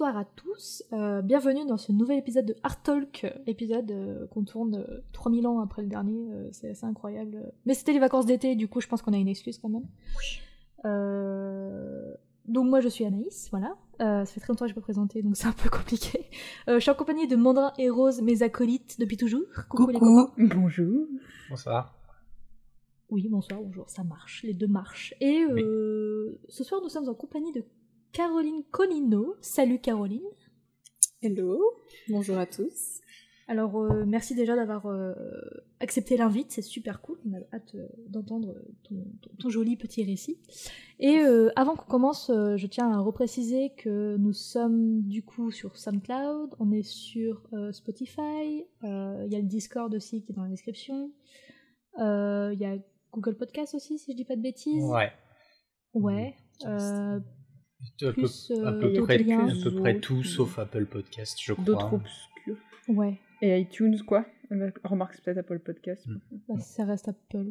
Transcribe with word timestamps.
bonsoir 0.00 0.16
à 0.16 0.24
tous. 0.24 0.82
Euh, 0.94 1.20
bienvenue 1.20 1.66
dans 1.66 1.76
ce 1.76 1.92
nouvel 1.92 2.16
épisode 2.16 2.46
de 2.46 2.56
Art 2.62 2.82
Talk, 2.82 3.30
épisode 3.46 3.90
euh, 3.90 4.26
qu'on 4.28 4.44
tourne 4.44 4.76
euh, 4.76 5.04
3000 5.12 5.46
ans 5.46 5.60
après 5.60 5.82
le 5.82 5.88
dernier, 5.88 6.32
euh, 6.32 6.48
c'est 6.52 6.70
assez 6.70 6.86
incroyable. 6.86 7.52
Mais 7.66 7.74
c'était 7.74 7.92
les 7.92 7.98
vacances 7.98 8.24
d'été, 8.24 8.56
du 8.56 8.66
coup 8.66 8.80
je 8.80 8.88
pense 8.88 9.02
qu'on 9.02 9.12
a 9.12 9.18
une 9.18 9.28
excuse 9.28 9.58
quand 9.58 9.68
même. 9.68 9.86
Euh, 10.86 12.14
donc 12.46 12.70
moi 12.70 12.80
je 12.80 12.88
suis 12.88 13.04
Anaïs, 13.04 13.48
voilà. 13.50 13.76
Euh, 14.00 14.24
ça 14.24 14.32
fait 14.32 14.40
très 14.40 14.54
longtemps 14.54 14.64
que 14.64 14.70
je 14.70 14.74
peux 14.74 14.80
présenter, 14.80 15.20
donc 15.20 15.36
c'est 15.36 15.48
un 15.48 15.52
peu 15.52 15.68
compliqué. 15.70 16.30
Euh, 16.68 16.76
je 16.76 16.80
suis 16.80 16.90
en 16.90 16.94
compagnie 16.94 17.28
de 17.28 17.36
Mandrin 17.36 17.74
et 17.76 17.90
Rose, 17.90 18.22
mes 18.22 18.42
acolytes 18.42 18.98
depuis 18.98 19.18
toujours. 19.18 19.42
Coucou, 19.68 19.88
les 19.88 19.98
copains. 19.98 20.32
Bonjour. 20.38 21.08
Bonsoir. 21.50 21.94
Oui, 23.10 23.28
bonsoir, 23.28 23.60
bonjour, 23.60 23.90
ça 23.90 24.02
marche, 24.02 24.44
les 24.44 24.54
deux 24.54 24.68
marchent. 24.68 25.12
Et 25.20 25.42
euh, 25.42 26.40
ce 26.48 26.64
soir 26.64 26.80
nous 26.82 26.88
sommes 26.88 27.08
en 27.10 27.14
compagnie 27.14 27.52
de 27.52 27.64
Caroline 28.12 28.62
Colino. 28.70 29.36
Salut 29.40 29.78
Caroline. 29.80 30.26
Hello. 31.22 31.60
Bonjour 32.08 32.38
à 32.38 32.46
tous. 32.46 33.00
Alors, 33.46 33.76
euh, 33.80 34.04
merci 34.06 34.36
déjà 34.36 34.54
d'avoir 34.54 34.86
euh, 34.86 35.12
accepté 35.80 36.16
l'invite, 36.16 36.52
c'est 36.52 36.62
super 36.62 37.00
cool. 37.00 37.18
On 37.28 37.34
a 37.34 37.40
hâte 37.52 37.74
euh, 37.74 37.88
d'entendre 38.06 38.54
ton, 38.84 38.94
ton- 39.22 39.30
ton 39.40 39.48
joli 39.48 39.76
petit 39.76 40.04
récit. 40.04 40.38
Et 41.00 41.18
euh, 41.18 41.50
avant 41.56 41.74
qu'on 41.74 41.90
commence, 41.90 42.30
euh, 42.30 42.56
je 42.56 42.66
tiens 42.68 42.92
à 42.92 42.98
repréciser 43.00 43.72
que 43.76 44.16
nous 44.18 44.32
sommes 44.32 45.02
du 45.02 45.24
coup 45.24 45.50
sur 45.50 45.76
SoundCloud, 45.76 46.54
on 46.60 46.70
est 46.70 46.84
sur 46.84 47.42
euh, 47.52 47.72
Spotify, 47.72 48.66
euh, 48.84 49.24
il 49.26 49.32
y 49.32 49.36
a 49.36 49.40
le 49.40 49.46
Discord 49.48 49.92
aussi 49.94 50.22
qui 50.22 50.30
est 50.30 50.34
dans 50.34 50.44
la 50.44 50.50
description, 50.50 51.10
Euh, 51.98 52.50
il 52.54 52.60
y 52.60 52.64
a 52.64 52.76
Google 53.12 53.36
Podcast 53.36 53.74
aussi, 53.74 53.98
si 53.98 54.12
je 54.12 54.16
dis 54.16 54.24
pas 54.24 54.36
de 54.36 54.42
bêtises. 54.42 54.84
Ouais. 54.84 55.10
Ouais. 55.94 56.36
Euh, 58.02 58.08
À 58.08 58.12
peu, 58.12 58.12
plus 58.12 58.50
à 58.50 58.54
euh, 58.68 58.80
peu 58.94 59.02
près, 59.02 59.18
liens. 59.18 59.48
à 59.48 59.52
peu 59.64 59.74
près 59.76 59.92
autres, 59.94 60.00
tout 60.00 60.22
sauf 60.24 60.58
Apple 60.58 60.86
Podcast, 60.86 61.38
je 61.42 61.52
crois. 61.52 61.64
D'autres 61.64 61.94
obscurs. 61.94 62.56
Ouais, 62.88 63.18
Et 63.42 63.58
iTunes, 63.60 63.98
quoi. 64.06 64.26
Remarque, 64.84 65.14
c'est 65.14 65.22
peut-être 65.22 65.38
Apple 65.38 65.60
Podcast. 65.60 66.04
Mm. 66.06 66.16
bah, 66.48 66.54
ça 66.60 66.84
reste 66.84 67.08
Apple. 67.08 67.46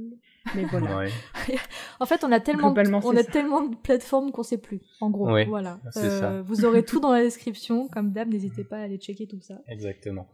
Mais 0.55 0.65
voilà. 0.65 0.97
Ouais. 0.97 1.09
En 2.01 2.05
fait, 2.05 2.23
on 2.23 2.31
a 2.31 2.39
tellement, 2.39 2.71
de, 2.71 2.79
on 3.03 3.15
a 3.15 3.23
ça. 3.23 3.31
tellement 3.31 3.61
de 3.67 3.75
plateformes 3.75 4.31
qu'on 4.31 4.43
sait 4.43 4.57
plus. 4.57 4.81
En 5.01 5.09
gros, 5.09 5.29
Ouais, 5.31 5.45
voilà. 5.45 5.79
Euh, 5.97 6.19
ça. 6.19 6.41
Vous 6.41 6.63
aurez 6.65 6.83
tout 6.85 6.99
dans 7.01 7.11
la 7.11 7.21
description, 7.21 7.87
comme 7.89 8.11
d'hab. 8.11 8.29
N'hésitez 8.29 8.63
pas 8.63 8.77
à 8.77 8.81
aller 8.83 8.97
checker 8.97 9.27
tout 9.27 9.41
ça. 9.41 9.55
Exactement. 9.67 10.29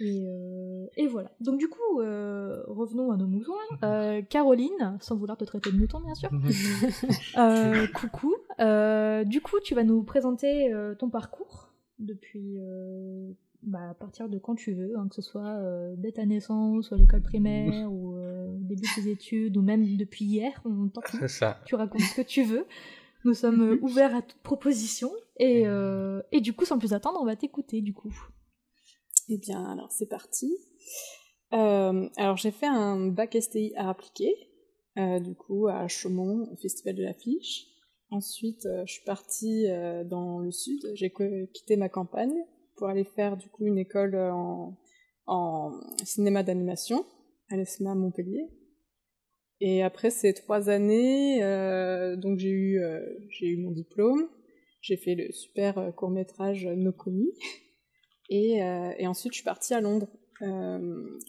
Et, 0.00 0.24
euh, 0.26 0.86
et 0.96 1.06
voilà. 1.06 1.30
Donc 1.40 1.58
du 1.58 1.68
coup, 1.68 2.00
euh, 2.00 2.62
revenons 2.66 3.12
à 3.12 3.16
nos 3.16 3.26
moutons. 3.26 3.52
Euh, 3.84 4.22
Caroline, 4.22 4.96
sans 5.00 5.16
vouloir 5.16 5.36
te 5.36 5.44
traiter 5.44 5.70
de 5.72 5.76
mouton, 5.78 6.00
bien 6.00 6.14
sûr. 6.14 6.30
Euh, 7.38 7.86
coucou. 7.88 8.34
Euh, 8.62 9.24
du 9.24 9.40
coup, 9.40 9.60
tu 9.60 9.74
vas 9.74 9.84
nous 9.84 10.02
présenter 10.02 10.72
euh, 10.72 10.94
ton 10.94 11.10
parcours 11.10 11.72
depuis 11.98 12.58
euh, 12.58 13.30
bah, 13.62 13.90
à 13.90 13.94
partir 13.94 14.28
de 14.28 14.38
quand 14.38 14.54
tu 14.54 14.72
veux, 14.72 14.98
hein, 14.98 15.06
que 15.08 15.14
ce 15.14 15.22
soit 15.22 15.56
euh, 15.58 15.94
dès 15.96 16.12
ta 16.12 16.26
naissance, 16.26 16.90
ou 16.90 16.94
à 16.94 16.96
l'école 16.96 17.22
primaire, 17.22 17.92
ou 17.92 18.16
euh, 18.16 18.46
au 18.48 18.58
début 18.58 18.82
de 18.82 19.02
tes 19.02 19.10
études, 19.10 19.56
ou 19.56 19.62
même 19.62 19.84
depuis 19.96 20.24
hier. 20.24 20.60
On 20.64 20.90
C'est 21.20 21.28
ça. 21.28 21.60
tu 21.64 21.74
racontes 21.74 22.00
ce 22.02 22.16
que 22.16 22.26
tu 22.26 22.42
veux. 22.42 22.66
Nous 23.24 23.34
sommes 23.34 23.78
ouverts 23.82 24.16
à 24.16 24.22
toute 24.22 24.40
proposition. 24.42 25.10
Et, 25.38 25.66
euh, 25.66 26.22
et 26.32 26.40
du 26.40 26.52
coup, 26.52 26.64
sans 26.64 26.78
plus 26.78 26.92
attendre, 26.92 27.18
on 27.20 27.24
va 27.24 27.36
t'écouter 27.36 27.80
du 27.80 27.94
coup. 27.94 28.14
Eh 29.28 29.38
bien, 29.38 29.64
alors 29.64 29.90
c'est 29.92 30.08
parti. 30.08 30.52
Euh, 31.52 32.08
alors 32.16 32.36
j'ai 32.36 32.50
fait 32.50 32.66
un 32.66 33.08
bac 33.08 33.36
STI 33.38 33.74
à 33.76 33.90
appliquer, 33.90 34.34
euh, 34.98 35.20
du 35.20 35.34
coup 35.34 35.68
à 35.68 35.86
Chaumont, 35.86 36.48
au 36.50 36.56
Festival 36.56 36.94
de 36.96 37.02
l'Affiche. 37.02 37.66
Ensuite, 38.12 38.66
euh, 38.66 38.84
je 38.86 38.92
suis 38.92 39.04
partie 39.04 39.70
euh, 39.70 40.04
dans 40.04 40.38
le 40.38 40.52
sud. 40.52 40.82
J'ai 40.92 41.10
quitté 41.54 41.76
ma 41.76 41.88
campagne 41.88 42.44
pour 42.76 42.88
aller 42.88 43.04
faire 43.04 43.38
du 43.38 43.48
coup 43.48 43.64
une 43.64 43.78
école 43.78 44.14
euh, 44.14 44.30
en, 45.26 45.80
cinéma 46.04 46.42
d'animation 46.42 47.06
à 47.48 47.56
l'ESMA 47.56 47.94
Montpellier. 47.94 48.50
Et 49.60 49.82
après 49.82 50.10
ces 50.10 50.34
trois 50.34 50.68
années, 50.68 51.38
donc 52.18 52.38
j'ai 52.38 52.50
eu, 52.50 53.56
mon 53.58 53.70
diplôme. 53.70 54.28
J'ai 54.82 54.96
fait 54.96 55.14
le 55.14 55.32
super 55.32 55.94
court 55.96 56.10
métrage 56.10 56.66
Nokomi. 56.66 57.30
Et, 58.28 58.62
euh, 58.62 58.92
et 58.98 59.06
ensuite, 59.06 59.32
je 59.32 59.36
suis 59.36 59.44
partie 59.44 59.72
à 59.72 59.80
Londres, 59.80 60.08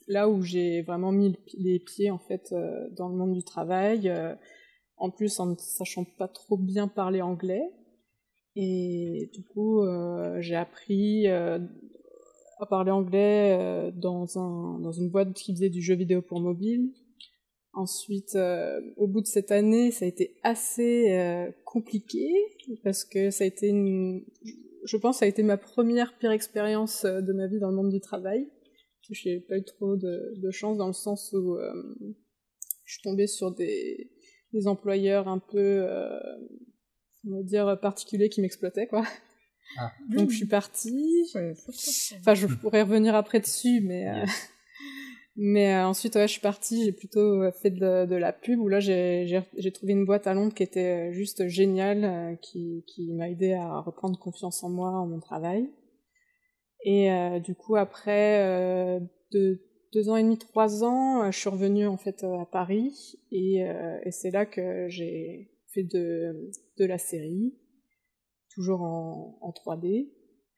là 0.07 0.27
où 0.27 0.41
j'ai 0.41 0.81
vraiment 0.81 1.11
mis 1.11 1.38
les 1.53 1.79
pieds 1.79 2.09
en 2.09 2.17
fait 2.17 2.53
dans 2.97 3.07
le 3.07 3.16
monde 3.16 3.33
du 3.33 3.43
travail. 3.43 4.11
En 4.97 5.09
plus, 5.09 5.39
en 5.39 5.47
ne 5.47 5.55
sachant 5.57 6.05
pas 6.17 6.27
trop 6.27 6.57
bien 6.57 6.87
parler 6.87 7.21
anglais. 7.21 7.71
Et 8.55 9.29
du 9.33 9.43
coup, 9.43 9.81
euh, 9.81 10.39
j'ai 10.39 10.55
appris 10.55 11.27
euh, 11.27 11.59
à 12.59 12.65
parler 12.65 12.91
anglais 12.91 13.57
euh, 13.59 13.91
dans, 13.91 14.37
un, 14.37 14.79
dans 14.79 14.91
une 14.91 15.09
boîte 15.09 15.33
qui 15.33 15.53
faisait 15.53 15.69
du 15.69 15.81
jeu 15.81 15.95
vidéo 15.95 16.21
pour 16.21 16.39
mobile. 16.39 16.91
Ensuite, 17.75 18.37
au 18.97 19.07
bout 19.07 19.21
de 19.21 19.25
cette 19.25 19.51
année, 19.51 19.89
ça 19.89 20.05
a 20.05 20.07
été 20.07 20.35
assez 20.43 21.51
compliqué 21.65 22.29
parce 22.83 23.03
que 23.03 23.31
ça 23.31 23.45
a 23.45 23.47
été 23.47 23.67
une, 23.67 24.23
je 24.83 24.95
pense, 24.97 25.15
que 25.15 25.19
ça 25.21 25.25
a 25.25 25.27
été 25.27 25.41
ma 25.41 25.57
première 25.57 26.15
pire 26.19 26.29
expérience 26.29 27.03
de 27.03 27.33
ma 27.33 27.47
vie 27.47 27.57
dans 27.57 27.71
le 27.71 27.75
monde 27.75 27.89
du 27.89 27.99
travail. 27.99 28.47
Je 29.09 29.27
n'ai 29.27 29.39
pas 29.39 29.57
eu 29.57 29.63
trop 29.63 29.95
de, 29.95 30.51
chance 30.51 30.77
dans 30.77 30.85
le 30.85 30.93
sens 30.93 31.33
où 31.33 31.57
je 32.85 32.93
suis 32.93 33.01
tombée 33.01 33.25
sur 33.25 33.51
des, 33.51 34.11
des 34.53 34.68
employeurs 34.68 35.28
un 35.28 35.40
peu, 35.40 35.58
euh, 35.58 36.19
on 37.28 37.38
va 37.38 37.44
dire, 37.44 37.80
particuliers 37.81 38.30
qui 38.30 38.41
m'exploitaient, 38.41 38.88
quoi. 38.88 39.03
Ah. 39.78 39.91
Donc 40.09 40.30
je 40.30 40.38
suis 40.38 40.47
partie. 40.47 41.25
Enfin, 42.19 42.34
je 42.36 42.47
pourrais 42.47 42.84
revenir 42.84 43.16
après 43.16 43.40
dessus, 43.40 43.81
mais 43.81 44.08
euh, 44.08 44.25
mais 45.36 45.74
euh, 45.74 45.88
ensuite, 45.88 46.16
ouais, 46.16 46.28
je 46.28 46.34
suis 46.34 46.41
partie. 46.41 46.86
J'ai 46.86 46.91
plutôt 46.91 47.41
euh, 47.41 47.52
fait 47.52 47.72
de, 47.72 48.06
de 48.06 48.16
la 48.16 48.34
pub 48.34 48.59
où 48.59 48.68
là, 48.68 48.80
j'ai 48.80 49.72
trouvé 49.74 49.94
une 49.94 50.06
boîte 50.06 50.28
à 50.28 50.34
Londres 50.34 50.53
qui 50.53 50.64
était 50.64 51.12
juste 51.14 51.47
géniale, 51.47 52.03
euh, 52.03 52.35
qui 52.35 52.84
qui 52.88 53.12
m'a 53.14 53.30
aidé 53.30 53.53
à 53.53 53.80
reprendre 53.80 54.18
confiance 54.20 54.64
en 54.64 54.70
moi, 54.70 54.91
en 54.91 55.08
mon 55.08 55.20
travail. 55.20 55.70
Et 56.85 57.09
du 57.46 57.56
coup, 57.56 57.78
après 57.78 58.44
euh, 58.44 59.00
deux, 59.93 60.09
ans 60.09 60.15
et 60.15 60.23
demi, 60.23 60.37
trois 60.37 60.83
ans, 60.83 61.23
euh, 61.23 61.31
je 61.31 61.37
suis 61.39 61.49
revenue 61.49 61.87
en 61.87 61.97
fait 61.97 62.23
euh, 62.23 62.39
à 62.39 62.45
Paris 62.45 63.19
et, 63.31 63.63
euh, 63.63 63.99
et 64.03 64.11
c'est 64.11 64.31
là 64.31 64.45
que 64.45 64.87
j'ai 64.89 65.51
fait 65.67 65.83
de 65.83 66.51
la 66.79 66.97
série, 66.97 67.53
toujours 68.53 68.81
en, 68.81 69.37
en 69.41 69.51
3D. 69.51 70.11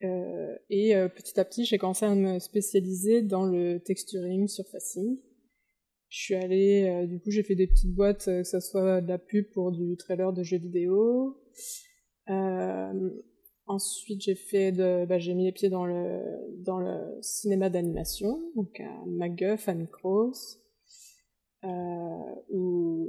Euh, 0.04 0.56
et 0.70 0.94
petit 1.16 1.40
à 1.40 1.46
petit, 1.46 1.64
j'ai 1.66 1.78
commencé 1.78 2.06
à 2.06 2.14
me 2.14 2.40
spécialiser 2.40 3.22
dans 3.22 3.46
le 3.46 3.80
texturing, 3.80 4.48
surfacing. 4.48 5.18
Je 6.10 6.20
suis 6.20 6.36
allée, 6.36 7.08
du 7.08 7.20
coup, 7.20 7.32
j'ai 7.32 7.44
fait 7.44 7.56
des 7.56 7.68
petites 7.68 7.94
boîtes, 7.94 8.26
que 8.26 8.44
ce 8.44 8.60
soit 8.60 9.02
de 9.02 9.08
la 9.08 9.18
pub 9.18 9.50
pour 9.52 9.72
du 9.72 9.96
trailer 9.96 10.34
de 10.34 10.44
jeux 10.44 10.58
vidéo. 10.58 11.42
Ensuite, 13.68 14.22
j'ai 14.22 14.36
fait 14.36 14.72
de, 14.72 15.06
bah, 15.06 15.18
j'ai 15.18 15.34
mis 15.34 15.46
les 15.46 15.52
pieds 15.52 15.70
dans 15.70 15.86
le 15.86 16.22
dans 16.60 16.78
le 16.80 17.18
cinéma 17.22 17.70
d'animation, 17.70 18.40
donc 18.56 18.80
à 18.80 19.06
MacGuff, 19.08 19.68
à 19.68 19.74
Micros. 19.74 20.34
Euh, 21.64 21.68
où- 22.52 23.08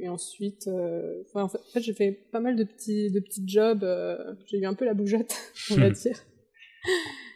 et 0.00 0.08
ensuite, 0.08 0.66
euh, 0.68 1.22
enfin, 1.26 1.42
en 1.42 1.48
fait, 1.48 1.58
en 1.58 1.70
fait, 1.74 1.80
j'ai 1.80 1.92
fait 1.92 2.12
pas 2.12 2.40
mal 2.40 2.56
de 2.56 2.64
petits, 2.64 3.10
de 3.10 3.20
petits 3.20 3.46
jobs. 3.46 3.84
euh, 3.84 4.16
j'ai 4.46 4.58
eu 4.58 4.64
un 4.64 4.72
peu 4.74 4.86
la 4.86 4.94
bougeotte, 4.94 5.34
on 5.72 5.76
va 5.76 5.90
dire. 5.90 6.18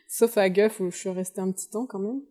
Sauf 0.09 0.39
à 0.39 0.49
Guff 0.49 0.81
où 0.81 0.91
je 0.91 0.97
suis 0.97 1.09
restée 1.11 1.41
un 1.43 1.53
petit 1.53 1.69
temps 1.69 1.87
quand 1.87 1.99
même. 1.99 2.23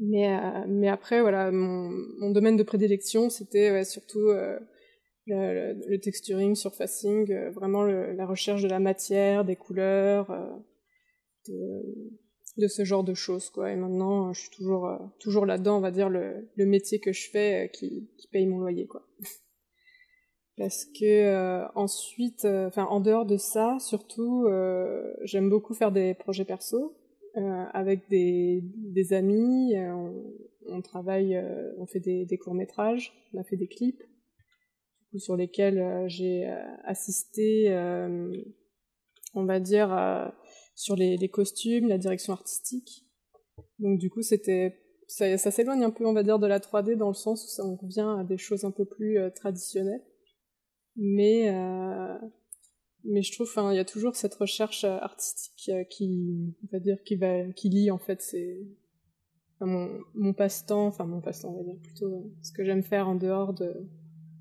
Mais, 0.00 0.36
euh, 0.36 0.64
mais 0.68 0.88
après, 0.88 1.20
voilà, 1.20 1.52
mon, 1.52 1.90
mon 2.18 2.30
domaine 2.30 2.56
de 2.56 2.62
prédilection, 2.64 3.30
c'était 3.30 3.70
ouais, 3.70 3.84
surtout 3.84 4.28
euh, 4.28 4.58
le, 5.26 5.74
le- 5.88 5.98
texturing, 6.00 6.54
surfacing, 6.54 7.30
euh, 7.32 7.50
vraiment 7.50 7.82
le- 7.82 8.12
la 8.12 8.26
recherche 8.26 8.62
de 8.62 8.68
la 8.68 8.78
matière, 8.80 9.44
des 9.44 9.56
couleurs, 9.56 10.30
euh, 10.30 10.50
de, 11.48 11.82
de 12.58 12.68
ce 12.68 12.84
genre 12.84 13.04
de 13.04 13.14
choses, 13.14 13.50
quoi. 13.50 13.70
Et 13.72 13.76
maintenant, 13.76 14.28
euh, 14.28 14.32
je 14.32 14.40
suis 14.40 14.50
toujours, 14.50 14.86
euh, 14.86 14.98
toujours 15.20 15.46
là-dedans, 15.46 15.78
on 15.78 15.80
va 15.80 15.90
dire, 15.90 16.08
le, 16.08 16.48
métier 16.56 17.00
que 17.00 17.12
je 17.12 17.28
fais 17.30 17.64
euh, 17.64 17.68
qui, 17.68 18.08
qui 18.18 18.28
paye 18.28 18.46
mon 18.46 18.58
loyer, 18.60 18.86
quoi. 18.86 19.02
Parce 20.58 20.86
que 20.86 21.66
ensuite, 21.74 22.46
enfin 22.46 22.84
en 22.84 23.00
dehors 23.00 23.26
de 23.26 23.36
ça, 23.36 23.76
surtout, 23.78 24.48
j'aime 25.20 25.50
beaucoup 25.50 25.74
faire 25.74 25.92
des 25.92 26.14
projets 26.14 26.46
perso 26.46 26.96
avec 27.74 28.08
des, 28.08 28.62
des 28.62 29.12
amis. 29.12 29.74
on, 29.76 30.14
on 30.66 30.80
travaille, 30.80 31.38
on 31.76 31.84
fait 31.84 32.00
des, 32.00 32.24
des 32.24 32.38
courts 32.38 32.54
métrages, 32.54 33.12
on 33.34 33.38
a 33.40 33.44
fait 33.44 33.58
des 33.58 33.66
clips, 33.66 34.02
sur 35.18 35.36
lesquels 35.36 35.78
euh, 35.78 36.08
j'ai 36.08 36.48
euh, 36.48 36.62
assisté, 36.84 37.72
euh, 37.72 38.32
on 39.34 39.44
va 39.44 39.60
dire, 39.60 39.90
sur 40.74 40.96
les, 40.96 41.28
costumes, 41.28 41.88
la 41.88 41.98
direction 41.98 42.32
artistique. 42.32 43.04
Donc 43.78 43.98
du 43.98 44.10
coup, 44.10 44.22
c'était 44.22 44.78
ça, 45.08 45.36
s'éloigne 45.38 45.84
un 45.84 45.90
peu, 45.90 46.06
on 46.06 46.12
va 46.12 46.22
dire, 46.22 46.38
de 46.38 46.46
la 46.46 46.58
3D 46.58 46.96
dans 46.96 47.08
le 47.08 47.14
sens 47.14 47.44
où 47.44 47.48
ça 47.48 47.64
on 47.64 47.76
revient 47.76 48.16
à 48.18 48.24
des 48.24 48.38
choses 48.38 48.64
un 48.64 48.70
peu 48.70 48.84
plus 48.84 49.18
traditionnelles. 49.34 50.02
Mais, 50.96 51.48
je 53.04 53.32
trouve, 53.32 53.46
enfin, 53.48 53.72
il 53.72 53.76
y 53.76 53.80
a 53.80 53.84
toujours 53.84 54.16
cette 54.16 54.34
recherche 54.34 54.84
artistique 54.84 55.70
qui, 55.90 56.54
on 56.64 56.68
va 56.72 56.80
dire, 56.80 57.02
qui 57.04 57.16
va, 57.16 57.44
qui 57.52 57.68
lie 57.68 57.90
en 57.90 57.98
fait, 57.98 58.22
c'est 58.22 58.66
mon, 59.60 60.00
mon 60.14 60.32
passe-temps, 60.32 60.86
enfin 60.86 61.04
mon 61.04 61.20
passe-temps, 61.20 61.50
on 61.50 61.58
va 61.58 61.62
dire 61.62 61.80
plutôt 61.82 62.32
ce 62.42 62.52
que 62.52 62.64
j'aime 62.64 62.82
faire 62.82 63.08
en 63.08 63.14
dehors 63.14 63.52
de, 63.54 63.86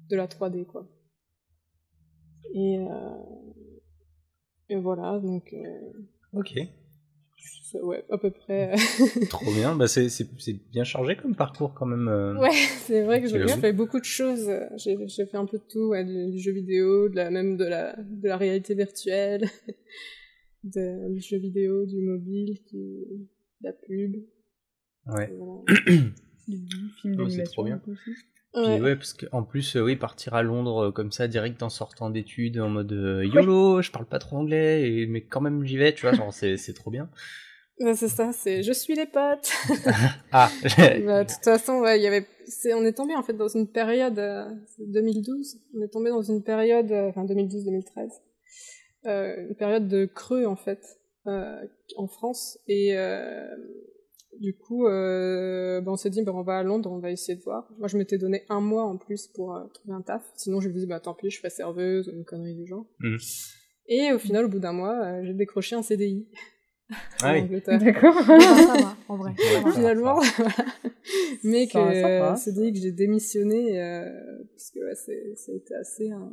de 0.09 0.15
la 0.15 0.27
3D, 0.27 0.65
quoi. 0.65 0.87
Et, 2.53 2.77
et 4.69 4.75
voilà, 4.75 5.19
donc. 5.19 5.53
Ok 6.33 6.55
ouais, 7.81 8.03
à 8.09 8.17
peu 8.17 8.31
près. 8.31 8.73
Trop 9.29 9.51
bien, 9.51 9.75
bah 9.75 9.87
c'est 9.87 10.09
bien 10.71 10.83
chargé 10.83 11.15
comme 11.15 11.35
parcours 11.35 11.73
quand 11.73 11.85
même. 11.85 12.07
Euh. 12.07 12.35
Ouais, 12.37 12.51
c'est 12.51 13.01
vrai 13.03 13.21
que 13.21 13.27
j'ai 13.27 13.47
fait 13.47 13.73
beaucoup 13.73 13.99
de 13.99 14.05
choses. 14.05 14.49
J'ai 14.77 15.25
fait 15.25 15.37
un 15.37 15.45
peu 15.45 15.57
de 15.57 15.63
tout, 15.69 15.93
du, 16.31 16.39
jeu 16.39 16.51
vidéo, 16.51 17.09
de 17.09 17.15
la, 17.15 17.29
même 17.29 17.57
de 17.57 17.65
la, 17.65 17.95
de 17.97 18.27
la 18.27 18.37
réalité 18.37 18.75
virtuelle, 18.75 19.45
de, 20.63 21.13
du 21.13 21.21
jeu 21.21 21.37
vidéo, 21.37 21.85
du 21.85 22.01
mobile, 22.01 22.57
de 22.71 23.27
la 23.61 23.73
pub. 23.73 24.15
Ouais. 25.07 25.31
du 26.47 26.89
film 27.01 27.15
d'animation 27.15 27.63
aussi. 27.87 28.11
Puis 28.55 28.81
ouais. 28.81 28.95
parce 28.95 29.13
qu'en 29.13 29.43
plus, 29.43 29.75
euh, 29.75 29.81
oui, 29.81 29.95
partir 29.95 30.33
à 30.33 30.41
Londres 30.41 30.85
euh, 30.85 30.91
comme 30.91 31.11
ça, 31.11 31.27
direct 31.27 31.61
en 31.61 31.69
sortant 31.69 32.09
d'études, 32.09 32.59
en 32.59 32.69
mode 32.69 32.91
YOLO, 32.91 33.81
je 33.81 33.91
parle 33.91 34.05
pas 34.05 34.19
trop 34.19 34.37
anglais, 34.37 34.89
et, 34.89 35.05
mais 35.07 35.21
quand 35.21 35.41
même 35.41 35.65
j'y 35.65 35.77
vais, 35.77 35.93
tu 35.93 36.07
vois, 36.07 36.15
genre 36.15 36.33
c'est 36.33 36.73
trop 36.73 36.91
bien 36.91 37.09
c'est 37.93 38.07
ça, 38.07 38.31
c'est 38.31 38.63
je 38.63 38.71
suis 38.71 38.95
les 38.95 39.05
potes. 39.05 39.51
ah. 40.31 40.49
bah, 40.77 41.23
de 41.23 41.29
toute 41.29 41.43
façon, 41.43 41.79
ouais, 41.79 41.99
il 41.99 42.03
y 42.03 42.07
avait, 42.07 42.25
on 42.73 42.85
est 42.85 42.93
tombé 42.93 43.15
en 43.15 43.23
fait 43.23 43.33
dans 43.33 43.47
une 43.47 43.67
période 43.67 44.19
2012. 44.79 45.55
Euh, 45.55 45.77
on 45.77 45.83
est 45.83 45.89
tombé 45.89 46.09
dans 46.09 46.21
une 46.21 46.43
période, 46.43 46.91
euh, 46.91 47.09
enfin 47.09 47.25
2012-2013, 47.25 48.09
euh, 49.05 49.47
une 49.49 49.55
période 49.55 49.87
de 49.87 50.05
creux 50.05 50.45
en 50.45 50.55
fait 50.55 50.99
euh, 51.27 51.61
en 51.97 52.07
France 52.07 52.59
et 52.67 52.97
euh, 52.97 53.45
du 54.39 54.55
coup, 54.55 54.83
bah, 54.85 55.83
on 55.87 55.95
s'est 55.95 56.09
dit, 56.09 56.23
bah, 56.23 56.31
on 56.33 56.43
va 56.43 56.59
à 56.59 56.63
Londres, 56.63 56.91
on 56.91 56.99
va 56.99 57.11
essayer 57.11 57.37
de 57.37 57.43
voir. 57.43 57.69
Moi, 57.77 57.87
je 57.87 57.97
m'étais 57.97 58.17
donné 58.17 58.43
un 58.49 58.61
mois 58.61 58.85
en 58.85 58.97
plus 58.97 59.27
pour 59.27 59.59
trouver 59.73 59.93
un 59.95 60.01
taf. 60.01 60.23
Sinon, 60.35 60.59
je 60.61 60.69
me 60.69 60.73
disais, 60.73 60.87
bah 60.87 60.99
tant 60.99 61.13
pis, 61.13 61.29
je 61.29 61.39
fais 61.39 61.49
serveuse, 61.49 62.11
une 62.13 62.25
connerie 62.25 62.55
du 62.55 62.65
genre. 62.65 62.85
Mmh. 62.99 63.17
Et 63.87 64.11
au 64.11 64.19
final, 64.19 64.45
au 64.45 64.49
bout 64.49 64.59
d'un 64.59 64.73
mois, 64.73 65.23
j'ai 65.23 65.33
décroché 65.33 65.75
un 65.75 65.81
CDI. 65.81 66.27
Ah 67.21 67.33
oui. 67.33 67.61
D'accord. 67.67 68.15
ça 68.23 68.37
va, 68.37 68.97
en 69.07 69.17
vrai. 69.17 69.33
Finalement, 69.73 70.19
mais 71.43 71.67
que 71.67 72.35
c'est 72.37 72.53
dit 72.53 72.73
que 72.73 72.79
j'ai 72.79 72.91
démissionné 72.91 73.81
euh, 73.81 74.03
parce 74.51 74.71
que 74.71 74.79
ouais, 74.79 74.95
ça 74.95 75.51
a 75.51 75.55
été 75.55 75.75
assez 75.75 76.11
un, 76.11 76.31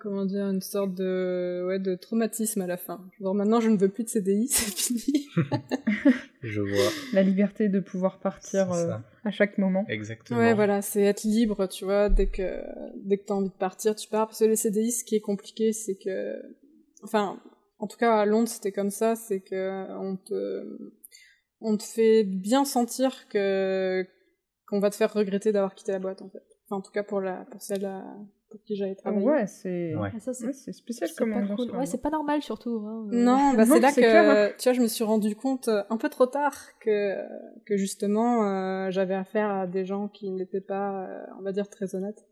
comment 0.00 0.24
dire 0.24 0.48
une 0.48 0.60
sorte 0.60 0.94
de 0.94 1.64
ouais 1.66 1.78
de 1.78 1.94
traumatisme 1.94 2.60
à 2.62 2.66
la 2.66 2.76
fin. 2.76 3.00
Genre 3.20 3.34
maintenant 3.34 3.60
je 3.60 3.70
ne 3.70 3.76
veux 3.76 3.88
plus 3.88 4.04
de 4.04 4.08
CDI, 4.08 4.48
c'est 4.50 4.74
fini. 4.74 5.28
je 6.42 6.60
vois. 6.60 6.90
La 7.12 7.22
liberté 7.22 7.68
de 7.68 7.80
pouvoir 7.80 8.18
partir 8.18 8.72
euh, 8.72 8.96
à 9.24 9.30
chaque 9.30 9.58
moment. 9.58 9.84
Exactement. 9.88 10.38
Ouais 10.38 10.54
voilà, 10.54 10.82
c'est 10.82 11.02
être 11.02 11.24
libre, 11.24 11.66
tu 11.66 11.84
vois, 11.84 12.08
dès 12.08 12.26
que 12.26 12.62
dès 12.96 13.18
que 13.18 13.24
t'as 13.24 13.34
envie 13.34 13.50
de 13.50 13.54
partir, 13.54 13.94
tu 13.94 14.08
pars 14.08 14.26
parce 14.26 14.40
que 14.40 14.44
les 14.44 14.56
CDI 14.56 14.92
ce 14.92 15.04
qui 15.04 15.16
est 15.16 15.20
compliqué 15.20 15.72
c'est 15.72 15.96
que 15.96 16.36
enfin 17.02 17.40
en 17.78 17.86
tout 17.86 17.96
cas 17.96 18.14
à 18.16 18.26
Londres 18.26 18.48
c'était 18.48 18.72
comme 18.72 18.90
ça, 18.90 19.16
c'est 19.16 19.40
que 19.40 19.90
on 19.98 20.16
te 20.16 20.64
on 21.60 21.76
te 21.76 21.84
fait 21.84 22.24
bien 22.24 22.64
sentir 22.64 23.28
que 23.28 24.06
qu'on 24.66 24.80
va 24.80 24.90
te 24.90 24.96
faire 24.96 25.12
regretter 25.12 25.52
d'avoir 25.52 25.74
quitté 25.74 25.92
la 25.92 25.98
boîte 25.98 26.22
en 26.22 26.28
fait. 26.28 26.42
Enfin 26.64 26.76
en 26.76 26.80
tout 26.80 26.92
cas 26.92 27.02
pour 27.02 27.20
la 27.20 27.44
pour 27.50 27.62
celle 27.62 27.84
pour 28.52 28.62
qui 28.62 28.76
j'avais 28.76 28.94
travaillé. 28.94 29.26
Ouais, 29.26 29.46
c'est 29.48 29.96
ouais. 29.96 30.10
Ah, 30.14 30.32
c'est 30.32 30.72
spécial 30.72 31.10
comme 31.18 31.32
pas 31.32 31.56
cool. 31.56 31.70
Ouais, 31.76 31.86
c'est 31.86 32.00
pas 32.00 32.10
normal 32.10 32.42
surtout. 32.42 32.84
Hein. 32.86 33.08
Non, 33.10 33.54
bah 33.54 33.66
c'est 33.66 33.80
là 33.80 33.90
que 33.90 34.56
tu 34.56 34.62
vois, 34.62 34.72
je 34.72 34.80
me 34.80 34.86
suis 34.86 35.04
rendu 35.04 35.34
compte 35.34 35.66
euh, 35.66 35.82
un 35.90 35.96
peu 35.96 36.08
trop 36.08 36.26
tard 36.26 36.54
que 36.80 37.16
que 37.66 37.76
justement 37.76 38.46
euh, 38.46 38.90
j'avais 38.90 39.14
affaire 39.14 39.50
à 39.50 39.66
des 39.66 39.84
gens 39.84 40.06
qui 40.06 40.30
n'étaient 40.30 40.60
pas 40.60 41.06
euh, 41.06 41.24
on 41.40 41.42
va 41.42 41.50
dire 41.50 41.68
très 41.68 41.96
honnêtes 41.96 42.28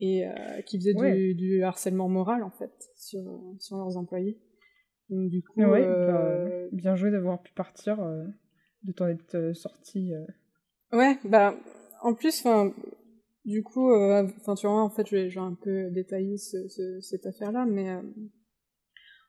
et 0.00 0.26
euh, 0.26 0.32
qui 0.66 0.78
faisaient 0.78 0.94
du, 0.94 1.34
du 1.34 1.62
harcèlement 1.62 2.08
moral 2.08 2.42
en 2.42 2.50
fait 2.50 2.72
sur 2.96 3.22
sur 3.60 3.76
leurs 3.76 3.96
employés. 3.96 4.40
Donc, 5.08 5.30
du 5.30 5.42
coup, 5.42 5.60
ouais, 5.60 5.84
euh... 5.84 6.64
bah, 6.64 6.68
bien 6.72 6.96
joué 6.96 7.10
d'avoir 7.10 7.40
pu 7.40 7.52
partir, 7.52 8.00
euh, 8.00 8.24
de 8.82 8.92
t'en 8.92 9.06
être 9.06 9.36
euh, 9.36 9.54
sorti. 9.54 10.12
Euh. 10.12 10.26
Ouais, 10.96 11.16
bah, 11.24 11.54
en 12.02 12.14
plus, 12.14 12.40
enfin, 12.40 12.72
du 13.46 13.62
coup, 13.62 13.94
enfin, 13.94 14.54
tu 14.54 14.66
vois, 14.66 14.82
en 14.82 14.90
fait, 14.90 15.06
je 15.08 15.16
vais, 15.16 15.30
je 15.30 15.36
vais 15.40 15.46
un 15.46 15.54
peu 15.54 15.90
détailler 15.90 16.36
ce, 16.36 16.68
ce, 16.68 17.00
cette 17.00 17.24
affaire-là, 17.26 17.64
mais 17.64 17.96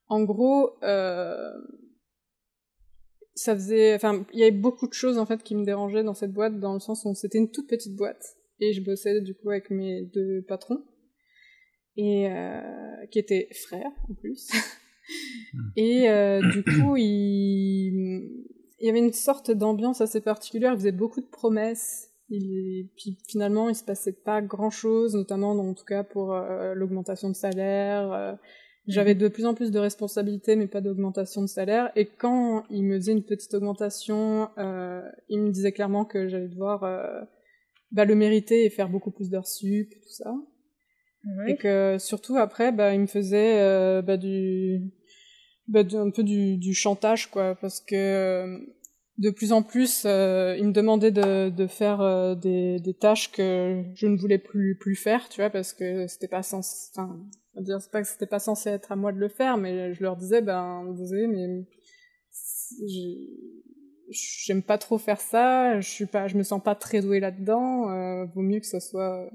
en 0.09 0.23
gros, 0.23 0.71
ça 3.35 3.55
faisait, 3.55 3.95
enfin, 3.95 4.25
il 4.33 4.39
y 4.39 4.43
avait 4.43 4.51
beaucoup 4.51 4.87
de 4.87 4.93
choses 4.93 5.17
en 5.17 5.25
fait 5.25 5.43
qui 5.43 5.55
me 5.55 5.63
dérangeaient 5.63 6.03
dans 6.03 6.15
cette 6.15 6.33
boîte, 6.33 6.59
dans 6.59 6.73
le 6.73 6.79
sens 6.79 7.05
où 7.05 7.13
c'était 7.13 7.37
une 7.37 7.51
toute 7.51 7.69
petite 7.69 7.95
boîte 7.95 8.35
et 8.59 8.73
je 8.73 8.81
bossais 8.81 9.21
du 9.21 9.35
coup 9.35 9.51
avec 9.51 9.69
mes 9.69 10.01
deux 10.01 10.41
patrons 10.41 10.83
et 11.95 12.27
qui 13.11 13.19
étaient 13.19 13.49
frères 13.53 13.91
en 14.09 14.13
plus. 14.15 14.49
Hmm. 15.53 15.69
Et 15.77 16.09
euh, 16.09 16.41
du 16.51 16.63
coup, 16.63 16.97
il... 16.97 18.45
il 18.79 18.85
y 18.85 18.89
avait 18.89 18.99
une 18.99 19.13
sorte 19.13 19.51
d'ambiance 19.51 20.01
assez 20.01 20.19
particulière. 20.19 20.73
Il 20.73 20.79
faisait 20.79 20.91
beaucoup 20.91 21.21
de 21.21 21.27
promesses. 21.27 22.09
Et 22.29 22.89
puis 22.97 23.17
finalement, 23.27 23.69
il 23.69 23.75
se 23.75 23.83
passait 23.83 24.13
pas 24.13 24.41
grand-chose, 24.41 25.15
notamment 25.15 25.51
en 25.51 25.73
tout 25.73 25.85
cas 25.85 26.03
pour 26.03 26.33
euh, 26.33 26.73
l'augmentation 26.73 27.29
de 27.29 27.35
salaire. 27.35 28.11
Euh, 28.11 28.33
j'avais 28.87 29.15
hmm. 29.15 29.19
de 29.19 29.27
plus 29.29 29.45
en 29.45 29.53
plus 29.53 29.71
de 29.71 29.79
responsabilités, 29.79 30.55
mais 30.55 30.67
pas 30.67 30.81
d'augmentation 30.81 31.41
de 31.41 31.47
salaire. 31.47 31.91
Et 31.95 32.05
quand 32.05 32.63
il 32.69 32.83
me 32.83 32.97
faisait 32.97 33.13
une 33.13 33.23
petite 33.23 33.53
augmentation, 33.53 34.49
euh, 34.57 35.01
il 35.29 35.41
me 35.41 35.51
disait 35.51 35.71
clairement 35.71 36.03
que 36.03 36.27
j'allais 36.27 36.49
devoir 36.49 36.81
bah, 37.91 38.05
le 38.05 38.15
mériter 38.15 38.65
et 38.65 38.69
faire 38.69 38.89
beaucoup 38.89 39.11
plus 39.11 39.29
d'heures 39.29 39.47
sup, 39.47 39.89
tout 39.89 40.09
ça. 40.09 40.33
Et 41.47 41.57
que 41.57 41.97
surtout 41.99 42.37
après, 42.37 42.71
bah, 42.71 42.93
il 42.93 43.01
me 43.01 43.07
faisait 43.07 44.01
bah, 44.01 44.15
du, 44.15 44.81
bah, 45.67 45.83
un 45.93 46.09
peu 46.09 46.23
du, 46.23 46.57
du, 46.57 46.73
chantage, 46.73 47.29
quoi, 47.29 47.55
parce 47.55 47.81
que 47.81 48.57
de 49.17 49.29
plus 49.31 49.51
en 49.51 49.63
plus, 49.63 50.03
euh, 50.05 50.55
il 50.57 50.67
me 50.67 50.71
demandait 50.71 51.11
de, 51.11 51.49
de 51.49 51.67
faire 51.67 52.01
euh, 52.01 52.35
des, 52.35 52.79
des, 52.79 52.93
tâches 52.93 53.31
que 53.31 53.83
je 53.95 54.07
ne 54.07 54.15
voulais 54.15 54.37
plus 54.37 54.77
plus 54.77 54.95
faire, 54.95 55.27
tu 55.29 55.41
vois, 55.41 55.49
parce 55.49 55.73
que 55.73 56.05
c'était 56.07 56.27
pas 56.27 56.43
censé, 56.43 56.91
enfin, 56.95 57.19
dire 57.55 57.81
c'est 57.81 57.91
pas 57.91 58.01
que 58.01 58.07
c'était 58.07 58.27
pas 58.27 58.39
censé 58.39 58.69
être 58.69 58.91
à 58.91 58.95
moi 58.95 59.11
de 59.11 59.17
le 59.17 59.29
faire, 59.29 59.57
mais 59.57 59.93
je 59.93 60.03
leur 60.03 60.17
disais, 60.17 60.41
ben, 60.41 60.93
désolé, 60.95 61.27
mais 61.27 61.65
j'aime 64.09 64.61
pas 64.61 64.77
trop 64.77 64.97
faire 64.97 65.19
ça, 65.19 65.79
je 65.79 65.89
suis 65.89 66.05
pas, 66.05 66.27
je 66.27 66.37
me 66.37 66.43
sens 66.43 66.61
pas 66.63 66.75
très 66.75 67.01
douée 67.01 67.19
là-dedans, 67.19 67.89
euh, 67.89 68.25
vaut 68.35 68.41
mieux 68.41 68.59
que 68.59 68.67
ce 68.67 68.79
soit 68.79 69.29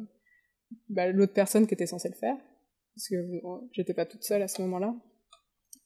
bah, 0.88 1.08
l'autre 1.08 1.32
personne 1.32 1.66
qui 1.66 1.74
était 1.74 1.86
censée 1.86 2.08
le 2.08 2.14
faire, 2.14 2.36
parce 2.94 3.08
que 3.08 3.16
j'étais 3.72 3.94
pas 3.94 4.06
toute 4.06 4.22
seule 4.22 4.42
à 4.42 4.48
ce 4.48 4.62
moment-là. 4.62 4.94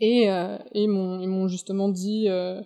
Et, 0.01 0.31
euh, 0.31 0.59
et 0.73 0.83
ils 0.83 0.89
m'ont 0.89 1.49
justement 1.49 1.89
dit 1.89 2.29
euh, 2.29 2.61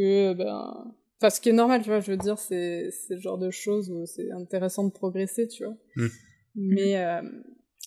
que, 0.00 0.34
ben, 0.34 0.94
enfin, 1.18 1.30
ce 1.30 1.40
qui 1.40 1.50
est 1.50 1.52
normal, 1.52 1.82
tu 1.82 1.88
vois, 1.88 2.00
je 2.00 2.10
veux 2.10 2.16
dire, 2.16 2.38
c'est 2.38 2.90
le 3.10 3.18
genre 3.18 3.38
de 3.38 3.50
choses 3.50 3.90
où 3.90 4.06
c'est 4.06 4.30
intéressant 4.30 4.84
de 4.84 4.92
progresser, 4.92 5.48
tu 5.48 5.64
vois. 5.64 5.76
Mmh. 5.96 6.06
Mais, 6.56 7.04
euh, 7.04 7.22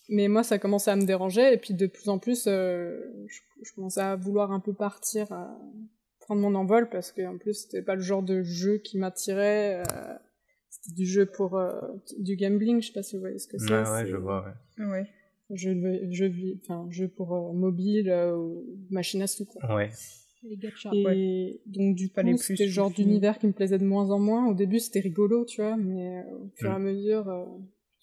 mais 0.10 0.28
moi, 0.28 0.44
ça 0.44 0.60
commençait 0.60 0.92
à 0.92 0.96
me 0.96 1.06
déranger, 1.06 1.54
et 1.54 1.58
puis 1.58 1.74
de 1.74 1.88
plus 1.88 2.10
en 2.10 2.20
plus, 2.20 2.46
euh, 2.48 3.00
je, 3.28 3.40
je, 3.64 3.74
commençais 3.74 4.02
à 4.02 4.16
vouloir 4.16 4.52
un 4.52 4.60
peu 4.60 4.74
partir, 4.74 5.28
prendre 6.20 6.42
mon 6.42 6.56
envol, 6.56 6.90
parce 6.90 7.12
qu'en 7.12 7.38
plus, 7.38 7.54
c'était 7.54 7.82
pas 7.82 7.96
le 7.96 8.02
genre 8.02 8.24
de 8.24 8.44
jeu 8.44 8.78
qui 8.78 8.98
m'attirait. 8.98 9.82
Euh, 9.82 10.16
c'était 10.74 10.96
du 10.96 11.06
jeu 11.06 11.26
pour 11.28 11.56
euh, 11.56 11.72
du 12.18 12.36
gambling, 12.36 12.82
je 12.82 12.88
sais 12.88 12.94
pas 12.94 13.04
si 13.04 13.16
vous 13.16 13.22
voyez 13.22 13.38
ce 13.38 13.48
que 13.48 13.58
c'est. 13.60 13.72
Ouais, 13.72 13.90
ouais, 13.90 14.06
je 14.08 14.16
vois, 14.18 14.44
ouais. 14.80 14.86
ouais. 14.86 15.08
Jeu, 15.52 15.80
jeu, 16.10 16.34
enfin, 16.64 16.88
jeu 16.90 17.08
pour 17.08 17.36
euh, 17.36 17.54
mobile 17.54 18.10
euh, 18.10 18.36
ou 18.36 18.66
machine 18.90 19.22
à 19.22 19.28
sous, 19.28 19.46
quoi. 19.46 19.76
Ouais. 19.76 19.92
Les 20.44 20.58
gachas. 20.58 20.92
Et 20.94 21.04
ouais. 21.06 21.62
donc, 21.66 21.96
du 21.96 22.10
coup, 22.10 22.38
c'était 22.38 22.66
le 22.66 22.72
genre 22.72 22.92
d'univers 22.92 23.40
qui 23.40 23.48
me 23.48 23.54
plaisait 23.54 23.78
de 23.78 23.86
moins 23.86 24.10
en 24.10 24.20
moins. 24.20 24.48
Au 24.48 24.54
début, 24.54 24.80
c'était 24.80 25.00
rigolo, 25.00 25.46
tu 25.46 25.62
vois, 25.62 25.78
mais 25.78 26.24
au 26.34 26.50
fur 26.56 26.70
et 26.70 26.74
à 26.74 26.80
mm. 26.80 26.84
mesure, 26.84 27.24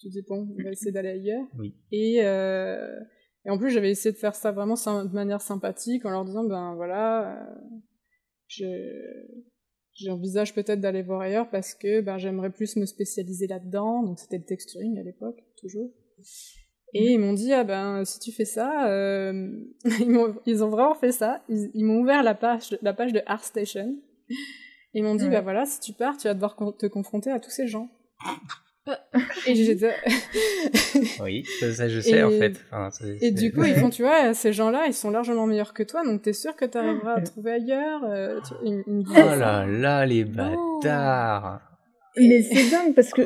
je 0.01 0.07
me 0.07 0.11
dis, 0.11 0.21
bon, 0.27 0.47
on 0.57 0.63
va 0.63 0.71
essayer 0.71 0.91
d'aller 0.91 1.09
ailleurs. 1.09 1.45
Oui. 1.59 1.75
Et, 1.91 2.15
et 2.17 3.49
en 3.49 3.57
plus, 3.57 3.69
j'avais 3.69 3.91
essayé 3.91 4.11
de 4.11 4.17
faire 4.17 4.35
ça 4.35 4.51
vraiment 4.51 4.75
de 4.75 5.13
manière 5.13 5.41
sympathique 5.41 6.05
en 6.05 6.09
leur 6.09 6.25
disant, 6.25 6.43
ben 6.43 6.75
voilà, 6.75 7.47
je 8.47 8.65
j'envisage 9.93 10.53
peut-être 10.53 10.79
d'aller 10.79 11.01
voir 11.01 11.21
ailleurs 11.21 11.49
parce 11.49 11.73
que 11.73 12.01
ben, 12.01 12.17
j'aimerais 12.17 12.51
plus 12.51 12.75
me 12.75 12.85
spécialiser 12.85 13.47
là-dedans. 13.47 14.03
Donc 14.03 14.19
c'était 14.19 14.37
le 14.37 14.45
texturing 14.45 14.97
à 14.99 15.03
l'époque, 15.03 15.43
toujours. 15.57 15.91
Et 16.93 17.13
ils 17.13 17.19
m'ont 17.19 17.33
dit, 17.33 17.53
ah 17.53 17.63
ben, 17.63 18.03
si 18.05 18.19
tu 18.19 18.31
fais 18.31 18.45
ça, 18.45 18.87
euh... 18.89 19.49
ils, 19.85 20.15
ont, 20.17 20.35
ils, 20.45 20.63
ont, 20.63 20.69
vraiment 20.69 20.95
fait 20.95 21.11
ça. 21.11 21.41
Ils, 21.47 21.71
ils 21.73 21.85
m'ont 21.85 21.99
ouvert 21.99 22.23
la 22.23 22.35
page, 22.35 22.77
la 22.81 22.93
page 22.93 23.13
de 23.13 23.21
ArtStation. 23.25 23.95
Ils 24.93 25.03
m'ont 25.03 25.15
dit, 25.15 25.25
ouais. 25.25 25.31
bah 25.31 25.41
voilà, 25.41 25.65
si 25.65 25.79
tu 25.79 25.93
pars, 25.93 26.17
tu 26.17 26.27
vas 26.27 26.33
devoir 26.33 26.55
te 26.77 26.85
confronter 26.87 27.31
à 27.31 27.39
tous 27.39 27.49
ces 27.49 27.67
gens. 27.67 27.89
et 29.47 29.55
j'étais. 29.55 29.95
oui, 31.21 31.45
ça, 31.59 31.87
je 31.87 31.99
sais 31.99 32.23
en 32.23 32.31
fait. 32.31 32.59
et 33.21 33.31
du 33.31 33.53
coup, 33.53 33.63
ils 33.63 33.75
font, 33.75 33.89
tu 33.89 34.03
vois, 34.03 34.33
ces 34.33 34.51
gens-là, 34.51 34.85
ils 34.87 34.93
sont 34.93 35.11
largement 35.11 35.45
meilleurs 35.47 35.73
que 35.73 35.83
toi, 35.83 36.03
donc 36.03 36.23
t'es 36.23 36.33
sûr 36.33 36.55
que 36.55 36.65
t'arriveras 36.65 37.13
à 37.13 37.21
trouver 37.21 37.51
ailleurs. 37.51 38.03
Euh, 38.03 38.39
oh 38.65 39.03
là 39.13 39.65
là, 39.65 40.05
les 40.05 40.25
bâtards. 40.25 41.70
Mais 42.17 42.41
c'est 42.41 42.69
dingue 42.69 42.93
parce 42.93 43.11
que 43.11 43.21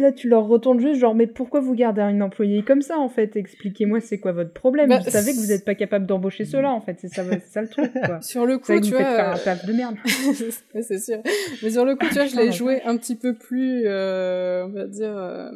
là 0.00 0.10
tu 0.12 0.28
leur 0.28 0.46
retournes 0.46 0.80
juste 0.80 0.98
genre 1.00 1.14
mais 1.14 1.26
pourquoi 1.26 1.60
vous 1.60 1.74
gardez 1.74 2.00
une 2.00 2.22
employée 2.22 2.62
comme 2.62 2.80
ça 2.80 2.98
en 2.98 3.10
fait? 3.10 3.36
Expliquez-moi 3.36 4.00
c'est 4.00 4.18
quoi 4.18 4.32
votre 4.32 4.52
problème? 4.52 4.88
Bah, 4.88 5.00
Vous 5.04 5.10
savez 5.10 5.32
que 5.32 5.36
vous 5.36 5.48
n'êtes 5.48 5.66
pas 5.66 5.74
capable 5.74 6.06
d'embaucher 6.06 6.46
cela 6.46 6.70
en 6.72 6.80
fait 6.80 6.96
c'est 6.98 7.08
ça, 7.08 7.24
ça 7.50 7.60
le 7.60 7.68
truc 7.68 7.92
quoi. 7.92 8.20
sur 8.22 8.46
le 8.46 8.56
coup 8.58 8.80
tu 8.80 8.90
vois 8.92 9.00
faire 9.04 9.32
un 9.32 9.38
taf 9.38 9.66
de 9.66 9.72
merde. 9.74 9.96
c'est 10.80 10.98
sûr. 10.98 11.18
Mais 11.62 11.70
sur 11.70 11.84
le 11.84 11.94
coup 11.94 12.06
tu 12.06 12.14
vois 12.14 12.26
je 12.26 12.36
l'ai 12.40 12.52
joué 12.52 12.80
un 12.84 12.96
petit 12.96 13.16
peu 13.16 13.34
plus 13.34 13.82
euh, 13.86 14.64
on 14.66 14.70
va 14.70 14.86
dire 14.86 15.14
euh, 15.14 15.50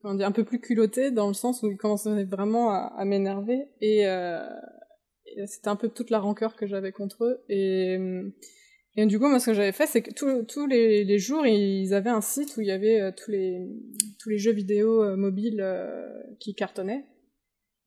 comment 0.00 0.14
dire 0.14 0.26
un 0.26 0.32
peu 0.32 0.44
plus 0.44 0.60
culotté 0.60 1.10
dans 1.10 1.28
le 1.28 1.34
sens 1.34 1.62
où 1.62 1.70
il 1.70 1.76
commençait 1.76 2.24
vraiment 2.24 2.70
à, 2.70 2.92
à 2.96 3.04
m'énerver 3.04 3.66
et, 3.82 4.06
euh, 4.06 4.40
et 5.26 5.46
c'était 5.46 5.68
un 5.68 5.76
peu 5.76 5.88
toute 5.90 6.08
la 6.08 6.20
rancœur 6.20 6.56
que 6.56 6.66
j'avais 6.66 6.92
contre 6.92 7.24
eux 7.24 7.42
et 7.50 7.98
et 8.96 9.06
du 9.06 9.18
coup, 9.18 9.28
moi, 9.28 9.40
ce 9.40 9.46
que 9.46 9.54
j'avais 9.54 9.72
fait, 9.72 9.86
c'est 9.86 10.02
que 10.02 10.10
tous 10.42 10.66
les, 10.66 11.04
les, 11.04 11.18
jours, 11.18 11.46
ils 11.46 11.94
avaient 11.94 12.10
un 12.10 12.20
site 12.20 12.56
où 12.56 12.60
il 12.60 12.66
y 12.66 12.72
avait 12.72 13.00
euh, 13.00 13.10
tous, 13.10 13.30
les, 13.30 13.66
tous 14.18 14.28
les 14.28 14.38
jeux 14.38 14.52
vidéo 14.52 15.02
euh, 15.02 15.16
mobiles 15.16 15.62
euh, 15.62 16.06
qui 16.38 16.54
cartonnaient. 16.54 17.06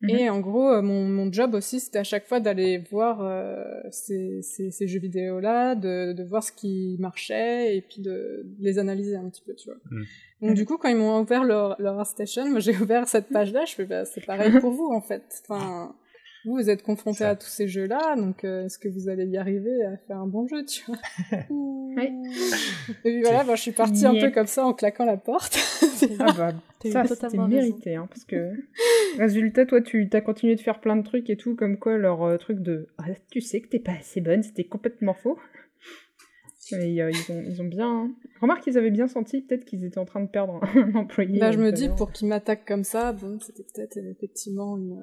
Mhm. 0.01 0.09
Et 0.09 0.29
en 0.31 0.39
gros, 0.39 0.81
mon, 0.81 1.07
mon 1.07 1.31
job 1.31 1.53
aussi, 1.53 1.79
c'était 1.79 1.99
à 1.99 2.03
chaque 2.03 2.25
fois 2.25 2.39
d'aller 2.39 2.79
voir 2.91 3.21
ces, 3.91 4.41
ces, 4.41 4.71
ces, 4.71 4.87
jeux 4.87 4.99
vidéo-là, 4.99 5.75
de, 5.75 6.13
de 6.13 6.23
voir 6.23 6.43
ce 6.43 6.51
qui 6.51 6.97
marchait 6.99 7.77
et 7.77 7.81
puis 7.81 8.01
de, 8.01 8.43
les 8.59 8.79
analyser 8.79 9.15
un 9.15 9.29
petit 9.29 9.43
peu, 9.45 9.53
tu 9.53 9.69
vois. 9.69 9.79
Mhm. 9.91 10.05
Donc 10.41 10.55
du 10.55 10.65
coup, 10.65 10.77
quand 10.77 10.89
ils 10.89 10.97
m'ont 10.97 11.21
ouvert 11.21 11.43
leur, 11.43 11.79
leur 11.79 12.05
Station, 12.05 12.49
moi 12.49 12.59
j'ai 12.59 12.75
ouvert 12.81 13.07
cette 13.07 13.29
page-là, 13.29 13.65
je 13.65 13.75
fais 13.75 13.85
bah, 13.85 14.05
c'est 14.05 14.25
pareil 14.25 14.59
pour 14.59 14.71
vous 14.71 14.91
en 14.91 15.01
fait. 15.01 15.23
Enfin, 15.47 15.95
vous, 16.45 16.55
vous 16.55 16.69
êtes 16.69 16.83
confronté 16.83 17.23
à 17.23 17.35
tous 17.35 17.47
ces 17.47 17.67
jeux-là, 17.67 18.15
donc 18.15 18.43
euh, 18.43 18.65
est-ce 18.65 18.77
que 18.77 18.87
vous 18.87 19.09
allez 19.09 19.25
y 19.25 19.37
arriver 19.37 19.83
à 19.83 19.97
faire 19.97 20.17
un 20.17 20.27
bon 20.27 20.47
jeu, 20.47 20.63
tu 20.65 20.83
vois 20.85 20.97
oui. 21.49 22.09
Et 23.03 23.11
puis 23.11 23.21
voilà, 23.21 23.43
bah, 23.43 23.55
je 23.55 23.61
suis 23.61 23.71
partie 23.71 24.05
un 24.05 24.13
peu 24.13 24.31
comme 24.31 24.47
ça 24.47 24.65
en 24.65 24.73
claquant 24.73 25.05
la 25.05 25.17
porte. 25.17 25.57
ah 26.19 26.33
bah, 26.37 26.53
ça, 26.91 27.05
c'était 27.05 27.37
mérité, 27.37 27.95
hein, 27.95 28.07
parce 28.07 28.25
que 28.25 28.51
résultat, 29.17 29.65
toi, 29.65 29.81
tu 29.81 30.07
as 30.13 30.21
continué 30.21 30.55
de 30.55 30.61
faire 30.61 30.79
plein 30.79 30.95
de 30.95 31.03
trucs 31.03 31.29
et 31.29 31.37
tout, 31.37 31.55
comme 31.55 31.77
quoi 31.77 31.97
leur 31.97 32.23
euh, 32.23 32.37
truc 32.37 32.59
de 32.59 32.87
ah, 32.97 33.05
tu 33.31 33.41
sais 33.41 33.61
que 33.61 33.67
t'es 33.67 33.79
pas 33.79 33.93
assez 33.93 34.21
bonne, 34.21 34.43
c'était 34.43 34.65
complètement 34.65 35.13
faux. 35.13 35.37
Et, 36.71 37.01
euh, 37.01 37.11
ils, 37.11 37.31
ont, 37.31 37.43
ils 37.45 37.61
ont 37.61 37.65
bien. 37.65 37.89
Hein. 37.89 38.11
Remarque 38.41 38.63
qu'ils 38.63 38.77
avaient 38.77 38.91
bien 38.91 39.07
senti 39.07 39.41
peut-être 39.41 39.65
qu'ils 39.65 39.85
étaient 39.85 39.99
en 39.99 40.05
train 40.05 40.21
de 40.21 40.27
perdre 40.27 40.59
un 40.75 40.95
employé. 40.95 41.37
Là, 41.37 41.47
bah, 41.47 41.51
je 41.51 41.59
me 41.59 41.71
dis, 41.71 41.89
pour 41.89 42.11
qu'ils 42.11 42.27
m'attaquent 42.27 42.65
comme 42.65 42.83
ça, 42.83 43.13
bon, 43.13 43.39
c'était 43.39 43.63
peut-être 43.63 43.97
effectivement 43.97 44.77
une. 44.77 44.99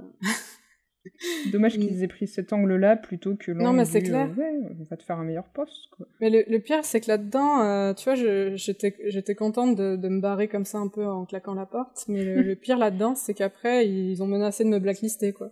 Dommage 1.53 1.79
qu'ils 1.79 2.03
aient 2.03 2.09
pris 2.09 2.27
cet 2.27 2.53
angle-là 2.53 2.97
plutôt 2.97 3.35
que 3.35 3.51
l'angle. 3.51 3.65
Non, 3.65 3.73
mais 3.73 3.85
c'est 3.85 4.03
clair. 4.03 4.29
Euh, 4.39 4.69
on 4.81 4.85
va 4.85 4.97
te 4.97 5.03
faire 5.03 5.19
un 5.19 5.25
meilleur 5.25 5.49
poste. 5.49 5.89
Quoi. 5.97 6.07
Mais 6.21 6.31
le, 6.31 6.45
le 6.49 6.59
pire, 6.59 6.85
c'est 6.85 7.01
que 7.01 7.09
là-dedans, 7.09 7.63
euh, 7.63 7.95
tu 7.95 8.05
vois, 8.05 8.15
j'étais 8.55 8.97
j'étais 9.07 9.35
contente 9.35 9.77
de, 9.77 9.97
de, 9.97 10.09
me 10.09 10.21
barrer 10.21 10.49
comme 10.49 10.65
ça 10.65 10.79
un 10.79 10.89
peu 10.89 11.05
en 11.07 11.25
claquant 11.25 11.55
la 11.55 11.67
porte. 11.67 12.05
Mais 12.09 12.25
le, 12.25 12.55
pire 12.55 12.79
là-dedans, 12.79 13.15
c'est 13.15 13.35
qu'après, 13.35 13.89
ils 13.89 14.23
ont 14.23 14.27
menacé 14.27 14.65
de 14.65 14.69
me 14.69 14.79
blacklister, 14.79 15.33
quoi. 15.33 15.51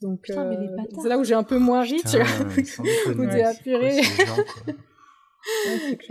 Donc, 0.00 0.30
euh, 0.30 0.54
c'est 1.02 1.08
là 1.08 1.18
où 1.18 1.24
j'ai 1.24 1.34
un 1.34 1.42
peu 1.42 1.58
moins 1.58 1.82
ri, 1.82 2.00
tu 2.08 2.18
vois. 2.18 2.26
Où 3.18 3.26
t'es 3.26 3.42
appuré. 3.42 4.00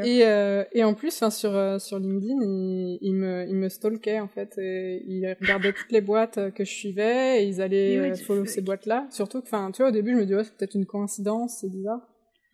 Et, 0.03 0.24
euh, 0.24 0.63
et 0.74 0.84
en 0.84 0.94
plus, 0.94 1.24
sur, 1.29 1.56
euh, 1.56 1.79
sur 1.79 2.00
LinkedIn, 2.00 2.36
il, 2.41 2.98
il, 3.01 3.13
me, 3.13 3.46
il 3.48 3.56
me 3.56 3.70
stalkait 3.70 4.20
en 4.20 4.27
fait. 4.27 4.58
Et 4.58 5.03
il 5.08 5.36
regardait 5.39 5.74
toutes 5.74 5.91
les 5.91 6.01
boîtes 6.01 6.53
que 6.53 6.63
je 6.63 6.72
suivais 6.72 7.44
et 7.44 7.48
ils 7.48 7.62
allaient 7.62 7.98
euh, 7.98 8.15
follow 8.15 8.46
ces 8.46 8.62
boîtes-là. 8.62 9.08
Surtout 9.10 9.41
que, 9.41 9.48
enfin, 9.48 9.72
tu 9.72 9.82
vois, 9.82 9.89
au 9.89 9.94
début, 9.94 10.12
je 10.12 10.17
me 10.17 10.25
disais, 10.25 10.44
c'est 10.44 10.58
peut-être 10.58 10.75
une 10.75 10.86
coïncidence, 10.86 11.58
c'est 11.62 11.72
bizarre. 11.72 12.01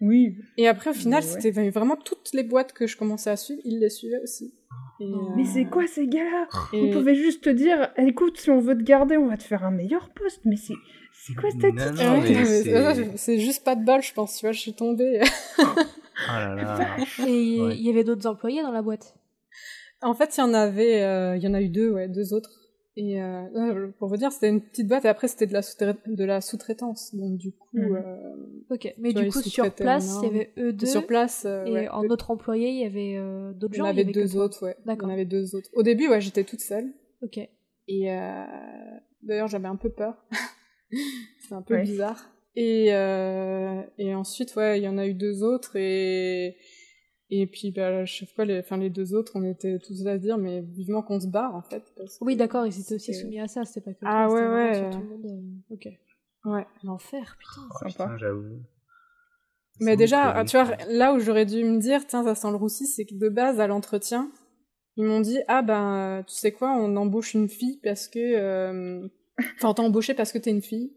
Oui. 0.01 0.35
Et 0.57 0.67
après, 0.67 0.89
au 0.89 0.93
final, 0.93 1.23
c'était 1.23 1.51
vraiment 1.69 1.95
toutes 1.95 2.33
les 2.33 2.43
boîtes 2.43 2.73
que 2.73 2.87
je 2.87 2.97
commençais 2.97 3.29
à 3.29 3.37
suivre, 3.37 3.61
il 3.63 3.79
les 3.79 3.89
suivait 3.89 4.19
aussi. 4.21 4.53
Mais 5.35 5.43
c'est 5.45 5.65
quoi 5.65 5.85
ces 5.87 6.07
gars-là? 6.07 6.47
et... 6.71 6.79
Vous 6.79 6.97
pouvez 6.97 7.15
juste 7.15 7.43
te 7.43 7.49
dire, 7.49 7.91
écoute, 7.97 8.37
si 8.37 8.49
on 8.51 8.59
veut 8.59 8.77
te 8.77 8.83
garder, 8.83 9.17
on 9.17 9.27
va 9.27 9.37
te 9.37 9.43
faire 9.43 9.65
un 9.65 9.71
meilleur 9.71 10.09
poste. 10.13 10.41
Mais 10.45 10.55
c'est 10.55 10.75
c'est 11.25 11.35
quoi 11.35 11.49
cette 11.51 11.63
attitude 11.63 13.13
C'est 13.15 13.39
juste 13.39 13.63
pas 13.63 13.75
de 13.75 13.85
bol, 13.85 14.01
je 14.01 14.13
pense. 14.13 14.37
Tu 14.37 14.45
vois, 14.45 14.51
je 14.51 14.59
suis 14.59 14.73
tombée. 14.73 15.21
Ah 16.27 16.55
là 16.55 16.97
Et 17.27 17.55
il 17.55 17.81
y 17.81 17.89
avait 17.89 18.03
d'autres 18.03 18.27
employés 18.27 18.61
dans 18.61 18.71
la 18.71 18.81
boîte? 18.81 19.15
En 20.01 20.13
fait, 20.13 20.35
il 20.37 20.41
y 20.41 20.43
en 20.43 20.53
avait, 20.53 21.01
euh, 21.01 21.37
il 21.37 21.43
y 21.43 21.47
en 21.47 21.53
a 21.53 21.61
eu 21.61 21.69
deux, 21.69 21.91
ouais, 21.91 22.07
deux 22.07 22.33
autres. 22.33 22.51
Et 22.95 23.19
euh, 23.19 23.87
pour 23.97 24.07
vous 24.07 24.17
dire, 24.17 24.31
c'était 24.31 24.49
une 24.49 24.61
petite 24.61 24.87
boîte 24.87 25.03
et 25.05 25.07
après 25.07 25.27
c'était 25.27 25.47
de 25.47 25.53
la 25.53 25.61
de 26.05 26.23
la 26.23 26.41
sous-traitance. 26.41 27.15
Donc 27.15 27.39
du 27.39 27.51
coup. 27.51 27.67
Mhm. 27.73 27.95
Euh, 27.95 28.35
ok, 28.69 28.93
mais 28.99 29.13
du 29.13 29.29
coup 29.29 29.41
sur 29.41 29.73
place, 29.73 30.19
il 30.21 30.25
y 30.25 30.29
avait 30.29 30.53
eux 30.59 30.73
deux. 30.73 30.85
Sur 30.85 31.07
place. 31.07 31.45
et 31.45 31.89
en 31.89 32.03
autre 32.03 32.29
employé, 32.29 32.69
il 32.69 32.79
y 32.81 32.85
avait 32.85 33.15
d'autres 33.55 33.73
gens. 33.73 33.85
Il 33.85 33.87
y 33.87 33.89
en 33.89 34.03
avait, 34.03 34.05
deux 34.05 34.37
autres, 34.37 34.63
ouais. 34.65 34.77
D'accord. 34.85 35.07
Il 35.07 35.11
y 35.11 35.13
en 35.13 35.15
avait 35.15 35.25
deux 35.25 35.55
autres. 35.55 35.69
Au 35.73 35.81
début, 35.81 36.07
ouais, 36.07 36.21
j'étais 36.21 36.43
toute 36.43 36.61
seule. 36.61 36.93
Ok. 37.23 37.39
Et 37.87 38.05
d'ailleurs, 39.23 39.47
j'avais 39.47 39.67
un 39.67 39.75
peu 39.75 39.89
peur. 39.89 40.23
c'est 41.47 41.55
un 41.55 41.63
peu 41.63 41.81
bizarre. 41.81 42.32
Et, 42.55 42.93
euh, 42.93 43.81
et 43.97 44.13
ensuite, 44.13 44.55
ouais, 44.55 44.79
il 44.79 44.83
y 44.83 44.87
en 44.87 44.97
a 44.97 45.07
eu 45.07 45.13
deux 45.13 45.43
autres 45.43 45.75
et 45.75 46.55
et 47.29 47.47
puis 47.47 47.71
bah, 47.71 48.05
chaque 48.05 48.29
fois, 48.29 48.45
les, 48.45 48.59
enfin 48.59 48.77
les 48.77 48.91
deux 48.91 49.15
autres, 49.15 49.31
on 49.35 49.43
était 49.43 49.79
tous 49.79 50.03
là 50.03 50.11
à 50.11 50.17
dire 50.19 50.37
mais 50.37 50.61
vivement 50.61 51.01
qu'on 51.01 51.19
se 51.19 51.27
barre 51.27 51.55
en 51.55 51.63
fait. 51.63 51.83
oui, 52.21 52.35
d'accord, 52.35 52.67
ils 52.67 52.79
étaient 52.79 52.95
aussi 52.95 53.13
soumis 53.13 53.39
à 53.39 53.47
ça, 53.47 53.65
c'était 53.65 53.81
pas 53.81 53.93
que 53.93 53.99
ah 54.03 54.29
ouais 54.29 54.47
ouais. 54.47 54.89
Tout 54.91 54.99
le 54.99 55.05
monde, 55.05 55.25
euh, 55.25 55.73
Ok. 55.73 55.87
Ouais. 56.45 56.67
L'enfer, 56.83 57.37
putain. 57.39 57.61
Oh, 57.71 57.85
putain, 57.85 58.17
j'avoue. 58.17 58.61
Mais 59.79 59.95
déjà, 59.95 60.43
tu 60.45 60.57
vois, 60.57 60.75
là 60.89 61.13
où 61.13 61.19
j'aurais 61.19 61.45
dû 61.45 61.63
me 61.63 61.79
dire, 61.79 62.05
tiens, 62.05 62.23
ça 62.23 62.35
sent 62.35 62.49
le 62.51 62.57
roussi, 62.57 62.85
c'est 62.85 63.05
que 63.05 63.15
de 63.15 63.29
base, 63.29 63.59
à 63.59 63.65
l'entretien, 63.65 64.29
ils 64.97 65.05
m'ont 65.05 65.21
dit, 65.21 65.39
ah 65.47 65.61
ben, 65.63 66.23
tu 66.27 66.35
sais 66.35 66.51
quoi, 66.51 66.75
on 66.77 66.95
embauche 66.95 67.33
une 67.33 67.49
fille 67.49 67.79
parce 67.83 68.07
que, 68.07 68.19
euh... 68.19 69.07
enfin, 69.55 69.69
on 69.69 69.73
t'a 69.73 69.81
embauché 69.81 70.13
parce 70.13 70.31
que 70.31 70.37
t'es 70.37 70.51
une 70.51 70.61
fille 70.61 70.93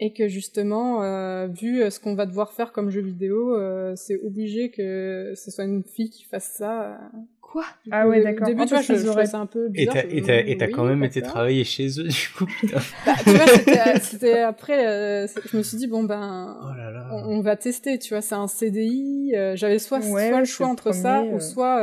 et 0.00 0.12
que 0.12 0.28
justement, 0.28 1.02
euh, 1.02 1.48
vu 1.48 1.82
euh, 1.82 1.90
ce 1.90 1.98
qu'on 1.98 2.14
va 2.14 2.26
devoir 2.26 2.52
faire 2.52 2.72
comme 2.72 2.90
jeu 2.90 3.00
vidéo, 3.00 3.56
euh, 3.56 3.94
c'est 3.96 4.16
obligé 4.22 4.70
que 4.70 5.32
ce 5.34 5.50
soit 5.50 5.64
une 5.64 5.82
fille 5.82 6.10
qui 6.10 6.24
fasse 6.24 6.54
ça. 6.56 6.98
Quoi? 7.40 7.64
Ah 7.90 8.06
ouais, 8.06 8.22
d'accord. 8.22 8.46
Au 8.46 8.50
début, 8.50 8.64
tu 8.66 8.74
vois, 8.74 8.82
je, 8.82 8.94
je 8.94 9.24
ça 9.24 9.38
un 9.38 9.46
peu 9.46 9.68
bizarre. 9.68 9.96
Et 9.96 10.56
t'as 10.56 10.68
quand 10.68 10.84
même 10.84 11.02
été 11.02 11.20
travailler 11.20 11.64
chez 11.64 11.88
eux, 11.98 12.06
du 12.06 12.28
coup, 12.36 12.46
putain. 12.46 12.78
bah, 13.06 13.14
tu 13.24 13.30
vois, 13.30 13.98
c'était 14.00 14.40
après, 14.40 14.86
euh, 14.86 15.26
je 15.50 15.56
me 15.56 15.62
suis 15.62 15.78
dit, 15.78 15.88
bon 15.88 16.04
ben, 16.04 16.56
oh 16.62 16.76
là 16.76 16.90
là. 16.92 17.08
On, 17.10 17.38
on, 17.38 17.40
va 17.40 17.56
tester, 17.56 17.98
tu 17.98 18.10
vois, 18.10 18.20
c'est 18.20 18.34
un 18.34 18.46
CDI. 18.46 19.32
Euh, 19.34 19.56
j'avais 19.56 19.80
soit, 19.80 19.98
ouais, 19.98 20.28
soit 20.28 20.38
le 20.38 20.44
choix 20.44 20.68
entre 20.68 20.90
premier, 20.90 21.02
ça, 21.02 21.22
ou 21.22 21.40
soit 21.40 21.82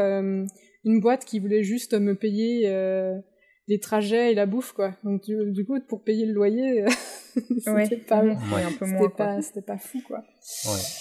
une 0.85 0.99
boîte 1.01 1.25
qui 1.25 1.39
voulait 1.39 1.63
juste 1.63 1.93
me 1.95 2.15
payer 2.15 2.69
les 3.67 3.79
trajets 3.79 4.31
et 4.31 4.35
la 4.35 4.45
bouffe 4.45 4.73
quoi 4.73 4.93
donc 5.03 5.23
du, 5.25 5.65
coup 5.65 5.79
pour 5.87 6.03
payer 6.03 6.27
le 6.27 6.33
loyer 6.33 6.85
c'était 7.59 7.97
pas 7.97 8.21
un 8.21 8.71
peu 8.77 8.85
moins 8.85 9.09
pas 9.09 9.41
c'était 9.41 9.61
pas 9.61 9.77
fou 9.77 10.01
quoi. 10.05 10.23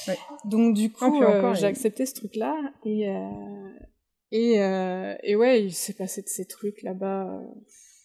Ouais. 0.08 0.16
donc 0.44 0.74
du 0.74 0.90
coup 0.90 1.22
euh, 1.22 1.54
j'ai 1.54 1.66
accepté 1.66 2.06
ce 2.06 2.14
truc 2.14 2.36
là 2.36 2.56
et 2.84 3.08
euh, 3.08 3.20
et 4.30 4.62
euh, 4.62 5.14
et 5.22 5.36
ouais 5.36 5.62
il 5.62 5.72
s'est 5.72 5.94
passé 5.94 6.22
de 6.22 6.28
ces 6.28 6.46
trucs 6.46 6.82
là-bas 6.82 7.40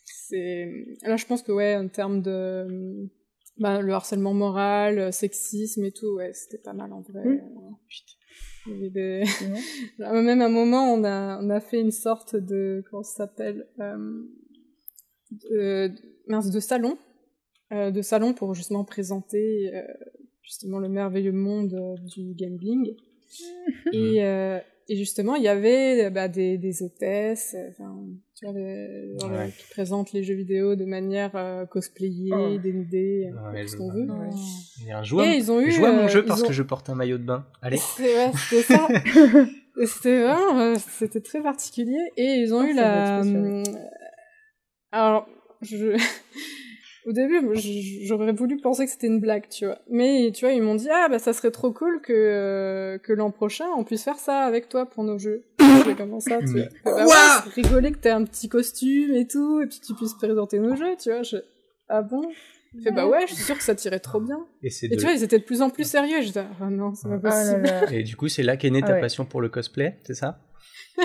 c'est 0.05 0.71
là 1.03 1.15
je 1.15 1.25
pense 1.25 1.41
que 1.41 1.51
ouais 1.51 1.75
en 1.75 1.87
termes 1.87 2.21
de 2.21 3.09
bah, 3.57 3.81
le 3.81 3.93
harcèlement 3.93 4.33
moral 4.33 5.11
sexisme 5.11 5.85
et 5.85 5.91
tout 5.91 6.15
ouais 6.15 6.33
c'était 6.33 6.61
pas 6.61 6.73
mal 6.73 6.93
en 6.93 7.01
vrai. 7.01 7.41
Il 8.67 8.73
y 8.73 8.77
avait 8.77 8.89
des... 8.89 9.23
Même 9.99 10.41
à 10.41 10.45
un 10.45 10.49
moment, 10.49 10.93
on 10.93 11.03
a, 11.05 11.39
on 11.41 11.49
a 11.49 11.61
fait 11.61 11.79
une 11.79 11.91
sorte 11.91 12.35
de, 12.35 12.83
comment 12.89 13.03
ça 13.03 13.23
s'appelle, 13.23 13.65
de, 15.31 15.91
mince, 16.27 16.51
de 16.51 16.59
salon, 16.59 16.97
euh, 17.71 17.91
de 17.91 18.01
salon 18.01 18.33
pour 18.33 18.53
justement 18.53 18.83
présenter 18.83 19.71
euh, 19.73 19.81
justement 20.49 20.79
le 20.79 20.89
merveilleux 20.89 21.31
monde 21.31 21.73
euh, 21.73 21.95
du 22.07 22.33
gambling. 22.33 22.95
et, 23.93 24.23
euh, 24.23 24.59
et 24.87 24.95
justement, 24.95 25.35
il 25.35 25.43
y 25.43 25.47
avait 25.47 26.09
bah, 26.09 26.27
des, 26.27 26.57
des 26.57 26.81
hôtesses, 26.81 27.55
enfin, 27.69 27.95
tu 28.35 28.45
vois, 28.45 28.55
les, 28.55 29.15
ouais. 29.21 29.53
qui 29.55 29.67
présentent 29.69 30.11
les 30.13 30.23
jeux 30.23 30.33
vidéo 30.33 30.75
de 30.75 30.85
manière 30.85 31.35
euh, 31.35 31.67
cosplayée, 31.67 32.31
oh. 32.33 32.57
dénudée, 32.57 33.29
ouais, 33.53 33.67
ce 33.67 33.77
qu'on 33.77 33.91
veut. 33.91 34.07
Ouais. 34.07 34.91
Un 34.91 35.03
joueur, 35.03 35.27
et 35.27 35.37
ils 35.37 35.51
ont 35.51 35.61
eu, 35.61 35.69
joue 35.69 35.85
à 35.85 35.91
mon 35.91 36.07
jeu 36.07 36.25
parce 36.25 36.41
ont... 36.41 36.47
que 36.47 36.53
je 36.53 36.63
porte 36.63 36.89
un 36.89 36.95
maillot 36.95 37.19
de 37.19 37.25
bain. 37.25 37.45
Allez. 37.61 37.77
Ouais, 37.99 38.31
c'était 38.49 38.63
ça. 38.63 38.87
c'était 39.85 40.23
vraiment, 40.23 40.75
c'était 40.79 41.21
très 41.21 41.43
particulier. 41.43 41.99
Et 42.17 42.37
ils 42.37 42.51
ont 42.55 42.61
oh, 42.61 42.67
eu 42.67 42.73
la, 42.73 43.21
alors, 44.91 45.27
je... 45.61 45.95
au 47.05 47.13
début, 47.13 47.39
j'aurais 48.03 48.33
voulu 48.33 48.57
penser 48.57 48.85
que 48.85 48.91
c'était 48.91 49.07
une 49.07 49.19
blague, 49.19 49.47
tu 49.49 49.65
vois. 49.65 49.79
Mais 49.89 50.31
tu 50.33 50.45
vois, 50.45 50.53
ils 50.53 50.61
m'ont 50.61 50.75
dit 50.75 50.89
ah 50.91 51.07
bah 51.09 51.19
ça 51.19 51.33
serait 51.33 51.51
trop 51.51 51.71
cool 51.71 52.01
que 52.01 52.13
euh, 52.13 52.97
que 52.97 53.13
l'an 53.13 53.31
prochain 53.31 53.67
on 53.77 53.83
puisse 53.83 54.03
faire 54.03 54.19
ça 54.19 54.41
avec 54.41 54.69
toi 54.69 54.85
pour 54.85 55.03
nos 55.03 55.17
jeux. 55.17 55.43
mais 55.59 55.95
comment 55.95 56.19
ça 56.19 56.39
tu 56.39 56.53
bah, 56.85 57.05
ouais, 57.05 57.51
rigoler 57.55 57.91
que 57.91 57.97
t'aies 57.97 58.09
un 58.09 58.25
petit 58.25 58.49
costume 58.49 59.13
et 59.15 59.27
tout, 59.27 59.61
et 59.61 59.67
puis 59.67 59.79
tu 59.79 59.93
puisses 59.93 60.13
présenter 60.13 60.59
nos 60.59 60.75
jeux, 60.75 60.95
tu 61.01 61.09
vois. 61.09 61.23
Je... 61.23 61.37
Ah 61.87 62.01
bon? 62.01 62.21
Il 62.75 62.83
fait 62.83 62.91
bah 62.91 63.07
ouais, 63.07 63.25
je 63.27 63.33
suis 63.33 63.43
sûr 63.43 63.57
que 63.57 63.63
ça 63.63 63.73
tirait 63.73 63.99
trop 63.99 64.19
bien. 64.19 64.45
Et, 64.61 64.69
tu 64.69 64.97
vois, 64.97 65.13
ils 65.13 65.23
étaient 65.23 65.39
de 65.39 65.43
plus 65.43 65.61
en 65.61 65.71
plus 65.71 65.85
sérieux. 65.85 66.21
Je 66.21 66.27
disais, 66.27 66.45
ah 66.61 66.69
non, 66.69 66.93
c'est 66.93 67.09
pas 67.09 67.15
ah 67.15 67.19
possible. 67.19 67.93
Et 67.93 68.03
du 68.03 68.15
coup, 68.15 68.27
c'est 68.27 68.43
là 68.43 68.57
qu'est 68.57 68.69
née 68.69 68.81
ta 68.81 68.93
passion 68.95 69.25
pour 69.25 69.41
le 69.41 69.49
cosplay, 69.49 69.97
c'est 70.03 70.13
ça? 70.13 70.39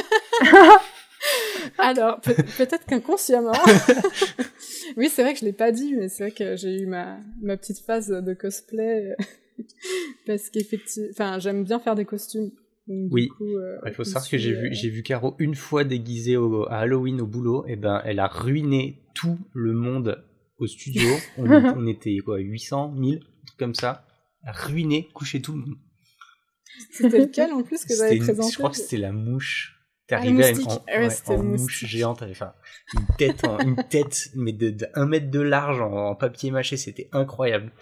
Alors, 1.78 2.20
peut-être 2.20 2.86
qu'inconsciemment. 2.86 3.52
oui, 4.96 5.08
c'est 5.08 5.22
vrai 5.22 5.34
que 5.34 5.40
je 5.40 5.44
l'ai 5.44 5.52
pas 5.52 5.72
dit, 5.72 5.94
mais 5.94 6.08
c'est 6.08 6.24
vrai 6.24 6.32
que 6.32 6.56
j'ai 6.56 6.80
eu 6.80 6.86
ma, 6.86 7.18
ma 7.42 7.56
petite 7.56 7.80
phase 7.80 8.08
de 8.08 8.34
cosplay. 8.34 9.14
parce 10.26 10.50
qu'effectivement, 10.50 11.08
enfin, 11.12 11.38
j'aime 11.38 11.64
bien 11.64 11.78
faire 11.78 11.94
des 11.94 12.04
costumes. 12.04 12.50
oui, 12.88 13.28
euh, 13.40 13.78
il 13.86 13.92
faut 13.92 14.04
savoir 14.04 14.28
que 14.28 14.38
j'ai 14.38 14.52
vu, 14.52 14.68
euh, 14.68 14.72
j'ai 14.72 14.90
vu 14.90 15.02
Caro 15.02 15.34
une 15.38 15.54
fois 15.54 15.84
déguisée 15.84 16.36
au, 16.36 16.66
à 16.68 16.78
Halloween 16.78 17.20
au 17.20 17.26
boulot, 17.26 17.64
et 17.66 17.76
ben 17.76 18.02
elle 18.04 18.18
a 18.18 18.26
ruiné 18.26 19.02
tout 19.14 19.38
le 19.52 19.72
monde 19.72 20.24
au 20.58 20.66
studio. 20.66 21.08
on, 21.38 21.86
était 21.86 22.18
quoi, 22.18 22.38
800, 22.38 22.92
1000, 22.92 23.20
truc 23.20 23.58
comme 23.58 23.74
ça, 23.74 24.06
ruiné, 24.46 25.08
couché 25.14 25.40
tout 25.40 25.52
le 25.52 25.58
monde. 25.58 25.76
C'était 26.90 27.18
lequel 27.18 27.52
en 27.52 27.62
plus 27.62 27.84
que 27.84 27.94
j'avais 27.94 28.18
présenté 28.18 28.50
Je 28.50 28.58
crois 28.58 28.70
que 28.70 28.76
c'était 28.76 28.96
la 28.96 29.12
mouche. 29.12 29.73
T'es 30.06 30.16
ah, 30.16 30.18
arrivé 30.18 30.52
en, 31.28 31.42
mouche 31.42 31.86
géante, 31.86 32.22
enfin, 32.30 32.52
une 32.92 33.06
tête, 33.16 33.42
une 33.64 33.76
tête, 33.88 34.28
mais 34.34 34.52
de, 34.52 34.76
1 34.94 35.06
mètre 35.06 35.30
de 35.30 35.40
large 35.40 35.80
en, 35.80 36.14
papier 36.14 36.50
mâché, 36.50 36.76
c'était 36.76 37.08
incroyable. 37.12 37.72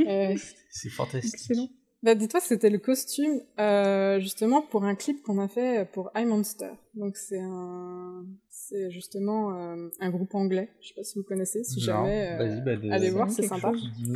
Euh, 0.00 0.36
c'est 0.70 0.88
fantastique. 0.88 1.34
Excellent. 1.34 1.68
Bah, 2.02 2.14
dis-toi, 2.14 2.38
c'était 2.38 2.70
le 2.70 2.78
costume 2.78 3.40
euh, 3.58 4.20
justement 4.20 4.62
pour 4.62 4.84
un 4.84 4.94
clip 4.94 5.22
qu'on 5.22 5.38
a 5.38 5.48
fait 5.48 5.90
pour 5.92 6.12
iMonster. 6.14 6.70
Donc 6.94 7.16
c'est 7.16 7.40
un, 7.40 8.24
c'est 8.48 8.92
justement 8.92 9.58
euh, 9.58 9.88
un 9.98 10.10
groupe 10.10 10.34
anglais. 10.36 10.70
Je 10.80 10.88
sais 10.88 10.94
pas 10.94 11.02
si 11.02 11.18
vous 11.18 11.24
connaissez. 11.24 11.64
Si 11.64 11.80
jamais, 11.80 12.38
euh, 12.38 12.60
bah, 12.60 12.94
allez 12.94 13.10
voir, 13.10 13.28
c'est 13.30 13.42
sympa. 13.42 13.72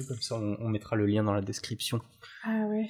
comme 0.07 0.21
ça, 0.21 0.37
on, 0.37 0.69
mettra 0.69 0.95
le 0.95 1.07
lien 1.07 1.25
dans 1.25 1.33
la 1.33 1.40
description. 1.40 2.00
Ah 2.45 2.67
ouais. 2.69 2.88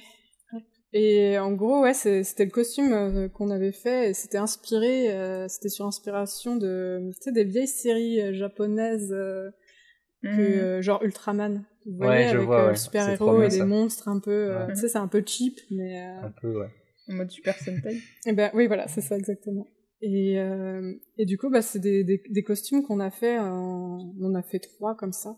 Et 0.93 1.37
en 1.37 1.53
gros, 1.53 1.81
ouais, 1.81 1.93
c'était 1.93 2.43
le 2.43 2.51
costume 2.51 2.91
euh, 2.91 3.29
qu'on 3.29 3.49
avait 3.49 3.71
fait 3.71 4.09
et 4.09 4.13
c'était 4.13 4.37
inspiré, 4.37 5.11
euh, 5.11 5.47
c'était 5.47 5.69
sur 5.69 5.85
inspiration 5.85 6.57
de, 6.57 7.11
tu 7.13 7.21
sais, 7.21 7.31
des 7.31 7.45
vieilles 7.45 7.67
séries 7.67 8.33
japonaises, 8.35 9.15
que, 10.21 10.77
mhm. 10.77 10.81
genre 10.81 11.01
Ultraman. 11.01 11.63
Vous 11.85 11.97
voyez, 11.97 12.25
avec 12.25 12.45
vois, 12.45 12.75
super-héros 12.75 13.41
et 13.41 13.47
des 13.47 13.63
monstres 13.63 14.09
un 14.09 14.19
peu, 14.19 14.53
tu 14.69 14.75
sais, 14.75 14.89
c'est 14.89 14.97
un 14.97 15.07
peu 15.07 15.23
cheap, 15.25 15.59
mais... 15.71 15.99
Un 15.99 16.33
peu, 16.41 16.59
ouais. 16.59 16.69
En 17.07 17.13
mode 17.13 17.31
Super 17.31 17.55
Sentai. 17.55 17.95
et 17.95 18.01
eh 18.27 18.33
ben 18.33 18.51
oui, 18.53 18.67
voilà, 18.67 18.87
c'est 18.87 19.01
ça 19.01 19.17
exactement. 19.17 19.67
Et, 20.01 20.35
et 21.17 21.25
du 21.25 21.37
coup, 21.37 21.49
bah, 21.49 21.61
c'est 21.61 21.79
des, 21.79 22.03
des, 22.03 22.21
des, 22.29 22.43
costumes 22.43 22.83
qu'on 22.83 22.99
a 22.99 23.11
fait, 23.11 23.39
on 23.39 24.35
a 24.35 24.43
fait 24.43 24.59
trois 24.59 24.95
comme 24.95 25.13
ça. 25.13 25.37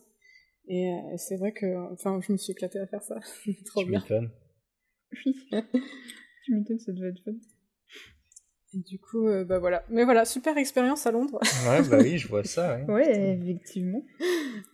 Et 0.67 0.91
c'est 1.17 1.37
vrai 1.37 1.53
que, 1.53 1.93
enfin, 1.93 2.19
je 2.21 2.31
me 2.31 2.37
suis 2.37 2.51
éclatée 2.51 2.79
à 2.79 2.87
faire 2.87 3.03
ça. 3.03 3.19
trop 3.65 3.85
bien. 3.85 4.03
Oui. 5.25 5.35
tu 6.45 6.53
m'étonnes, 6.53 6.79
ça 6.79 6.91
devait 6.91 7.09
être 7.09 7.23
fun. 7.23 7.33
Et 8.73 8.79
du 8.79 8.99
coup, 8.99 9.27
euh, 9.27 9.45
bah 9.45 9.59
voilà. 9.59 9.83
Mais 9.89 10.03
voilà, 10.03 10.25
super 10.25 10.57
expérience 10.57 11.05
à 11.05 11.11
Londres. 11.11 11.39
ouais, 11.67 11.87
bah 11.87 11.97
oui, 12.01 12.17
je 12.17 12.27
vois 12.27 12.43
ça. 12.43 12.77
Ouais, 12.87 12.93
ouais 12.93 13.39
effectivement. 13.39 14.03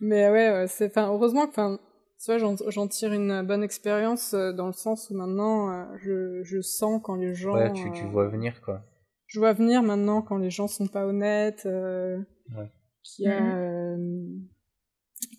Mais 0.00 0.30
ouais, 0.30 0.66
c'est, 0.68 0.86
enfin, 0.86 1.08
heureusement 1.08 1.46
que, 1.46 1.50
enfin, 1.50 1.78
tu 2.18 2.32
vois, 2.32 2.38
j'en, 2.38 2.88
tire 2.88 3.12
une 3.12 3.42
bonne 3.42 3.62
expérience 3.62 4.34
euh, 4.34 4.52
dans 4.52 4.66
le 4.66 4.72
sens 4.72 5.10
où 5.10 5.14
maintenant, 5.14 5.70
euh, 5.70 5.84
je, 5.98 6.42
je 6.42 6.60
sens 6.60 7.00
quand 7.02 7.16
les 7.16 7.34
gens. 7.34 7.54
Ouais, 7.54 7.72
tu, 7.72 7.92
tu 7.92 8.04
vois 8.06 8.28
venir, 8.28 8.60
quoi. 8.62 8.82
Je 9.26 9.38
vois 9.38 9.52
venir 9.52 9.82
maintenant 9.82 10.22
quand 10.22 10.38
les 10.38 10.50
gens 10.50 10.66
sont 10.66 10.88
pas 10.88 11.06
honnêtes. 11.06 11.64
ouais. 11.66 12.70
Qui 13.02 13.26
a, 13.26 13.40
mm-hmm. 13.40 14.42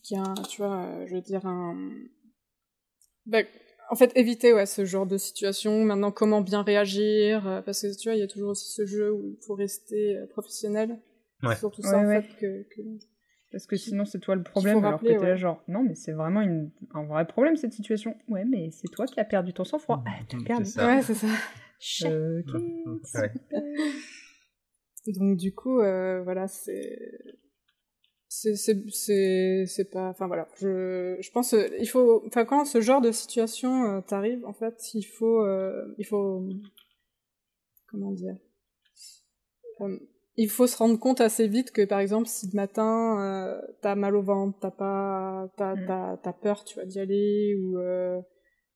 qui 0.03 0.15
a, 0.15 0.33
tu 0.49 0.61
vois, 0.61 1.05
je 1.05 1.15
veux 1.15 1.21
dire 1.21 1.45
un. 1.45 1.77
Bah, 3.27 3.43
en 3.91 3.95
fait, 3.95 4.11
éviter 4.15 4.53
ouais, 4.53 4.65
ce 4.65 4.85
genre 4.85 5.05
de 5.05 5.17
situation. 5.17 5.83
Maintenant, 5.83 6.11
comment 6.11 6.39
bien 6.39 6.63
réagir 6.63 7.45
euh, 7.45 7.61
Parce 7.61 7.81
que 7.81 7.99
tu 7.99 8.07
vois, 8.07 8.15
il 8.15 8.19
y 8.19 8.23
a 8.23 8.27
toujours 8.27 8.51
aussi 8.51 8.71
ce 8.71 8.85
jeu 8.85 9.11
où 9.11 9.35
il 9.37 9.45
faut 9.45 9.53
rester 9.53 10.15
euh, 10.15 10.25
professionnel. 10.27 10.97
Ouais. 11.43 11.57
Surtout 11.57 11.81
ça, 11.81 11.99
en 11.99 12.07
fait, 12.07 12.25
que, 12.39 12.65
Parce 13.51 13.65
que 13.65 13.75
sinon, 13.75 14.05
c'est 14.05 14.19
toi 14.19 14.35
le 14.35 14.43
problème, 14.43 14.83
alors 14.85 15.01
que 15.01 15.07
t'es 15.07 15.17
là 15.17 15.35
genre, 15.35 15.61
non, 15.67 15.83
mais 15.83 15.95
c'est 15.95 16.13
vraiment 16.13 16.39
une... 16.39 16.71
un 16.93 17.03
vrai 17.03 17.27
problème, 17.27 17.57
cette 17.57 17.73
situation. 17.73 18.15
Ouais, 18.29 18.45
mais 18.45 18.69
c'est 18.71 18.87
toi 18.87 19.05
qui 19.05 19.19
as 19.19 19.25
perdu 19.25 19.51
ton 19.51 19.65
sang-froid. 19.65 19.97
Mmh, 19.97 20.03
ah, 20.07 20.19
t'as 20.29 20.37
perdu. 20.45 20.71
Ouais, 20.77 21.01
c'est 21.01 21.13
ça. 21.13 21.27
ok. 22.07 22.53
Mmh, 22.53 22.99
Donc, 25.19 25.37
du 25.37 25.53
coup, 25.53 25.81
euh, 25.81 26.21
voilà, 26.23 26.47
c'est 26.47 26.97
c'est 28.33 28.55
c'est 28.55 29.65
c'est 29.67 29.91
pas 29.91 30.07
enfin 30.07 30.27
voilà. 30.27 30.47
Je 30.61 31.17
je 31.19 31.31
pense 31.31 31.53
euh, 31.53 31.67
il 31.81 31.85
faut 31.85 32.23
enfin 32.25 32.45
quand 32.45 32.63
ce 32.63 32.79
genre 32.79 33.01
de 33.01 33.11
situation 33.11 33.97
euh, 33.97 33.99
t'arrive 33.99 34.45
en 34.45 34.53
fait 34.53 34.93
il 34.93 35.03
faut 35.03 35.43
euh, 35.43 35.93
il 35.97 36.05
faut 36.05 36.41
comment 37.87 38.11
dire 38.11 38.37
il 40.37 40.49
faut 40.49 40.65
se 40.65 40.77
rendre 40.77 40.97
compte 40.97 41.19
assez 41.19 41.45
vite 41.49 41.71
que 41.71 41.83
par 41.83 41.99
exemple 41.99 42.29
si 42.29 42.47
le 42.47 42.55
matin 42.55 43.59
t'as 43.81 43.95
mal 43.95 44.15
au 44.15 44.21
ventre 44.21 44.57
t'as 44.61 44.71
pas 44.71 45.51
t'as 45.57 45.75
mm. 45.75 46.19
t'as 46.23 46.33
peur 46.33 46.63
tu 46.63 46.75
vois 46.75 46.85
d'y 46.85 46.99
aller 46.99 47.55
ou 47.61 47.77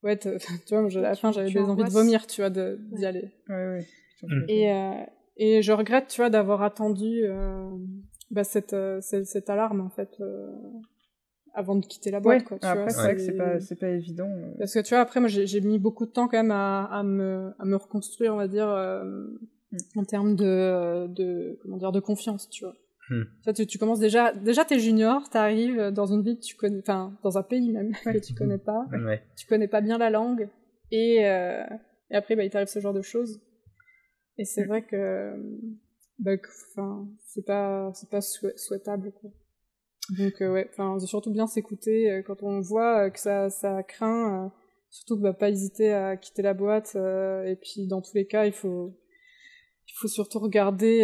ouais 0.03 0.17
tu 0.19 0.29
vois 0.69 0.79
à 0.79 1.01
la 1.01 1.15
fin 1.15 1.31
j'avais 1.31 1.49
des 1.49 1.59
envies 1.59 1.85
de 1.85 1.89
vomir 1.91 2.27
tu 2.27 2.41
vois 2.41 2.49
d'y 2.49 3.05
aller. 3.05 3.31
Ouais, 3.47 3.55
ouais. 3.67 4.45
et 4.49 4.69
et 5.37 5.61
je 5.61 5.71
regrette 5.71 6.09
tu 6.09 6.19
vois 6.19 6.29
d'avoir 6.29 6.61
attendu 6.61 7.23
bah, 8.31 8.43
cette, 8.43 8.73
euh, 8.73 8.99
cette, 9.01 9.25
cette, 9.25 9.49
alarme 9.49 9.81
en 9.81 9.89
fait 9.89 10.09
euh, 10.19 10.49
avant 11.53 11.75
de 11.75 11.85
quitter 11.85 12.11
la 12.11 12.19
boîte. 12.19 12.43
quoi, 12.43 12.59
tu 12.59 12.65
après, 12.65 12.89
c'est 12.89 13.01
vrai 13.01 13.15
que 13.15 13.21
c'est 13.21 13.37
pas, 13.37 13.59
c'est 13.59 13.79
pas 13.79 13.89
évident. 13.89 14.29
Euh. 14.29 14.53
Parce 14.59 14.73
que 14.73 14.79
tu 14.79 14.89
vois, 14.89 14.99
après, 14.99 15.19
moi, 15.19 15.29
j'ai 15.29 15.61
mis 15.61 15.79
beaucoup 15.79 16.05
de 16.05 16.11
temps 16.11 16.27
quand 16.27 16.37
même 16.37 16.51
à, 16.51 16.85
à, 16.85 17.03
me, 17.03 17.53
à 17.59 17.65
me 17.65 17.75
reconstruire, 17.75 18.33
on 18.33 18.37
va 18.37 18.47
dire, 18.47 18.67
mm. 18.67 19.77
en 19.95 20.03
termes 20.03 20.35
de, 20.35 21.07
de, 21.07 21.59
comment 21.61 21.77
dire, 21.77 21.91
de 21.91 21.99
confiance, 21.99 22.49
tu 22.49 22.65
vois. 22.65 22.75
Ça, 23.43 23.53
tu, 23.53 23.67
tu, 23.67 23.77
commences 23.77 23.99
déjà, 23.99 24.33
déjà 24.33 24.65
t'es 24.65 24.79
junior, 24.79 25.29
t'arrives 25.29 25.91
dans 25.91 26.07
une 26.07 26.23
ville 26.23 26.37
que 26.37 26.43
tu 26.43 26.55
connais, 26.55 26.79
enfin, 26.79 27.15
dans 27.21 27.37
un 27.37 27.43
pays 27.43 27.71
même 27.71 27.91
que 28.03 28.17
tu 28.17 28.33
connais 28.33 28.57
pas, 28.57 28.87
ouais. 28.91 29.21
tu 29.37 29.45
connais 29.45 29.67
pas 29.67 29.81
bien 29.81 29.99
la 29.99 30.09
langue, 30.09 30.49
et, 30.89 31.17
et 31.17 32.15
après, 32.15 32.35
bah, 32.35 32.43
il 32.43 32.49
t'arrive 32.49 32.67
ce 32.67 32.79
genre 32.79 32.95
de 32.95 33.03
choses. 33.03 33.39
Et 34.37 34.45
c'est 34.45 34.65
mm. 34.65 34.67
vrai 34.67 34.81
que, 34.81 35.35
bah, 36.19 36.31
enfin, 36.71 37.07
c'est 37.25 37.45
pas, 37.45 37.91
c'est 37.93 38.09
pas 38.09 38.21
souhaitable, 38.21 39.11
quoi. 39.11 39.31
Donc, 40.17 40.41
euh, 40.41 40.53
ouais, 40.53 40.69
enfin, 40.71 40.99
surtout 40.99 41.31
bien 41.31 41.47
s'écouter 41.47 42.11
euh, 42.11 42.21
quand 42.21 42.43
on 42.43 42.61
voit 42.61 43.05
euh, 43.05 43.09
que 43.09 43.19
ça, 43.19 43.49
ça 43.49 43.81
craint, 43.81 44.51
surtout 44.89 45.17
bah, 45.17 45.33
pas 45.33 45.49
hésiter 45.49 45.91
à 45.91 46.15
quitter 46.15 46.41
la 46.43 46.53
boîte, 46.53 46.95
et 46.95 47.57
puis 47.61 47.87
dans 47.87 48.01
tous 48.01 48.13
les 48.13 48.27
cas, 48.27 48.45
il 48.45 48.53
faut, 48.53 48.95
il 49.87 49.93
faut 49.95 50.07
surtout 50.07 50.39
regarder 50.39 51.01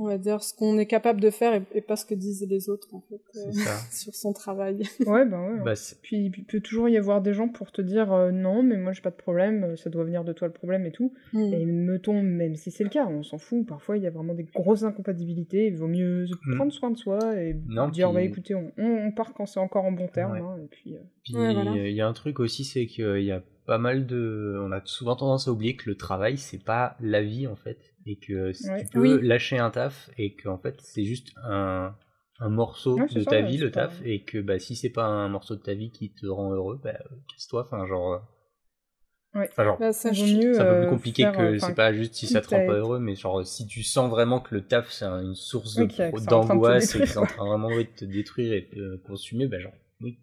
on 0.00 0.06
va 0.06 0.16
dire, 0.16 0.42
ce 0.42 0.54
qu'on 0.54 0.78
est 0.78 0.86
capable 0.86 1.20
de 1.20 1.28
faire 1.28 1.60
et, 1.74 1.80
pas 1.82 1.94
ce 1.94 2.06
que 2.06 2.14
disent 2.14 2.46
les 2.48 2.70
autres, 2.70 2.88
en 2.94 3.02
fait, 3.02 3.20
euh, 3.36 3.50
sur 3.92 4.14
son 4.14 4.32
travail. 4.32 4.82
Ouais, 5.06 5.24
ben 5.26 5.40
ouais. 5.40 5.60
Bah, 5.62 5.74
Puis 6.02 6.16
il 6.16 6.44
peut 6.44 6.60
toujours 6.60 6.88
y 6.88 6.96
avoir 6.96 7.20
des 7.20 7.34
gens 7.34 7.48
pour 7.48 7.70
te 7.70 7.82
dire 7.82 8.10
euh, 8.12 8.30
non, 8.30 8.62
mais 8.62 8.78
moi 8.78 8.92
j'ai 8.92 9.02
pas 9.02 9.10
de 9.10 9.16
problème, 9.16 9.64
euh, 9.64 9.76
ça 9.76 9.90
doit 9.90 10.04
venir 10.04 10.24
de 10.24 10.32
toi 10.32 10.48
le 10.48 10.54
problème 10.54 10.86
et 10.86 10.90
tout. 10.90 11.12
Mm. 11.34 11.52
Et 11.52 11.66
mettons, 11.66 12.22
même 12.22 12.56
si 12.56 12.70
c'est 12.70 12.84
le 12.84 12.90
cas, 12.90 13.06
on 13.06 13.22
s'en 13.22 13.36
fout, 13.36 13.66
parfois 13.66 13.98
il 13.98 14.02
y 14.02 14.06
a 14.06 14.10
vraiment 14.10 14.34
des 14.34 14.44
grosses 14.44 14.84
incompatibilités, 14.84 15.66
il 15.66 15.76
vaut 15.76 15.86
mieux 15.86 16.24
mm. 16.24 16.56
prendre 16.56 16.72
soin 16.72 16.90
de 16.90 16.96
soi 16.96 17.36
et 17.36 17.54
dire, 17.92 18.12
bah 18.12 18.22
écoutez, 18.22 18.54
on, 18.54 18.72
on, 18.78 19.12
part 19.12 19.34
quand 19.34 19.44
c'est 19.44 19.60
encore 19.60 19.84
en 19.84 19.92
bon 19.92 20.08
terme. 20.08 20.36
Hein, 20.36 20.56
et 20.64 20.68
puis, 20.68 20.94
il 21.26 21.92
y 21.92 22.00
a 22.00 22.08
un 22.08 22.12
truc 22.14 22.40
aussi, 22.40 22.64
c'est 22.64 22.86
qu'il 22.86 23.22
y 23.22 23.32
a 23.32 23.42
pas 23.66 23.78
mal 23.78 24.06
de. 24.06 24.58
On 24.60 24.72
a 24.72 24.80
souvent 24.84 25.16
tendance 25.16 25.48
à 25.48 25.52
oublier 25.52 25.76
que 25.76 25.88
le 25.88 25.96
travail, 25.96 26.38
c'est 26.38 26.62
pas 26.62 26.96
la 27.00 27.22
vie 27.22 27.46
en 27.46 27.56
fait. 27.56 27.94
Et 28.06 28.16
que 28.16 28.52
si 28.52 28.68
tu 28.80 28.86
peux 28.92 29.20
lâcher 29.20 29.58
un 29.58 29.70
taf 29.70 30.10
et 30.16 30.34
qu'en 30.34 30.58
fait, 30.58 30.80
c'est 30.80 31.04
juste 31.04 31.32
un, 31.44 31.94
un 32.40 32.48
morceau 32.48 32.98
de 32.98 33.24
ta 33.24 33.42
vie, 33.42 33.58
le 33.58 33.70
taf, 33.70 34.00
et 34.04 34.22
que 34.22 34.38
bah, 34.38 34.58
si 34.58 34.74
c'est 34.74 34.90
pas 34.90 35.04
un 35.04 35.28
morceau 35.28 35.56
de 35.56 35.60
ta 35.60 35.74
vie 35.74 35.90
qui 35.90 36.12
te 36.12 36.26
rend 36.26 36.52
heureux, 36.52 36.80
bah, 36.82 36.98
casse-toi. 37.28 37.62
Enfin, 37.62 37.86
genre. 37.86 38.12
Euh, 38.14 39.38
ouais. 39.38 39.48
Enfin, 39.50 39.64
genre, 39.64 39.78
bah, 39.78 39.92
c'est 39.92 40.08
un 40.08 40.12
peu 40.12 40.18
plus 40.18 40.58
euh, 40.58 40.86
compliqué 40.86 41.26
que 41.36 41.58
c'est 41.58 41.74
pas 41.74 41.92
juste 41.92 42.14
si 42.14 42.26
ça 42.26 42.40
te 42.40 42.48
rend 42.48 42.66
pas 42.66 42.74
heureux, 42.74 42.98
mais 42.98 43.14
genre 43.14 43.46
si 43.46 43.66
tu 43.66 43.82
sens 43.82 44.10
vraiment 44.10 44.40
que 44.40 44.54
le 44.54 44.62
taf 44.62 44.90
c'est 44.90 45.04
une 45.04 45.34
source 45.34 45.76
d'angoisse 46.26 46.94
et 46.94 47.00
que 47.00 47.06
c'est 47.06 47.18
en 47.18 47.26
train 47.26 47.46
vraiment 47.46 47.70
de 47.70 47.82
te 47.82 48.04
détruire 48.04 48.54
et 48.54 48.62
de 48.62 48.96
te 48.96 49.06
consumer, 49.06 49.46
bah 49.46 49.60
genre 49.60 49.74
oui, 50.00 50.18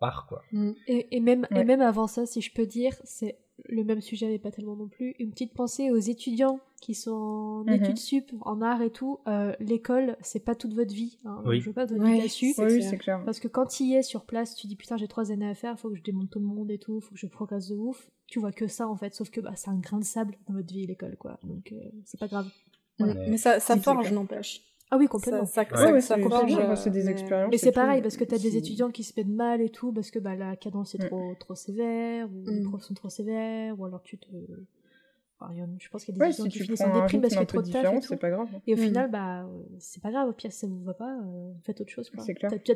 part 0.00 0.26
quoi. 0.28 0.42
Mm. 0.52 0.72
Et, 0.86 1.16
et, 1.16 1.20
même, 1.20 1.46
et 1.50 1.64
même 1.64 1.80
avant 1.80 2.06
ça, 2.06 2.26
si 2.26 2.40
je 2.40 2.52
peux 2.52 2.66
dire, 2.66 2.94
c'est 3.04 3.38
le 3.68 3.84
même 3.84 4.00
sujet, 4.00 4.28
mais 4.28 4.38
pas 4.38 4.50
tellement 4.50 4.76
non 4.76 4.88
plus. 4.88 5.14
Une 5.18 5.30
petite 5.30 5.54
pensée 5.54 5.90
aux 5.90 5.98
étudiants 5.98 6.60
qui 6.80 6.94
sont 6.94 7.12
en 7.12 7.64
mhm. 7.64 7.74
études 7.74 7.98
sup, 7.98 8.32
en 8.42 8.60
art 8.60 8.82
et 8.82 8.90
tout. 8.90 9.20
Euh, 9.26 9.54
l'école, 9.60 10.16
c'est 10.20 10.44
pas 10.44 10.54
toute 10.54 10.74
votre 10.74 10.92
vie. 10.92 11.18
Hein. 11.24 11.42
Je 11.46 11.60
veux 11.60 11.72
pas 11.72 11.86
donner 11.86 12.18
là-dessus. 12.18 12.54
Oui, 12.58 12.82
c'est 12.82 12.98
clair. 12.98 13.22
Parce 13.24 13.40
que 13.40 13.48
quand 13.48 13.66
tu 13.66 13.84
y 13.84 13.94
es 13.94 14.02
sur 14.02 14.24
place, 14.24 14.54
tu 14.54 14.66
dis 14.66 14.76
putain, 14.76 14.96
j'ai 14.96 15.08
trois 15.08 15.30
années 15.30 15.48
à 15.48 15.54
faire, 15.54 15.78
faut 15.78 15.90
que 15.90 15.96
je 15.96 16.02
démonte 16.02 16.30
tout 16.30 16.40
le 16.40 16.46
monde 16.46 16.70
et 16.70 16.78
tout, 16.78 17.00
faut 17.00 17.14
que 17.14 17.20
je 17.20 17.26
progresse 17.26 17.68
de 17.68 17.76
ouf. 17.76 18.10
Tu 18.26 18.38
vois 18.38 18.52
que 18.52 18.66
ça 18.66 18.88
en 18.88 18.96
fait, 18.96 19.14
sauf 19.14 19.30
que 19.30 19.40
bah, 19.40 19.52
c'est 19.54 19.70
un 19.70 19.78
grain 19.78 19.98
de 19.98 20.04
sable 20.04 20.36
dans 20.48 20.54
votre 20.54 20.72
vie, 20.72 20.86
l'école, 20.86 21.16
quoi. 21.16 21.38
Donc 21.44 21.72
euh, 21.72 21.80
c'est 22.04 22.18
pas 22.18 22.28
grave. 22.28 22.50
Mais 22.98 23.36
ça, 23.36 23.60
ça 23.60 23.76
forge, 23.76 24.12
n'empêche. 24.12 24.62
Ah 24.90 24.96
oui, 24.98 25.06
complètement. 25.06 25.46
Ça, 25.46 25.64
ça, 25.64 26.00
ça, 26.00 26.76
c'est 26.76 26.90
des 26.90 27.08
expériences. 27.08 27.50
Mais 27.50 27.58
c'est 27.58 27.72
pareil, 27.72 28.02
parce 28.02 28.16
que 28.16 28.24
t'as 28.24 28.38
des 28.38 28.56
étudiants 28.56 28.90
qui 28.90 29.02
se 29.02 29.12
mettent 29.16 29.28
mal 29.28 29.60
et 29.60 29.70
tout, 29.70 29.92
parce 29.92 30.10
que 30.10 30.18
bah, 30.18 30.36
la 30.36 30.56
cadence 30.56 30.94
est 30.94 31.02
mm. 31.02 31.08
trop, 31.08 31.34
trop 31.38 31.54
sévère, 31.54 32.28
ou 32.32 32.44
les 32.46 32.60
mm. 32.60 32.68
profs 32.68 32.82
sont 32.82 32.94
trop 32.94 33.08
sévères, 33.08 33.78
ou 33.78 33.84
alors 33.86 34.02
tu 34.02 34.18
te. 34.18 34.28
je 34.28 35.88
pense 35.88 36.04
qu'il 36.04 36.16
y 36.16 36.22
a 36.22 36.26
des 36.26 36.32
étudiants 36.32 36.48
qui 36.48 36.58
finissent 36.60 36.80
en 36.82 37.00
déprime 37.00 37.22
parce 37.22 37.32
qu'il 37.32 37.40
y 37.40 37.42
a 37.42 37.46
trop 37.46 37.62
de 37.62 37.70
taf 37.70 38.10
et 38.10 38.16
Pas 38.16 38.30
grave. 38.30 38.48
Et 38.66 38.74
au 38.74 38.76
mm. 38.76 38.80
final, 38.80 39.10
bah, 39.10 39.44
euh, 39.44 39.62
c'est 39.78 40.02
pas 40.02 40.10
grave, 40.10 40.28
au 40.28 40.32
pire, 40.32 40.52
ça 40.52 40.66
vous 40.66 40.82
va 40.82 40.94
pas, 40.94 41.18
euh, 41.24 41.52
faites 41.62 41.80
autre 41.80 41.90
chose. 41.90 42.10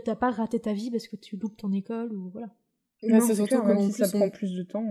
T'as 0.05 0.17
pas 0.17 0.31
raté 0.31 0.59
ta 0.59 0.73
vie 0.73 0.91
parce 0.91 1.09
que 1.09 1.17
tu 1.17 1.37
loupes 1.37 1.57
ton 1.57 1.73
école, 1.73 2.13
ou 2.13 2.31
voilà. 2.31 2.49
c'est 3.01 3.35
surtout 3.35 3.63
que 3.63 3.81
si 3.83 3.93
ça 3.93 4.09
prend 4.09 4.31
plus 4.31 4.55
de 4.55 4.63
temps. 4.63 4.87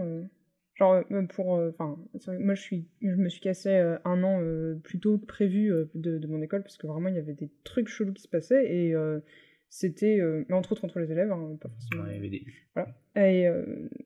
Euh, 0.82 0.86
Genre, 0.86 1.04
euh, 1.12 1.24
pour. 1.24 1.56
Euh, 1.56 1.72
enfin, 1.78 1.98
moi, 2.40 2.56
je, 2.56 2.62
suis, 2.62 2.88
je 3.02 3.16
me 3.16 3.30
suis 3.30 3.42
cassé 3.42 3.70
euh, 3.70 3.98
un 4.06 4.24
an 4.24 4.42
plus 4.84 5.00
tôt 5.00 5.18
que 5.18 5.26
prévu 5.26 5.72
de, 5.96 6.18
de, 6.18 6.28
mon 6.28 6.42
école 6.42 6.64
parce 6.64 6.78
que 6.78 6.88
vraiment, 6.88 7.10
il 7.10 7.16
y 7.16 7.20
avait 7.20 7.34
des 7.34 7.52
trucs 7.64 7.88
chelous 7.88 8.14
qui 8.14 8.24
se 8.24 8.28
passaient 8.28 8.66
et 8.66 8.94
c'était. 9.70 10.20
mais 10.48 10.56
entre 10.56 10.72
autres, 10.74 10.86
entre 10.86 11.00
les 11.00 11.12
élèves, 11.12 11.32
hein, 11.32 11.58
pas 11.60 11.70
forcément. 11.70 12.04
Ouais, 12.04 12.12
il 12.12 12.16
y 12.16 12.18
avait 12.18 12.30
des... 12.30 12.46
Voilà. 12.74 12.96
Et 13.16 13.50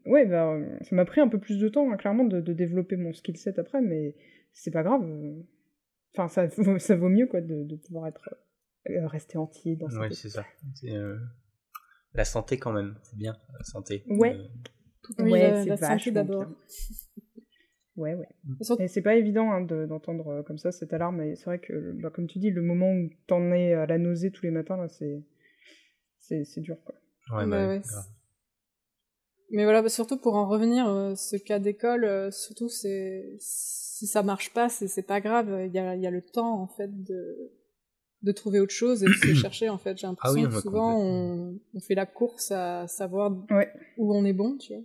ouais, 0.06 0.26
bah, 0.26 0.58
ça 0.82 0.96
m'a 0.96 1.06
pris 1.06 1.22
un 1.22 1.28
peu 1.28 1.40
plus 1.40 1.60
de 1.60 1.70
temps, 1.70 1.92
hein, 1.92 1.98
clairement, 1.98 2.24
de, 2.24 2.42
de, 2.42 2.54
développer 2.54 2.96
mon 2.96 3.14
skill 3.14 3.38
set 3.38 3.60
après, 3.60 3.82
mais 3.82 4.16
c'est 4.54 4.72
pas 4.72 4.84
grave. 4.84 5.04
Enfin, 6.16 6.28
ça, 6.28 6.50
ça 6.80 6.96
vaut 6.96 7.10
mieux, 7.10 7.28
quoi, 7.28 7.42
de, 7.42 7.64
de 7.64 7.76
pouvoir 7.76 8.08
être. 8.08 8.30
rester 8.86 9.38
entier 9.38 9.76
dans 9.76 9.90
Ouais, 10.00 10.12
c'est 10.12 10.30
ça. 10.30 10.46
La 12.14 12.26
santé, 12.26 12.58
quand 12.58 12.74
même, 12.74 12.96
c'est 13.04 13.18
bien, 13.18 13.38
la 13.58 13.64
santé. 13.64 14.04
Ouais 14.08 14.38
ouais, 15.20 15.64
c'est 15.64 15.76
vachement 15.76 16.14
d'abord. 16.14 16.46
Ouais, 17.98 18.16
ouais. 18.16 18.28
Et 18.80 18.88
c'est 18.88 19.02
pas 19.02 19.16
évident 19.16 19.52
hein, 19.52 19.62
d'entendre 19.62 20.28
euh, 20.30 20.44
comme 20.44 20.58
ça 20.58 20.72
cette 20.72 20.94
alarme. 20.94 21.22
Et 21.22 21.36
c'est 21.36 21.46
vrai 21.46 21.60
que, 21.60 21.92
bah, 22.02 22.10
comme 22.10 22.28
tu 22.28 22.40
dis, 22.40 22.50
le 22.50 22.62
moment 22.62 22.92
où 22.92 23.10
t'en 23.28 23.52
es 23.52 23.74
à 23.74 23.86
la 23.86 23.98
nausée 23.98 24.32
tous 24.32 24.46
les 24.46 24.52
matins, 24.52 24.78
là, 24.78 24.88
c'est, 24.88 25.22
c'est, 26.20 26.62
dur, 26.62 26.78
quoi. 26.86 26.96
Ouais, 27.38 27.46
bah, 27.46 27.68
ouais. 27.68 27.82
Mais 29.52 29.66
voilà, 29.66 29.82
bah, 29.82 29.90
surtout 29.90 30.18
pour 30.18 30.36
en 30.36 30.48
revenir, 30.48 30.88
euh, 30.88 31.16
ce 31.16 31.36
cas 31.36 31.60
d'école, 31.60 32.06
euh, 32.06 32.32
surtout, 32.32 32.70
c'est 32.70 33.36
si 33.40 34.08
ça 34.08 34.24
marche 34.24 34.54
pas, 34.54 34.70
c'est 34.70 35.04
pas 35.04 35.20
grave. 35.20 35.66
Il 35.68 35.74
y 35.74 35.80
a, 35.80 35.96
y 35.96 36.08
a 36.08 36.12
le 36.12 36.22
temps, 36.22 36.62
en 36.62 36.68
fait, 36.68 37.04
de, 37.04 37.52
de 38.24 38.32
trouver 38.32 38.60
autre 38.60 38.74
chose 38.74 39.04
et 39.04 39.08
de 39.08 39.14
se 39.14 39.34
chercher 39.42 39.70
en 39.70 39.78
fait 39.78 39.98
j'ai 39.98 40.06
ah 40.06 40.10
l'impression 40.10 40.50
que 40.50 40.62
souvent 40.62 41.00
on, 41.00 41.60
on, 41.74 41.80
fait 41.80 41.96
la 41.96 42.06
course 42.06 42.52
à 42.52 42.88
savoir 42.88 43.32
où 43.98 44.16
on 44.16 44.26
est 44.26 44.34
bon 44.34 44.58
tu 44.58 44.74
vois 44.74 44.84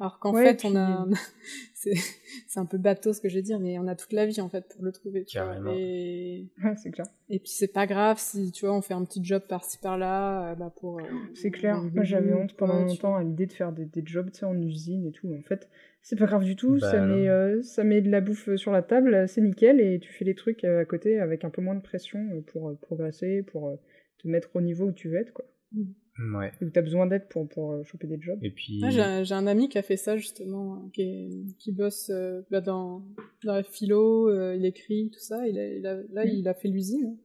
alors 0.00 0.18
qu'en 0.18 0.34
fait, 0.34 0.64
on 0.64 0.74
a, 0.76 1.06
c'est 2.46 2.58
un 2.60 2.66
peu 2.66 2.78
bateau 2.78 3.12
ce 3.12 3.20
que 3.20 3.28
je 3.28 3.36
vais 3.36 3.42
dire, 3.42 3.60
mais 3.60 3.78
on 3.78 3.86
a 3.86 3.94
toute 3.94 4.12
la 4.12 4.26
vie 4.26 4.40
en 4.40 4.48
fait 4.48 4.66
pour 4.68 4.82
le 4.82 4.92
trouver. 4.92 5.24
Tu 5.24 5.38
Vois, 5.38 5.74
et... 5.74 6.48
c'est 6.76 6.90
clair. 6.90 7.06
Et 7.28 7.38
puis 7.38 7.50
c'est 7.50 7.72
pas 7.72 7.86
grave 7.86 8.18
si 8.18 8.50
tu 8.50 8.66
vois, 8.66 8.74
on 8.74 8.80
fait 8.80 8.94
un 8.94 9.04
petit 9.04 9.22
job 9.22 9.42
par-ci 9.48 9.78
par-là, 9.78 10.52
euh, 10.52 10.54
bah 10.54 10.72
pour. 10.80 11.00
Euh, 11.00 11.04
c'est 11.34 11.50
clair. 11.50 11.82
Moi 11.94 12.04
j'avais 12.04 12.32
honte 12.32 12.54
pendant 12.54 12.80
longtemps 12.80 13.16
à 13.16 13.22
l'idée 13.22 13.46
de 13.46 13.52
faire 13.52 13.72
des, 13.72 13.84
des 13.84 14.02
jobs, 14.04 14.30
en 14.42 14.58
usine 14.60 15.06
et 15.06 15.12
tout. 15.12 15.32
En 15.32 15.42
fait, 15.42 15.68
c'est 16.02 16.16
pas 16.16 16.26
grave 16.26 16.44
du 16.44 16.56
tout. 16.56 16.78
Bah 16.80 16.90
ça 16.90 17.04
met, 17.04 17.28
euh, 17.28 17.62
ça 17.62 17.84
met 17.84 18.00
de 18.00 18.10
la 18.10 18.22
bouffe 18.22 18.54
sur 18.56 18.72
la 18.72 18.82
table, 18.82 19.28
c'est 19.28 19.42
nickel, 19.42 19.80
et 19.80 19.98
tu 20.00 20.12
fais 20.12 20.24
les 20.24 20.34
trucs 20.34 20.64
à 20.64 20.84
côté 20.86 21.20
avec 21.20 21.44
un 21.44 21.50
peu 21.50 21.60
moins 21.60 21.74
de 21.74 21.82
pression 21.82 22.42
pour 22.46 22.74
progresser, 22.80 23.42
pour 23.42 23.78
te 24.18 24.28
mettre 24.28 24.48
au 24.54 24.60
niveau 24.62 24.86
où 24.86 24.92
tu 24.92 25.08
veux 25.08 25.18
être, 25.18 25.32
quoi. 25.32 25.44
Mmh. 25.72 25.84
Ouais. 26.18 26.52
Où 26.60 26.70
t'as 26.70 26.82
besoin 26.82 27.06
d'aide 27.06 27.28
pour, 27.28 27.48
pour 27.48 27.72
euh, 27.72 27.84
choper 27.84 28.06
des 28.06 28.20
jobs. 28.20 28.38
Et 28.42 28.50
puis... 28.50 28.82
j'ai 28.90 29.00
un, 29.00 29.46
ami 29.46 29.68
qui 29.68 29.78
a 29.78 29.82
fait 29.82 29.96
ça 29.96 30.16
justement, 30.16 30.74
hein, 30.74 30.90
qui, 30.92 31.54
qui 31.58 31.72
bosse 31.72 32.10
euh, 32.10 32.42
bah, 32.50 32.60
dans, 32.60 33.02
dans 33.44 33.54
la 33.54 33.62
philo, 33.62 34.28
euh, 34.28 34.54
il 34.56 34.66
écrit, 34.66 35.10
tout 35.10 35.20
ça. 35.20 35.46
Il 35.48 35.58
a, 35.58 35.94
là, 36.12 36.24
il 36.24 36.46
a 36.48 36.54
fait 36.54 36.68
l'usine. 36.68 37.16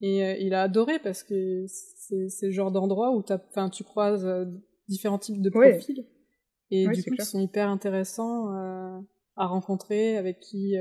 Et 0.00 0.44
il 0.44 0.54
a 0.54 0.62
adoré 0.62 1.00
parce 1.00 1.24
que 1.24 1.64
c'est 1.66 2.46
le 2.46 2.52
genre 2.52 2.70
d'endroit 2.70 3.16
où 3.16 3.24
as, 3.28 3.70
tu 3.70 3.82
croises 3.82 4.28
différents 4.86 5.18
types 5.18 5.42
de 5.42 5.50
profils. 5.50 6.06
Et 6.70 6.86
du 6.86 7.02
coup, 7.02 7.14
ils 7.18 7.24
sont 7.24 7.40
hyper 7.40 7.68
intéressants 7.68 8.48
à 9.34 9.46
rencontrer, 9.46 10.16
avec 10.16 10.38
qui 10.38 10.76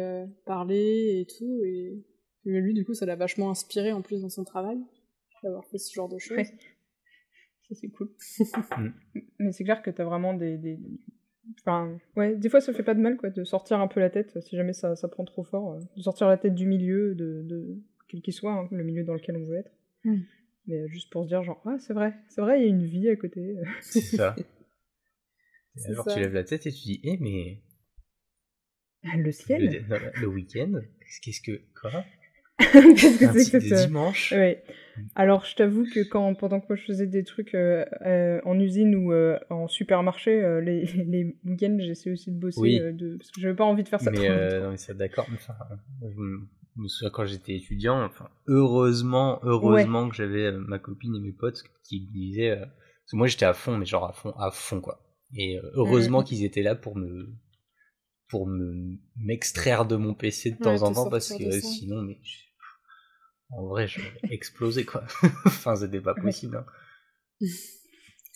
parler 0.45 1.19
et 1.19 1.25
tout. 1.25 1.63
Et, 1.63 2.03
lui, 2.45 2.75
du 2.75 2.85
coup, 2.85 2.93
ça 2.93 3.07
l'a 3.07 3.15
vachement 3.15 3.49
inspiré 3.49 3.91
en 3.91 4.03
plus 4.03 4.21
dans 4.21 4.29
son 4.29 4.43
travail 4.43 4.77
d'avoir 5.41 5.65
fait 5.65 5.79
ce 5.79 5.91
genre 5.91 6.09
de 6.09 6.19
choses 6.19 6.47
c'est 7.71 7.89
cool. 7.89 8.09
Mm. 8.77 8.89
Mais 9.39 9.51
c'est 9.51 9.63
clair 9.63 9.81
que 9.81 9.89
t'as 9.89 10.05
vraiment 10.05 10.33
des, 10.33 10.57
des, 10.57 10.79
Enfin, 11.61 11.97
ouais, 12.15 12.35
des 12.35 12.49
fois 12.49 12.59
ça 12.59 12.73
fait 12.73 12.83
pas 12.83 12.93
de 12.93 12.99
mal 12.99 13.17
quoi, 13.17 13.29
de 13.29 13.43
sortir 13.43 13.79
un 13.79 13.87
peu 13.87 13.99
la 13.99 14.09
tête 14.09 14.39
si 14.41 14.57
jamais 14.57 14.73
ça, 14.73 14.95
ça 14.95 15.07
prend 15.07 15.23
trop 15.23 15.43
fort. 15.43 15.73
Euh, 15.73 15.79
de 15.95 16.01
sortir 16.01 16.27
la 16.27 16.37
tête 16.37 16.55
du 16.55 16.65
milieu, 16.65 17.15
de, 17.15 17.41
de 17.43 17.77
quel 18.07 18.21
qu'il 18.21 18.33
soit, 18.33 18.53
hein, 18.53 18.67
le 18.71 18.83
milieu 18.83 19.03
dans 19.03 19.13
lequel 19.13 19.37
on 19.37 19.45
veut 19.45 19.57
être. 19.57 19.71
Mm. 20.03 20.17
Mais 20.67 20.81
euh, 20.81 20.87
juste 20.87 21.09
pour 21.11 21.23
se 21.23 21.29
dire, 21.29 21.43
genre, 21.43 21.61
ah, 21.65 21.77
c'est 21.79 21.93
vrai, 21.93 22.13
c'est 22.27 22.41
vrai, 22.41 22.59
il 22.59 22.63
y 22.63 22.65
a 22.65 22.69
une 22.69 22.85
vie 22.85 23.09
à 23.09 23.15
côté. 23.15 23.55
C'est 23.81 24.01
ça. 24.01 24.35
et 25.77 25.91
alors 25.91 26.05
tu 26.05 26.19
lèves 26.19 26.33
la 26.33 26.43
tête 26.43 26.67
et 26.67 26.71
tu 26.71 26.83
dis, 26.83 26.99
eh, 27.03 27.17
mais. 27.17 27.61
Le 29.15 29.31
ciel 29.31 29.85
Le, 29.87 30.21
le 30.21 30.27
week-end 30.27 30.73
Qu'est-ce 31.21 31.41
que. 31.41 31.61
Quoi? 31.79 32.03
Qu'est-ce 32.71 33.19
que 33.19 33.39
c'est 33.39 33.59
que 33.59 33.85
dimanche. 33.85 34.31
Ouais. 34.31 34.63
Alors, 35.15 35.45
je 35.45 35.55
t'avoue 35.55 35.85
que 35.85 35.99
quand, 36.03 36.33
pendant 36.33 36.59
que 36.59 36.65
moi 36.69 36.75
je 36.75 36.83
faisais 36.85 37.05
des 37.05 37.23
trucs 37.23 37.53
euh, 37.53 37.85
euh, 38.05 38.41
en 38.45 38.59
usine 38.59 38.95
ou 38.95 39.13
euh, 39.13 39.37
en 39.49 39.67
supermarché, 39.67 40.59
les, 40.63 40.85
les 41.07 41.37
week-ends, 41.45 41.77
j'essaie 41.79 42.11
aussi 42.11 42.31
de 42.31 42.39
bosser 42.39 42.79
de... 42.93 43.17
parce 43.17 43.29
que 43.31 43.41
j'avais 43.41 43.55
pas 43.55 43.65
envie 43.65 43.83
de 43.83 43.89
faire 43.89 44.01
ça. 44.01 44.09
Mais, 44.09 44.59
non, 44.59 44.71
mais 44.71 44.77
c'est 44.77 44.97
d'accord. 44.97 45.27
Enfin, 45.33 45.53
je 46.01 46.81
me 46.81 46.87
souviens 46.87 47.11
quand 47.11 47.25
j'étais 47.25 47.55
étudiant, 47.55 48.03
enfin, 48.03 48.29
heureusement, 48.47 49.39
heureusement 49.43 50.09
que 50.09 50.15
j'avais 50.15 50.51
ma 50.51 50.79
copine 50.79 51.15
et 51.15 51.19
mes 51.19 51.33
potes 51.33 51.63
qui 51.83 52.01
disaient. 52.01 52.57
Parce 52.57 53.11
que 53.11 53.17
moi 53.17 53.27
j'étais 53.27 53.45
à 53.45 53.53
fond, 53.53 53.77
mais 53.77 53.85
genre 53.85 54.05
à 54.05 54.11
fond, 54.11 54.31
à 54.31 54.51
fond 54.51 54.81
quoi. 54.81 55.01
Et 55.33 55.59
heureusement 55.75 56.21
mm. 56.21 56.23
qu'ils 56.25 56.43
étaient 56.43 56.61
là 56.61 56.75
pour 56.75 56.97
me 56.97 57.29
pour 58.29 58.47
me 58.47 58.97
m'extraire 59.15 59.85
de 59.85 59.95
mon 59.95 60.13
PC 60.13 60.51
de 60.51 60.57
temps 60.57 60.83
en 60.83 60.91
temps 60.91 61.09
parce 61.09 61.31
que 61.31 61.51
sinon 61.61 62.01
mais 62.01 62.17
en 63.49 63.65
vrai, 63.65 63.87
je 63.87 64.01
vais 64.01 64.07
exploser, 64.31 64.85
quoi. 64.85 65.03
enfin, 65.45 65.75
c'était 65.75 66.01
pas 66.01 66.15
possible. 66.15 66.57
Hein. 66.57 66.65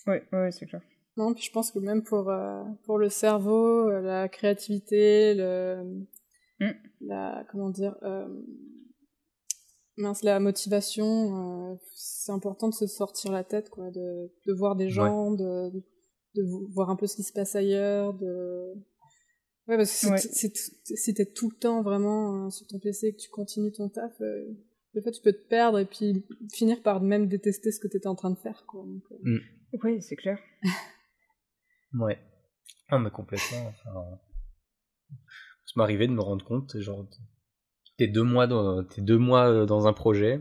Ouais, 0.08 0.28
ouais, 0.32 0.52
c'est 0.52 0.66
clair. 0.66 0.82
Non, 1.16 1.36
puis 1.36 1.44
je 1.44 1.52
pense 1.52 1.70
que 1.70 1.78
même 1.78 2.02
pour, 2.02 2.32
euh, 2.32 2.64
pour 2.86 2.98
le 2.98 3.10
cerveau, 3.10 3.88
euh, 3.88 4.02
la 4.02 4.28
créativité, 4.28 5.36
le, 5.36 6.08
mm. 6.60 6.72
la, 7.02 7.46
comment 7.52 7.70
dire, 7.70 7.96
euh, 8.02 8.28
mince, 9.98 10.24
la 10.24 10.40
motivation, 10.40 11.78
c'est 11.94 12.32
important 12.32 12.70
de 12.70 12.74
se 12.74 12.88
sortir 12.88 13.32
la 13.32 13.44
tête, 13.44 13.70
quoi, 13.70 13.92
de, 13.92 14.32
de 14.48 14.54
voir 14.54 14.76
des 14.76 14.90
gens, 14.90 15.30
de, 15.30 15.70
de 16.34 16.44
voir 16.74 16.90
un 16.90 16.96
peu 16.96 17.06
ce 17.06 17.18
qui 17.18 17.24
se 17.24 17.32
passe 17.32 17.56
ailleurs, 17.56 18.16
de, 18.16 18.74
ouais, 19.68 19.78
parce 19.78 20.04
que 20.04 20.18
si 20.18 21.14
t'es 21.14 21.26
tout 21.26 21.52
le 21.52 21.58
temps 21.58 21.84
vraiment 21.84 22.50
sur 22.50 22.66
ton 22.66 22.80
PC 22.80 23.06
et 23.06 23.14
que 23.14 23.22
tu 23.22 23.30
continues 23.30 23.72
ton 23.72 23.88
taf, 23.88 24.20
des 24.94 25.02
fois 25.02 25.12
tu 25.12 25.22
peux 25.22 25.34
te 25.34 25.48
perdre 25.48 25.80
et 25.80 25.86
puis 25.86 26.26
finir 26.54 26.82
par 26.82 27.02
même 27.02 27.28
détester 27.28 27.72
ce 27.72 27.80
que 27.80 27.88
tu 27.88 27.98
étais 27.98 28.08
en 28.08 28.16
train 28.16 28.32
de 28.32 28.38
faire. 28.38 28.66
Quoi. 28.68 28.84
Donc, 28.86 29.04
euh. 29.12 29.18
mm. 29.22 29.40
Oui, 29.84 30.02
c'est 30.02 30.16
clair. 30.16 30.40
ouais. 31.94 32.20
Ah, 32.90 33.00
mais 33.00 33.10
complètement. 33.10 33.68
Enfin, 33.68 34.20
ça 35.10 35.74
m'arrivait 35.78 36.08
de 36.08 36.14
me 36.14 36.22
rendre 36.22 36.44
compte, 36.44 36.78
genre, 36.80 37.08
t'es 37.98 38.08
deux 38.08 38.24
mois 38.24 38.48
dans, 38.48 38.82
es 38.82 39.02
deux 39.02 39.18
mois 39.18 39.50
euh, 39.50 39.66
dans 39.66 39.88
un 39.88 39.94
projet, 39.94 40.40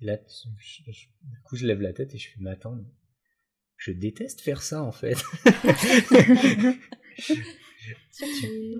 et 0.00 0.04
là, 0.04 0.16
du 0.16 1.40
coup, 1.42 1.56
je 1.56 1.66
lève 1.66 1.80
la 1.80 1.92
tête 1.92 2.14
et 2.14 2.18
je 2.18 2.30
fais, 2.30 2.36
mais 2.38 2.50
attends, 2.50 2.78
je 3.76 3.90
déteste 3.92 4.40
faire 4.40 4.62
ça 4.62 4.82
en 4.82 4.92
fait. 4.92 5.22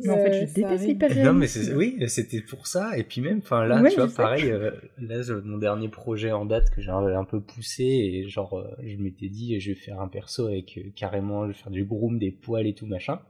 mais 0.03 0.11
en 0.11 0.16
fait, 0.16 0.47
je 0.47 0.55
déteste 0.55 0.87
l'hyper 0.87 1.25
Non, 1.25 1.33
mais 1.33 1.47
oui, 1.75 1.97
c'était 2.09 2.40
pour 2.40 2.66
ça. 2.66 2.97
Et 2.99 3.05
puis 3.05 3.21
même, 3.21 3.38
enfin 3.38 3.66
là, 3.66 3.83
tu 3.88 3.97
vois, 3.97 4.09
pareil, 4.09 4.51
euh, 4.51 4.71
là, 4.99 5.23
mon 5.44 5.59
dernier 5.59 5.88
projet 5.88 6.33
en 6.33 6.44
date 6.44 6.71
que 6.71 6.81
j'ai 6.81 6.90
un, 6.90 7.25
peu 7.25 7.40
poussé, 7.40 7.85
et 7.85 8.29
genre, 8.29 8.59
euh, 8.59 8.75
je 8.83 8.97
m'étais 8.97 9.29
dit, 9.29 9.59
je 9.61 9.73
vais 9.73 9.77
faire 9.77 10.01
un 10.01 10.09
perso 10.09 10.47
avec 10.47 10.79
euh, 10.79 10.90
carrément, 10.94 11.44
je 11.47 11.53
vais 11.53 11.59
faire 11.59 11.71
du 11.71 11.85
groom, 11.85 12.18
des 12.18 12.31
poils 12.31 12.66
et 12.66 12.75
tout 12.75 12.87
machin. 12.87 13.21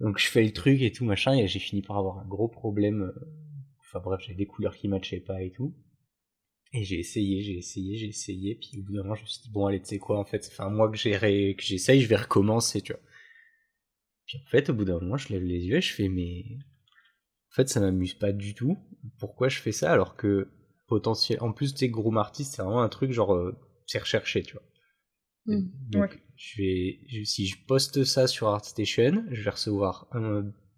Donc 0.00 0.18
je 0.18 0.28
fais 0.28 0.44
le 0.44 0.52
truc 0.52 0.80
et 0.82 0.92
tout 0.92 1.04
machin, 1.04 1.34
et 1.34 1.48
j'ai 1.48 1.58
fini 1.58 1.82
par 1.82 1.98
avoir 1.98 2.18
un 2.18 2.26
gros 2.26 2.48
problème. 2.48 3.12
Enfin 3.80 4.00
bref, 4.00 4.20
j'avais 4.22 4.36
des 4.36 4.46
couleurs 4.46 4.76
qui 4.76 4.88
matchaient 4.88 5.20
pas 5.20 5.42
et 5.42 5.50
tout. 5.50 5.74
Et 6.72 6.84
j'ai 6.84 6.98
essayé, 6.98 7.40
j'ai 7.40 7.56
essayé, 7.56 7.96
j'ai 7.96 8.08
essayé, 8.08 8.54
puis 8.54 8.78
au 8.78 8.82
bout 8.82 8.92
d'un 8.92 9.02
moment, 9.02 9.14
je 9.14 9.22
me 9.22 9.26
suis 9.26 9.40
dit, 9.42 9.50
bon, 9.50 9.66
allez, 9.66 9.80
tu 9.80 9.86
sais 9.86 9.98
quoi, 9.98 10.18
en 10.18 10.24
fait, 10.24 10.44
ça 10.44 10.50
fait 10.50 10.62
un 10.62 10.70
mois 10.70 10.90
que 10.90 10.98
j'essaye, 10.98 12.00
je 12.00 12.08
vais 12.08 12.16
recommencer, 12.16 12.82
tu 12.82 12.92
vois. 12.92 13.00
Puis 14.28 14.38
en 14.38 14.48
fait, 14.50 14.68
au 14.68 14.74
bout 14.74 14.84
d'un 14.84 15.00
moment, 15.00 15.16
je 15.16 15.32
lève 15.32 15.42
les 15.42 15.64
yeux 15.64 15.78
et 15.78 15.80
je 15.80 15.92
fais, 15.92 16.08
mais 16.08 16.44
en 16.50 17.54
fait, 17.54 17.68
ça 17.68 17.80
m'amuse 17.80 18.14
pas 18.14 18.30
du 18.32 18.54
tout. 18.54 18.76
Pourquoi 19.18 19.48
je 19.48 19.58
fais 19.58 19.72
ça 19.72 19.90
alors 19.90 20.16
que 20.16 20.48
potentiel. 20.86 21.38
En 21.40 21.52
plus, 21.52 21.72
tu 21.72 21.80
sais, 21.80 21.88
Groom 21.88 22.18
Artist, 22.18 22.54
c'est 22.54 22.62
vraiment 22.62 22.82
un 22.82 22.88
truc 22.88 23.10
genre, 23.10 23.34
euh, 23.34 23.56
c'est 23.86 23.98
recherché, 23.98 24.42
tu 24.42 24.52
vois. 24.52 24.62
Mm. 25.46 25.70
Donc, 25.88 26.22
je 26.36 26.62
vais, 26.62 27.24
si 27.24 27.46
je 27.46 27.56
poste 27.66 28.04
ça 28.04 28.26
sur 28.26 28.48
ArtStation, 28.48 29.24
je 29.30 29.42
vais 29.42 29.50
recevoir 29.50 30.06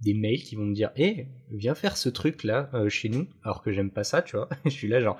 des 0.00 0.14
mails 0.14 0.42
qui 0.42 0.56
vont 0.56 0.64
me 0.64 0.74
dire, 0.74 0.90
hé, 0.96 1.26
viens 1.50 1.74
faire 1.74 1.96
ce 1.96 2.08
truc 2.08 2.44
là 2.44 2.70
euh, 2.74 2.88
chez 2.88 3.08
nous, 3.08 3.26
alors 3.44 3.62
que 3.62 3.72
j'aime 3.72 3.90
pas 3.90 4.04
ça, 4.04 4.22
tu 4.22 4.36
vois. 4.36 4.48
je 4.64 4.70
suis 4.70 4.88
là 4.88 5.00
genre, 5.00 5.18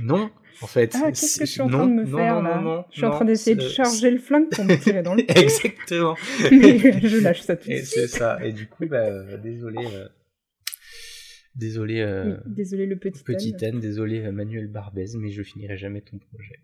non, 0.00 0.30
en 0.62 0.66
fait. 0.66 0.96
Ah, 0.96 1.08
qu'est-ce 1.08 1.38
que 1.38 1.46
je 1.46 1.50
suis 1.50 1.60
en 1.60 1.68
train 1.68 1.86
de 1.86 1.92
me 1.92 2.06
faire 2.06 2.42
là 2.42 2.86
Je 2.90 2.96
suis 2.96 3.06
en 3.06 3.10
train 3.10 3.24
d'essayer 3.24 3.56
de 3.56 3.68
charger 3.68 4.10
le 4.10 4.18
flingue 4.18 4.48
pour 4.50 4.64
me 4.64 4.76
tirer 4.76 5.02
dans 5.02 5.14
le 5.14 5.22
pied. 5.26 5.42
Exactement. 5.42 6.16
je 6.38 7.20
lâche 7.22 7.42
ça 7.42 7.56
tout 7.56 7.68
de 7.68 7.74
suite. 7.74 7.86
C'est 7.86 8.08
ça. 8.08 8.44
Et 8.44 8.52
du 8.52 8.66
coup, 8.66 8.86
bah, 8.86 9.36
désolé. 9.36 9.84
Euh, 9.84 10.08
désolé, 11.54 12.00
euh, 12.00 12.36
désolé 12.46 12.86
le 12.86 12.96
petit, 12.96 13.22
petit 13.22 13.54
N. 13.60 13.80
désolé 13.80 14.30
Manuel 14.30 14.68
Barbez, 14.68 15.16
mais 15.16 15.30
je 15.30 15.42
finirai 15.42 15.76
jamais 15.76 16.00
ton 16.00 16.18
projet. 16.18 16.60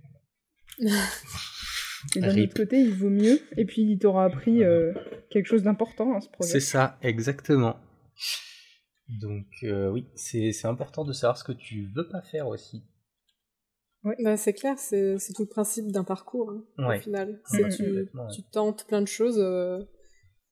Et 2.17 2.21
d'un 2.21 2.37
autre 2.37 2.55
côté, 2.55 2.81
il 2.81 2.95
vaut 2.95 3.11
mieux. 3.11 3.41
Et 3.57 3.65
puis, 3.65 3.83
il 3.83 3.99
t'aura 3.99 4.25
appris 4.25 4.62
euh, 4.65 4.93
quelque 5.31 5.47
chose 5.47 5.62
d'important, 5.62 6.15
hein, 6.15 6.21
ce 6.21 6.29
projet. 6.29 6.51
C'est 6.51 6.61
ça, 6.61 6.99
exactement. 7.03 7.77
Donc, 9.09 9.47
euh, 9.62 9.91
oui, 9.91 10.07
c'est 10.15 10.65
important 10.65 11.05
de 11.05 11.12
savoir 11.12 11.37
ce 11.37 11.45
que 11.45 11.53
tu 11.53 11.91
veux 11.95 12.09
pas 12.09 12.23
faire 12.23 12.49
aussi. 12.49 12.83
Ouais. 14.05 14.17
Bah, 14.23 14.37
c'est 14.37 14.53
clair, 14.53 14.79
c'est 14.79 15.17
tout 15.35 15.43
le 15.43 15.49
principe 15.49 15.93
d'un 15.93 16.05
parcours, 16.05 16.51
hein, 16.51 16.97
au 16.97 17.01
final. 17.01 17.41
Tu, 17.53 17.62
tu, 18.35 18.43
tentes 18.51 18.85
plein 18.88 19.01
de 19.01 19.07
choses, 19.07 19.38
euh, 19.38 19.79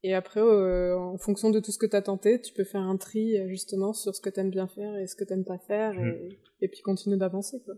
et 0.04 0.14
après, 0.14 0.40
en 0.40 1.18
fonction 1.18 1.50
de 1.50 1.58
tout 1.58 1.72
ce 1.72 1.78
que 1.78 1.86
tu 1.86 1.96
as 1.96 2.02
tenté, 2.02 2.40
tu 2.40 2.52
peux 2.52 2.64
faire 2.64 2.82
un 2.82 2.96
tri, 2.96 3.36
justement, 3.48 3.92
sur 3.92 4.14
ce 4.14 4.20
que 4.20 4.30
tu 4.30 4.38
aimes 4.38 4.50
bien 4.50 4.68
faire 4.68 4.96
et 4.96 5.06
ce 5.08 5.16
que 5.16 5.24
tu 5.24 5.32
n'aimes 5.32 5.44
pas 5.44 5.58
faire, 5.58 5.94
mm. 5.94 6.06
et, 6.06 6.38
et, 6.60 6.68
puis 6.68 6.80
continuer 6.82 7.16
d'avancer, 7.16 7.60
quoi. 7.64 7.74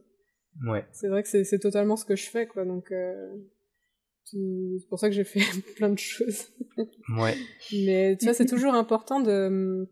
Ouais. 0.66 0.84
C'est 0.92 1.08
vrai 1.08 1.22
que 1.22 1.42
c'est 1.42 1.58
totalement 1.58 1.96
ce 1.96 2.04
que 2.04 2.16
je 2.16 2.28
fais, 2.28 2.46
quoi. 2.46 2.66
Donc, 2.66 2.92
c'est 4.24 4.88
pour 4.88 4.98
ça 4.98 5.08
que 5.08 5.14
j'ai 5.14 5.24
fait 5.24 5.40
plein 5.76 5.90
de 5.90 5.98
choses. 5.98 6.46
ouais. 7.18 7.36
Mais 7.72 8.16
tu 8.18 8.26
vois, 8.26 8.34
c'est 8.34 8.46
toujours 8.46 8.74
important 8.74 9.20
de, 9.20 9.88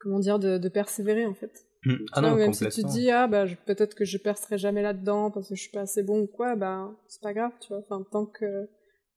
comment 0.00 0.18
dire, 0.18 0.38
de, 0.38 0.58
de 0.58 0.68
persévérer 0.68 1.26
en 1.26 1.34
fait. 1.34 1.66
Mmh. 1.84 1.94
Ah 2.12 2.20
non, 2.20 2.36
même 2.36 2.52
si 2.52 2.68
tu 2.68 2.82
dis 2.84 3.10
ah 3.10 3.26
bah 3.26 3.44
peut-être 3.66 3.96
que 3.96 4.04
je 4.04 4.16
percerai 4.16 4.56
jamais 4.56 4.82
là-dedans 4.82 5.32
parce 5.32 5.48
que 5.48 5.56
je 5.56 5.62
suis 5.62 5.72
pas 5.72 5.80
assez 5.80 6.04
bon 6.04 6.20
ou 6.20 6.26
quoi, 6.28 6.54
bah 6.54 6.96
c'est 7.08 7.20
pas 7.20 7.32
grave, 7.32 7.52
tu 7.60 7.68
vois. 7.68 7.78
Enfin 7.78 8.06
tant 8.12 8.26
que 8.26 8.68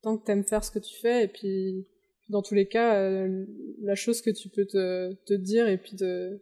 tant 0.01 0.17
que 0.17 0.25
t'aimes 0.25 0.43
faire 0.43 0.63
ce 0.63 0.71
que 0.71 0.79
tu 0.79 0.99
fais 0.99 1.25
et 1.25 1.27
puis 1.27 1.87
dans 2.29 2.41
tous 2.41 2.55
les 2.55 2.67
cas, 2.67 2.99
euh, 2.99 3.45
la 3.83 3.93
chose 3.93 4.21
que 4.21 4.31
tu 4.31 4.49
peux 4.49 4.65
te, 4.65 5.13
te 5.25 5.33
dire 5.35 5.67
et 5.67 5.77
puis 5.77 5.95
de, 5.95 6.41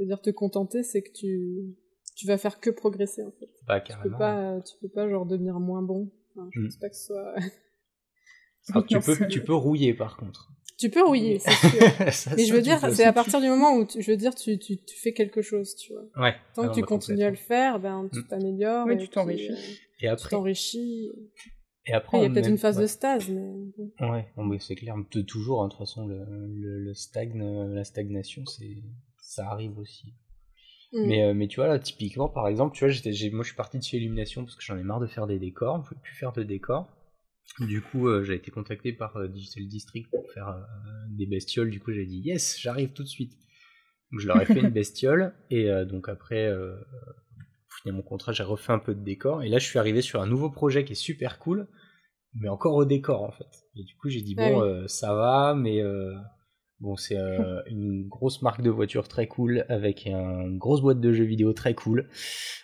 de 0.00 0.04
dire 0.04 0.20
te 0.20 0.30
contenter, 0.30 0.82
c'est 0.82 1.02
que 1.02 1.12
tu 1.12 1.76
tu 2.16 2.26
vas 2.26 2.38
faire 2.38 2.58
que 2.58 2.70
progresser 2.70 3.22
en 3.22 3.30
fait. 3.30 3.50
Bah, 3.68 3.80
tu 3.80 3.92
peux 4.02 4.10
pas 4.10 4.60
tu 4.62 4.74
peux 4.80 4.88
pas 4.88 5.08
genre 5.08 5.26
devenir 5.26 5.60
moins 5.60 5.82
bon 5.82 6.10
je 6.50 6.60
mm. 6.60 6.64
pense 6.64 6.76
pas 6.76 6.88
que 6.88 6.96
ce 6.96 7.06
soit. 7.06 7.34
Ah, 8.72 8.80
tu, 8.88 8.96
peux, 9.00 9.26
tu 9.26 9.42
peux 9.42 9.54
rouiller 9.54 9.92
par 9.92 10.16
contre. 10.16 10.52
Tu 10.78 10.88
peux 10.88 11.04
rouiller, 11.04 11.40
c'est 11.40 11.50
sûr. 11.50 11.80
Mais 12.36 12.44
je 12.44 12.54
veux 12.54 12.62
dire, 12.62 12.78
c'est 12.92 13.04
à 13.04 13.12
partir 13.12 13.40
du 13.40 13.48
moment 13.48 13.76
où, 13.76 13.86
je 13.88 14.08
veux 14.08 14.16
dire, 14.16 14.34
tu, 14.36 14.56
tu, 14.56 14.76
tu, 14.76 14.96
fais 15.00 15.12
quelque 15.12 15.42
chose, 15.42 15.74
tu 15.74 15.92
vois. 15.92 16.04
Ouais. 16.16 16.36
Tant 16.54 16.68
que 16.68 16.74
tu 16.74 16.82
continues 16.82 17.24
à 17.24 17.30
le 17.30 17.36
faire, 17.36 17.80
ben, 17.80 18.08
tu 18.12 18.20
mm. 18.20 18.26
t'améliores. 18.28 18.86
Oui, 18.86 18.96
tu 18.98 19.08
t'enrichis. 19.08 19.50
Euh, 19.50 20.00
et 20.00 20.08
après. 20.08 20.28
Tu 20.28 20.30
t'enrichis. 20.30 21.10
Et 21.86 21.92
après, 21.92 22.18
il 22.18 22.22
y 22.22 22.26
a 22.26 22.30
peut-être 22.30 22.48
une 22.48 22.58
phase 22.58 22.78
de 22.78 22.86
stase, 22.86 23.28
mais. 23.28 23.52
Ouais, 24.00 24.26
mais 24.36 24.58
c'est 24.60 24.76
clair. 24.76 24.94
Toujours, 25.26 25.62
hein, 25.62 25.66
de 25.66 25.70
toute 25.70 25.78
façon, 25.80 26.06
le, 26.06 26.24
le, 26.78 26.94
stagne, 26.94 27.42
la 27.74 27.82
stagnation, 27.82 28.46
c'est, 28.46 28.82
ça 29.18 29.48
arrive 29.48 29.78
aussi. 29.78 30.14
Mm. 30.92 31.06
Mais, 31.06 31.24
euh, 31.24 31.34
mais 31.34 31.48
tu 31.48 31.56
vois, 31.56 31.68
là, 31.68 31.78
typiquement, 31.78 32.28
par 32.28 32.48
exemple, 32.48 32.76
tu 32.76 32.84
vois, 32.84 32.92
j'étais, 32.92 33.12
moi 33.30 33.42
je 33.42 33.48
suis 33.48 33.56
parti 33.56 33.78
de 33.78 33.82
chez 33.82 33.96
Illumination 33.96 34.44
parce 34.44 34.56
que 34.56 34.62
j'en 34.62 34.76
ai 34.76 34.82
marre 34.82 35.00
de 35.00 35.06
faire 35.06 35.26
des 35.26 35.38
décors, 35.38 35.84
je 35.88 35.94
ne 35.94 36.00
plus 36.00 36.14
faire 36.14 36.32
de 36.32 36.42
décors. 36.42 36.88
Du 37.58 37.82
coup, 37.82 38.08
euh, 38.08 38.22
j'ai 38.22 38.34
été 38.34 38.50
contacté 38.50 38.92
par 38.92 39.16
euh, 39.16 39.28
Digital 39.28 39.66
District 39.66 40.08
pour 40.10 40.30
faire 40.32 40.66
des 41.10 41.26
bestioles. 41.26 41.70
Du 41.70 41.80
coup, 41.80 41.92
j'ai 41.92 42.06
dit 42.06 42.20
yes, 42.20 42.58
j'arrive 42.60 42.92
tout 42.92 43.02
de 43.02 43.08
suite. 43.08 43.32
Donc, 44.10 44.20
je 44.20 44.26
leur 44.26 44.40
ai 44.40 44.46
fait 44.46 44.60
une 44.60 44.70
bestiole. 44.70 45.34
Et 45.50 45.68
donc, 45.86 46.08
après, 46.08 46.50
pour 47.68 47.78
finir 47.78 47.94
mon 47.96 48.02
contrat, 48.02 48.32
j'ai 48.32 48.42
refait 48.42 48.72
un 48.72 48.78
peu 48.78 48.94
de 48.94 49.02
décor. 49.02 49.42
Et 49.42 49.48
là, 49.48 49.58
je 49.58 49.66
suis 49.66 49.78
arrivé 49.78 50.02
sur 50.02 50.22
un 50.22 50.26
nouveau 50.26 50.50
projet 50.50 50.84
qui 50.84 50.92
est 50.92 50.96
super 50.96 51.38
cool, 51.38 51.66
mais 52.34 52.48
encore 52.48 52.74
au 52.74 52.84
décor 52.84 53.22
en 53.22 53.32
fait. 53.32 53.48
Et 53.74 53.82
du 53.82 53.96
coup, 53.96 54.08
j'ai 54.08 54.22
dit 54.22 54.36
ah 54.38 54.50
bon, 54.50 54.88
ça 54.88 55.14
va, 55.14 55.54
mais 55.54 55.82
Bon, 56.82 56.96
c'est 56.96 57.16
euh, 57.16 57.62
une 57.70 58.08
grosse 58.08 58.42
marque 58.42 58.60
de 58.60 58.68
voiture 58.68 59.06
très 59.06 59.28
cool 59.28 59.64
avec 59.68 60.04
une 60.04 60.58
grosse 60.58 60.82
boîte 60.82 61.00
de 61.00 61.12
jeux 61.12 61.24
vidéo 61.24 61.52
très 61.52 61.74
cool. 61.74 62.08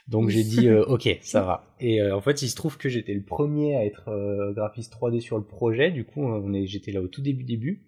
Donc 0.09 0.29
j'ai 0.29 0.43
dit 0.43 0.69
euh, 0.69 0.85
ok, 0.87 1.19
ça 1.23 1.43
va. 1.43 1.65
Et 1.81 2.03
euh, 2.03 2.17
en 2.17 2.21
fait, 2.21 2.43
il 2.43 2.49
se 2.49 2.57
trouve 2.57 2.77
que 2.79 2.89
j'étais 2.89 3.15
le 3.15 3.23
premier 3.23 3.77
à 3.77 3.87
être 3.87 4.11
graphiste 4.55 4.93
3D 4.93 5.21
sur 5.21 5.39
le 5.39 5.45
projet. 5.45 5.93
Du 5.93 6.05
coup, 6.05 6.25
on 6.25 6.53
est, 6.53 6.67
j'étais 6.67 6.91
là 6.91 7.01
au 7.01 7.07
tout 7.07 7.23
début 7.23 7.45
début. 7.45 7.85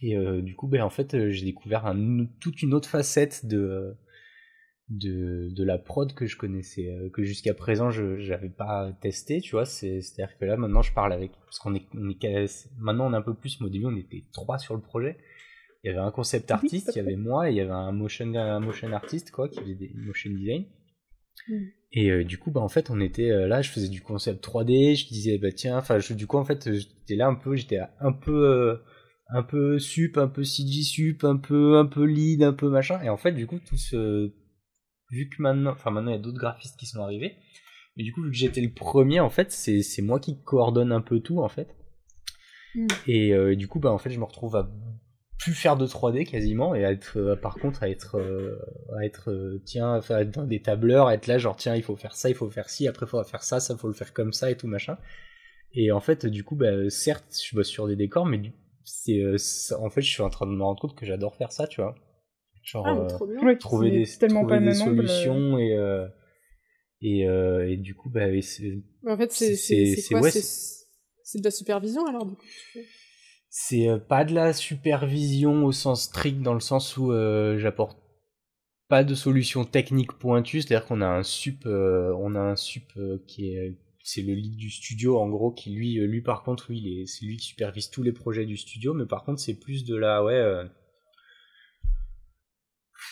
Et 0.00 0.16
du 0.42 0.54
coup, 0.54 0.68
ben 0.68 0.82
en 0.82 0.90
fait, 0.90 1.30
j'ai 1.30 1.44
découvert 1.44 1.84
un, 1.84 2.26
toute 2.40 2.62
une 2.62 2.72
autre 2.72 2.88
facette 2.88 3.46
de 3.46 3.96
de, 4.88 5.50
de 5.50 5.64
la 5.64 5.76
prod 5.76 6.14
que 6.14 6.26
je 6.26 6.36
connaissais, 6.38 6.88
que 7.12 7.24
jusqu'à 7.24 7.52
présent 7.52 7.90
je 7.90 8.26
n'avais 8.30 8.48
pas 8.48 8.92
testé, 9.02 9.40
tu 9.40 9.56
vois. 9.56 9.66
C'est-à-dire 9.66 10.38
que 10.38 10.44
là, 10.44 10.56
maintenant, 10.56 10.82
je 10.82 10.94
parle 10.94 11.12
avec 11.12 11.32
parce 11.44 11.58
qu'on 11.58 11.74
est, 11.74 11.84
on 11.94 12.08
est 12.08 12.70
maintenant 12.78 13.10
on 13.10 13.12
est 13.12 13.16
un 13.16 13.22
peu 13.22 13.34
plus, 13.34 13.60
mais 13.60 13.66
au 13.66 13.70
début 13.70 13.86
on 13.86 13.96
était 13.96 14.24
trois 14.32 14.58
sur 14.58 14.74
le 14.74 14.80
projet 14.80 15.18
il 15.84 15.88
y 15.88 15.90
avait 15.90 16.04
un 16.04 16.10
concept 16.10 16.50
artiste, 16.50 16.90
il 16.94 16.98
y 16.98 17.00
avait 17.00 17.16
moi, 17.16 17.48
et 17.48 17.52
il 17.52 17.56
y 17.56 17.60
avait 17.60 17.70
un 17.70 17.92
motion, 17.92 18.34
un 18.34 18.60
motion 18.60 18.92
artiste, 18.92 19.30
quoi, 19.30 19.48
qui 19.48 19.60
faisait 19.60 19.74
des 19.74 19.92
motion 19.94 20.30
design. 20.30 20.64
Mm. 21.48 21.66
Et 21.92 22.10
euh, 22.10 22.24
du 22.24 22.38
coup, 22.38 22.50
bah, 22.50 22.60
en 22.60 22.68
fait, 22.68 22.90
on 22.90 23.00
était 23.00 23.30
euh, 23.30 23.46
là, 23.46 23.62
je 23.62 23.70
faisais 23.70 23.88
du 23.88 24.02
concept 24.02 24.44
3D, 24.44 24.96
je 24.96 25.06
disais, 25.06 25.38
bah 25.38 25.52
tiens, 25.52 25.78
enfin, 25.78 25.98
du 26.10 26.26
coup, 26.26 26.36
en 26.36 26.44
fait, 26.44 26.70
j'étais 26.72 27.16
là 27.16 27.28
un 27.28 27.34
peu, 27.34 27.56
j'étais 27.56 27.80
un 28.00 28.12
peu, 28.12 28.46
euh, 28.46 28.76
un 29.28 29.42
peu 29.42 29.78
sup, 29.78 30.18
un 30.18 30.28
peu 30.28 30.44
CG 30.44 30.82
sup, 30.82 31.24
un 31.24 31.36
peu, 31.36 31.78
un 31.78 31.86
peu 31.86 32.04
lead, 32.04 32.42
un 32.42 32.52
peu 32.52 32.68
machin. 32.68 33.00
Et 33.02 33.08
en 33.08 33.16
fait, 33.16 33.32
du 33.32 33.46
coup, 33.46 33.58
tout 33.58 33.78
ce, 33.78 34.32
vu 35.10 35.28
que 35.28 35.40
maintenant, 35.40 35.70
enfin, 35.70 35.90
maintenant, 35.90 36.10
il 36.10 36.16
y 36.16 36.18
a 36.18 36.22
d'autres 36.22 36.38
graphistes 36.38 36.78
qui 36.78 36.86
sont 36.86 37.00
arrivés. 37.00 37.36
Et 37.96 38.04
du 38.04 38.12
coup, 38.12 38.22
vu 38.22 38.30
que 38.30 38.36
j'étais 38.36 38.60
le 38.60 38.72
premier, 38.72 39.20
en 39.20 39.30
fait, 39.30 39.50
c'est 39.50 40.02
moi 40.02 40.20
qui 40.20 40.42
coordonne 40.42 40.92
un 40.92 41.00
peu 41.00 41.20
tout, 41.20 41.40
en 41.40 41.48
fait. 41.48 41.74
Mm. 42.74 42.86
Et 43.06 43.56
du 43.56 43.66
coup, 43.66 43.80
bah, 43.80 43.90
en 43.90 43.98
fait, 43.98 44.10
je 44.10 44.18
me 44.18 44.24
retrouve 44.24 44.56
à 44.56 44.70
plus 45.38 45.54
faire 45.54 45.76
de 45.76 45.86
3D 45.86 46.26
quasiment 46.26 46.74
et 46.74 46.80
être 46.80 47.16
euh, 47.16 47.36
par 47.36 47.54
contre 47.54 47.84
à 47.84 47.88
être 47.88 48.18
euh, 48.18 48.58
à 48.98 49.04
être 49.04 49.30
euh, 49.30 49.62
tiens 49.64 49.94
à 49.94 50.20
être 50.20 50.30
dans 50.30 50.44
des 50.44 50.60
tableurs 50.60 51.06
à 51.06 51.14
être 51.14 51.28
là 51.28 51.38
genre 51.38 51.56
tiens 51.56 51.76
il 51.76 51.82
faut 51.82 51.96
faire 51.96 52.16
ça 52.16 52.28
il 52.28 52.34
faut 52.34 52.50
faire 52.50 52.68
ci 52.68 52.88
après 52.88 53.06
il 53.06 53.08
faut 53.08 53.22
faire 53.22 53.44
ça 53.44 53.60
ça 53.60 53.76
faut 53.76 53.86
le 53.86 53.94
faire 53.94 54.12
comme 54.12 54.32
ça 54.32 54.50
et 54.50 54.56
tout 54.56 54.66
machin. 54.66 54.98
Et 55.72 55.92
en 55.92 56.00
fait 56.00 56.26
du 56.26 56.42
coup 56.42 56.56
bah, 56.56 56.90
certes 56.90 57.40
je 57.40 57.54
bosse 57.54 57.68
sur 57.68 57.86
des 57.86 57.94
décors 57.94 58.26
mais 58.26 58.52
c'est 58.84 59.22
en 59.78 59.90
fait 59.90 60.02
je 60.02 60.10
suis 60.10 60.22
en 60.22 60.30
train 60.30 60.46
de 60.46 60.52
me 60.52 60.62
rendre 60.62 60.80
compte 60.80 60.96
que 60.96 61.06
j'adore 61.06 61.36
faire 61.36 61.52
ça 61.52 61.66
tu 61.66 61.80
vois. 61.80 61.94
Genre 62.64 62.86
ah, 62.86 63.06
trouver 63.06 63.90
des, 63.90 64.06
trouver 64.28 64.60
des 64.60 64.74
solutions 64.74 65.58
et 65.58 65.76
et, 67.00 67.20
et 67.20 67.76
du 67.76 67.94
coup 67.94 68.10
bah 68.10 68.26
c'est 68.42 68.82
en 69.06 69.16
fait 69.16 69.30
c'est 69.30 69.54
c'est 69.54 71.38
de 71.38 71.44
la 71.44 71.50
supervision 71.50 72.06
alors 72.06 72.26
du 72.26 72.34
coup 72.34 72.44
c'est 73.50 73.88
euh, 73.88 73.98
pas 73.98 74.24
de 74.24 74.34
la 74.34 74.52
supervision 74.52 75.64
au 75.64 75.72
sens 75.72 76.04
strict 76.04 76.42
dans 76.42 76.54
le 76.54 76.60
sens 76.60 76.96
où 76.96 77.12
euh, 77.12 77.58
j'apporte 77.58 77.98
pas 78.88 79.04
de 79.04 79.14
solution 79.14 79.64
technique 79.64 80.12
pointue, 80.12 80.62
c'est-à-dire 80.62 80.86
qu'on 80.86 81.02
a 81.02 81.08
un 81.08 81.22
sup, 81.22 81.66
euh, 81.66 82.14
on 82.18 82.34
a 82.34 82.40
un 82.40 82.56
sup 82.56 82.92
qui 83.26 83.50
est, 83.50 83.76
c'est 84.02 84.22
le 84.22 84.32
lead 84.32 84.56
du 84.56 84.70
studio 84.70 85.18
en 85.18 85.28
gros 85.28 85.50
qui 85.50 85.70
lui, 85.70 85.96
lui 86.06 86.22
par 86.22 86.42
contre, 86.42 86.70
lui, 86.70 87.06
c'est 87.06 87.26
lui 87.26 87.36
qui 87.36 87.48
supervise 87.48 87.90
tous 87.90 88.02
les 88.02 88.12
projets 88.12 88.46
du 88.46 88.56
studio, 88.56 88.94
mais 88.94 89.04
par 89.04 89.24
contre 89.24 89.40
c'est 89.40 89.58
plus 89.58 89.84
de 89.84 89.94
la, 89.94 90.24
ouais, 90.24 90.64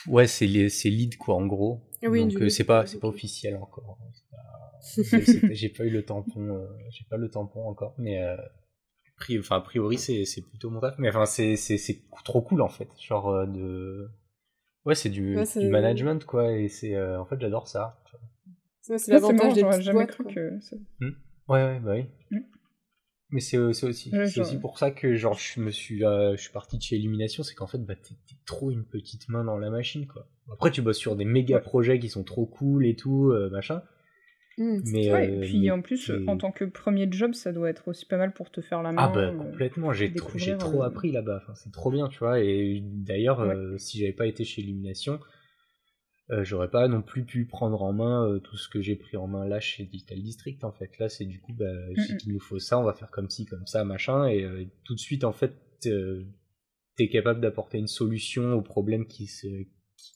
ouais, 0.07 0.27
c'est 0.27 0.71
c'est 0.71 0.89
lead 0.89 1.19
quoi 1.19 1.35
en 1.35 1.47
gros. 1.47 1.83
Donc 2.03 2.33
c'est 2.51 2.65
pas, 2.65 2.87
c'est 2.87 2.99
pas 2.99 3.09
officiel 3.09 3.57
encore. 3.57 3.99
J'ai 5.51 5.69
pas 5.69 5.85
eu 5.85 5.91
le 5.91 6.05
tampon, 6.05 6.67
j'ai 6.89 7.05
pas 7.11 7.19
le 7.19 7.29
tampon 7.29 7.69
encore, 7.69 7.95
mais 7.99 8.23
enfin, 9.39 9.57
a 9.57 9.61
priori, 9.61 9.99
c'est 9.99 10.43
plutôt 10.43 10.71
mon 10.71 10.81
taf. 10.81 10.97
Mais 10.99 11.09
enfin, 11.09 11.27
c'est 11.27 11.57
trop 12.25 12.43
cool 12.43 12.61
en 12.61 12.69
fait. 12.69 12.89
Genre 13.01 13.29
euh, 13.29 13.47
de. 13.47 14.09
Ouais, 14.85 14.95
c'est 14.95 15.09
du, 15.09 15.37
du, 15.57 15.69
management 15.69 16.25
quoi. 16.25 16.53
Et 16.53 16.69
c'est. 16.69 16.95
Euh, 16.95 17.21
en 17.21 17.25
fait, 17.25 17.41
j'adore 17.41 17.69
ça. 17.69 17.99
C'est 18.83 19.09
l'avantage 19.09 19.55
des 19.55 19.65
petites 19.65 19.83
jamais 19.83 20.07
cru 20.07 20.25
que. 20.25 20.59
Hmm. 21.01 21.11
Ouais, 21.49 21.65
ouais, 21.65 21.81
bah 21.81 21.95
oui. 21.95 22.07
Hmm. 22.31 22.45
Mais 23.31 23.41
c'est 23.41 23.59
aussi, 23.59 23.83
c'est 23.83 24.41
aussi 24.41 24.61
pour 24.61 24.79
ça 24.79 24.93
que 24.93 25.17
genre 25.17 25.37
je 25.37 25.61
me 25.61 25.73
suis, 25.73 26.05
euh, 26.05 26.37
je 26.37 26.43
suis 26.43 26.53
parti 26.53 26.79
de 26.79 26.83
chez 26.83 26.95
Illumination, 26.95 27.43
c'est 27.43 27.57
qu'en 27.57 27.67
fait 27.67 27.85
bah 27.85 27.97
t'es 27.97 28.15
trop 28.45 28.71
une 28.71 28.85
petite 28.85 29.29
main 29.29 29.43
dans 29.43 29.59
la 29.59 29.69
machine 29.69 30.07
quoi. 30.07 30.29
Après 30.53 30.71
tu 30.71 30.81
bosses 30.81 30.99
sur 30.99 31.17
des 31.17 31.25
méga 31.25 31.59
projets 31.59 31.99
qui 31.99 32.09
sont 32.09 32.23
trop 32.23 32.47
cool 32.47 32.87
et 32.87 32.95
tout 32.95 33.35
machin, 33.51 33.83
Mmh, 34.59 34.81
mais 34.87 35.13
ouais, 35.13 35.35
et 35.35 35.41
puis 35.41 35.71
en 35.71 35.83
plus, 35.83 36.11
en 36.27 36.39
tant 36.39 36.51
que 36.51 36.65
premier 36.65 37.07
job, 37.11 37.35
ça 37.35 37.53
doit 37.53 37.69
être 37.69 37.89
aussi 37.89 38.07
pas 38.07 38.17
mal 38.17 38.33
pour 38.33 38.51
te 38.51 38.63
faire 38.63 38.83
la 38.83 38.93
main. 38.93 39.03
Ah 39.03 39.13
bah 39.15 39.33
complètement, 39.33 39.93
j'ai 39.93 40.15
trop, 40.15 40.39
trop 40.59 40.83
appris 40.83 41.13
là-bas, 41.13 41.41
enfin, 41.43 41.55
c'est 41.55 41.73
trop 41.73 41.91
bien, 41.91 42.09
tu 42.09 42.19
vois. 42.19 42.41
Et 42.41 42.81
d'ailleurs, 42.83 43.45
si 43.79 43.99
j'avais 43.99 44.13
pas 44.15 44.27
été 44.27 44.45
chez 44.45 44.63
Illumination, 44.63 45.21
euh, 46.33 46.43
j'aurais 46.43 46.71
pas 46.71 46.89
non 46.89 47.03
plus 47.03 47.25
pu 47.25 47.47
prendre 47.47 47.81
en 47.83 47.93
main 47.93 48.29
euh, 48.29 48.41
tout 48.41 48.57
ce 48.57 48.69
que 48.69 48.81
j'ai 48.81 48.97
pris 48.97 49.17
en 49.17 49.29
main 49.29 49.47
là 49.47 49.61
chez 49.61 49.85
Digital 49.85 50.21
District 50.21 50.65
en 50.65 50.73
fait 50.73 50.99
là 50.99 51.09
c'est 51.09 51.25
du 51.25 51.41
coup 51.41 51.53
bah, 51.53 51.71
il 51.95 52.33
nous 52.33 52.41
faut 52.41 52.59
ça 52.59 52.81
on 52.81 52.83
va 52.83 52.95
faire 52.95 53.13
comme 53.13 53.31
ci 53.31 53.47
comme 53.47 53.65
ça 53.69 53.85
machin 53.85 54.27
et 54.27 54.43
euh, 54.43 54.65
tout 54.83 54.97
de 54.97 54.99
suite 54.99 55.23
en 55.23 55.33
fait 55.33 55.55
t'es 56.97 57.09
capable 57.09 57.41
d'apporter 57.41 57.79
une 57.79 57.87
solution 57.87 58.55
aux 58.55 58.63
problèmes 58.63 59.07
qui 59.07 59.29
se 59.29 59.47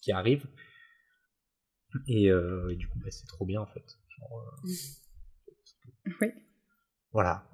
qui, 0.03 0.11
arrivent 0.11 0.49
et, 2.09 2.29
du 2.75 2.89
coup 2.89 2.99
bah, 2.99 3.11
c'est 3.11 3.27
trop 3.27 3.47
bien 3.47 3.61
en 3.61 3.67
fait 3.67 4.00
oui. 6.21 6.29
Voilà. 7.13 7.45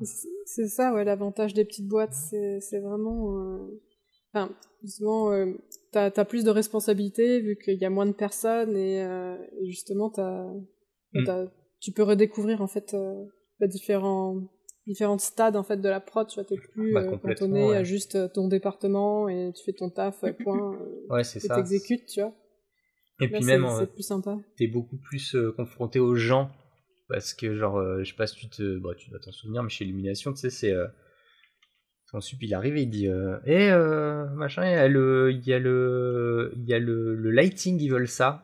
C'est 0.44 0.68
ça 0.68 0.92
ouais 0.92 1.04
l'avantage 1.04 1.54
des 1.54 1.64
petites 1.64 1.88
boîtes 1.88 2.12
c'est 2.12 2.80
vraiment 2.80 3.68
enfin 4.32 4.54
justement 4.82 5.32
t'as 5.96 6.10
as 6.14 6.24
plus 6.24 6.44
de 6.44 6.50
responsabilités 6.50 7.40
vu 7.40 7.56
qu'il 7.56 7.78
y 7.78 7.84
a 7.84 7.90
moins 7.90 8.06
de 8.06 8.12
personnes 8.12 8.76
et, 8.76 9.02
euh, 9.02 9.36
justement 9.64 10.12
mm. 11.14 11.46
tu 11.80 11.92
peux 11.92 12.02
redécouvrir 12.02 12.60
en 12.60 12.66
fait 12.66 12.92
euh, 12.94 13.24
bah, 13.60 13.66
différents 13.66 14.42
différents 14.86 15.18
stades 15.18 15.56
en 15.56 15.64
fait 15.64 15.78
de 15.78 15.88
la 15.88 16.00
prod. 16.00 16.26
Tu 16.28 16.34
vois 16.34 16.44
t'es 16.44 16.56
plus 16.56 16.92
bah, 16.92 17.00
euh, 17.00 17.16
cantonné 17.16 17.74
à 17.74 17.82
juste 17.82 18.32
ton 18.32 18.48
département 18.48 19.28
et 19.28 19.52
tu 19.54 19.64
fais 19.64 19.72
ton 19.72 19.90
taf 19.90 20.24
point 20.44 20.78
ouais 21.08 21.24
c'est 21.24 21.40
ça. 21.40 21.56
t'exécutes 21.56 22.06
tu 22.06 22.20
vois 22.20 22.34
et 23.20 23.28
puis 23.28 23.44
même 23.44 23.66
c'est 23.78 23.92
plus 23.92 24.02
sympa 24.02 24.38
t'es 24.56 24.66
beaucoup 24.66 24.98
plus 24.98 25.36
confronté 25.56 25.98
aux 25.98 26.14
gens 26.14 26.50
parce 27.08 27.34
que 27.34 27.54
genre 27.54 27.82
je 28.00 28.04
sais 28.04 28.16
pas 28.16 28.26
si 28.26 28.36
tu 28.36 28.48
te 28.48 28.78
bah, 28.78 28.90
tu 28.96 29.10
dois 29.10 29.18
t'en 29.20 29.32
souvenir 29.32 29.62
mais 29.62 29.70
chez 29.70 29.84
Illumination 29.84 30.32
tu 30.32 30.40
sais 30.40 30.50
c'est 30.50 30.74
Ensuite, 32.16 32.40
il 32.42 32.54
arrive 32.54 32.76
et 32.76 32.82
il 32.82 32.90
dit 32.90 33.08
euh, 33.08 33.36
Eh, 33.44 33.70
euh, 33.70 34.26
machin, 34.30 34.64
il 34.64 34.72
y 34.72 34.74
a 34.74 34.88
le, 34.88 35.32
il 35.32 35.46
y 35.46 35.52
a 35.52 35.58
le, 35.58 36.52
il 36.56 36.64
y 36.64 36.72
a 36.72 36.78
le, 36.78 37.14
le 37.14 37.30
lighting, 37.30 37.78
ils 37.78 37.90
veulent 37.90 38.08
ça. 38.08 38.42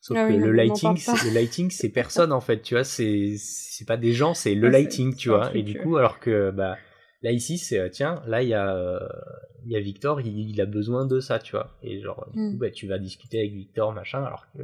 Sauf 0.00 0.18
ah 0.18 0.28
que 0.28 0.34
le, 0.34 0.52
lighting, 0.52 0.92
le 1.24 1.34
lighting, 1.34 1.70
c'est 1.70 1.88
personne 1.88 2.30
en 2.30 2.40
fait, 2.40 2.60
tu 2.60 2.74
vois, 2.74 2.84
c'est, 2.84 3.36
c'est 3.38 3.86
pas 3.86 3.96
des 3.96 4.12
gens, 4.12 4.34
c'est 4.34 4.54
le 4.54 4.68
lighting, 4.68 5.16
tu 5.16 5.30
vois. 5.30 5.50
et 5.56 5.62
du 5.62 5.78
coup, 5.78 5.96
alors 5.96 6.20
que, 6.20 6.50
bah, 6.50 6.76
là 7.22 7.32
ici, 7.32 7.56
c'est, 7.56 7.78
euh, 7.78 7.88
tiens, 7.88 8.22
là, 8.26 8.42
il 8.42 8.50
y 8.50 8.54
a, 8.54 8.76
euh, 8.76 8.98
il 9.64 9.72
y 9.72 9.76
a 9.76 9.80
Victor, 9.80 10.20
il, 10.20 10.60
a 10.60 10.66
besoin 10.66 11.06
de 11.06 11.20
ça, 11.20 11.38
tu 11.38 11.52
vois. 11.52 11.76
Et 11.82 12.00
genre, 12.00 12.26
du 12.32 12.38
coup, 12.38 12.56
hmm. 12.56 12.58
bah, 12.58 12.70
tu 12.70 12.86
vas 12.86 12.98
discuter 12.98 13.38
avec 13.38 13.52
Victor, 13.52 13.92
machin, 13.92 14.22
alors 14.22 14.46
que 14.52 14.62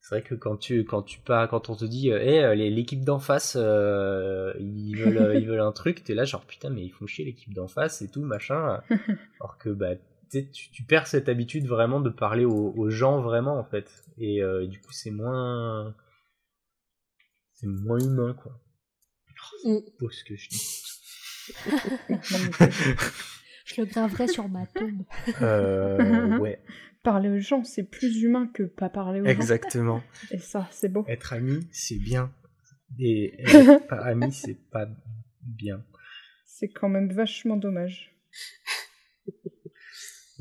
c'est 0.00 0.14
vrai 0.14 0.22
que 0.22 0.34
quand 0.34 0.56
tu 0.56 0.84
quand 0.84 1.02
tu 1.02 1.20
pas 1.20 1.46
quand 1.46 1.68
on 1.68 1.76
te 1.76 1.84
dit 1.84 2.08
hé 2.08 2.42
euh, 2.42 2.54
l'équipe 2.54 3.04
d'en 3.04 3.18
face 3.18 3.56
euh, 3.60 4.54
ils 4.58 4.94
veulent 4.94 5.36
ils 5.38 5.46
veulent 5.46 5.60
un 5.60 5.72
truc 5.72 6.02
t'es 6.04 6.14
là 6.14 6.24
genre 6.24 6.46
putain 6.46 6.70
mais 6.70 6.82
ils 6.82 6.90
font 6.90 7.06
chier 7.06 7.24
l'équipe 7.24 7.52
d'en 7.52 7.68
face 7.68 8.00
et 8.00 8.08
tout 8.08 8.22
machin 8.22 8.80
alors 9.40 9.58
que 9.58 9.68
bah 9.68 9.96
tu, 10.30 10.70
tu 10.70 10.84
perds 10.84 11.06
cette 11.06 11.28
habitude 11.28 11.66
vraiment 11.66 12.00
de 12.00 12.08
parler 12.08 12.44
aux, 12.44 12.88
gens 12.88 13.20
vraiment 13.20 13.58
en 13.58 13.64
fait 13.64 13.90
et 14.16 14.42
euh, 14.42 14.66
du 14.66 14.80
coup 14.80 14.92
c'est 14.92 15.10
moins 15.10 15.94
c'est 17.54 17.66
moins 17.66 17.98
humain 17.98 18.34
quoi 18.34 18.58
mm. 19.64 19.78
c'est 19.98 20.12
ce 20.12 20.24
que 20.24 20.36
je 20.36 20.48
dis 20.48 20.86
je 23.74 23.80
le 23.80 23.86
graverai 23.86 24.28
sur 24.28 24.48
ma 24.48 24.66
tombe 24.66 25.02
euh, 25.42 26.38
ouais 26.40 26.60
parler 27.02 27.28
aux 27.28 27.38
gens, 27.38 27.64
c'est 27.64 27.84
plus 27.84 28.22
humain 28.22 28.50
que 28.52 28.62
pas 28.62 28.88
parler 28.88 29.20
aux 29.20 29.24
gens. 29.24 29.30
Exactement. 29.30 30.02
Et 30.30 30.38
ça, 30.38 30.68
c'est 30.70 30.88
beau. 30.88 31.04
Être 31.08 31.32
ami, 31.32 31.60
c'est 31.72 31.98
bien. 31.98 32.32
Et 32.98 33.34
être 33.44 33.86
pas 33.86 34.00
ami, 34.00 34.32
c'est 34.32 34.58
pas 34.70 34.88
bien. 35.42 35.84
C'est 36.44 36.68
quand 36.68 36.88
même 36.88 37.12
vachement 37.12 37.56
dommage. 37.56 38.14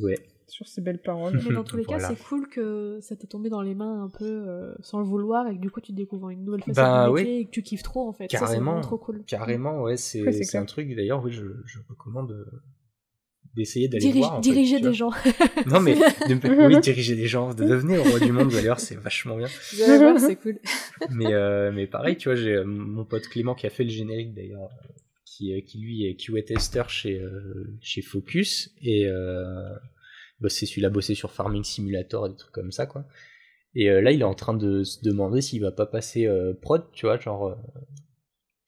Ouais. 0.02 0.16
Sur 0.48 0.66
ces 0.66 0.80
belles 0.80 1.02
paroles. 1.02 1.42
Mais 1.46 1.54
dans 1.54 1.66
tous 1.66 1.76
les 1.76 1.84
cas, 1.84 2.00
c'est 2.00 2.18
cool 2.18 2.48
que 2.48 3.00
ça 3.02 3.18
t'est 3.18 3.28
tombé 3.28 3.50
dans 3.50 3.62
les 3.62 3.76
mains 3.76 4.02
un 4.02 4.08
peu 4.08 4.24
euh, 4.24 4.74
sans 4.80 5.00
le 5.00 5.06
vouloir 5.06 5.46
et 5.50 5.58
que 5.58 5.60
du 5.60 5.70
coup 5.70 5.82
tu 5.82 5.92
découvres 5.92 6.30
une 6.30 6.46
nouvelle 6.46 6.62
facette 6.62 6.78
bah, 6.78 7.10
de 7.10 7.14
métier 7.14 7.40
et 7.40 7.46
que 7.46 7.52
tu 7.52 7.64
kiffes 7.64 7.84
trop 7.84 8.08
en 8.08 8.14
fait. 8.14 8.28
Carrément. 8.28 8.78
Ça, 8.78 8.88
trop 8.88 8.98
cool. 8.98 9.26
Carrément, 9.26 9.82
ouais, 9.82 9.98
c'est 9.98 10.56
un 10.56 10.64
truc 10.64 10.96
d'ailleurs, 10.96 11.22
oui, 11.22 11.34
je, 11.34 11.48
je 11.66 11.80
recommande 11.90 12.32
euh, 12.32 12.62
d'essayer 13.56 13.88
d'aller 13.88 14.12
voir. 14.12 14.40
diriger 14.40 14.80
des 14.80 14.94
gens. 14.94 15.12
non, 15.66 15.80
mais 15.80 15.96
oui, 16.28 16.80
diriger 16.82 17.16
des 17.16 17.28
gens, 17.28 17.54
de 17.54 17.66
devenir 17.66 18.04
roi 18.04 18.20
du 18.20 18.32
monde, 18.32 18.50
d'ailleurs, 18.50 18.80
c'est 18.80 18.96
vachement 18.96 19.38
bien. 19.38 19.48
c'est 20.18 20.36
cool. 20.36 20.60
mais, 21.10 21.34
euh, 21.34 21.72
mais 21.72 21.88
pareil, 21.88 22.18
tu 22.18 22.30
vois, 22.30 22.36
j'ai 22.36 22.54
euh, 22.54 22.64
mon 22.64 23.06
pote 23.06 23.28
Clément 23.28 23.56
qui 23.56 23.68
a 23.68 23.70
fait 23.70 23.84
le 23.84 23.90
générique 23.90 24.34
d'ailleurs, 24.34 24.70
qui, 25.26 25.62
qui 25.64 25.80
lui 25.80 26.06
est 26.06 26.16
QA 26.16 26.42
tester 26.42 26.84
chez, 26.88 27.20
euh, 27.20 27.78
chez 27.82 28.02
Focus, 28.02 28.74
et 28.82 29.08
bah, 30.40 30.50
c'est 30.50 30.66
celui-là 30.66 30.90
bossé 30.90 31.16
sur 31.16 31.32
Farming 31.32 31.64
Simulator 31.64 32.28
et 32.28 32.30
des 32.30 32.36
trucs 32.36 32.54
comme 32.54 32.72
ça, 32.72 32.86
quoi. 32.86 33.06
Et 33.76 33.86
là, 33.88 34.12
il 34.12 34.22
est 34.22 34.26
en 34.26 34.34
train 34.34 34.56
de 34.56 34.84
se 34.84 35.04
demander 35.04 35.42
s'il 35.42 35.62
va 35.62 35.72
pas 35.72 35.86
passer 35.86 36.28
prod, 36.62 36.86
tu 36.92 37.06
vois, 37.06 37.20
genre 37.20 37.56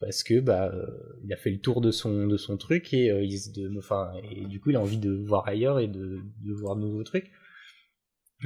parce 0.01 0.23
que 0.23 0.39
bah 0.39 0.71
euh, 0.73 0.87
il 1.23 1.31
a 1.31 1.37
fait 1.37 1.51
le 1.51 1.59
tour 1.59 1.79
de 1.79 1.91
son 1.91 2.27
de 2.27 2.35
son 2.35 2.57
truc 2.57 2.93
et 2.93 3.11
euh, 3.11 3.23
il 3.23 3.39
de, 3.53 3.71
enfin 3.77 4.11
et 4.31 4.45
du 4.45 4.59
coup 4.59 4.71
il 4.71 4.75
a 4.75 4.81
envie 4.81 4.97
de 4.97 5.11
voir 5.11 5.47
ailleurs 5.47 5.79
et 5.79 5.87
de, 5.87 6.19
de 6.43 6.53
voir 6.53 6.75
de 6.75 6.81
nouveaux 6.81 7.03
trucs. 7.03 7.31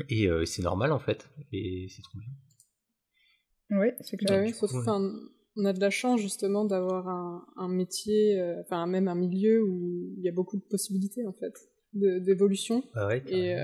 Et 0.10 0.28
euh, 0.28 0.44
c'est 0.44 0.62
normal 0.62 0.92
en 0.92 1.00
fait 1.00 1.30
et 1.54 1.88
c'est 1.90 2.02
trop 2.02 2.20
bien. 2.20 3.80
Oui 3.80 3.88
c'est 4.02 4.18
clair. 4.18 4.46
On 5.58 5.64
a 5.64 5.72
de 5.72 5.80
la 5.80 5.90
chance 5.90 6.20
justement 6.20 6.66
d'avoir 6.66 7.08
un, 7.08 7.46
un, 7.56 7.70
métier 7.70 8.38
enfin 8.60 8.86
même 8.88 9.08
un 9.08 9.16
milieu 9.16 9.64
où 9.64 10.14
il 10.18 10.22
y 10.22 10.28
a 10.28 10.34
beaucoup 10.34 10.58
de 10.58 10.64
possibilités 10.64 11.26
en 11.26 11.32
fait 11.32 11.54
d'évolution. 11.94 12.84
Ah 12.94 13.16
et, 13.16 13.56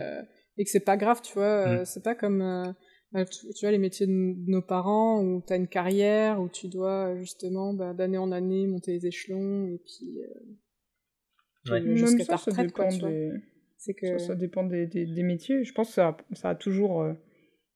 et 0.58 0.64
que 0.64 0.70
c'est 0.70 0.86
pas 0.86 0.96
grave 0.96 1.22
tu 1.22 1.34
vois 1.34 1.82
mm. 1.82 1.86
c'est 1.86 2.02
pas 2.02 2.16
comme 2.16 2.74
bah, 3.14 3.26
tu, 3.26 3.48
vois, 3.62 3.72
les 3.72 3.78
métiers 3.78 4.08
de, 4.08 4.12
nos 4.12 4.62
parents, 4.62 5.22
où 5.22 5.44
tu 5.46 5.52
as 5.52 5.58
une 5.58 5.68
carrière, 5.68 6.42
où 6.42 6.48
tu 6.48 6.70
dois 6.70 7.16
justement 7.16 7.74
bah, 7.74 7.94
d'année 7.94 8.18
en 8.18 8.32
année 8.32 8.68
monter 8.68 8.94
les 8.94 9.08
échelons, 9.08 9.68
et 9.68 9.80
puis 9.80 10.22
euh, 10.22 11.96
jusqu'à 11.96 12.26
ta 12.26 12.36
retraite. 12.38 12.56
Ça 12.56 12.64
dépend, 12.64 13.08
des... 13.10 13.32
Que... 14.00 14.18
Ça, 14.20 14.36
dépend 14.36 14.64
des, 14.64 14.86
des, 14.86 15.24
métiers. 15.24 15.64
Je 15.64 15.74
pense 15.74 15.90
que 15.90 15.94
ça 15.96 16.08
a, 16.10 16.18
ça 16.34 16.50
a 16.52 16.56
toujours 16.56 17.02
euh, 17.02 17.14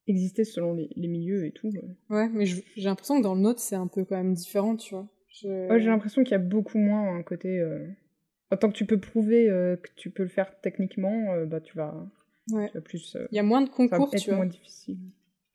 existé 0.08 0.43
selon 0.43 0.74
les, 0.74 0.89
les, 0.95 1.08
milieux 1.08 1.45
et 1.45 1.52
tout. 1.52 1.69
Ouais, 2.10 2.30
mais 2.30 2.45
j'ai 2.45 2.63
l'impression 2.78 3.17
que 3.17 3.24
dans 3.24 3.36
le 3.36 3.41
nôtre, 3.41 3.60
c'est 3.60 3.76
un 3.76 3.88
peu 3.88 4.06
quand 4.06 4.15
même 4.15 4.34
différent, 4.34 4.76
tu 4.76 4.93
vois. 4.93 5.10
Ouais, 5.43 5.80
j'ai 5.80 5.88
l'impression 5.88 6.24
qu'il 6.24 6.32
y 6.32 6.36
a 6.36 6.39
beaucoup 6.39 6.78
moins 6.78 7.15
un 7.15 7.24
côté... 7.24 7.60
Euh... 7.60 7.88
Tant 8.60 8.69
que 8.69 8.78
tu 8.78 8.86
peux 8.86 9.00
prouver 9.00 9.50
euh, 9.50 9.76
que 9.76 9.89
tu 9.98 10.12
peux 10.12 10.24
le 10.24 10.30
faire 10.30 10.62
techniquement, 10.62 11.34
euh, 11.34 11.45
bah, 11.45 11.60
tu 11.60 11.76
vas... 11.76 11.93
Ouais. 12.52 12.67
Tu 12.69 12.76
vas 12.76 12.82
plus, 12.82 13.17
Il 13.32 13.36
y 13.36 13.39
a 13.39 13.43
moins 13.43 13.62
de 13.62 13.69
concours, 13.69 14.12
tu 14.12 14.30
vois. 14.30 14.38
moins 14.38 14.45
difficile. 14.45 14.98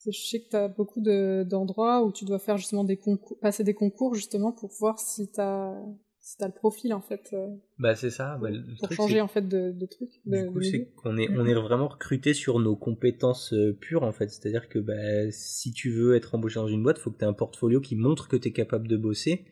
Je 0.06 0.18
sais 0.18 0.40
que 0.40 0.48
tu 0.48 0.56
as 0.56 0.68
beaucoup 0.68 1.00
d'endroits 1.00 2.02
où 2.04 2.12
tu 2.12 2.24
dois 2.24 2.38
faire 2.38 2.56
justement 2.56 2.84
des 2.84 2.96
concours, 2.96 3.38
passer 3.40 3.64
des 3.64 3.74
concours 3.74 4.14
justement 4.14 4.52
pour 4.52 4.70
voir 4.78 4.98
si 4.98 5.30
tu 5.30 5.40
as, 5.40 5.74
si 6.20 6.42
as 6.42 6.46
le 6.46 6.54
profil 6.54 6.94
en 6.94 7.02
fait. 7.02 7.28
Euh, 7.34 7.48
bah 7.78 7.94
c'est 7.94 8.10
ça. 8.10 8.38
Pour, 8.40 8.48
bah, 8.48 8.56
pour 8.78 8.92
changer 8.92 9.20
en 9.20 9.28
fait 9.28 9.46
de, 9.46 9.72
de 9.72 9.86
trucs. 9.86 10.10
Du 10.24 10.46
coup, 10.46 10.62
c'est 10.62 10.90
qu'on 10.94 11.18
est, 11.18 11.28
on 11.36 11.44
est 11.44 11.54
vraiment 11.54 11.88
recruté 11.88 12.32
sur 12.32 12.60
nos 12.60 12.76
compétences 12.76 13.52
euh, 13.52 13.76
pures 13.78 14.02
en 14.02 14.12
fait. 14.12 14.30
C'est-à-dire 14.30 14.70
que 14.70 14.78
bah, 14.78 15.30
si 15.30 15.72
tu 15.72 15.90
veux 15.90 16.14
être 16.16 16.34
embauché 16.34 16.54
dans 16.54 16.68
une 16.68 16.82
boîte, 16.82 16.98
il 16.98 17.02
faut 17.02 17.10
que 17.10 17.18
tu 17.18 17.24
aies 17.24 17.28
un 17.28 17.34
portfolio 17.34 17.80
qui 17.82 17.94
montre 17.94 18.28
que 18.28 18.36
tu 18.36 18.48
es 18.48 18.52
capable 18.52 18.88
de 18.88 18.96
bosser 18.96 19.44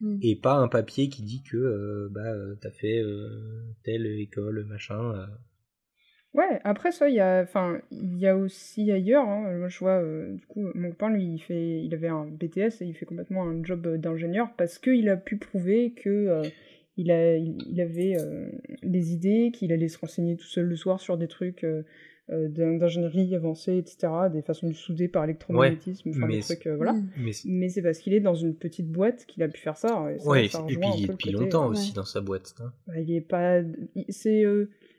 mm. 0.00 0.20
et 0.22 0.36
pas 0.36 0.54
un 0.54 0.68
papier 0.68 1.10
qui 1.10 1.22
dit 1.22 1.42
que 1.42 1.58
euh, 1.58 2.08
bah, 2.10 2.32
tu 2.62 2.66
as 2.66 2.72
fait 2.72 3.02
telle 3.84 4.06
école, 4.06 4.64
machin. 4.64 5.26
Ouais, 6.34 6.60
après 6.64 6.92
ça, 6.92 7.10
il 7.10 7.14
y 7.14 7.20
a, 7.20 7.42
enfin, 7.42 7.78
il 7.90 8.16
y 8.16 8.26
a 8.26 8.36
aussi 8.36 8.90
ailleurs. 8.90 9.28
Hein, 9.28 9.52
moi, 9.58 9.68
je 9.68 9.78
vois, 9.78 10.00
euh, 10.02 10.32
du 10.32 10.46
coup, 10.46 10.66
mon 10.74 10.90
copain, 10.90 11.10
lui, 11.10 11.24
il 11.24 11.38
fait, 11.38 11.84
il 11.84 11.92
avait 11.92 12.08
un 12.08 12.24
BTS 12.24 12.80
et 12.80 12.86
il 12.86 12.94
fait 12.94 13.04
complètement 13.04 13.46
un 13.46 13.62
job 13.62 13.86
d'ingénieur 13.96 14.48
parce 14.56 14.78
qu'il 14.78 15.10
a 15.10 15.16
pu 15.18 15.36
prouver 15.36 15.92
que 15.92 16.08
euh, 16.08 16.42
il, 16.96 17.10
a, 17.10 17.36
il 17.36 17.80
avait 17.82 18.16
euh, 18.18 18.48
des 18.82 19.12
idées, 19.12 19.50
qu'il 19.52 19.72
allait 19.72 19.88
se 19.88 19.98
renseigner 19.98 20.36
tout 20.36 20.46
seul 20.46 20.64
le 20.64 20.76
soir 20.76 21.00
sur 21.00 21.18
des 21.18 21.28
trucs 21.28 21.66
d'ingénierie 22.28 23.34
avancée, 23.36 23.76
etc., 23.76 24.10
des 24.32 24.40
façons 24.40 24.68
de 24.68 24.74
souder 24.74 25.08
par 25.08 25.24
électromagnétisme, 25.24 26.12
enfin 26.16 26.28
des 26.28 26.40
trucs, 26.40 26.66
voilà. 26.66 26.96
Mais 27.44 27.68
c'est 27.68 27.82
parce 27.82 27.98
qu'il 27.98 28.14
est 28.14 28.20
dans 28.20 28.34
une 28.34 28.54
petite 28.54 28.90
boite 28.90 29.26
qu'il 29.26 29.42
a 29.42 29.48
pu 29.48 29.60
faire 29.60 29.76
ça. 29.76 30.06
Et, 30.10 30.26
ouais, 30.26 30.46
et 30.46 30.48
puis 30.48 30.88
il 30.96 31.04
est 31.04 31.08
depuis 31.08 31.30
longtemps 31.30 31.66
aussi 31.66 31.92
dans 31.92 32.06
sa 32.06 32.22
boîte. 32.22 32.54
Hein. 32.62 32.72
Bah, 32.86 32.98
il 32.98 33.12
est 33.14 33.20
pas, 33.20 33.60
c'est 34.08 34.46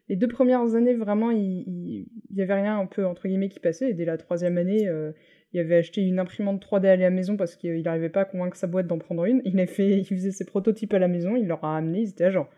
les 0.10 0.16
deux 0.16 0.28
premières 0.28 0.76
années, 0.76 0.93
vraiment, 0.93 1.32
il, 1.32 1.64
il, 1.68 2.08
y 2.38 2.41
avait 2.41 2.54
rien 2.54 2.78
un 2.80 2.86
peu 2.86 3.06
entre 3.06 3.28
guillemets 3.28 3.49
qui 3.49 3.60
passait. 3.60 3.89
Et 3.89 3.93
dès 3.93 4.06
la 4.06 4.18
troisième 4.18 4.58
année, 4.58 4.88
euh, 4.88 5.12
il 5.54 5.60
avait 5.60 5.78
acheté 5.78 6.01
une 6.01 6.20
imprimante 6.20 6.64
3D 6.64 6.88
à 6.88 6.95
la 6.95 7.10
maison 7.10 7.38
parce 7.38 7.56
qu'il 7.56 7.82
n'arrivait 7.84 8.10
pas 8.10 8.22
à 8.22 8.26
convaincre 8.26 8.58
sa 8.58 8.68
boîte 8.68 8.88
d'en 8.88 8.97
prendre 8.97 9.26
une. 9.26 9.41
Il, 9.45 9.60
a 9.60 9.68
fait, 9.68 9.99
il 9.99 10.06
faisait 10.06 10.32
ses 10.32 10.45
prototypes 10.45 10.93
à 10.93 10.99
la 10.99 11.08
maison, 11.08 11.36
il 11.36 11.47
leur 11.47 11.64
a 11.64 11.78
amené, 11.78 12.01
ils 12.01 12.10
étaient 12.10 12.32
genre. 12.32 12.49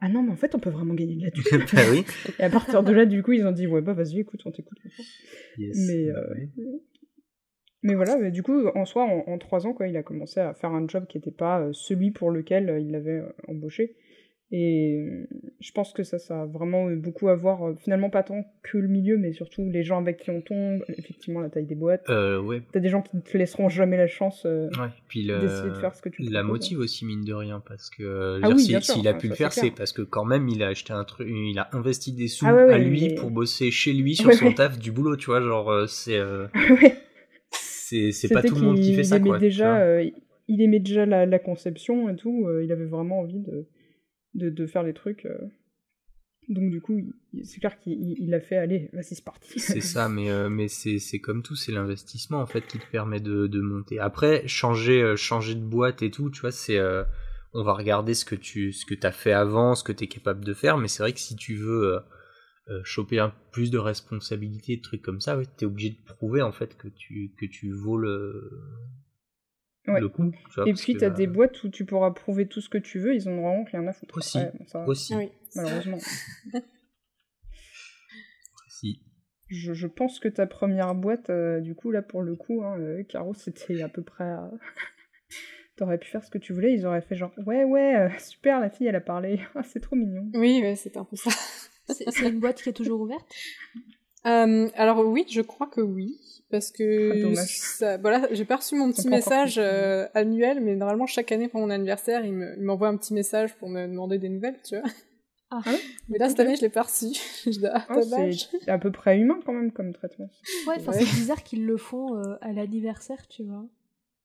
Ah 0.00 0.08
non, 0.08 0.22
mais 0.22 0.32
en 0.32 0.36
fait, 0.36 0.54
on 0.54 0.58
peut 0.58 0.70
vraiment 0.70 0.94
gagner 0.94 1.16
de 1.16 1.24
la 1.24 1.30
thune. 1.30 1.42
bah 1.74 1.82
oui. 1.90 2.04
Et 2.38 2.42
à 2.42 2.50
partir 2.50 2.82
de 2.82 2.90
là, 2.90 3.04
du 3.04 3.22
coup, 3.22 3.32
ils 3.32 3.46
ont 3.46 3.52
dit, 3.52 3.66
ouais, 3.66 3.82
bah 3.82 3.92
vas-y, 3.92 4.20
écoute, 4.20 4.40
on 4.46 4.50
t'écoute. 4.50 4.78
mais, 5.58 6.08
euh, 6.08 6.34
mais 7.82 7.94
voilà, 7.94 8.30
du 8.30 8.42
coup, 8.42 8.66
en 8.68 8.86
soi, 8.86 9.04
en, 9.04 9.36
trois 9.36 9.66
ans, 9.66 9.74
quoi, 9.74 9.88
il 9.88 9.96
a 9.98 10.02
commencé 10.02 10.40
à 10.40 10.54
faire 10.54 10.70
un 10.70 10.88
job 10.88 11.06
qui 11.06 11.18
n'était 11.18 11.30
pas 11.30 11.68
celui 11.72 12.12
pour 12.12 12.30
lequel 12.30 12.78
il 12.80 12.90
l'avait 12.90 13.22
embauché. 13.46 13.94
Et 14.52 15.28
je 15.60 15.70
pense 15.70 15.92
que 15.92 16.02
ça, 16.02 16.18
ça 16.18 16.42
a 16.42 16.46
vraiment 16.46 16.90
beaucoup 16.90 17.28
à 17.28 17.36
voir, 17.36 17.62
euh, 17.62 17.74
finalement 17.78 18.10
pas 18.10 18.24
tant 18.24 18.44
que 18.64 18.78
le 18.78 18.88
milieu, 18.88 19.16
mais 19.16 19.32
surtout 19.32 19.70
les 19.70 19.84
gens 19.84 20.00
avec 20.00 20.18
qui 20.18 20.30
on 20.30 20.40
tombe, 20.40 20.82
effectivement 20.88 21.38
la 21.40 21.50
taille 21.50 21.66
des 21.66 21.76
boîtes. 21.76 22.02
Euh, 22.10 22.40
ouais. 22.40 22.60
T'as 22.72 22.80
des 22.80 22.88
gens 22.88 23.00
qui 23.00 23.16
ne 23.16 23.20
te 23.20 23.38
laisseront 23.38 23.68
jamais 23.68 23.96
la 23.96 24.08
chance 24.08 24.42
euh, 24.46 24.68
puis 25.06 25.24
d'essayer 25.24 25.70
de 25.70 25.74
faire 25.74 25.94
ce 25.94 26.02
que 26.02 26.08
tu 26.08 26.22
La 26.22 26.42
motive 26.42 26.80
aussi, 26.80 27.04
mine 27.04 27.22
de 27.22 27.32
rien, 27.32 27.62
parce 27.64 27.90
que 27.90 28.40
ah 28.42 28.56
s'il 28.56 29.06
a 29.06 29.14
pu 29.14 29.28
le 29.28 29.36
faire, 29.36 29.52
c'est 29.52 29.70
parce 29.70 29.92
que 29.92 30.02
quand 30.02 30.24
même 30.24 30.48
il 30.48 30.64
a 30.64 30.68
acheté 30.68 30.92
un 30.92 31.04
truc, 31.04 31.28
il 31.30 31.56
a 31.60 31.68
investi 31.72 32.12
des 32.12 32.26
sous 32.26 32.46
ah 32.46 32.72
à 32.72 32.78
lui 32.78 33.14
pour 33.14 33.30
bosser 33.30 33.70
chez 33.70 33.92
lui 33.92 34.16
sur 34.16 34.32
son 34.32 34.52
taf 34.52 34.80
du 34.80 34.90
boulot, 34.90 35.16
tu 35.16 35.26
vois, 35.26 35.40
genre 35.40 35.84
c'est. 35.88 36.18
c'est 38.10 38.34
pas 38.34 38.42
tout 38.42 38.56
le 38.56 38.62
monde 38.62 38.80
qui 38.80 38.94
fait 38.94 39.04
ça, 39.04 39.20
quoi. 39.20 39.38
Déjà, 39.38 40.02
il 40.48 40.60
aimait 40.60 40.80
déjà 40.80 41.06
la, 41.06 41.24
la 41.24 41.38
conception 41.38 42.08
et 42.08 42.16
tout, 42.16 42.48
il 42.64 42.72
avait 42.72 42.86
vraiment 42.86 43.20
envie 43.20 43.38
de 43.38 43.68
de, 44.34 44.50
de 44.50 44.66
faire 44.66 44.82
les 44.82 44.94
trucs. 44.94 45.26
Euh. 45.26 45.38
Donc 46.48 46.70
du 46.70 46.80
coup, 46.80 47.00
c'est 47.44 47.60
clair 47.60 47.78
qu'il 47.78 48.34
a 48.34 48.40
fait, 48.40 48.56
allez, 48.56 48.90
vas-y, 48.92 49.14
c'est 49.14 49.24
parti. 49.24 49.58
C'est 49.60 49.80
ça, 49.80 50.08
mais, 50.08 50.30
euh, 50.30 50.48
mais 50.48 50.68
c'est 50.68 51.20
comme 51.20 51.42
tout, 51.42 51.54
c'est 51.54 51.72
l'investissement 51.72 52.40
en 52.40 52.46
fait 52.46 52.66
qui 52.66 52.78
te 52.78 52.90
permet 52.90 53.20
de, 53.20 53.46
de 53.46 53.60
monter. 53.60 54.00
Après, 54.00 54.46
changer, 54.48 55.00
euh, 55.02 55.16
changer 55.16 55.54
de 55.54 55.64
boîte 55.64 56.02
et 56.02 56.10
tout, 56.10 56.30
tu 56.30 56.40
vois, 56.40 56.52
c'est... 56.52 56.80
on 57.52 57.62
va 57.62 57.72
regarder 57.72 58.14
ce 58.14 58.24
que 58.24 58.34
tu 58.34 58.72
ce 58.72 58.84
que 58.86 58.94
as 59.06 59.12
fait 59.12 59.32
avant, 59.32 59.74
ce 59.74 59.84
que 59.84 59.92
tu 59.92 60.04
es 60.04 60.06
capable 60.08 60.44
de 60.44 60.54
faire, 60.54 60.76
mais 60.78 60.88
c'est 60.88 61.02
vrai 61.02 61.12
que 61.12 61.20
si 61.20 61.36
tu 61.36 61.54
veux 61.56 62.00
choper 62.84 63.18
un 63.18 63.34
plus 63.50 63.72
de 63.72 63.78
responsabilités, 63.78 64.76
de 64.76 64.82
trucs 64.82 65.02
comme 65.02 65.20
ça, 65.20 65.36
ouais, 65.36 65.44
tu 65.58 65.64
es 65.64 65.66
obligé 65.66 65.90
de 65.90 66.04
prouver 66.04 66.40
en 66.40 66.52
fait 66.52 66.76
que 66.76 66.86
tu, 66.86 67.32
que 67.36 67.46
tu 67.46 67.72
vaux 67.72 67.96
le, 67.96 68.48
et 70.66 70.72
puis, 70.74 70.96
tu 70.96 71.04
as 71.04 71.10
des 71.10 71.26
boîtes 71.26 71.62
où 71.64 71.68
tu 71.68 71.84
pourras 71.84 72.10
prouver 72.10 72.46
tout 72.46 72.60
ce 72.60 72.68
que 72.68 72.78
tu 72.78 72.98
veux, 72.98 73.14
ils 73.14 73.28
ont 73.28 73.40
vraiment 73.40 73.64
rien 73.64 73.86
à 73.86 73.92
foutre. 73.92 74.16
Aussi. 74.16 74.38
Aussi. 74.86 75.14
Malheureusement. 75.54 75.98
Je, 79.50 79.74
je, 79.74 79.86
pense 79.88 80.20
que 80.20 80.28
ta 80.28 80.46
première 80.46 80.94
boîte, 80.94 81.28
euh, 81.28 81.60
du 81.60 81.74
coup, 81.74 81.90
là, 81.90 82.02
pour 82.02 82.22
le 82.22 82.36
coup, 82.36 82.62
hein, 82.62 82.78
euh, 82.78 83.02
Caro, 83.02 83.34
c'était 83.34 83.82
à 83.82 83.88
peu 83.88 84.02
près. 84.02 84.24
T'aurais 85.76 85.98
pu 85.98 86.08
faire 86.08 86.22
ce 86.22 86.30
que 86.30 86.38
tu 86.38 86.52
voulais, 86.52 86.72
ils 86.72 86.86
auraient 86.86 87.00
fait 87.00 87.16
genre, 87.16 87.32
ouais, 87.46 87.64
ouais, 87.64 87.96
euh, 87.96 88.08
super, 88.18 88.60
la 88.60 88.70
fille, 88.70 88.86
elle 88.86 88.96
a 88.96 89.00
parlé. 89.00 89.40
Ah, 89.56 89.62
c'est 89.64 89.80
trop 89.80 89.96
mignon. 89.96 90.30
Oui, 90.34 90.60
ouais, 90.62 90.76
c'est 90.76 90.96
un 90.96 91.04
peu 91.04 91.16
ça. 91.16 91.30
c'est 91.88 92.28
une 92.28 92.38
boîte 92.38 92.62
qui 92.62 92.68
est 92.68 92.74
toujours 92.74 93.00
ouverte? 93.00 93.26
Alors, 94.24 95.06
oui, 95.06 95.24
je 95.28 95.40
crois 95.40 95.66
que 95.66 95.80
oui 95.80 96.18
parce 96.50 96.72
que 96.72 97.32
ah, 97.84 97.96
voilà, 97.98 98.26
j'ai 98.32 98.44
pas 98.44 98.56
reçu 98.56 98.74
mon 98.74 98.90
petit 98.90 99.08
message 99.08 99.56
euh, 99.58 100.08
annuel, 100.14 100.60
mais 100.60 100.74
normalement 100.74 101.06
chaque 101.06 101.30
année 101.32 101.48
pour 101.48 101.60
mon 101.60 101.70
anniversaire, 101.70 102.24
il 102.24 102.32
m'envoie 102.60 102.88
un 102.88 102.96
petit 102.96 103.14
message 103.14 103.54
pour 103.54 103.68
me 103.68 103.86
demander 103.86 104.18
des 104.18 104.28
nouvelles, 104.28 104.58
tu 104.64 104.78
vois. 104.78 104.88
Ah. 105.52 105.62
mais 106.08 106.18
là 106.18 106.28
cette 106.28 106.38
année, 106.38 106.54
je 106.54 106.60
l'ai 106.60 106.68
pas 106.68 106.82
reçu. 106.82 107.06
ah, 107.72 107.86
c'est 108.02 108.68
à 108.68 108.78
peu 108.78 108.92
près 108.92 109.18
humain 109.18 109.40
quand 109.44 109.52
même 109.52 109.72
comme 109.72 109.92
traitement. 109.92 110.30
Ouais, 110.66 110.76
enfin 110.78 110.92
c'est 110.92 111.04
bizarre 111.04 111.42
qu'ils 111.42 111.66
le 111.66 111.76
font 111.76 112.16
euh, 112.16 112.36
à 112.40 112.52
l'anniversaire, 112.52 113.26
tu 113.28 113.44
vois. 113.44 113.64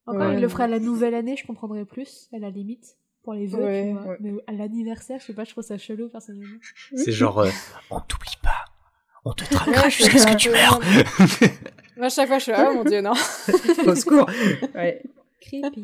Encore, 0.08 0.34
ils 0.34 0.42
le 0.42 0.48
feraient 0.48 0.66
à 0.66 0.68
la 0.68 0.80
nouvelle 0.80 1.16
année, 1.16 1.36
je 1.36 1.48
comprendrais 1.48 1.86
plus, 1.86 2.30
à 2.32 2.38
la 2.38 2.52
limite 2.52 2.98
pour 3.24 3.34
les 3.34 3.48
vœux, 3.48 3.58
tu 3.58 3.92
vois. 3.94 4.18
Mais 4.20 4.34
à 4.46 4.52
l'anniversaire, 4.52 5.20
je 5.20 5.26
sais 5.26 5.34
pas, 5.34 5.46
je 5.46 5.52
trouve 5.52 5.64
ça 5.64 5.80
chelou 5.80 6.10
personnellement. 6.10 6.60
C'est 6.96 7.12
genre, 7.12 7.40
euh, 7.40 7.50
on 7.90 8.00
t'oublie 8.02 8.38
pas, 8.44 8.66
on 9.26 9.34
te 9.34 9.44
traquera 9.44 9.90
jusqu'à 9.90 10.18
ce 10.20 10.28
que 10.28 10.38
tu 10.38 10.50
meurs. 10.50 10.80
à 12.02 12.10
chaque 12.10 12.28
fois, 12.28 12.38
je 12.38 12.44
suis 12.44 12.52
là, 12.52 12.70
oh 12.72 12.76
mon 12.76 12.84
dieu, 12.84 13.02
non. 13.02 13.12
Au 13.88 13.96
secours. 13.96 14.30
Ouais. 14.76 15.02
Creepy. 15.42 15.84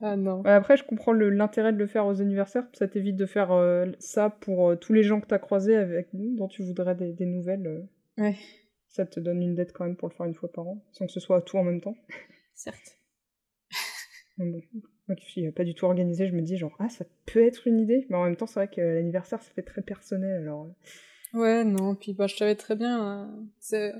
Ah 0.00 0.16
non. 0.16 0.42
Après, 0.44 0.76
je 0.76 0.84
comprends 0.84 1.12
l'intérêt 1.12 1.72
de 1.72 1.78
le 1.78 1.86
faire 1.86 2.06
aux 2.06 2.20
anniversaires. 2.20 2.66
Ça 2.74 2.88
t'évite 2.88 3.16
de 3.16 3.26
faire 3.26 3.52
euh, 3.52 3.86
ça 3.98 4.30
pour 4.30 4.70
euh, 4.70 4.76
tous 4.76 4.92
les 4.92 5.02
gens 5.02 5.20
que 5.20 5.26
t'as 5.26 5.38
croisés 5.38 5.76
avec 5.76 6.12
nous, 6.12 6.36
dont 6.36 6.48
tu 6.48 6.62
voudrais 6.62 6.94
des, 6.94 7.12
des 7.12 7.26
nouvelles. 7.26 7.66
Euh. 7.66 8.22
Ouais. 8.22 8.36
Ça 8.88 9.06
te 9.06 9.18
donne 9.18 9.42
une 9.42 9.54
dette 9.54 9.72
quand 9.72 9.84
même 9.84 9.96
pour 9.96 10.08
le 10.08 10.14
faire 10.14 10.26
une 10.26 10.34
fois 10.34 10.52
par 10.52 10.68
an, 10.68 10.84
sans 10.92 11.06
que 11.06 11.12
ce 11.12 11.20
soit 11.20 11.40
tout 11.42 11.56
en 11.56 11.64
même 11.64 11.80
temps. 11.80 11.96
Certes. 12.54 12.98
Bon. 14.36 14.60
Moi 15.06 15.14
qui 15.14 15.26
suis 15.26 15.52
pas 15.52 15.62
du 15.62 15.74
tout 15.74 15.84
organisée, 15.84 16.26
je 16.26 16.32
me 16.32 16.42
dis 16.42 16.56
genre, 16.56 16.74
ah, 16.80 16.88
ça 16.88 17.04
peut 17.24 17.46
être 17.46 17.68
une 17.68 17.78
idée. 17.78 18.04
Mais 18.10 18.16
en 18.16 18.24
même 18.24 18.34
temps, 18.34 18.46
c'est 18.46 18.58
vrai 18.58 18.68
que 18.68 18.80
l'anniversaire, 18.80 19.40
ça 19.40 19.52
fait 19.52 19.62
très 19.62 19.82
personnel, 19.82 20.42
alors... 20.42 20.74
Ouais, 21.34 21.64
non, 21.64 21.94
puis 21.94 22.14
bah, 22.14 22.26
je 22.26 22.36
savais 22.36 22.54
très 22.54 22.76
bien... 22.76 23.28
c'est 23.60 23.92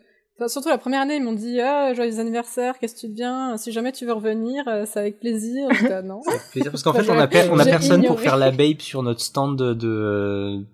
surtout 0.48 0.68
la 0.68 0.78
première 0.78 1.00
année, 1.02 1.16
ils 1.16 1.22
m'ont 1.22 1.32
dit 1.32 1.60
ah 1.60 1.94
joyeux 1.94 2.18
anniversaire, 2.18 2.78
qu'est-ce 2.78 2.94
que 2.94 3.00
tu 3.00 3.08
deviens 3.08 3.56
Si 3.56 3.72
jamais 3.72 3.92
tu 3.92 4.04
veux 4.04 4.12
revenir, 4.12 4.66
euh, 4.66 4.84
c'est 4.86 4.98
avec 4.98 5.20
plaisir. 5.20 5.68
Ah, 5.90 6.02
non. 6.02 6.22
Avec 6.26 6.42
plaisir 6.50 6.70
parce 6.70 6.82
qu'en 6.82 6.92
fait 6.92 7.08
on 7.08 7.18
a, 7.18 7.28
on 7.50 7.58
a 7.58 7.64
personne 7.64 8.04
pour 8.04 8.20
faire 8.20 8.36
la 8.36 8.50
babe 8.50 8.80
sur 8.80 9.02
notre 9.02 9.20
stand 9.20 9.58
de 9.58 9.74
de, 9.74 10.64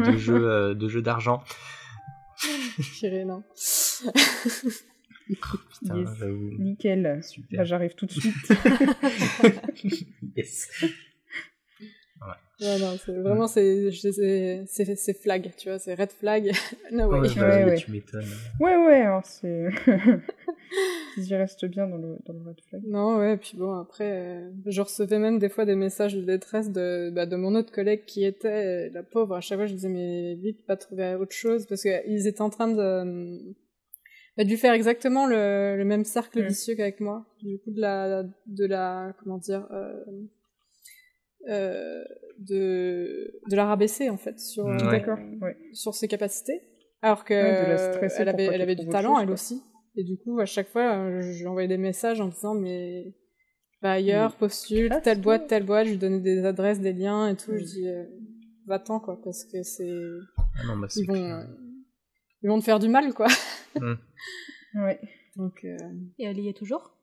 de, 0.12 0.16
jeux 0.16 0.48
euh, 0.48 0.74
de 0.74 0.88
jeux 0.88 1.02
d'argent. 1.02 1.42
non. 3.02 3.42
Putain, 5.28 6.04
Nickel. 6.58 7.20
Super. 7.22 7.58
Bah, 7.58 7.64
J'arrive 7.64 7.94
tout 7.94 8.06
de 8.06 8.12
suite. 8.12 8.34
yes. 10.36 10.68
Ouais, 12.60 12.78
non, 12.80 12.96
c'est 12.98 13.12
vraiment, 13.12 13.46
c'est, 13.46 13.92
c'est, 13.92 14.96
c'est 14.96 15.14
flag, 15.14 15.52
tu 15.56 15.68
vois, 15.68 15.78
c'est 15.78 15.94
red 15.94 16.10
flag. 16.10 16.50
no 16.92 17.08
way. 17.08 17.20
Ouais, 17.20 17.40
ouais, 17.40 17.64
ouais. 17.64 17.76
Tu 17.76 17.92
m'étonnes. 17.92 18.24
Ouais, 18.58 18.76
ouais, 18.76 19.02
alors 19.02 19.24
c'est. 19.24 19.68
J'y 21.18 21.34
reste 21.36 21.64
bien 21.66 21.86
dans 21.86 21.96
le, 21.96 22.16
dans 22.26 22.32
le 22.32 22.40
red 22.40 22.60
flag. 22.68 22.82
Non, 22.84 23.18
ouais, 23.18 23.36
puis 23.36 23.56
bon, 23.56 23.78
après, 23.78 24.10
euh, 24.10 24.50
je 24.66 24.80
recevais 24.80 25.20
même 25.20 25.38
des 25.38 25.48
fois 25.48 25.66
des 25.66 25.76
messages 25.76 26.16
de 26.16 26.20
détresse 26.22 26.72
de, 26.72 27.10
bah, 27.10 27.26
de 27.26 27.36
mon 27.36 27.54
autre 27.54 27.70
collègue 27.70 28.04
qui 28.06 28.24
était, 28.24 28.90
la 28.90 29.04
pauvre, 29.04 29.36
à 29.36 29.40
chaque 29.40 29.58
fois 29.58 29.66
je 29.66 29.74
disais, 29.74 29.88
mais 29.88 30.34
vite, 30.34 30.66
pas 30.66 30.76
trouver 30.76 31.14
autre 31.14 31.34
chose, 31.34 31.64
parce 31.66 31.82
qu'ils 31.82 32.26
étaient 32.26 32.42
en 32.42 32.50
train 32.50 32.68
de. 32.68 33.54
Bah, 34.36 34.44
dû 34.44 34.56
faire 34.56 34.72
exactement 34.72 35.26
le, 35.26 35.76
le 35.76 35.84
même 35.84 36.04
cercle 36.04 36.42
mm. 36.42 36.46
vicieux 36.46 36.74
qu'avec 36.74 36.98
moi. 36.98 37.24
Du 37.42 37.58
coup, 37.58 37.70
de 37.70 37.80
la, 37.80 38.24
de 38.46 38.66
la, 38.66 39.12
comment 39.18 39.38
dire, 39.38 39.66
euh, 39.70 39.94
euh, 41.48 42.04
de, 42.38 43.40
de 43.50 43.56
la 43.56 43.66
rabaisser 43.66 44.10
en 44.10 44.16
fait 44.16 44.38
sur, 44.38 44.66
euh, 44.66 44.76
sur 45.72 45.94
ses 45.94 46.08
capacités. 46.08 46.62
Alors 47.02 47.24
que 47.24 47.34
elle 47.34 48.28
avait, 48.28 48.46
elle 48.46 48.60
avait 48.60 48.76
du 48.76 48.88
talent 48.88 49.18
elle 49.18 49.30
aussi. 49.30 49.62
Et 49.96 50.04
du 50.04 50.18
coup, 50.18 50.38
à 50.40 50.46
chaque 50.46 50.68
fois, 50.68 51.20
je 51.20 51.38
lui 51.38 51.46
envoyais 51.46 51.68
des 51.68 51.78
messages 51.78 52.20
en 52.20 52.28
disant 52.28 52.54
mais 52.54 53.14
va 53.82 53.92
ailleurs, 53.92 54.36
postule, 54.36 54.92
telle 55.02 55.20
boîte, 55.20 55.46
telle 55.46 55.64
boîte, 55.64 55.86
je 55.86 55.92
lui 55.92 55.98
donnais 55.98 56.20
des 56.20 56.44
adresses, 56.44 56.80
des 56.80 56.92
liens 56.92 57.28
et 57.28 57.36
tout. 57.36 57.56
Je 57.56 57.64
dis 57.64 57.88
euh, 57.88 58.04
va-t'en 58.66 59.00
quoi, 59.00 59.20
parce 59.22 59.44
que 59.44 59.62
c'est. 59.62 59.88
Ah 60.36 60.74
bah, 60.80 60.88
ils, 60.96 61.06
vont, 61.06 61.46
ils 62.42 62.48
vont 62.48 62.58
te 62.58 62.64
faire 62.64 62.78
du 62.78 62.88
mal 62.88 63.14
quoi. 63.14 63.28
Mm. 63.76 63.94
ouais. 64.82 65.00
Donc, 65.36 65.64
Et 65.64 66.24
elle 66.24 66.38
y 66.40 66.48
est 66.48 66.56
toujours? 66.56 66.97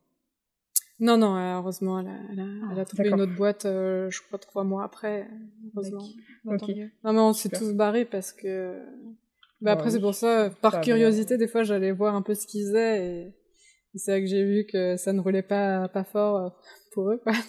Non, 0.98 1.18
non, 1.18 1.36
heureusement, 1.36 2.00
elle 2.00 2.08
a, 2.08 2.16
elle 2.32 2.40
a, 2.40 2.44
elle 2.72 2.78
a 2.78 2.82
ah, 2.82 2.84
trouvé 2.84 3.08
une 3.08 3.20
autre 3.20 3.34
boîte, 3.34 3.66
euh, 3.66 4.10
je 4.10 4.22
crois, 4.22 4.38
trois 4.38 4.64
mois 4.64 4.84
après, 4.84 5.28
heureusement. 5.74 6.04
Non, 6.44 7.12
mais 7.12 7.20
on 7.20 7.32
s'est 7.32 7.50
tous 7.50 7.74
barrés 7.74 8.04
parce 8.04 8.32
que... 8.32 8.80
Bah, 9.60 9.72
après, 9.72 9.90
c'est 9.90 10.00
pour 10.00 10.14
ça, 10.14 10.50
par 10.60 10.80
curiosité, 10.80 11.38
des 11.38 11.48
fois, 11.48 11.62
j'allais 11.62 11.92
voir 11.92 12.14
un 12.14 12.22
peu 12.22 12.34
ce 12.34 12.46
qu'ils 12.46 12.66
faisaient 12.66 13.06
et, 13.06 13.34
c'est 13.96 14.12
là 14.12 14.20
que 14.20 14.26
j'ai 14.26 14.44
vu 14.44 14.66
que 14.66 14.96
ça 14.96 15.12
ne 15.12 15.20
roulait 15.20 15.42
pas, 15.42 15.88
pas 15.88 16.04
fort 16.04 16.36
euh, 16.36 16.48
pour 16.92 17.10
eux, 17.10 17.20
quoi. 17.22 17.32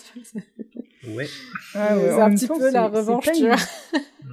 Ouais. 1.07 1.27
Ah 1.75 1.95
ouais, 1.95 2.09
c'est 2.09 2.21
un 2.21 2.33
petit 2.33 2.47
peu 2.47 2.71
la 2.71 2.87
revanche, 2.87 3.29
tu 3.33 3.45
vois. 3.45 3.55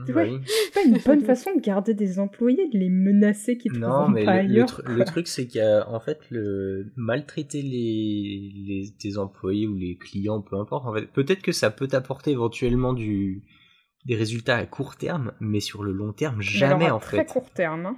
C'est 0.07 0.13
pas 0.13 0.83
une 0.85 0.99
bonne 1.05 1.21
façon 1.21 1.55
de 1.55 1.61
garder 1.61 1.93
des 1.95 2.19
employés, 2.19 2.69
de 2.73 2.79
les 2.79 2.89
menacer 2.89 3.59
qui 3.59 3.69
Non, 3.69 4.09
mais 4.09 4.25
pas 4.25 4.43
le, 4.43 4.51
ailleurs, 4.51 4.81
le, 4.87 5.05
truc, 5.05 5.29
c'est 5.29 5.47
qu'en 5.47 6.01
fait, 6.01 6.19
le 6.31 6.93
maltraiter 6.97 7.63
les, 7.63 8.51
les 8.67 8.95
tes 8.99 9.19
employés 9.19 9.69
ou 9.69 9.77
les 9.77 9.97
clients, 9.97 10.41
peu 10.41 10.57
importe. 10.57 10.87
En 10.87 10.95
fait, 10.95 11.07
peut-être 11.13 11.43
que 11.43 11.53
ça 11.53 11.71
peut 11.71 11.87
t'apporter 11.87 12.33
éventuellement 12.33 12.95
du 12.95 13.45
des 14.07 14.17
résultats 14.17 14.57
à 14.57 14.67
court 14.67 14.97
terme, 14.97 15.33
mais 15.41 15.61
sur 15.61 15.83
le 15.83 15.93
long 15.93 16.13
terme, 16.13 16.41
jamais 16.41 16.91
en 16.91 17.01
fait. 17.01 17.25
Très 17.25 17.27
court 17.27 17.51
terme. 17.51 17.87
Hein. 17.87 17.97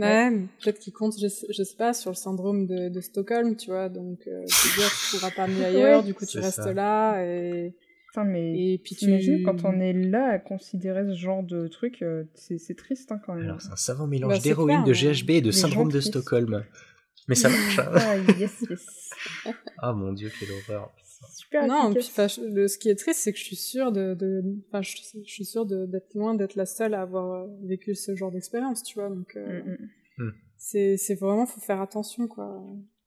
Ouais, 0.00 0.30
peut-être 0.62 0.78
qu'il 0.78 0.92
compte, 0.92 1.14
je, 1.18 1.26
je, 1.26 1.62
sais 1.62 1.76
pas, 1.76 1.92
sur 1.92 2.10
le 2.10 2.16
syndrome 2.16 2.66
de, 2.66 2.88
de 2.88 3.00
Stockholm, 3.00 3.56
tu 3.56 3.70
vois, 3.70 3.88
donc 3.88 4.20
euh, 4.26 4.44
tu 4.46 4.78
dire 4.78 4.90
tu 5.10 5.16
pourras 5.16 5.30
pas 5.30 5.46
mieux 5.46 5.64
ailleurs, 5.64 6.02
du 6.02 6.14
coup 6.14 6.26
tu 6.26 6.38
restes 6.38 6.66
là 6.66 7.22
et 7.24 7.74
mais 8.24 8.72
et 8.72 8.78
puis 8.78 8.94
tu 8.94 9.42
quand 9.44 9.64
on 9.64 9.80
est 9.80 9.92
là 9.92 10.30
à 10.30 10.38
considérer 10.38 11.04
ce 11.08 11.16
genre 11.16 11.42
de 11.42 11.68
truc, 11.68 12.02
euh, 12.02 12.24
c'est 12.34 12.76
triste 12.76 13.12
hein, 13.12 13.20
quand 13.24 13.34
même. 13.34 13.44
Alors 13.44 13.60
c'est 13.60 13.72
un 13.72 13.76
savant 13.76 14.06
mélange 14.06 14.32
bah, 14.32 14.38
d'héroïne, 14.38 14.84
de 14.84 14.92
GHB 14.92 15.30
et 15.30 15.40
de 15.40 15.50
syndrome 15.50 15.90
de 15.90 16.00
Stockholm. 16.00 16.64
Mais 17.28 17.34
ça 17.34 17.50
marche. 17.50 17.78
Hein. 17.78 17.92
ah, 17.94 18.16
yes, 18.38 18.64
yes. 18.68 18.86
ah 19.78 19.92
mon 19.92 20.12
dieu, 20.12 20.30
quelle 20.38 20.48
horreur. 20.52 20.90
Super 21.30 21.66
non, 21.66 21.92
puis, 21.92 22.10
le, 22.46 22.68
ce 22.68 22.78
qui 22.78 22.88
est 22.88 22.94
triste, 22.94 23.20
c'est 23.20 23.32
que 23.32 23.38
je 23.38 23.44
suis 23.44 23.56
sûre 23.56 23.92
de, 23.92 24.14
de 24.14 24.42
enfin, 24.68 24.82
je, 24.82 24.96
je, 25.24 25.30
suis 25.30 25.44
sûre 25.44 25.66
d'être 25.66 26.14
loin 26.14 26.34
d'être 26.34 26.54
la 26.54 26.66
seule 26.66 26.94
à 26.94 27.02
avoir 27.02 27.32
euh, 27.32 27.46
vécu 27.64 27.94
ce 27.94 28.14
genre 28.14 28.30
d'expérience, 28.30 28.82
tu 28.82 28.98
vois. 28.98 29.08
Donc, 29.08 29.36
euh, 29.36 29.62
mm, 29.62 29.70
mm. 29.70 30.24
Hmm. 30.24 30.32
c'est, 30.56 30.96
c'est 30.96 31.14
vraiment, 31.14 31.46
faut 31.46 31.60
faire 31.60 31.80
attention, 31.80 32.28
quoi. 32.28 32.62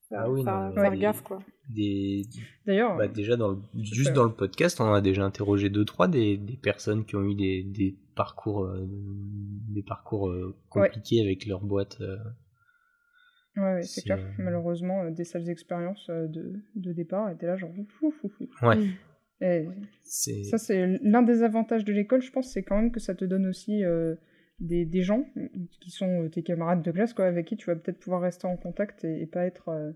faire, 0.10 0.22
ah 0.22 0.32
oui, 0.32 0.44
faire, 0.44 0.98
gaffe 0.98 1.22
quoi. 1.22 1.40
Des... 1.70 2.24
D'ailleurs, 2.66 2.98
bah, 2.98 3.08
déjà 3.08 3.38
dans 3.38 3.62
juste 3.76 4.14
dans 4.14 4.26
le 4.26 4.34
podcast, 4.34 4.82
on 4.82 4.94
a 4.94 5.02
déjà 5.02 5.24
interrogé 5.24 5.70
deux 5.70 5.86
trois 5.86 6.08
des, 6.08 6.38
des 6.38 6.58
personnes 6.58 7.06
qui 7.06 7.16
ont 7.16 7.24
eu 7.24 7.36
des, 7.36 7.64
des 7.64 7.98
parcours 8.16 8.70
des 9.70 9.84
parcours 9.84 10.34
compliqués 10.70 11.22
avec 11.22 11.46
leur 11.46 11.62
boîte. 11.62 12.02
Ouais, 13.58 13.82
c'est 13.84 14.04
clair. 14.04 14.20
Malheureusement, 14.38 15.10
des 15.10 15.26
sales 15.26 15.50
expériences 15.50 16.10
de, 16.10 16.54
de 16.76 16.94
départ 16.94 17.30
étaient 17.30 17.48
là 17.48 17.58
genre 17.58 17.74
fou, 17.88 18.12
fou, 18.12 18.30
fou. 18.30 18.48
Ouais. 18.62 18.76
Mm. 18.78 18.92
Ça, 20.04 20.58
c'est 20.58 21.00
l'un 21.02 21.24
des 21.24 21.44
avantages 21.44 21.84
de 21.84 21.94
l'école, 21.94 22.22
je 22.22 22.32
pense, 22.32 22.52
c'est 22.52 22.64
quand 22.64 22.76
même 22.76 22.92
que 22.92 23.00
ça 23.00 23.16
te 23.16 23.26
donne 23.26 23.48
aussi 23.48 23.84
euh, 23.84 24.16
des, 24.60 24.86
des, 24.86 25.02
gens 25.02 25.26
qui 25.80 25.90
sont 25.90 26.24
euh, 26.24 26.30
tes 26.30 26.44
camarades 26.44 26.84
de 26.84 26.92
classe, 26.92 27.14
quoi, 27.14 27.26
avec 27.26 27.48
qui 27.48 27.58
tu 27.58 27.66
vas 27.66 27.76
peut-être 27.76 28.00
pouvoir 28.00 28.22
rester 28.22 28.46
en 28.46 28.56
contact 28.56 29.04
et, 29.04 29.26
pas 29.26 29.46
être 29.46 29.70
euh, 29.70 29.92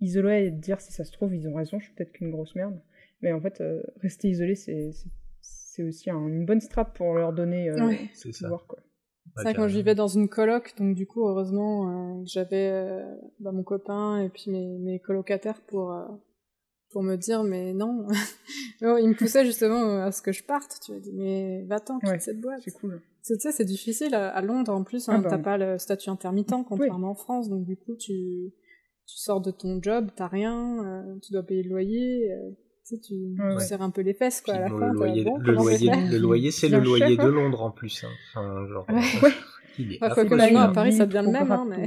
isolé 0.00 0.46
et 0.46 0.50
te 0.50 0.56
dire 0.56 0.80
si 0.80 0.92
ça 0.92 1.04
se 1.04 1.12
trouve, 1.12 1.34
ils 1.34 1.48
ont 1.48 1.54
raison, 1.54 1.78
je 1.78 1.84
suis 1.84 1.94
peut-être 1.94 2.12
qu'une 2.12 2.30
grosse 2.30 2.56
merde. 2.56 2.80
Mais 3.22 3.32
en 3.32 3.40
fait, 3.40 3.62
rester 4.00 4.28
isolé, 4.28 4.54
c'est 4.54 5.82
aussi 5.82 6.10
une 6.10 6.44
bonne 6.44 6.60
strate 6.60 6.94
pour 6.94 7.14
leur 7.14 7.32
donner 7.32 7.70
ouais. 7.72 8.10
pouvoir, 8.40 8.66
quoi. 8.66 8.78
C'est 9.36 9.42
vrai, 9.42 9.54
quand 9.54 9.68
je 9.68 9.76
vivais 9.76 9.94
dans 9.94 10.08
une 10.08 10.28
coloc, 10.28 10.74
donc 10.78 10.94
du 10.94 11.06
coup, 11.06 11.28
heureusement, 11.28 12.24
j'avais 12.24 13.04
bah, 13.40 13.52
mon 13.52 13.62
copain 13.62 14.20
et 14.20 14.28
puis 14.28 14.50
mes, 14.50 14.78
mes 14.78 14.98
colocataires 14.98 15.60
pour, 15.66 15.94
pour 16.90 17.02
me 17.02 17.16
dire 17.16 17.42
mais 17.42 17.74
non. 17.74 18.06
Oh, 18.82 18.96
il 18.96 19.08
me 19.08 19.14
poussait 19.14 19.44
justement 19.44 20.02
à 20.02 20.12
ce 20.12 20.22
que 20.22 20.30
je 20.30 20.44
parte 20.44 20.78
tu 20.84 20.92
vois. 20.92 21.00
Dit 21.00 21.12
mais 21.12 21.64
va-t'en 21.64 21.98
quitte 21.98 22.20
cette 22.20 22.40
boîte. 22.40 22.60
c'est 22.64 22.70
cool. 22.70 23.02
Tu 23.24 23.34
sais 23.38 23.50
c'est 23.50 23.64
difficile 23.64 24.14
à, 24.14 24.40
Londres 24.40 24.72
en 24.72 24.84
plus 24.84 25.08
hein, 25.08 25.14
ah 25.16 25.20
bah 25.20 25.30
t'as 25.30 25.38
pas 25.38 25.58
le 25.58 25.78
statut 25.78 26.10
intermittent 26.10 26.54
contrairement 26.68 27.10
en 27.10 27.14
France. 27.14 27.48
Donc 27.48 27.64
du 27.64 27.76
coup 27.76 27.96
tu 27.96 28.52
tu 29.06 29.16
sors 29.16 29.40
de 29.40 29.50
ton 29.50 29.82
job 29.82 30.10
t'as 30.14 30.28
rien 30.28 30.84
euh, 30.84 31.18
tu 31.22 31.32
dois 31.32 31.42
payer 31.42 31.64
le 31.64 31.70
loyer 31.70 32.32
euh, 32.32 32.50
tu 32.88 32.96
sais, 32.96 33.00
tu, 33.00 33.36
serres 33.60 33.82
un 33.82 33.90
peu 33.90 34.00
les 34.00 34.14
fesses 34.14 34.40
quoi 34.40 34.54
à 34.54 34.60
la 34.60 34.68
fin 34.68 34.92
le 34.92 34.94
loyer, 34.94 35.24
le, 35.24 35.52
loyer 35.52 35.90
le 36.10 36.18
loyer 36.18 36.50
c'est 36.50 36.68
le 36.68 36.80
loyer 36.80 37.16
de 37.16 37.28
Londres 37.28 37.62
en 37.62 37.70
plus 37.70 38.04
hein. 38.04 38.10
enfin 38.30 38.66
genre 38.66 38.86
ouais. 38.88 39.30
Il 39.78 39.92
est 39.92 39.98
que 39.98 40.34
maintenant 40.34 40.60
à 40.60 40.72
Paris 40.72 40.92
ça 40.92 41.06
devient 41.06 41.24
le 41.24 41.32
même 41.32 41.52
hein, 41.52 41.66
mais... 41.68 41.86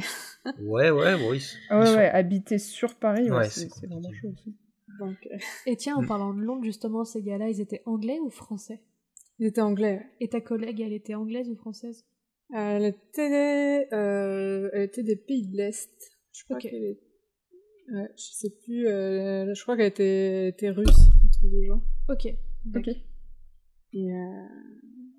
ouais 0.59 0.89
ouais 0.91 1.13
oui 1.15 1.43
ouais 1.71 1.95
ouais 1.95 2.09
habiter 2.09 2.57
sur 2.57 2.95
Paris 2.95 3.29
ouais, 3.31 3.49
c'est 3.49 3.69
vraiment 3.85 4.11
chaud 4.13 4.29
aussi 4.29 4.55
euh, 5.01 5.13
Et 5.65 5.75
tiens, 5.75 5.95
en 5.95 6.01
mm. 6.01 6.07
parlant 6.07 6.33
de 6.33 6.41
Londres, 6.41 6.63
justement, 6.63 7.03
ces 7.03 7.21
gars-là, 7.21 7.49
ils 7.49 7.61
étaient 7.61 7.81
anglais 7.85 8.19
ou 8.19 8.29
français? 8.29 8.81
Ils 9.39 9.47
étaient 9.47 9.61
anglais. 9.61 10.05
Et 10.19 10.29
ta 10.29 10.41
collègue, 10.41 10.81
elle 10.81 10.93
était 10.93 11.15
anglaise 11.15 11.49
ou 11.49 11.55
française? 11.55 12.05
Elle 12.53 12.85
était, 12.85 13.87
euh, 13.93 14.69
elle 14.73 14.83
était 14.83 15.03
des 15.03 15.15
pays 15.15 15.47
de 15.47 15.57
l'Est. 15.57 15.89
Je 16.33 16.43
crois 16.43 16.57
qu'elle 16.57 16.97
est... 17.89 18.11
je 18.17 18.23
sais 18.33 18.49
plus. 18.63 18.87
Euh, 18.87 19.53
je 19.53 19.61
crois 19.63 19.77
qu'elle 19.77 19.87
était, 19.87 20.49
était 20.49 20.69
russe, 20.69 21.09
du. 21.43 21.71
Ok. 22.09 22.33
Ok. 22.75 22.87
Et 23.93 24.09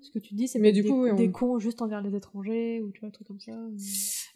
Ce 0.01 0.11
que 0.11 0.19
tu 0.19 0.33
dis, 0.33 0.47
c'est 0.47 0.59
des, 0.59 0.83
coup, 0.83 1.11
des 1.15 1.31
cons 1.31 1.59
juste 1.59 1.81
envers 1.81 2.01
les 2.01 2.15
étrangers 2.15 2.81
ou 2.81 2.91
tu 2.91 3.01
vois, 3.01 3.09
un 3.09 3.11
truc 3.11 3.27
comme 3.27 3.39
ça 3.39 3.51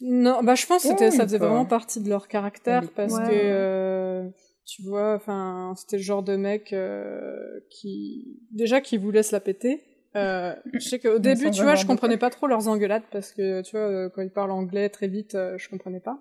Non, 0.02 0.44
bah 0.44 0.56
je 0.56 0.66
pense 0.66 0.84
que 0.84 0.90
c'était, 0.90 1.12
ça 1.12 1.24
faisait 1.24 1.40
vraiment 1.40 1.66
partie 1.66 2.02
de 2.02 2.10
leur 2.10 2.28
caractère 2.28 2.92
parce 2.92 3.18
que 3.18 4.32
tu 4.68 4.82
vois, 4.84 5.16
enfin, 5.16 5.74
c'était 5.78 5.96
le 5.96 6.04
genre 6.04 6.24
de 6.24 6.36
mec 6.36 6.74
euh, 6.74 7.62
qui, 7.70 8.38
déjà, 8.52 8.82
qui 8.82 8.98
voulait 8.98 9.24
se 9.24 9.32
la 9.32 9.40
péter. 9.40 9.82
Euh, 10.18 10.54
je 10.74 10.80
sais 10.80 11.00
qu'au 11.00 11.20
début, 11.20 11.52
tu 11.52 11.64
vois, 11.64 11.76
je 11.76 11.86
comprenais 11.86 12.18
pas 12.18 12.30
trop 12.30 12.48
leurs 12.48 12.68
engueulades 12.68 13.04
parce 13.12 13.32
que, 13.32 13.62
tu 13.62 13.72
vois, 13.72 13.86
euh, 13.86 14.10
quand 14.10 14.22
ils 14.22 14.30
parlent 14.30 14.52
anglais 14.52 14.90
très 14.90 15.08
vite, 15.08 15.36
euh, 15.36 15.58
je 15.58 15.70
comprenais 15.70 16.02
pas. 16.02 16.20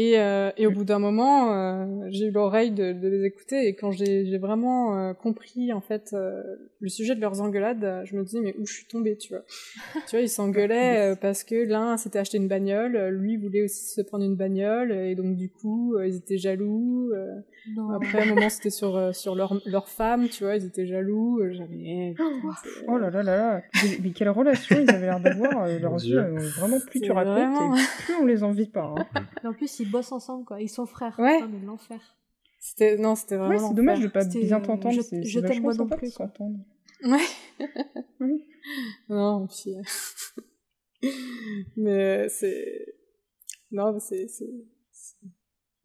Et, 0.00 0.16
euh, 0.16 0.52
et 0.56 0.68
au 0.68 0.70
bout 0.70 0.84
d'un 0.84 1.00
moment, 1.00 1.52
euh, 1.52 2.06
j'ai 2.10 2.26
eu 2.26 2.30
l'oreille 2.30 2.70
de, 2.70 2.92
de, 2.92 3.08
les 3.08 3.24
écouter 3.24 3.66
et 3.66 3.74
quand 3.74 3.90
j'ai 3.90 4.38
vraiment 4.38 4.96
euh, 4.96 5.12
compris 5.12 5.72
en 5.72 5.80
fait 5.80 6.14
le 6.14 6.88
sujet 6.88 7.16
de 7.16 7.20
leurs 7.20 7.40
engueulades, 7.40 8.02
je 8.04 8.14
me 8.14 8.22
disais 8.22 8.40
mais 8.40 8.54
où 8.60 8.64
je 8.64 8.74
suis 8.74 8.86
tombée, 8.86 9.16
tu 9.16 9.30
vois. 9.30 9.42
tu 10.06 10.10
vois, 10.12 10.20
ils 10.20 10.28
s'engueulaient 10.28 11.16
parce 11.20 11.42
que 11.42 11.56
l'un 11.56 11.96
s'était 11.96 12.20
acheté 12.20 12.36
une 12.36 12.46
bagnole, 12.46 13.08
lui 13.08 13.36
voulait 13.36 13.62
aussi 13.62 13.86
se 13.92 14.00
prendre 14.00 14.24
une 14.24 14.36
bagnole 14.36 14.92
et 14.92 15.16
donc 15.16 15.34
du 15.34 15.50
coup 15.50 15.98
ils 15.98 16.14
étaient 16.14 16.38
jaloux. 16.38 17.12
Après 17.94 18.22
un 18.22 18.34
moment 18.34 18.48
c'était 18.48 18.70
sur 18.70 19.14
sur 19.14 19.34
leur 19.34 19.60
leur 19.66 19.88
femme, 19.88 20.28
tu 20.28 20.44
vois, 20.44 20.56
ils 20.56 20.64
étaient 20.64 20.86
jaloux. 20.86 21.40
J'avais 21.50 22.14
oh 22.86 22.98
là 22.98 23.10
là 23.10 23.22
là 23.22 23.36
là, 23.36 23.62
mais 24.02 24.10
quelle 24.10 24.30
relation 24.30 24.76
ils 24.80 24.90
avaient 24.90 25.06
l'air 25.06 25.20
d'avoir. 25.20 25.66
leurs 25.66 26.04
yeux, 26.04 26.36
vraiment 26.58 26.78
plus 26.80 27.00
tu 27.00 27.12
racontes, 27.12 27.78
plus 28.04 28.14
on 28.14 28.26
les 28.26 28.42
envie 28.42 28.68
pas. 28.68 28.94
Hein. 29.14 29.24
en 29.44 29.52
plus 29.52 29.80
ils 29.80 29.90
bossent 29.90 30.12
ensemble, 30.12 30.44
quoi. 30.44 30.60
Ils 30.60 30.68
sont 30.68 30.86
frères. 30.86 31.18
Ouais. 31.18 31.40
mais 31.40 31.66
l'enfer. 31.66 32.00
C'était, 32.60 32.96
non, 32.96 33.14
c'était 33.14 33.36
vraiment. 33.36 33.54
Ouais, 33.54 33.68
c'est 33.68 33.74
dommage 33.74 34.00
de 34.00 34.08
pas 34.08 34.24
bien 34.24 34.60
t'entendre. 34.60 34.94
Je, 34.94 35.22
je 35.22 35.40
t'aime 35.40 35.62
moi 35.62 35.74
non 35.74 35.86
plus. 35.86 36.10
S'entendre. 36.10 36.58
Ouais. 37.04 37.18
oui. 38.20 38.44
Non, 39.08 39.46
puis. 39.46 39.74
Euh, 41.04 41.08
mais 41.76 42.28
c'est. 42.28 42.96
Non, 43.70 43.92
mais 43.92 44.00
c'est. 44.00 44.26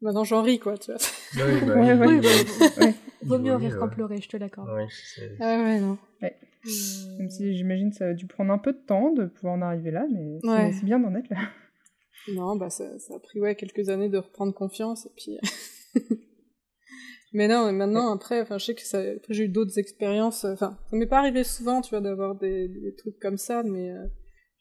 Maintenant, 0.04 0.22
j'en 0.22 0.42
ris, 0.42 0.58
quoi, 0.58 0.76
tu 0.76 0.92
vois. 0.92 1.00
Oui, 1.34 1.60
bah, 1.66 1.74
ouais, 2.78 2.94
Vaut 3.22 3.38
mieux 3.38 3.54
rire 3.54 3.78
qu'en 3.78 3.88
pleurer, 3.88 4.20
je 4.20 4.28
te 4.28 4.36
l'accorde. 4.36 4.68
Ouais, 4.68 4.86
ah 5.40 5.62
ouais, 5.62 5.80
non. 5.80 5.96
Ouais. 6.20 6.36
Même 7.18 7.30
si 7.30 7.56
j'imagine 7.56 7.90
que 7.90 7.96
ça 7.96 8.08
a 8.08 8.12
dû 8.12 8.26
prendre 8.26 8.52
un 8.52 8.58
peu 8.58 8.74
de 8.74 8.78
temps 8.78 9.12
de 9.12 9.24
pouvoir 9.24 9.54
en 9.54 9.62
arriver 9.62 9.90
là, 9.90 10.06
mais 10.12 10.72
c'est 10.72 10.84
bien 10.84 11.00
d'en 11.00 11.14
être 11.14 11.30
là. 11.30 11.38
Non, 12.28 12.56
bah 12.56 12.70
ça, 12.70 12.98
ça, 12.98 13.16
a 13.16 13.18
pris 13.18 13.38
ouais 13.38 13.54
quelques 13.54 13.90
années 13.90 14.08
de 14.08 14.16
reprendre 14.16 14.54
confiance 14.54 15.04
et 15.04 15.10
puis. 15.14 15.38
mais 17.34 17.48
non, 17.48 17.70
maintenant 17.70 18.14
après, 18.14 18.40
enfin 18.40 18.56
je 18.56 18.64
sais 18.64 18.74
que 18.74 18.80
ça, 18.80 18.98
après 18.98 19.34
j'ai 19.34 19.44
eu 19.44 19.48
d'autres 19.48 19.78
expériences. 19.78 20.46
Enfin, 20.46 20.78
ça 20.90 20.96
m'est 20.96 21.06
pas 21.06 21.18
arrivé 21.18 21.44
souvent, 21.44 21.82
tu 21.82 21.90
vois, 21.90 22.00
d'avoir 22.00 22.34
des, 22.34 22.68
des, 22.68 22.94
trucs 22.94 23.18
comme 23.18 23.36
ça, 23.36 23.62
mais 23.62 23.90
euh, 23.90 24.06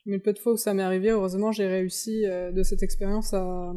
mais 0.06 0.18
le 0.18 0.22
peu 0.22 0.34
de 0.34 0.40
fois 0.40 0.54
où 0.54 0.58
ça 0.58 0.74
m'est 0.74 0.84
arrivé, 0.84 1.12
heureusement 1.12 1.54
j'ai 1.54 1.68
réussi 1.68 2.26
euh, 2.26 2.52
de 2.52 2.64
cette 2.64 2.84
expérience 2.84 3.34
à, 3.34 3.74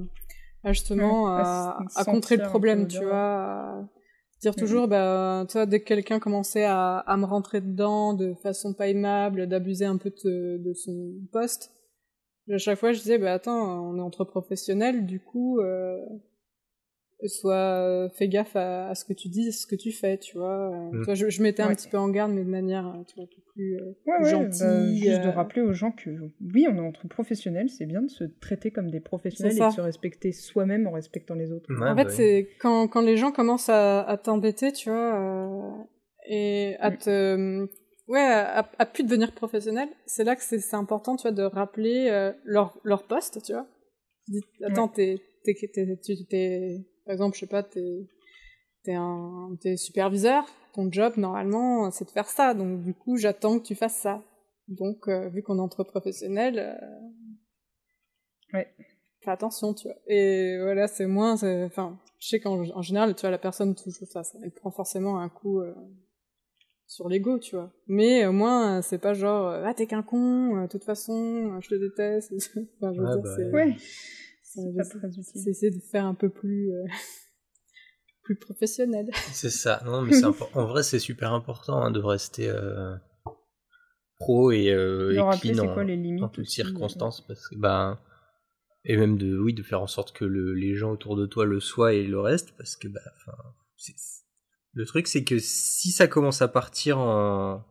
à 0.67 0.73
justement 0.73 1.29
à, 1.29 1.79
à, 1.95 2.05
contrer 2.05 2.37
le 2.37 2.43
problème, 2.43 2.89
tu 2.89 3.03
vois. 3.05 3.89
Dire 4.41 4.55
toujours, 4.55 4.87
bah, 4.87 5.47
tu 5.49 5.55
vois, 5.55 5.65
dès 5.65 5.81
que 5.81 5.87
quelqu'un 5.87 6.19
commençait 6.19 6.65
à, 6.65 6.99
à 6.99 7.17
me 7.17 7.25
rentrer 7.25 7.63
dedans 7.63 8.13
de 8.13 8.35
façon 8.35 8.75
pas 8.75 8.89
aimable, 8.89 9.47
d'abuser 9.47 9.87
un 9.87 9.97
peu 9.97 10.11
de, 10.11 10.59
de 10.59 10.75
son 10.75 11.15
poste, 11.33 11.71
à 12.53 12.59
chaque 12.59 12.79
fois, 12.79 12.93
je 12.93 12.99
disais, 12.99 13.19
bah 13.19 13.33
attends, 13.33 13.89
on 13.89 13.99
est 13.99 14.03
entre 14.03 14.25
professionnels, 14.25 15.07
du 15.07 15.21
coup, 15.21 15.59
euh, 15.61 15.99
soit 17.25 18.09
fais 18.15 18.29
gaffe 18.29 18.57
à, 18.57 18.95
ce 18.95 19.05
que 19.05 19.13
tu 19.13 19.29
dis, 19.29 19.49
à 19.49 19.53
ce 19.53 19.67
que 19.67 19.77
tu 19.77 19.93
fais, 19.93 20.19
tu 20.19 20.37
vois. 20.37 20.71
Mm. 20.93 21.05
Toi, 21.05 21.15
je, 21.15 21.29
je 21.31 21.43
mettais 21.43 21.63
un 21.63 21.75
petit 21.75 21.89
peu 21.89 21.99
en 21.99 22.09
garde, 22.09 22.33
mais 22.33 22.45
de 22.45 22.51
manière, 22.51 22.87
euh, 22.89 23.03
tu 23.07 23.17
vois, 23.17 23.27
plus 23.55 23.77
euh, 23.77 23.95
ouais, 24.07 24.31
gentille. 24.31 24.61
Bah, 24.61 25.11
juste 25.11 25.25
de 25.25 25.29
rappeler 25.29 25.63
aux 25.63 25.73
gens 25.73 25.93
que 25.93 26.11
oui, 26.55 26.67
on 26.71 26.77
est 26.77 26.81
entre 26.81 27.09
professionnels, 27.09 27.69
c'est 27.71 27.87
bien 27.87 28.03
de 28.03 28.11
se 28.11 28.25
traiter 28.25 28.71
comme 28.71 28.91
des 28.91 29.01
professionnels 29.01 29.57
et 29.57 29.67
de 29.67 29.71
se 29.71 29.81
respecter 29.81 30.33
soi-même 30.33 30.87
en 30.87 30.93
respectant 30.93 31.35
les 31.35 31.53
autres. 31.53 31.73
en 31.73 31.97
fait, 31.97 32.05
bah 32.05 32.11
c'est 32.11 32.49
quand, 32.61 32.89
quand 32.89 33.03
les 33.03 33.17
gens 33.17 33.33
commencent 33.33 33.71
à, 33.71 34.03
à 34.03 34.17
t'embêter, 34.17 34.73
tu 34.73 34.91
vois, 34.91 35.19
euh, 35.19 35.85
et 36.29 36.77
à 36.81 36.91
te 36.91 37.67
ouais, 38.09 38.21
à, 38.21 38.69
à, 38.79 38.87
plus 38.87 39.05
devenir 39.05 39.33
professionnel, 39.33 39.89
c'est 40.07 40.25
là 40.25 40.37
que 40.37 40.43
c'est 40.43 40.75
important, 40.75 41.17
tu 41.17 41.23
vois, 41.23 41.33
de 41.33 41.43
rappeler 41.43 42.09
euh, 42.11 42.33
leur, 42.45 42.79
leur 42.85 43.07
poste, 43.07 43.43
tu 43.43 43.53
vois. 43.53 43.67
attends, 44.65 44.89
t'es, 44.89 45.21
t'es, 45.45 45.55
t'es, 45.55 45.99
t'es, 46.29 46.87
par 47.07 47.13
exemple, 47.13 47.37
je 47.37 47.41
sais 47.41 47.47
pas, 47.47 47.63
t'es, 47.63 48.09
t'es 48.83 48.95
un, 48.95 49.57
t'es 49.61 49.77
superviseur, 49.77 50.45
ton 50.75 50.91
job, 50.91 51.15
normalement, 51.17 51.91
c'est 51.93 52.05
de 52.05 52.11
faire 52.11 52.29
ça, 52.29 52.53
donc 52.53 52.83
du 52.83 52.95
coup, 52.95 53.17
j'attends 53.17 53.59
que 53.59 53.65
tu 53.65 53.77
fasses 53.77 53.97
ça. 53.97 54.23
Donc, 54.69 55.09
euh, 55.09 55.29
vu 55.29 55.43
qu'on 55.43 55.59
est 55.59 55.63
entre 55.63 55.85
professionnels, 55.85 56.59
euh, 56.59 58.59
ouais. 58.59 58.69
fais 59.21 59.31
attention, 59.31 59.73
tu 59.73 59.87
vois. 59.87 59.97
Et 60.09 60.59
voilà, 60.61 60.89
c'est 60.89 61.07
moins, 61.07 61.35
enfin, 61.65 61.97
je 62.19 62.29
sais 62.29 62.41
qu'en 62.41 62.65
en 62.75 62.83
général, 62.83 63.15
tu 63.15 63.21
vois, 63.21 63.31
la 63.31 63.39
personne 63.39 63.77
touche 63.77 64.03
ça, 64.05 64.23
elle 64.43 64.51
prend 64.51 64.73
forcément 64.73 65.21
un 65.21 65.29
coup, 65.29 65.63
sur 66.89 67.09
l'ego, 67.09 67.39
tu 67.39 67.55
vois. 67.55 67.73
Mais 67.87 68.27
au 68.27 68.33
moins, 68.33 68.83
c'est 68.83 68.99
pas 68.99 69.15
genre, 69.15 69.49
ah, 69.49 69.75
t'es 69.75 69.87
qu'un 69.87 70.03
con, 70.03 70.63
de 70.63 70.67
toute 70.67 70.85
façon, 70.85 71.61
je 71.61 71.69
te 71.69 71.75
déteste. 71.77 72.33
enfin, 72.81 72.93
je 72.93 73.01
veux 73.01 73.07
dire, 73.07 73.23
bah, 73.23 73.31
c'est... 73.37 73.51
Ouais. 73.53 73.77
C'est 74.47 74.77
pas 74.77 74.85
très 74.85 75.09
utile. 75.09 75.25
C'est 75.25 75.51
essayer 75.51 75.73
de 75.73 75.81
faire 75.81 76.07
un 76.07 76.15
peu 76.15 76.31
plus... 76.31 76.73
Euh, 76.73 76.85
plus 78.23 78.37
professionnel. 78.37 79.09
C'est 79.33 79.51
ça. 79.51 79.83
Non, 79.85 80.03
mais 80.03 80.13
c'est 80.13 80.25
en 80.55 80.67
vrai, 80.67 80.83
c'est 80.83 80.99
super 80.99 81.33
important 81.33 81.81
hein, 81.83 81.91
de 81.91 82.01
rester 82.01 82.49
euh, 82.49 82.97
pro 84.19 84.51
et, 84.51 84.71
euh, 84.71 85.13
et 85.13 85.39
clean 85.39 85.59
en, 85.59 86.25
en, 86.25 86.29
toutes 86.29 86.47
circonstances. 86.47 87.21
Parce 87.27 87.49
que, 87.49 87.57
bah, 87.57 88.01
et 88.85 88.97
même 88.97 89.19
de, 89.19 89.39
oui, 89.39 89.53
de 89.53 89.63
faire 89.63 89.83
en 89.83 89.87
sorte 89.87 90.13
que 90.13 90.25
le, 90.25 90.55
les 90.55 90.75
gens 90.75 90.93
autour 90.93 91.17
de 91.17 91.27
toi 91.27 91.45
le 91.45 91.61
soient 91.61 91.93
et 91.93 92.05
le 92.05 92.21
reste, 92.21 92.53
parce 92.57 92.77
que, 92.77 92.89
bah, 92.89 93.01
le 94.73 94.85
truc, 94.85 95.07
c'est 95.07 95.25
que 95.25 95.39
si 95.39 95.91
ça 95.91 96.07
commence 96.07 96.43
à 96.43 96.49
partir 96.49 96.99
en, 96.99 97.65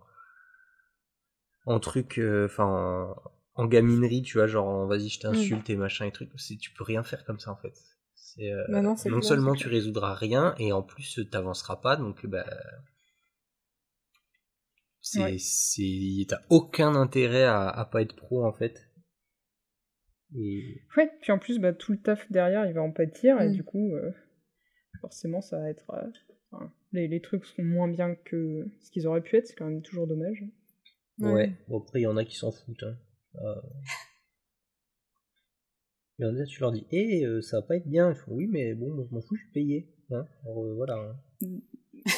en 1.65 1.79
truc, 1.79 2.17
euh, 2.17 2.45
enfin, 2.45 3.15
en... 3.55 3.65
gaminerie, 3.65 4.21
tu 4.21 4.37
vois, 4.37 4.47
genre, 4.47 4.85
vas-y, 4.87 5.09
je 5.09 5.19
t'insulte 5.19 5.69
mm. 5.69 5.71
et 5.71 5.75
machin 5.75 6.05
et 6.05 6.11
trucs, 6.11 6.31
tu 6.59 6.71
peux 6.71 6.83
rien 6.83 7.03
faire 7.03 7.25
comme 7.25 7.39
ça, 7.39 7.51
en 7.51 7.57
fait. 7.57 7.73
bah 8.69 8.81
non, 8.81 8.95
seulement 8.95 9.55
tu 9.55 9.67
résoudras 9.67 10.13
rien 10.13 10.55
et 10.59 10.73
en 10.73 10.83
plus 10.83 11.21
t'avanceras 11.31 11.77
pas 11.77 11.95
donc 11.95 12.25
bah 12.25 12.45
c'est 14.99 15.37
t'as 16.27 16.41
aucun 16.49 16.95
intérêt 16.95 17.45
à, 17.45 17.69
à 17.69 17.85
pas 17.85 18.01
être 18.01 18.15
pro 18.15 18.45
en 18.45 18.51
fait 18.51 18.89
et... 20.33 20.81
Ouais, 20.97 21.09
puis 21.21 21.31
en 21.31 21.39
plus, 21.39 21.59
bah, 21.59 21.73
tout 21.73 21.91
le 21.91 21.99
taf 21.99 22.29
derrière, 22.31 22.65
il 22.65 22.73
va 22.73 22.81
en 22.81 22.91
pâtir, 22.91 23.39
et 23.41 23.49
mm. 23.49 23.53
du 23.53 23.63
coup, 23.63 23.93
euh, 23.93 24.11
forcément, 25.01 25.41
ça 25.41 25.59
va 25.59 25.69
être. 25.69 25.91
Euh, 26.53 26.57
les, 26.91 27.07
les, 27.07 27.21
trucs 27.21 27.45
seront 27.45 27.63
moins 27.63 27.87
bien 27.87 28.15
que 28.15 28.65
ce 28.81 28.91
qu'ils 28.91 29.07
auraient 29.07 29.21
pu 29.21 29.37
être, 29.37 29.47
c'est 29.47 29.55
quand 29.55 29.67
même 29.67 29.81
toujours 29.81 30.07
dommage. 30.07 30.43
Ouais, 31.19 31.53
bon, 31.67 31.79
après, 31.79 32.01
il 32.01 32.03
y 32.03 32.07
en 32.07 32.17
a 32.17 32.25
qui 32.25 32.35
s'en 32.35 32.51
foutent. 32.51 32.83
Hein. 32.83 32.97
Euh... 33.43 33.55
Tu 36.47 36.61
leur 36.61 36.71
dis, 36.71 36.87
hé, 36.91 37.23
eh, 37.23 37.41
ça 37.41 37.59
va 37.59 37.67
pas 37.67 37.75
être 37.75 37.87
bien. 37.87 38.09
Ils 38.09 38.15
font, 38.15 38.31
oui, 38.31 38.47
mais 38.47 38.73
bon, 38.73 39.05
je 39.09 39.13
m'en 39.13 39.21
fous, 39.21 39.35
je 39.35 39.41
suis 39.41 39.51
payé. 39.51 39.89
Hein 40.11 40.25
alors, 40.45 40.63
euh, 40.63 40.73
voilà. 40.73 40.95
Hein. 40.95 41.15
Mm. 41.41 41.59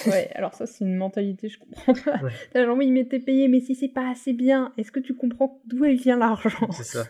ouais, 0.09 0.29
alors 0.35 0.53
ça, 0.53 0.67
c'est 0.67 0.85
une 0.85 0.95
mentalité, 0.95 1.49
je 1.49 1.57
comprends 1.57 1.93
pas. 1.93 2.21
Ouais. 2.21 2.31
Genre, 2.55 2.77
oui, 2.77 2.91
mais 2.91 3.07
t'es 3.07 3.19
payé, 3.19 3.47
mais 3.47 3.59
si 3.59 3.73
c'est 3.73 3.89
pas 3.89 4.09
assez 4.09 4.33
bien, 4.33 4.73
est-ce 4.77 4.91
que 4.91 4.99
tu 4.99 5.15
comprends 5.15 5.61
d'où 5.65 5.83
elle 5.83 5.97
vient 5.97 6.17
l'argent? 6.17 6.71
C'est 6.71 6.83
ça 6.83 7.07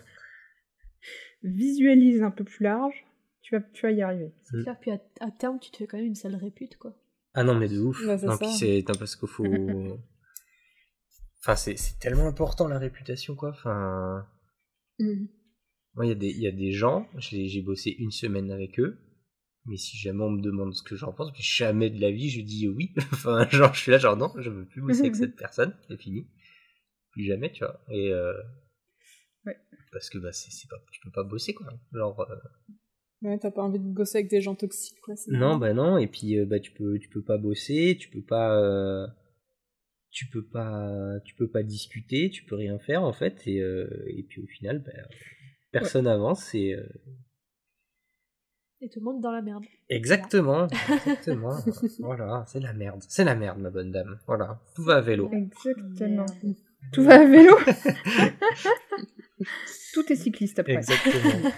visualise 1.42 2.22
un 2.22 2.30
peu 2.30 2.44
plus 2.44 2.64
large, 2.64 3.04
tu 3.42 3.56
vas, 3.56 3.62
tu 3.72 3.86
vas 3.86 3.92
y 3.92 4.02
arriver. 4.02 4.32
C'est 4.44 4.58
mm. 4.58 4.62
clair, 4.62 4.76
puis 4.80 4.90
à, 4.90 5.30
terme, 5.30 5.58
tu 5.60 5.70
te 5.70 5.76
fais 5.76 5.86
quand 5.86 5.96
même 5.96 6.06
une 6.06 6.14
sale 6.14 6.36
répute, 6.36 6.76
quoi. 6.76 6.94
Ah 7.34 7.44
non, 7.44 7.54
mais 7.54 7.68
de 7.68 7.78
ouf. 7.78 8.02
non, 8.04 8.36
puis 8.36 8.48
c'est 8.48 8.84
parce 8.98 9.16
qu'il 9.16 9.28
faut. 9.28 9.44
enfin, 11.48 11.56
c'est 11.56 11.98
tellement 11.98 12.28
important 12.28 12.68
la 12.68 12.78
réputation, 12.78 13.34
quoi. 13.34 13.50
Enfin. 13.50 14.26
Mm. 14.98 15.26
Moi, 15.94 16.06
il 16.06 16.22
y, 16.22 16.40
y, 16.40 16.46
a 16.46 16.52
des 16.52 16.70
gens, 16.72 17.08
j'ai 17.16 17.62
bossé 17.62 17.90
une 17.98 18.12
semaine 18.12 18.52
avec 18.52 18.78
eux, 18.78 18.98
mais 19.64 19.76
si 19.76 19.96
jamais 19.96 20.22
on 20.22 20.30
me 20.30 20.42
demande 20.42 20.74
ce 20.74 20.82
que 20.82 20.94
j'en 20.94 21.12
pense, 21.12 21.32
jamais 21.40 21.90
de 21.90 22.00
la 22.00 22.12
vie 22.12 22.30
je 22.30 22.40
dis 22.40 22.68
oui. 22.68 22.92
enfin, 23.12 23.48
genre, 23.48 23.74
je 23.74 23.80
suis 23.80 23.90
là, 23.90 23.98
genre 23.98 24.16
non, 24.16 24.32
je 24.38 24.50
veux 24.50 24.66
plus 24.66 24.80
bosser 24.80 25.00
avec 25.00 25.16
cette 25.16 25.36
personne, 25.36 25.74
c'est 25.88 26.00
fini. 26.00 26.28
Plus 27.12 27.24
jamais, 27.24 27.50
tu 27.52 27.64
vois. 27.64 27.80
Et. 27.88 28.12
Euh 28.12 28.34
parce 29.92 30.10
que 30.10 30.18
bah, 30.18 30.32
c'est, 30.32 30.68
pas, 30.68 30.76
tu 30.92 31.00
peux 31.00 31.10
pas 31.10 31.24
bosser 31.24 31.54
quoi. 31.54 31.66
Genre, 31.92 32.20
euh, 32.20 32.36
Ouais, 33.22 33.36
t'as 33.38 33.50
pas 33.50 33.62
envie 33.62 33.80
de 33.80 33.84
bosser 33.84 34.18
avec 34.18 34.30
des 34.30 34.40
gens 34.40 34.54
toxiques 34.54 35.00
quoi. 35.00 35.14
Non, 35.26 35.56
bah 35.56 35.72
non, 35.74 35.98
et 35.98 36.06
puis 36.06 36.38
euh, 36.38 36.46
bah 36.46 36.60
tu 36.60 36.70
peux, 36.70 36.98
tu 37.00 37.08
peux 37.08 37.22
pas 37.22 37.36
bosser, 37.36 37.96
tu 37.98 38.08
peux 38.10 38.22
pas, 38.22 38.56
tu 40.10 40.26
peux 40.26 40.44
pas, 40.44 41.20
tu 41.24 41.34
peux 41.34 41.48
pas 41.48 41.62
discuter, 41.62 42.30
tu 42.30 42.44
peux 42.44 42.56
rien 42.56 42.78
faire 42.78 43.02
en 43.02 43.12
fait, 43.12 43.46
et, 43.46 43.58
et 43.58 44.22
puis 44.28 44.40
au 44.40 44.46
final, 44.46 44.82
bah, 44.82 44.92
personne 45.70 46.06
avance 46.06 46.54
et. 46.54 46.76
Et 48.80 48.88
tout 48.88 49.00
le 49.00 49.06
monde 49.06 49.20
dans 49.20 49.32
la 49.32 49.42
merde. 49.42 49.64
Exactement, 49.88 50.68
exactement. 50.68 51.58
voilà, 51.98 52.44
c'est 52.46 52.60
la 52.60 52.72
merde, 52.72 53.02
c'est 53.08 53.24
la 53.24 53.34
merde, 53.34 53.58
ma 53.58 53.70
bonne 53.70 53.90
dame. 53.90 54.20
Voilà, 54.26 54.62
tout 54.76 54.84
va 54.84 54.98
à 54.98 55.00
vélo. 55.00 55.28
Exactement. 55.32 56.26
Tout 56.92 57.02
va 57.02 57.20
à 57.20 57.24
vélo. 57.26 57.56
Tout 59.94 60.12
est 60.12 60.16
cycliste 60.16 60.58
après. 60.58 60.74
Exactement. 60.74 61.50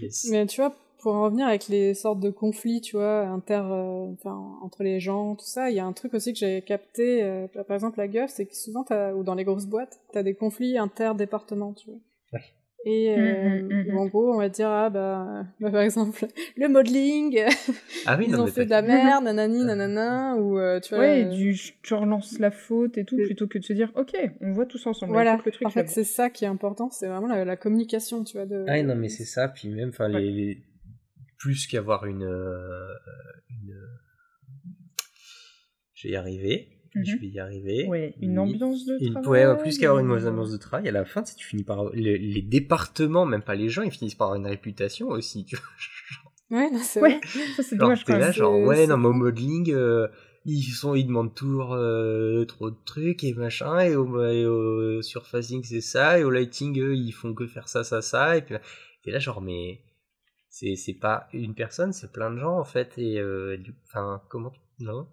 Mais 0.30 0.46
tu 0.46 0.60
vois, 0.60 0.76
pour 1.04 1.14
en 1.14 1.24
revenir 1.24 1.46
avec 1.46 1.68
les 1.68 1.94
sortes 1.94 2.18
de 2.18 2.30
conflits, 2.30 2.80
tu 2.80 2.96
vois, 2.96 3.26
inter, 3.26 3.62
euh, 3.70 4.06
enfin, 4.14 4.58
entre 4.62 4.82
les 4.82 5.00
gens, 5.00 5.36
tout 5.36 5.44
ça, 5.44 5.70
il 5.70 5.76
y 5.76 5.78
a 5.78 5.84
un 5.84 5.92
truc 5.92 6.14
aussi 6.14 6.32
que 6.32 6.38
j'ai 6.38 6.62
capté, 6.62 7.22
euh, 7.22 7.46
par 7.46 7.74
exemple, 7.74 7.98
la 7.98 8.08
gueule, 8.08 8.28
c'est 8.28 8.46
que 8.46 8.56
souvent, 8.56 8.86
ou 9.14 9.22
dans 9.22 9.34
les 9.34 9.44
grosses 9.44 9.66
boîtes, 9.66 10.00
t'as 10.12 10.22
des 10.22 10.34
conflits 10.34 10.78
interdépartements, 10.78 11.74
tu 11.74 11.90
vois. 11.90 12.00
Et 12.86 13.14
euh, 13.16 13.62
mmh, 13.62 13.92
mmh, 13.92 13.98
en 13.98 14.06
gros, 14.06 14.34
on 14.34 14.38
va 14.38 14.48
dire, 14.50 14.68
ah 14.68 14.90
bah, 14.90 15.44
bah 15.60 15.70
par 15.70 15.80
exemple, 15.82 16.26
le 16.56 16.68
modeling, 16.68 17.42
ah 18.06 18.16
oui, 18.18 18.26
ils 18.28 18.36
ont 18.36 18.46
fait 18.46 18.66
de 18.66 18.70
la 18.70 18.82
merde, 18.82 19.24
nanani, 19.24 19.64
nanana, 19.64 20.36
ou 20.36 20.58
euh, 20.58 20.80
tu 20.80 20.94
vois. 20.94 21.04
Ouais, 21.04 21.24
du, 21.24 21.54
tu 21.82 21.94
relances 21.94 22.38
la 22.38 22.50
faute 22.50 22.98
et 22.98 23.04
tout, 23.04 23.16
plutôt 23.16 23.46
que 23.46 23.58
de 23.58 23.64
se 23.64 23.72
dire, 23.74 23.90
ok, 23.94 24.14
on 24.40 24.52
voit 24.52 24.66
tous 24.66 24.86
ensemble. 24.86 25.12
Voilà, 25.12 25.36
le 25.36 25.50
truc, 25.50 25.66
en 25.66 25.70
fait, 25.70 25.88
c'est 25.88 26.04
ça 26.04 26.30
qui 26.30 26.44
est 26.44 26.48
important, 26.48 26.88
c'est 26.90 27.08
vraiment 27.08 27.28
la, 27.28 27.56
communication, 27.56 28.24
tu 28.24 28.36
vois. 28.38 28.46
De... 28.46 28.64
Ah 28.68 28.82
non, 28.82 28.96
mais 28.96 29.08
c'est 29.10 29.24
ça, 29.24 29.48
puis 29.48 29.68
même, 29.68 29.90
enfin, 29.90 30.08
les, 30.08 30.58
plus 31.44 31.66
qu'avoir 31.66 32.06
une, 32.06 32.22
euh, 32.22 32.88
une... 33.50 33.76
Je 35.92 36.08
vais 36.08 36.14
y 36.14 36.16
arriver 36.16 36.70
je 36.94 37.12
mhm. 37.12 37.18
vais 37.18 37.26
y 37.26 37.40
arriver. 37.40 37.86
Ouais, 37.88 38.14
une 38.20 38.38
ambiance 38.38 38.86
de 38.86 38.96
travail. 39.10 39.46
Ouais, 39.46 39.58
plus 39.60 39.78
qu'avoir 39.78 39.98
une 39.98 40.06
mauvaise 40.06 40.28
ambiance 40.28 40.52
de 40.52 40.56
travail, 40.58 40.88
à 40.88 40.92
la 40.92 41.04
fin, 41.04 41.24
tu 41.24 41.44
finis 41.44 41.64
par 41.64 41.90
les, 41.92 42.40
départements, 42.40 43.26
même 43.26 43.42
pas 43.42 43.56
les 43.56 43.68
gens, 43.68 43.82
ils 43.82 43.90
finissent 43.90 44.14
par 44.14 44.28
avoir 44.28 44.40
une 44.40 44.46
réputation 44.46 45.08
aussi. 45.08 45.44
Tu 45.44 45.56
vois. 45.56 46.60
Ouais, 46.60 46.70
c'est 46.82 47.00
ouais. 47.00 47.20
Ça 47.56 47.64
c'est 47.64 47.74
dommage 47.74 48.04
quand 48.04 48.30
genre 48.30 48.56
ouais, 48.60 48.86
non, 48.86 48.96
mais 48.96 49.08
au 49.08 49.12
modeling, 49.12 49.72
euh, 49.72 50.06
ils 50.44 50.62
sont, 50.62 50.94
ils 50.94 51.04
demandent 51.04 51.34
toujours 51.34 51.72
euh, 51.72 52.44
trop 52.44 52.70
de 52.70 52.76
trucs 52.84 53.24
et 53.24 53.34
machin, 53.34 53.80
et 53.80 53.96
au, 53.96 55.02
surfacing 55.02 55.64
c'est 55.64 55.80
ça, 55.80 56.20
et 56.20 56.22
au 56.22 56.30
lighting 56.30 56.78
eux, 56.78 56.94
ils 56.94 57.10
font 57.10 57.34
que 57.34 57.48
faire 57.48 57.68
ça, 57.68 57.82
ça, 57.82 58.02
ça, 58.02 58.36
et 58.36 58.42
puis 58.42 58.54
et 59.06 59.10
là 59.10 59.18
genre 59.18 59.40
mais 59.40 59.80
c'est 60.54 60.76
c'est 60.76 60.94
pas 60.94 61.26
une 61.32 61.52
personne, 61.52 61.92
c'est 61.92 62.12
plein 62.12 62.30
de 62.30 62.38
gens 62.38 62.56
en 62.56 62.64
fait, 62.64 62.96
et 62.96 63.18
euh, 63.18 63.56
enfin 63.88 64.22
comment 64.28 64.52
non? 64.78 65.08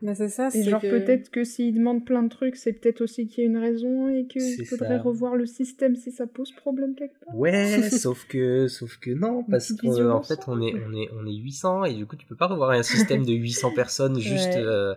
Mais 0.00 0.14
c'est 0.16 0.28
ça, 0.28 0.50
c'est. 0.50 0.64
genre, 0.64 0.80
peut-être 0.80 1.30
que 1.30 1.44
s'ils 1.44 1.74
demandent 1.74 2.04
plein 2.04 2.24
de 2.24 2.28
trucs, 2.28 2.56
c'est 2.56 2.72
peut-être 2.72 3.00
aussi 3.00 3.28
qu'il 3.28 3.44
y 3.44 3.46
a 3.46 3.50
une 3.50 3.58
raison 3.58 4.08
et 4.08 4.26
qu'il 4.26 4.66
faudrait 4.66 4.98
revoir 4.98 5.36
le 5.36 5.46
système 5.46 5.94
si 5.94 6.10
ça 6.10 6.26
pose 6.26 6.50
problème 6.52 6.96
quelque 6.96 7.14
part. 7.24 7.36
Ouais, 7.36 7.82
sauf 7.90 8.26
que, 8.26 8.66
sauf 8.66 8.96
que 8.98 9.12
non, 9.12 9.44
parce 9.44 9.72
qu'en 9.72 10.22
fait, 10.22 10.40
on 10.48 10.60
est, 10.60 10.74
on, 10.74 10.92
est, 10.94 11.08
on 11.12 11.26
est 11.26 11.34
800 11.34 11.84
et 11.84 11.94
du 11.94 12.06
coup, 12.06 12.16
tu 12.16 12.26
peux 12.26 12.36
pas 12.36 12.46
revoir 12.48 12.70
un 12.70 12.82
système 12.82 13.24
de 13.24 13.32
800 13.32 13.72
personnes 13.76 14.18
juste. 14.18 14.56
Euh, 14.56 14.94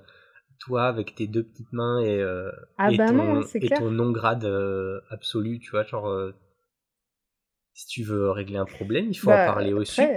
toi 0.57 0.85
avec 0.85 1.13
tes 1.13 1.27
deux 1.27 1.43
petites 1.43 1.73
mains 1.73 1.99
et, 1.99 2.19
euh, 2.19 2.49
ah 2.77 2.89
et, 2.89 2.97
bah 2.97 3.09
ton, 3.09 3.41
et 3.55 3.69
ton 3.69 3.91
non 3.91 4.11
grade 4.11 4.45
euh, 4.45 5.01
absolu, 5.11 5.59
tu 5.59 5.69
vois, 5.69 5.83
genre 5.83 6.07
si 7.75 7.85
tu 7.85 8.01
veux 8.01 8.31
régler 8.31 8.57
un 8.57 8.65
problème, 8.65 9.05
il 9.09 9.15
faut 9.15 9.29
en 9.29 9.35
bah, 9.35 9.45
parler 9.45 9.73
au 9.73 9.85
sup 9.85 10.09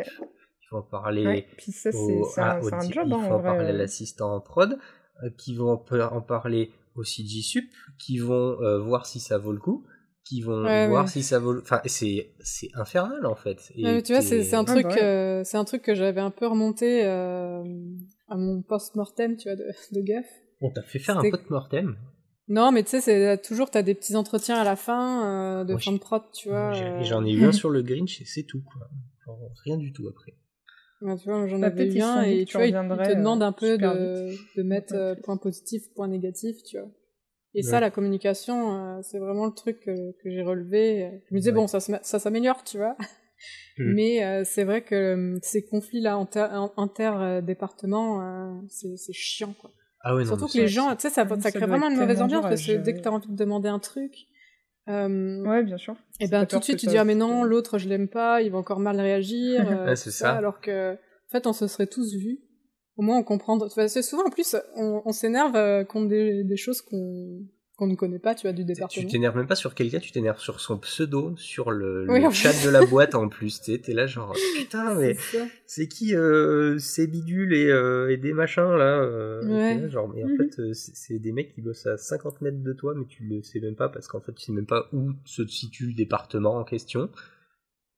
faut 0.69 0.77
en 0.77 0.83
parler 0.83 1.47
Puis 1.57 1.73
ça, 1.73 1.91
au, 1.95 2.27
un, 2.37 2.61
job, 2.61 3.07
il 3.07 3.11
faut 3.11 3.35
en 3.35 3.43
parler 3.43 3.69
à 3.69 3.73
l'assistant 3.73 4.35
en 4.35 4.41
prod, 4.41 4.79
euh, 5.23 5.31
qui 5.37 5.55
vont 5.55 5.71
en 5.71 6.21
parler 6.21 6.71
au 6.95 7.05
CGSUP, 7.05 7.71
qui 7.99 8.19
vont 8.19 8.61
euh, 8.61 8.79
voir 8.79 9.07
si 9.07 9.21
ça 9.21 9.39
vaut 9.39 9.53
le 9.53 9.61
coup, 9.61 9.87
qui 10.25 10.43
vont 10.43 10.63
voir 10.89 11.09
si 11.09 11.23
ça 11.23 11.39
vaut. 11.39 11.59
Enfin, 11.59 11.81
c'est 11.87 12.33
c'est 12.41 12.69
infernal 12.75 13.25
en 13.25 13.35
fait. 13.35 13.73
Et 13.77 14.03
tu 14.03 14.13
vois, 14.13 14.21
c'est 14.21 14.55
un 14.55 14.61
ah, 14.61 14.65
truc, 14.65 14.87
bah 14.87 14.97
euh, 15.03 15.43
c'est 15.45 15.57
un 15.57 15.65
truc 15.65 15.83
que 15.83 15.95
j'avais 15.95 16.21
un 16.21 16.31
peu 16.31 16.47
remonté 16.47 17.05
à 17.05 18.37
mon 18.37 18.63
post-mortem, 18.63 19.37
tu 19.37 19.49
vois, 19.49 19.57
de, 19.57 19.65
de 19.93 20.01
Guff. 20.03 20.27
On 20.61 20.71
t'a 20.71 20.83
fait 20.83 20.99
faire 20.99 21.19
un 21.19 21.31
post-mortem. 21.31 21.97
Non, 22.49 22.72
mais 22.72 22.82
tu 22.82 22.90
sais, 22.90 23.01
c'est 23.01 23.42
toujours 23.42 23.70
t'as 23.70 23.82
des 23.82 23.94
petits 23.94 24.16
entretiens 24.16 24.57
à 24.57 24.64
la 24.64 24.76
fin 24.76 25.64
de 25.64 25.76
fin 25.76 25.92
de 25.92 25.99
prod, 25.99 26.22
tu 26.32 26.49
vois. 26.49 26.72
J'en 27.03 27.24
ai 27.24 27.32
eu 27.32 27.44
un 27.44 27.53
sur 27.53 27.70
le 27.70 27.82
Grinch 27.82 28.20
et 28.20 28.24
c'est 28.24 28.44
tout 28.44 28.62
quoi. 28.62 28.88
rien 29.64 29.76
du 29.76 29.92
tout 29.92 30.09
après 30.09 30.34
tu 31.01 31.30
vois, 31.30 31.46
j'en 31.46 31.59
bah, 31.61 31.68
avais 31.68 31.86
bien 31.86 32.22
et 32.22 32.44
tu 32.44 32.57
vois, 32.57 32.66
te 32.66 33.14
demandent 33.14 33.42
un 33.42 33.53
peu 33.53 33.78
de, 33.78 34.34
de 34.57 34.62
mettre 34.62 34.94
euh, 34.94 35.14
point 35.14 35.36
positif, 35.36 35.82
point 35.94 36.09
négatif, 36.09 36.62
tu 36.64 36.78
vois. 36.78 36.88
Et 37.55 37.62
ça, 37.62 37.80
la 37.80 37.90
communication, 37.90 38.99
euh, 38.99 39.01
c'est 39.03 39.18
vraiment 39.18 39.46
le 39.46 39.53
truc 39.53 39.80
que, 39.80 40.12
que 40.22 40.30
j'ai 40.30 40.42
relevé. 40.42 41.22
Je 41.28 41.34
me 41.34 41.40
disais, 41.40 41.51
bon, 41.51 41.66
ça, 41.66 41.80
ça 41.80 42.18
s'améliore, 42.18 42.62
tu 42.62 42.76
vois. 42.76 42.94
Mm. 43.78 43.94
Mais 43.94 44.24
euh, 44.24 44.42
c'est 44.44 44.64
vrai 44.64 44.82
que 44.82 45.38
ces 45.42 45.64
conflits-là 45.64 46.14
inter-départements, 46.76 48.62
c'est 48.68 49.12
chiant, 49.12 49.55
quoi. 49.55 49.72
Ah 50.01 50.14
oui, 50.14 50.22
non, 50.22 50.28
Surtout 50.28 50.46
que 50.46 50.59
les 50.59 50.68
gens, 50.68 50.94
tu 50.94 51.03
sais, 51.03 51.11
ça, 51.11 51.26
ça, 51.40 51.51
crée 51.51 51.66
vraiment 51.66 51.90
une 51.90 51.96
mauvaise 51.96 52.22
ambiance 52.22 52.42
parce 52.42 52.64
que 52.64 52.72
dès 52.72 52.94
que 52.94 53.01
tu 53.01 53.09
as 53.09 53.12
envie 53.12 53.28
de 53.28 53.36
demander 53.36 53.68
un 53.68 53.78
truc, 53.78 54.12
euh, 54.88 55.44
ouais, 55.44 55.62
bien 55.64 55.76
sûr. 55.76 55.96
Et 56.20 56.28
ben 56.28 56.46
tout 56.46 56.59
de 56.59 56.64
suite 56.64 56.78
tu 56.78 56.86
dis 56.86 56.96
ah 56.96 57.05
mais 57.05 57.14
non 57.14 57.44
l'autre 57.44 57.78
je 57.78 57.88
l'aime 57.88 58.09
pas, 58.09 58.40
il 58.40 58.51
va 58.51 58.59
encore 58.59 58.80
mal 58.80 59.01
réagir. 59.01 59.66
Euh, 59.68 59.94
c'est 59.94 60.11
ça. 60.11 60.32
Alors 60.32 60.61
que 60.61 60.94
en 60.94 61.30
fait 61.30 61.46
on 61.46 61.53
se 61.53 61.66
serait 61.66 61.86
tous 61.86 62.14
vus. 62.14 62.40
Au 62.96 63.03
moins 63.03 63.18
on 63.18 63.22
comprend. 63.22 63.59
C'est 63.68 64.03
souvent 64.03 64.24
en 64.24 64.30
plus 64.30 64.57
on, 64.76 65.03
on 65.05 65.12
s'énerve 65.12 65.57
euh, 65.57 65.84
contre 65.84 66.09
des, 66.09 66.42
des 66.42 66.57
choses 66.57 66.80
qu'on 66.80 67.40
qu'on 67.79 67.87
ne 67.87 67.95
connaît 67.95 68.18
pas, 68.18 68.35
tu 68.35 68.43
vois, 68.43 68.53
du 68.53 68.64
département. 68.64 69.07
Tu 69.07 69.07
t'énerves 69.07 69.37
même 69.37 69.47
pas 69.47 69.55
sur 69.55 69.76
quelqu'un, 69.76 70.01
tu 70.01 70.11
t'énerves 70.11 70.41
sur 70.41 70.61
son 70.61 70.79
pseudo, 70.79 71.37
sur 71.37 71.70
le, 71.70 72.09
chat 72.33 72.64
de 72.64 72.70
la 72.70 72.85
boîte 72.85 73.14
en 73.14 73.29
plus. 73.29 73.61
T'es 73.61 73.81
es 73.87 73.95
là 73.95 74.09
genre 74.09 74.35
putain 74.57 74.95
mais 74.95 75.16
c'est 75.64 75.87
qui 75.87 76.16
euh, 76.16 76.79
ces 76.81 77.07
bidules 77.07 77.55
et, 77.55 77.70
euh, 77.70 78.11
et, 78.11 78.16
des 78.16 78.33
machins 78.33 78.64
là, 78.76 78.99
euh, 78.99 79.89
genre 79.89 80.09
mais 80.09 80.24
en 80.24 80.29
mhm. 80.29 80.51
fait 80.51 80.74
c'est 80.74 81.20
des 81.20 81.31
mecs 81.31 81.55
qui 81.55 81.62
bossent 81.62 81.87
à 81.87 81.97
50 81.97 82.41
mètres 82.41 82.62
de 82.64 82.72
toi 82.72 82.95
mais 82.97 83.07
tu 83.07 83.22
le 83.22 83.43
sais 83.43 83.61
même 83.61 83.76
pas 83.76 83.89
parce 83.89 84.09
qu'en 84.09 84.20
fait 84.20 84.33
tu 84.33 84.47
sais 84.47 84.53
même 84.53 84.66
pas 84.66 84.89
où 84.93 85.12
se 85.24 85.47
situe 85.47 85.87
le 85.87 85.95
département 85.95 86.57
en 86.57 86.64
question. 86.64 87.09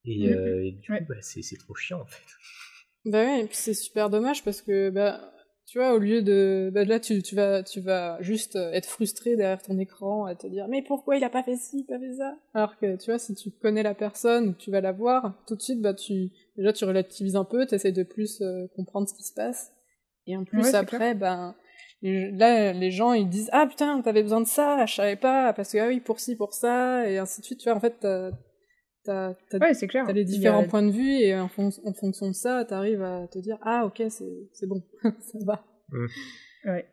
Et, 0.04 0.28
mhm. 0.28 0.78
du 0.78 0.88
coup 0.88 1.04
bah, 1.08 1.16
c'est 1.20 1.58
trop 1.58 1.74
chiant 1.74 2.02
en 2.02 2.06
fait. 2.06 2.22
Bah 3.06 3.24
ouais, 3.24 3.40
et 3.40 3.46
puis 3.46 3.56
c'est 3.56 3.72
super 3.72 4.10
dommage 4.10 4.44
parce 4.44 4.60
que 4.60 4.90
bah 4.90 5.32
tu 5.70 5.78
vois, 5.78 5.94
au 5.94 5.98
lieu 5.98 6.20
de, 6.20 6.68
bah, 6.74 6.84
là, 6.84 6.98
tu, 6.98 7.22
tu 7.22 7.36
vas, 7.36 7.62
tu 7.62 7.80
vas 7.80 8.20
juste 8.20 8.56
euh, 8.56 8.72
être 8.72 8.88
frustré 8.88 9.36
derrière 9.36 9.62
ton 9.62 9.78
écran 9.78 10.26
et 10.26 10.34
te 10.34 10.48
dire, 10.48 10.66
mais 10.68 10.82
pourquoi 10.82 11.16
il 11.16 11.22
a 11.22 11.30
pas 11.30 11.44
fait 11.44 11.54
ci, 11.54 11.84
pas 11.84 11.96
fait 12.00 12.14
ça? 12.14 12.34
Alors 12.54 12.76
que, 12.76 12.96
tu 12.96 13.12
vois, 13.12 13.20
si 13.20 13.36
tu 13.36 13.52
connais 13.52 13.84
la 13.84 13.94
personne, 13.94 14.56
tu 14.56 14.72
vas 14.72 14.80
la 14.80 14.90
voir, 14.90 15.40
tout 15.46 15.54
de 15.54 15.62
suite, 15.62 15.80
bah, 15.80 15.94
tu, 15.94 16.30
déjà, 16.56 16.72
tu 16.72 16.84
relativises 16.84 17.36
un 17.36 17.44
peu, 17.44 17.66
t'essayes 17.66 17.92
de 17.92 18.02
plus 18.02 18.40
euh, 18.40 18.66
comprendre 18.74 19.08
ce 19.08 19.14
qui 19.14 19.22
se 19.22 19.32
passe. 19.32 19.72
Et 20.26 20.36
en 20.36 20.42
plus, 20.42 20.74
après, 20.74 21.14
ben, 21.14 21.54
là, 22.02 22.72
les 22.72 22.90
gens, 22.90 23.12
ils 23.12 23.28
disent, 23.28 23.48
ah 23.52 23.68
putain, 23.68 24.02
t'avais 24.02 24.24
besoin 24.24 24.40
de 24.40 24.48
ça, 24.48 24.84
je 24.86 24.94
savais 24.96 25.14
pas, 25.14 25.52
parce 25.52 25.70
que, 25.70 25.78
ah 25.78 25.86
oui, 25.86 26.00
pour 26.00 26.18
ci, 26.18 26.34
pour 26.34 26.52
ça, 26.52 27.08
et 27.08 27.18
ainsi 27.18 27.42
de 27.42 27.46
suite, 27.46 27.60
tu 27.60 27.68
vois, 27.68 27.76
en 27.76 27.80
fait, 27.80 28.04
t'as, 29.04 29.34
t'as, 29.50 30.12
les 30.12 30.24
différents 30.24 30.66
points 30.66 30.82
de 30.82 30.90
vue 30.90 31.12
et 31.12 31.34
en, 31.34 31.44
en 31.46 31.92
fonction 31.92 32.28
de 32.28 32.34
ça, 32.34 32.64
t'arrives 32.64 33.02
à 33.02 33.26
te 33.28 33.38
dire 33.38 33.58
ah 33.62 33.86
ok 33.86 34.02
c'est 34.08 34.66
bon, 34.66 34.82
ça 35.02 35.38
va. 35.44 35.64
Mmh. 35.90 36.06
Ouais. 36.66 36.86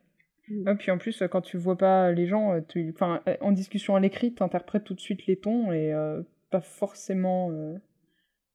Et 0.49 0.75
puis 0.75 0.91
en 0.91 0.97
plus, 0.97 1.21
quand 1.29 1.41
tu 1.41 1.57
vois 1.57 1.77
pas 1.77 2.11
les 2.11 2.25
gens, 2.25 2.53
euh, 2.53 2.61
tu, 2.67 2.91
enfin, 2.93 3.21
euh, 3.27 3.35
en 3.41 3.51
discussion 3.51 3.95
à 3.95 3.99
l'écrit, 3.99 4.33
t'interprètes 4.33 4.85
tout 4.85 4.93
de 4.93 4.99
suite 4.99 5.25
les 5.27 5.37
tons 5.37 5.71
et 5.71 5.93
euh, 5.93 6.21
pas 6.51 6.61
forcément 6.61 7.47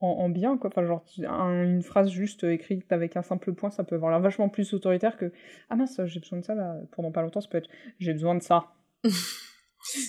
en, 0.00 0.06
en, 0.06 0.28
bien, 0.30 0.56
quoi. 0.56 0.70
Enfin, 0.70 0.86
genre, 0.86 1.04
une 1.18 1.82
phrase 1.82 2.10
juste 2.10 2.44
écrite 2.44 2.90
avec 2.92 3.16
un 3.16 3.22
simple 3.22 3.52
point, 3.52 3.70
ça 3.70 3.84
peut 3.84 3.96
avoir 3.96 4.10
l'air 4.10 4.20
vachement 4.20 4.48
plus 4.48 4.72
autoritaire 4.72 5.18
que 5.18 5.32
Ah 5.68 5.76
mince, 5.76 6.00
j'ai 6.06 6.20
besoin 6.20 6.38
de 6.38 6.44
ça 6.44 6.54
là, 6.54 6.80
pendant 6.92 7.12
pas 7.12 7.20
longtemps, 7.20 7.42
ça 7.42 7.48
peut 7.50 7.58
être 7.58 7.68
J'ai 7.98 8.12
besoin 8.14 8.34
de 8.34 8.42
ça. 8.42 8.72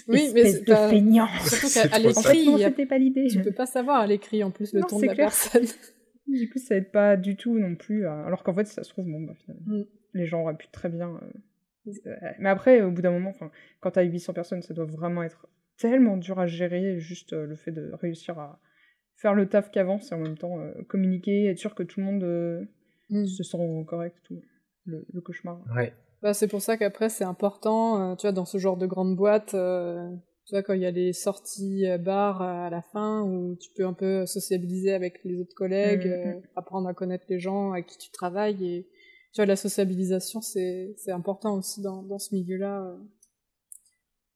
oui, 0.08 0.30
mais 0.34 0.52
c'est 0.52 0.68
de 0.68 0.74
feignant. 0.74 1.28
Surtout 1.46 1.90
qu'à 1.90 2.00
l'écrit, 2.00 2.50
en 2.50 2.58
fait, 2.58 2.86
pas 2.86 2.98
l'idée. 2.98 3.28
Tu 3.28 3.42
peux 3.42 3.52
pas 3.52 3.66
savoir 3.66 4.02
à 4.02 4.08
l'écrit 4.08 4.44
en 4.44 4.52
plus 4.52 4.74
le 4.74 4.82
ton 4.82 5.00
de 5.00 5.06
la 5.06 5.16
personne. 5.16 5.66
Du 6.26 6.50
coup, 6.50 6.58
ça 6.58 6.78
aide 6.78 6.90
pas 6.90 7.18
du 7.18 7.36
tout 7.36 7.60
non 7.60 7.76
plus. 7.76 8.08
Alors 8.08 8.44
qu'en 8.44 8.56
fait, 8.56 8.66
ça 8.66 8.82
se 8.82 8.90
trouve, 8.90 9.06
bon, 9.06 9.20
bah, 9.24 9.34
finalement. 9.36 9.80
Mm 9.80 9.84
les 10.14 10.26
gens 10.26 10.42
auraient 10.42 10.56
pu 10.58 10.68
très 10.70 10.90
bien. 10.90 11.20
Euh, 11.88 11.92
euh, 12.08 12.32
mais 12.40 12.50
après, 12.50 12.82
au 12.82 12.92
bout 12.92 13.02
d'un 13.02 13.12
moment, 13.12 13.34
quand 13.80 13.92
t'as 13.92 14.04
800 14.04 14.34
personnes, 14.34 14.62
ça 14.62 14.74
doit 14.74 14.86
vraiment 14.86 15.24
être 15.24 15.48
tellement 15.78 16.18
dur 16.18 16.40
à 16.40 16.48
gérer, 16.48 17.00
juste 17.00 17.34
euh, 17.34 17.46
le 17.46 17.56
fait 17.56 17.72
de 17.72 17.92
réussir 17.94 18.40
à 18.40 18.60
faire 19.16 19.34
le 19.34 19.48
taf 19.48 19.72
qu'avance 19.72 20.12
et 20.12 20.16
en 20.16 20.20
même 20.20 20.38
temps 20.38 20.58
communiquer, 20.88 21.46
être 21.46 21.60
sûr 21.60 21.76
que 21.76 21.84
tout 21.84 22.00
le 22.00 22.06
monde 22.06 22.68
mm. 23.10 23.26
se 23.26 23.44
sent 23.44 23.58
correct, 23.88 24.18
tout 24.24 24.42
le, 24.86 25.22
cauchemar. 25.22 25.62
Ouais. 25.76 25.94
Bah, 26.24 26.34
c'est 26.34 26.48
pour 26.48 26.62
ça 26.62 26.78
qu'après, 26.78 27.10
c'est 27.10 27.24
important, 27.24 28.16
tu 28.16 28.26
vois, 28.26 28.32
dans 28.32 28.46
ce 28.46 28.58
genre 28.58 28.78
de 28.78 28.88
grande 28.88 29.16
boîte, 29.16 29.50
tu 29.52 30.56
vois, 30.56 30.64
quand 30.64 30.74
il 30.74 30.82
y 30.82 30.86
a 30.86 30.92
les 30.92 31.14
sorties 31.14 31.86
bars 32.00 32.42
à 32.42 32.70
la 32.70 32.82
fin, 32.82 33.22
où 33.24 33.56
tu 33.58 33.70
peux 33.76 33.86
un 33.86 33.94
peu 33.94 34.26
sociabiliser 34.26 34.94
avec 34.94 35.24
les 35.24 35.40
autres 35.40 35.54
collègues, 35.54 36.08
mm, 36.08 36.38
mm, 36.38 36.42
apprendre 36.56 36.88
à 36.88 36.94
connaître 36.94 37.26
les 37.30 37.40
gens 37.40 37.74
avec 37.74 37.88
qui 37.88 37.98
tu 37.98 38.10
travailles 38.12 38.66
et 38.66 38.88
tu 39.34 39.42
vois, 39.42 39.48
la 39.48 39.56
sociabilisation, 39.56 40.42
c'est, 40.42 40.94
c'est 40.98 41.12
important 41.12 41.58
aussi 41.58 41.82
dans, 41.82 42.04
dans 42.04 42.20
ce 42.20 42.36
milieu-là. 42.36 42.96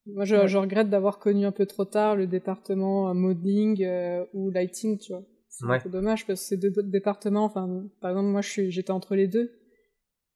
Moi, 0.07 0.25
je, 0.25 0.47
je 0.47 0.57
regrette 0.57 0.89
d'avoir 0.89 1.19
connu 1.19 1.45
un 1.45 1.51
peu 1.51 1.65
trop 1.65 1.85
tard 1.85 2.15
le 2.15 2.25
département 2.25 3.09
euh, 3.09 3.13
modeling 3.13 3.83
euh, 3.83 4.25
ou 4.33 4.49
lighting, 4.49 4.97
tu 4.97 5.11
vois. 5.11 5.23
C'est 5.49 5.65
un 5.65 5.79
peu 5.79 5.89
dommage 5.89 6.25
parce 6.25 6.41
que 6.41 6.45
ces 6.47 6.57
deux 6.57 6.71
départements, 6.83 7.45
enfin, 7.45 7.85
par 8.01 8.11
exemple, 8.11 8.29
moi, 8.29 8.41
je 8.41 8.49
suis, 8.49 8.71
j'étais 8.71 8.91
entre 8.91 9.15
les 9.15 9.27
deux. 9.27 9.51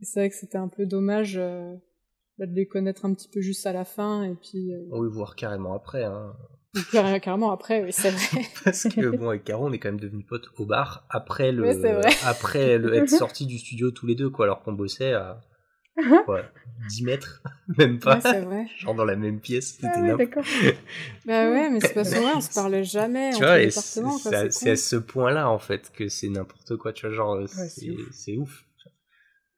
C'est 0.01 0.19
vrai 0.19 0.29
que 0.29 0.35
c'était 0.35 0.57
un 0.57 0.67
peu 0.67 0.85
dommage 0.85 1.37
euh, 1.37 1.75
de 2.39 2.53
les 2.53 2.67
connaître 2.67 3.05
un 3.05 3.13
petit 3.13 3.29
peu 3.29 3.41
juste 3.41 3.65
à 3.65 3.73
la 3.73 3.85
fin 3.85 4.23
et 4.23 4.35
puis. 4.35 4.73
Oui, 4.89 5.07
voire 5.11 5.35
carrément 5.35 5.73
après. 5.73 6.03
Hein. 6.03 6.33
Carrément 6.91 7.51
après, 7.51 7.83
oui, 7.83 7.91
c'est 7.91 8.11
vrai. 8.11 8.45
Parce 8.63 8.83
que 8.83 9.15
bon, 9.15 9.29
avec 9.29 9.43
Caro, 9.43 9.67
on 9.67 9.73
est 9.73 9.79
quand 9.79 9.89
même 9.89 9.99
devenus 9.99 10.25
potes 10.25 10.47
au 10.57 10.65
bar 10.65 11.05
après 11.09 11.51
le, 11.51 11.65
après 12.25 12.77
le 12.77 12.93
être 12.95 13.09
sorti 13.09 13.45
du 13.45 13.57
studio 13.57 13.91
tous 13.91 14.07
les 14.07 14.15
deux, 14.15 14.29
quoi, 14.29 14.45
alors 14.45 14.63
qu'on 14.63 14.71
bossait 14.71 15.13
à 15.13 15.41
quoi, 16.25 16.43
10 16.87 17.03
mètres, 17.03 17.43
même 17.77 17.99
pas. 17.99 18.15
Ouais, 18.15 18.21
c'est 18.21 18.39
vrai. 18.39 18.65
Genre 18.77 18.95
dans 18.95 19.03
la 19.03 19.17
même 19.17 19.41
pièce, 19.41 19.73
c'était 19.73 19.87
ah, 19.93 20.15
d'accord. 20.15 20.45
bah 21.25 21.49
ouais, 21.51 21.69
mais 21.69 21.81
c'est 21.81 21.93
pas 21.93 22.03
vrai, 22.03 22.33
on 22.35 22.41
se 22.41 22.53
parlait 22.53 22.85
jamais. 22.85 23.31
Tu 23.33 23.43
vois, 23.43 23.69
c'est 23.69 24.69
à, 24.69 24.75
ce 24.77 24.95
point-là, 24.95 25.49
en 25.49 25.59
fait, 25.59 25.91
que 25.91 26.07
c'est 26.07 26.29
n'importe 26.29 26.77
quoi, 26.77 26.93
tu 26.93 27.05
vois, 27.05 27.15
genre, 27.15 27.39
c'est 27.47 28.37
ouf. 28.37 28.63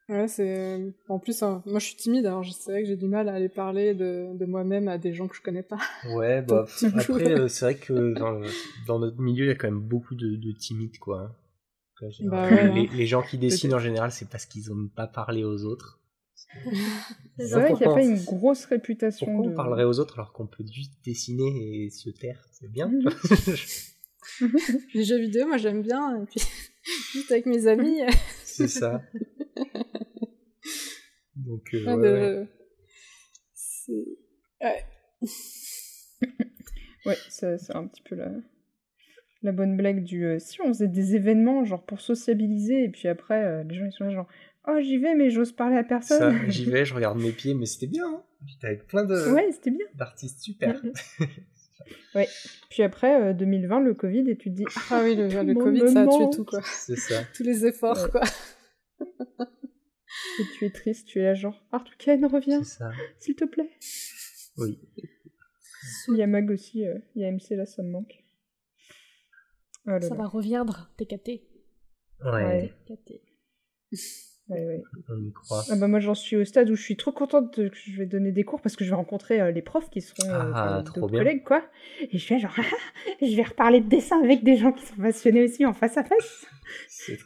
Ouais, 0.08 0.28
c'est. 0.28 0.94
En 1.08 1.18
plus, 1.18 1.42
hein, 1.42 1.62
moi 1.64 1.78
je 1.78 1.86
suis 1.86 1.96
timide, 1.96 2.26
alors 2.26 2.44
c'est 2.44 2.70
vrai 2.70 2.82
que 2.82 2.88
j'ai 2.88 2.96
du 2.96 3.06
mal 3.06 3.28
à 3.28 3.34
aller 3.34 3.48
parler 3.48 3.94
de, 3.94 4.36
de 4.36 4.44
moi-même 4.44 4.86
à 4.88 4.98
des 4.98 5.14
gens 5.14 5.28
que 5.28 5.36
je 5.36 5.40
connais 5.40 5.62
pas. 5.62 5.78
Ouais, 6.14 6.42
bah, 6.48 6.66
après, 6.82 7.32
euh, 7.32 7.48
c'est 7.48 7.64
vrai 7.64 7.76
que 7.76 8.12
dans, 8.12 8.40
dans, 8.86 8.98
notre 8.98 9.18
milieu, 9.18 9.46
il 9.46 9.48
y 9.48 9.50
a 9.50 9.54
quand 9.54 9.68
même 9.68 9.80
beaucoup 9.80 10.14
de, 10.14 10.36
de 10.36 10.52
timides, 10.52 10.98
quoi. 10.98 11.34
Bah 12.22 12.50
les, 12.50 12.86
les, 12.88 13.06
gens 13.06 13.22
qui 13.22 13.38
dessinent 13.38 13.72
en 13.72 13.78
général, 13.78 14.10
c'est 14.12 14.28
parce 14.28 14.44
qu'ils 14.44 14.68
n'ont 14.68 14.88
pas 14.88 15.06
parlé 15.06 15.42
aux 15.44 15.64
autres. 15.64 16.00
c'est 17.38 17.50
vrai 17.50 17.72
qu'il 17.72 17.86
n'y 17.86 17.92
a 17.92 17.94
pas 17.94 18.02
une 18.02 18.22
grosse 18.22 18.66
réputation. 18.66 19.26
Pourquoi 19.26 19.52
on 19.52 19.54
parlerait 19.54 19.84
aux 19.84 19.98
autres 20.00 20.18
alors 20.18 20.32
qu'on 20.32 20.46
peut 20.46 20.64
juste 20.70 20.92
dessiner 21.04 21.84
et 21.84 21.90
se 21.90 22.10
taire 22.10 22.44
C'est 22.52 22.70
bien. 22.70 22.90
les 24.94 25.04
jeux 25.04 25.18
vidéo, 25.18 25.46
moi 25.46 25.56
j'aime 25.56 25.82
bien, 25.82 26.22
et 26.22 26.26
puis 26.26 26.40
juste 27.12 27.30
avec 27.30 27.46
mes 27.46 27.66
amis. 27.66 28.00
c'est 28.44 28.68
ça. 28.68 29.02
Donc, 31.44 31.74
euh, 31.74 31.84
ah, 31.86 31.96
ouais. 31.96 32.46
Ouais. 34.60 34.84
ouais, 37.06 37.16
c'est 37.28 37.74
un 37.74 37.86
petit 37.86 38.02
peu 38.02 38.14
la, 38.14 38.30
la 39.42 39.52
bonne 39.52 39.76
blague 39.76 40.02
du 40.04 40.24
euh, 40.24 40.38
si 40.38 40.60
on 40.62 40.68
faisait 40.68 40.88
des 40.88 41.16
événements 41.16 41.64
genre 41.64 41.84
pour 41.84 42.00
sociabiliser 42.00 42.84
et 42.84 42.88
puis 42.88 43.08
après 43.08 43.44
euh, 43.44 43.62
les 43.64 43.74
gens 43.74 43.84
ils 43.84 43.92
sont 43.92 44.04
là 44.04 44.10
genre 44.10 44.28
oh 44.66 44.78
j'y 44.80 44.96
vais 44.96 45.14
mais 45.14 45.30
j'ose 45.30 45.52
parler 45.52 45.76
à 45.76 45.84
personne. 45.84 46.38
j'y 46.48 46.64
vais, 46.64 46.84
je 46.86 46.94
regarde 46.94 47.20
mes 47.20 47.32
pieds 47.32 47.54
mais 47.54 47.66
c'était 47.66 47.86
bien. 47.88 48.06
Hein 48.06 48.22
J'étais 48.46 48.66
avec 48.68 48.86
plein 48.86 49.04
de 49.04 49.32
ouais, 49.32 49.50
c'était 49.52 49.70
bien. 49.70 49.86
d'artistes 49.94 50.40
super. 50.40 50.82
ouais. 52.14 52.28
Puis 52.70 52.82
après 52.82 53.34
2020 53.34 53.80
le 53.80 53.94
Covid 53.94 54.30
et 54.30 54.36
tu 54.36 54.50
te 54.50 54.56
dis 54.56 54.64
ah 54.90 55.02
oui 55.04 55.14
le, 55.14 55.28
le 55.28 55.54
Covid 55.54 55.88
ça 55.90 56.02
a 56.02 56.06
tué 56.06 56.24
tout 56.32 56.44
quoi. 56.44 56.60
C'est 56.64 56.96
ça. 56.96 57.22
Tous 57.34 57.42
les 57.42 57.66
efforts 57.66 58.10
quoi. 58.10 58.22
Et 60.40 60.44
tu 60.58 60.64
es 60.66 60.70
triste, 60.70 61.06
tu 61.06 61.20
es 61.20 61.22
là 61.22 61.34
genre 61.34 61.64
Arthur 61.72 61.96
Kane, 61.96 62.24
reviens, 62.26 62.62
s'il 63.18 63.36
te 63.36 63.44
plaît. 63.44 63.70
Oui. 64.56 64.78
Il 66.08 66.16
y 66.16 66.22
a 66.22 66.26
Mag 66.26 66.50
aussi, 66.50 66.86
euh, 66.86 66.98
il 67.14 67.22
y 67.22 67.24
a 67.24 67.30
MC 67.30 67.56
là, 67.56 67.66
ça 67.66 67.82
me 67.82 67.90
manque. 67.90 68.24
Oh 69.86 69.98
ça 70.00 70.14
va 70.14 70.26
reviendre, 70.26 70.90
TKT. 70.96 71.42
Ouais. 72.24 72.72
TKT. 72.86 73.20
Ouais, 74.48 74.62
ouais. 74.66 74.82
On 75.08 75.24
y 75.24 75.32
croit. 75.32 75.62
Ah 75.70 75.76
bah 75.76 75.88
moi 75.88 76.00
j'en 76.00 76.14
suis 76.14 76.36
au 76.36 76.44
stade 76.44 76.68
où 76.68 76.76
je 76.76 76.82
suis 76.82 76.96
trop 76.96 77.12
contente 77.12 77.54
que 77.54 77.70
je 77.72 77.96
vais 77.96 78.04
donner 78.04 78.30
des 78.30 78.44
cours 78.44 78.60
parce 78.60 78.76
que 78.76 78.84
je 78.84 78.90
vais 78.90 78.96
rencontrer 78.96 79.40
euh, 79.40 79.50
les 79.50 79.62
profs 79.62 79.88
qui 79.88 80.02
seront 80.02 80.28
euh, 80.28 80.52
ah, 80.54 80.82
d'autres 80.82 81.08
collègues 81.08 81.44
quoi. 81.44 81.64
Et 82.10 82.18
je 82.18 82.28
vais 82.28 82.38
genre 82.38 82.54
je 83.22 83.36
vais 83.36 83.42
reparler 83.42 83.80
de 83.80 83.88
dessin 83.88 84.22
avec 84.22 84.44
des 84.44 84.56
gens 84.56 84.72
qui 84.72 84.84
sont 84.84 84.96
passionnés 84.96 85.44
aussi 85.44 85.64
en 85.64 85.72
face 85.72 85.96
à 85.96 86.04
face. 86.04 86.46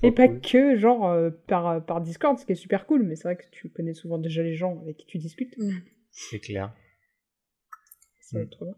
Et 0.04 0.12
pas 0.12 0.28
que 0.28 0.76
genre 0.76 1.08
euh, 1.10 1.30
par, 1.48 1.84
par 1.84 2.00
Discord, 2.00 2.38
ce 2.38 2.46
qui 2.46 2.52
est 2.52 2.56
super 2.56 2.86
cool, 2.86 3.02
mais 3.02 3.16
c'est 3.16 3.24
vrai 3.24 3.36
que 3.36 3.48
tu 3.50 3.68
connais 3.68 3.94
souvent 3.94 4.18
déjà 4.18 4.42
les 4.42 4.54
gens 4.54 4.80
avec 4.82 4.96
qui 4.98 5.06
tu 5.06 5.18
discutes. 5.18 5.58
Mm. 5.58 5.78
C'est 6.12 6.38
clair. 6.38 6.72
Ça 8.20 8.38
va 8.38 8.44
être 8.44 8.50
trop 8.50 8.64
bien. 8.64 8.74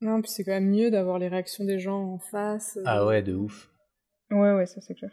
Non, 0.00 0.20
puis 0.20 0.30
c'est 0.30 0.44
quand 0.44 0.52
même 0.52 0.70
mieux 0.70 0.90
d'avoir 0.90 1.18
les 1.18 1.28
réactions 1.28 1.64
des 1.64 1.78
gens 1.78 2.02
en 2.02 2.18
face. 2.18 2.78
Ah 2.84 3.06
ouais, 3.06 3.22
de 3.22 3.34
ouf. 3.34 3.70
Ouais, 4.30 4.52
ouais, 4.52 4.66
ça 4.66 4.80
c'est 4.80 4.94
clair. 4.94 5.10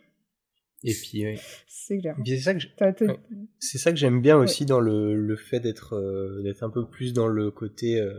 Et 0.84 0.94
puis, 0.94 1.26
c'est 1.68 2.00
clair. 2.00 2.16
C'est 2.26 2.38
ça 2.38 2.54
que 2.54 2.62
c'est 3.60 3.78
ça 3.78 3.92
que 3.92 3.98
j'aime 3.98 4.22
bien 4.22 4.38
aussi 4.38 4.66
dans 4.66 4.80
le, 4.80 5.16
le 5.16 5.36
fait 5.36 5.60
d'être 5.60 5.96
euh, 5.96 6.42
d'être 6.44 6.64
un 6.64 6.70
peu 6.70 6.88
plus 6.88 7.14
dans 7.14 7.28
le 7.28 7.50
côté 7.50 8.00
euh, 8.00 8.14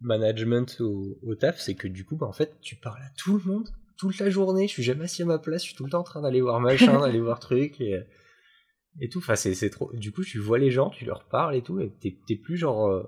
management 0.00 0.80
au, 0.80 1.18
au 1.22 1.34
taf, 1.34 1.58
c'est 1.60 1.74
que 1.74 1.88
du 1.88 2.04
coup, 2.04 2.16
bah, 2.16 2.26
en 2.26 2.32
fait, 2.32 2.56
tu 2.62 2.76
parles 2.76 3.02
à 3.02 3.10
tout 3.18 3.36
le 3.36 3.44
monde 3.44 3.68
toute 3.98 4.18
la 4.18 4.30
journée. 4.30 4.68
Je 4.68 4.72
suis 4.72 4.82
jamais 4.82 5.04
assis 5.04 5.22
à 5.22 5.26
ma 5.26 5.38
place. 5.38 5.62
Je 5.62 5.68
suis 5.68 5.76
tout 5.76 5.84
le 5.84 5.90
temps 5.90 6.00
en 6.00 6.04
train 6.04 6.22
d'aller 6.22 6.40
voir 6.40 6.60
machin, 6.60 7.00
d'aller 7.00 7.20
voir 7.20 7.40
truc 7.40 7.80
et 7.80 8.00
et 9.00 9.08
tout. 9.08 9.18
Enfin, 9.18 9.36
c'est 9.36 9.70
trop. 9.70 9.92
Du 9.94 10.12
coup, 10.12 10.24
tu 10.24 10.38
vois 10.38 10.58
les 10.58 10.70
gens, 10.70 10.90
tu 10.90 11.04
leur 11.04 11.24
parles 11.24 11.56
et 11.56 11.62
tout, 11.62 11.80
et 11.80 11.92
t'es 12.00 12.36
plus 12.36 12.56
genre 12.56 12.88
euh, 12.88 13.02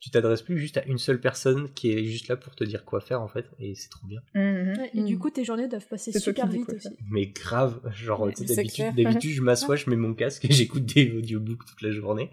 tu 0.00 0.10
t'adresses 0.10 0.42
plus 0.42 0.58
juste 0.58 0.76
à 0.76 0.84
une 0.84 0.98
seule 0.98 1.20
personne 1.20 1.72
qui 1.72 1.90
est 1.90 2.04
juste 2.04 2.28
là 2.28 2.36
pour 2.36 2.54
te 2.54 2.62
dire 2.62 2.84
quoi 2.84 3.00
faire 3.00 3.20
en 3.20 3.28
fait 3.28 3.46
et 3.58 3.74
c'est 3.74 3.88
trop 3.88 4.06
bien. 4.06 4.20
Mm-hmm. 4.34 4.90
et 4.94 5.02
du 5.02 5.16
mm. 5.16 5.18
coup 5.18 5.30
tes 5.30 5.44
journées 5.44 5.66
doivent 5.66 5.86
passer 5.86 6.12
super 6.12 6.46
vite 6.46 6.72
aussi. 6.72 6.96
Mais 7.10 7.26
grave, 7.26 7.80
genre 7.92 8.28
d'habitude 8.28 8.94
d'habitude 8.94 9.32
je 9.32 9.42
m'assois, 9.42 9.76
je 9.76 9.90
mets 9.90 9.96
mon 9.96 10.14
casque 10.14 10.44
et 10.44 10.52
j'écoute 10.52 10.84
des 10.86 11.10
audiobooks 11.12 11.64
toute 11.66 11.82
la 11.82 11.90
journée. 11.90 12.30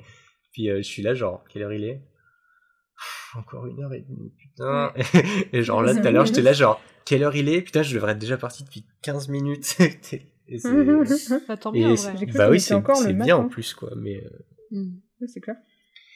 Puis 0.52 0.70
euh, 0.70 0.78
je 0.78 0.84
suis 0.84 1.02
là 1.02 1.16
genre 1.16 1.44
quelle 1.50 1.64
heure 1.64 1.74
il 1.74 1.84
est? 1.84 2.02
Encore 3.36 3.66
une 3.66 3.82
heure 3.82 3.94
et 3.94 4.02
demie 4.02 4.32
putain. 4.38 4.94
et 5.54 5.64
genre 5.64 5.82
là 5.82 5.96
tout 5.96 6.08
à 6.08 6.12
l'heure 6.12 6.26
j'étais 6.26 6.44
là 6.44 6.54
genre 6.54 6.80
quelle 7.04 7.24
heure 7.24 7.36
il 7.36 7.50
est? 7.50 7.62
Putain 7.62 7.82
je 7.82 7.96
devrais 7.96 8.12
être 8.12 8.20
déjà 8.20 8.38
parti 8.38 8.64
depuis 8.64 8.86
15 9.02 9.30
minutes. 9.30 9.76
et 10.48 10.60
ça 10.60 11.58
tombe 11.58 11.74
bien 11.74 11.90
en 11.90 11.96
vrai. 11.96 12.26
Bah 12.28 12.50
oui 12.52 12.60
c'est 12.60 13.14
bien 13.14 13.38
en 13.38 13.48
plus 13.50 13.74
quoi 13.74 13.92
mais. 13.98 14.24
Euh. 14.72 14.86
C'est 15.28 15.42
clair. 15.42 15.56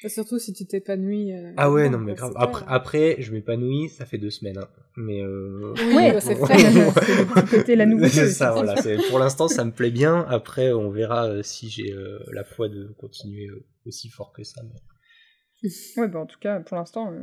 Surtout 0.08 0.40
si 0.40 0.54
tu 0.54 0.66
t'épanouis. 0.66 1.34
Euh, 1.34 1.52
ah 1.58 1.70
ouais, 1.70 1.90
non, 1.90 1.98
mais 1.98 2.14
grave. 2.14 2.32
Après, 2.36 2.66
après, 2.68 3.16
je 3.20 3.34
m'épanouis, 3.34 3.90
ça 3.90 4.06
fait 4.06 4.18
deux 4.18 4.30
semaines. 4.30 4.58
Hein. 4.58 4.70
Mais 4.96 5.22
euh... 5.22 5.74
Oui, 5.78 6.12
bah, 6.12 6.22
c'est 6.22 6.36
frais. 6.36 6.58
c'est 7.66 7.76
la 7.76 7.86
nouveauté. 7.86 8.10
C'est 8.10 8.30
ça, 8.30 8.52
voilà. 8.52 8.76
Pour 9.10 9.20
l'instant, 9.20 9.50
ça 9.50 9.66
me 9.66 9.72
plaît 9.72 9.92
bien. 9.92 10.26
Après, 10.30 10.72
on 10.72 10.90
verra 10.90 11.28
euh, 11.28 11.44
si 11.44 11.70
j'ai 11.70 11.92
euh, 11.92 12.20
la 12.32 12.46
foi 12.46 12.70
de 12.70 12.96
continuer 12.98 13.50
aussi 13.86 14.10
fort 14.10 14.32
que 14.32 14.44
ça. 14.44 14.62
Mais... 14.64 15.70
ouais, 15.98 16.08
bah 16.08 16.20
en 16.20 16.26
tout 16.26 16.40
cas, 16.40 16.62
pour 16.62 16.78
l'instant, 16.78 17.14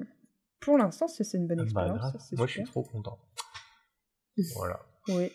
pour 0.61 0.77
l'instant, 0.77 1.09
c'est 1.09 1.24
une 1.35 1.47
bonne 1.47 1.59
bah, 1.59 1.64
expérience. 1.64 2.33
Moi, 2.33 2.47
je 2.47 2.53
suis 2.53 2.64
trop 2.64 2.83
content. 2.83 3.18
voilà. 4.57 4.81
Oui, 5.09 5.33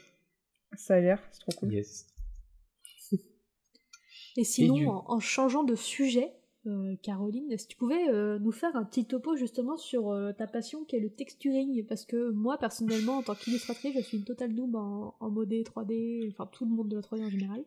ça 0.75 0.95
a 0.95 0.99
l'air, 0.99 1.19
c'est 1.31 1.39
trop 1.39 1.59
cool. 1.59 1.73
Yes. 1.73 2.05
Et 4.37 4.43
sinon, 4.43 5.03
en, 5.07 5.19
changeant 5.19 5.63
de 5.63 5.75
sujet, 5.75 6.31
euh, 6.67 6.95
Caroline, 7.01 7.57
si 7.57 7.67
tu 7.67 7.75
pouvais 7.75 8.07
euh, 8.09 8.37
nous 8.37 8.51
faire 8.51 8.75
un 8.75 8.83
petit 8.83 9.05
topo 9.05 9.35
justement 9.35 9.77
sur 9.77 10.11
euh, 10.11 10.31
ta 10.31 10.45
passion 10.45 10.83
qui 10.83 10.95
est 10.95 10.99
le 10.99 11.09
texturing, 11.09 11.83
parce 11.87 12.05
que 12.05 12.29
moi 12.29 12.59
personnellement 12.59 13.17
en 13.17 13.23
tant 13.23 13.33
qu'illustratrice 13.33 13.95
je 13.95 14.01
suis 14.01 14.17
une 14.17 14.25
totale 14.25 14.51
noob 14.51 14.75
en, 14.75 15.15
en 15.19 15.29
mode 15.31 15.51
3D, 15.51 16.29
enfin 16.29 16.47
tout 16.51 16.65
le 16.65 16.71
monde 16.71 16.87
de 16.89 16.97
la 16.97 17.01
3D 17.01 17.25
en 17.25 17.29
général. 17.31 17.63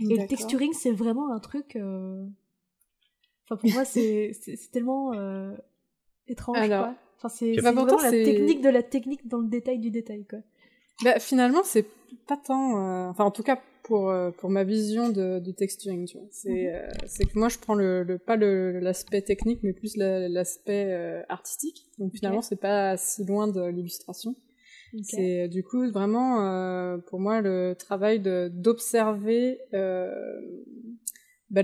Et 0.00 0.16
le 0.16 0.26
texturing 0.26 0.74
c'est 0.74 0.92
vraiment 0.92 1.32
un 1.32 1.40
truc, 1.40 1.78
enfin 3.44 3.56
pour 3.56 3.70
moi 3.70 3.86
c'est 3.86 4.32
tellement 4.70 5.12
étrange 6.28 6.68
quoi. 6.68 6.94
Enfin 7.16 7.28
c'est 7.30 7.56
vraiment 7.56 7.86
la 7.86 8.10
technique 8.10 8.60
de 8.60 8.68
la 8.68 8.82
technique 8.82 9.26
dans 9.26 9.38
le 9.38 9.48
détail 9.48 9.78
du 9.78 9.90
détail 9.90 10.26
quoi. 10.26 10.40
Bah, 11.02 11.18
finalement 11.18 11.62
c'est 11.64 11.86
pas 12.26 12.36
tant, 12.36 13.08
enfin 13.08 13.24
en 13.24 13.30
tout 13.30 13.42
cas 13.42 13.62
pour 13.86 14.10
euh, 14.10 14.32
pour 14.32 14.50
ma 14.50 14.64
vision 14.64 15.08
de, 15.10 15.38
du 15.38 15.54
texturing 15.54 16.06
tu 16.06 16.18
vois. 16.18 16.26
C'est 16.30 16.50
mhm. 16.50 16.74
euh, 16.74 16.88
c'est 17.06 17.24
que 17.24 17.38
moi 17.38 17.48
je 17.48 17.58
prends 17.58 17.74
le, 17.74 18.02
le 18.02 18.18
pas 18.18 18.36
l'aspect 18.36 19.22
technique 19.22 19.60
mais 19.62 19.72
plus 19.72 19.96
l'aspect 19.96 20.92
euh, 20.92 21.22
artistique. 21.28 21.86
Donc 21.98 22.12
finalement 22.12 22.42
c'est 22.42 22.60
pas 22.60 22.96
si 22.96 23.24
loin 23.24 23.48
de 23.48 23.64
l'illustration. 23.64 24.34
C'est 25.02 25.48
du 25.48 25.62
coup 25.62 25.90
vraiment 25.90 26.98
pour 27.08 27.20
moi 27.20 27.40
le 27.42 27.74
travail 27.78 28.18
d'observer 28.20 29.60
bah, 31.50 31.62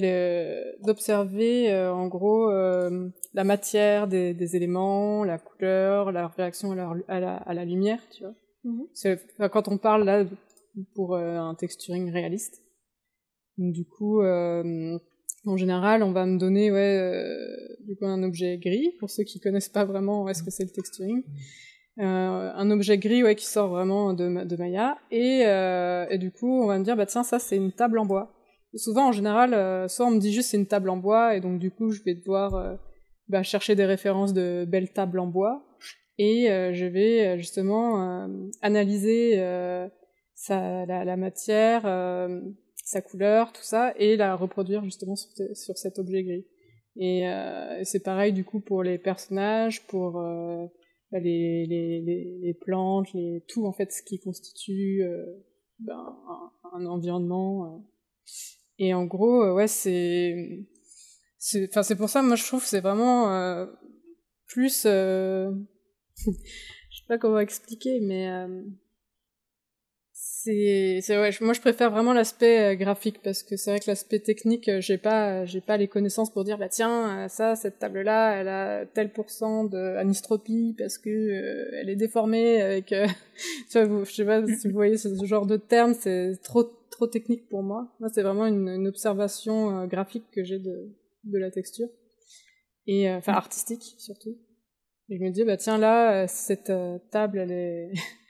d'observer 0.84 1.74
en 1.74 2.08
gros 2.08 2.50
la 2.50 3.44
matière 3.44 4.06
des, 4.06 4.34
des, 4.34 4.56
éléments 4.56 5.24
la 5.24 5.38
couleur 5.38 6.12
la 6.12 6.28
réaction 6.28 6.72
à 6.72 6.74
la, 6.74 6.94
à 7.08 7.20
la, 7.20 7.36
à 7.36 7.54
la 7.54 7.64
lumière 7.64 8.00
tu 8.10 8.24
vois. 8.24 8.34
Mhm. 8.64 9.48
quand 9.50 9.68
on 9.68 9.78
parle 9.78 10.04
là 10.04 10.24
pour 10.94 11.14
euh, 11.14 11.36
un 11.36 11.54
texturing 11.54 12.10
réaliste. 12.10 12.62
Donc, 13.58 13.72
du 13.72 13.84
coup, 13.84 14.22
euh, 14.22 14.98
en 15.44 15.56
général, 15.56 16.02
on 16.02 16.12
va 16.12 16.24
me 16.24 16.38
donner 16.38 16.70
ouais, 16.70 16.98
euh, 16.98 17.36
du 17.80 17.96
coup, 17.96 18.06
un 18.06 18.22
objet 18.22 18.58
gris, 18.58 18.92
pour 19.00 19.10
ceux 19.10 19.24
qui 19.24 19.40
connaissent 19.40 19.68
pas 19.68 19.84
vraiment 19.84 20.28
est-ce 20.28 20.42
que 20.42 20.50
c'est 20.50 20.64
le 20.64 20.70
texturing? 20.70 21.22
Euh, 21.98 22.02
un 22.54 22.70
objet 22.70 22.96
gris 22.96 23.22
ouais, 23.22 23.34
qui 23.34 23.46
sort 23.46 23.68
vraiment 23.68 24.14
de, 24.14 24.56
Maya, 24.56 24.98
et, 25.10 25.42
euh, 25.46 26.16
du 26.16 26.30
coup, 26.30 26.62
on 26.62 26.66
va 26.66 26.78
me 26.78 26.84
dire, 26.84 26.96
bah 26.96 27.06
tiens, 27.06 27.24
ça 27.24 27.38
c'est 27.38 27.56
une 27.56 27.72
table 27.72 27.98
en 27.98 28.06
bois. 28.06 28.32
souvent, 28.76 29.08
en 29.08 29.12
général, 29.12 29.88
soit 29.90 30.06
on 30.06 30.12
me 30.12 30.20
dit 30.20 30.32
juste 30.32 30.50
c'est 30.50 30.56
une 30.56 30.66
table 30.66 30.88
en 30.88 30.96
bois, 30.96 31.36
et 31.36 31.40
donc 31.40 31.58
du 31.58 31.70
coup, 31.70 31.90
je 31.90 32.02
vais 32.02 32.14
devoir 32.14 32.78
bah, 33.28 33.42
chercher 33.42 33.74
des 33.74 33.84
références 33.84 34.32
de 34.32 34.64
belles 34.66 34.92
tables 34.92 35.18
en 35.18 35.26
bois, 35.26 35.66
et 36.18 36.46
je 36.72 36.86
vais 36.86 37.36
justement 37.36 38.28
analyser 38.62 39.36
sa, 40.42 40.84
la, 40.86 41.04
la 41.04 41.16
matière, 41.16 41.86
euh, 41.86 42.40
sa 42.84 43.00
couleur, 43.00 43.52
tout 43.52 43.62
ça, 43.62 43.94
et 43.96 44.16
la 44.16 44.34
reproduire 44.34 44.82
justement 44.82 45.14
sur, 45.14 45.30
sur 45.54 45.78
cet 45.78 46.00
objet 46.00 46.24
gris. 46.24 46.46
Et 46.96 47.28
euh, 47.28 47.80
c'est 47.84 48.02
pareil 48.02 48.32
du 48.32 48.44
coup 48.44 48.60
pour 48.60 48.82
les 48.82 48.98
personnages, 48.98 49.86
pour 49.86 50.18
euh, 50.18 50.66
les, 51.12 51.64
les, 51.66 52.00
les, 52.00 52.38
les, 52.42 52.54
plantes, 52.54 53.12
les, 53.14 53.44
tout 53.48 53.66
en 53.66 53.72
fait 53.72 53.92
ce 53.92 54.02
qui 54.02 54.18
constitue 54.18 55.04
euh, 55.04 55.24
ben, 55.78 55.94
un, 55.94 56.50
un, 56.72 56.86
environnement. 56.86 57.76
Euh. 57.76 57.78
Et 58.78 58.94
en 58.94 59.06
gros, 59.06 59.44
euh, 59.44 59.54
ouais, 59.54 59.68
c'est, 59.68 60.66
enfin 61.68 61.84
c'est 61.84 61.96
pour 61.96 62.08
ça, 62.08 62.20
moi 62.20 62.34
je 62.34 62.44
trouve 62.44 62.64
c'est 62.64 62.80
vraiment 62.80 63.66
plus, 64.46 64.82
je 64.86 65.54
sais 66.90 67.06
pas 67.06 67.18
comment 67.18 67.38
expliquer, 67.38 68.00
mais 68.00 68.28
c'est 70.44 70.98
c'est 71.02 71.18
ouais 71.18 71.30
moi 71.40 71.52
je 71.52 71.60
préfère 71.60 71.90
vraiment 71.90 72.12
l'aspect 72.12 72.72
euh, 72.72 72.74
graphique 72.74 73.20
parce 73.22 73.42
que 73.42 73.56
c'est 73.56 73.70
vrai 73.70 73.80
que 73.80 73.88
l'aspect 73.88 74.18
technique 74.18 74.68
euh, 74.68 74.80
j'ai 74.80 74.98
pas 74.98 75.44
j'ai 75.44 75.60
pas 75.60 75.76
les 75.76 75.88
connaissances 75.88 76.32
pour 76.32 76.44
dire 76.44 76.58
bah 76.58 76.68
tiens 76.68 77.24
euh, 77.24 77.28
ça 77.28 77.54
cette 77.54 77.78
table 77.78 78.02
là 78.02 78.34
elle 78.34 78.48
a 78.48 78.86
tel 78.86 79.12
pourcent 79.12 79.64
de 79.64 79.96
anistropie 79.96 80.74
parce 80.76 80.98
que 80.98 81.10
elle 81.80 81.88
est 81.88 81.96
déformée 81.96 82.60
avec 82.60 82.86
tu 83.70 83.84
vois 83.84 84.04
je 84.04 84.12
sais 84.12 84.24
pas 84.24 84.44
si 84.46 84.68
vous 84.68 84.74
voyez 84.74 84.96
ce 84.96 85.24
genre 85.24 85.46
de 85.46 85.56
termes 85.56 85.94
c'est 85.94 86.32
trop 86.42 86.64
trop 86.90 87.06
technique 87.06 87.48
pour 87.48 87.62
moi. 87.62 87.94
Moi 88.00 88.10
c'est 88.12 88.22
vraiment 88.22 88.46
une 88.46 88.86
observation 88.86 89.86
graphique 89.86 90.24
que 90.32 90.44
j'ai 90.44 90.58
de 90.58 90.92
de 91.24 91.38
la 91.38 91.50
texture 91.50 91.88
et 92.86 93.10
enfin 93.10 93.32
artistique 93.32 93.94
surtout. 93.98 94.36
Et 95.08 95.18
je 95.18 95.22
me 95.22 95.30
dis 95.30 95.44
bah 95.44 95.56
tiens 95.56 95.78
là 95.78 96.26
cette 96.26 96.72
table 97.10 97.38
elle 97.38 97.52
est 97.52 97.92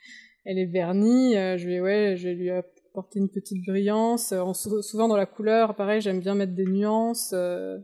elle 0.45 0.59
est 0.59 0.65
vernie, 0.65 1.37
euh, 1.37 1.57
je 1.57 1.67
vais 1.67 1.79
ouais, 1.79 2.15
je 2.17 2.29
vais 2.29 2.35
lui 2.35 2.49
apporter 2.49 3.19
une 3.19 3.29
petite 3.29 3.65
brillance. 3.65 4.31
Euh, 4.31 4.53
souvent 4.53 5.07
dans 5.07 5.17
la 5.17 5.25
couleur, 5.25 5.75
pareil, 5.75 6.01
j'aime 6.01 6.19
bien 6.19 6.35
mettre 6.35 6.53
des 6.53 6.65
nuances. 6.65 7.31
Euh, 7.33 7.77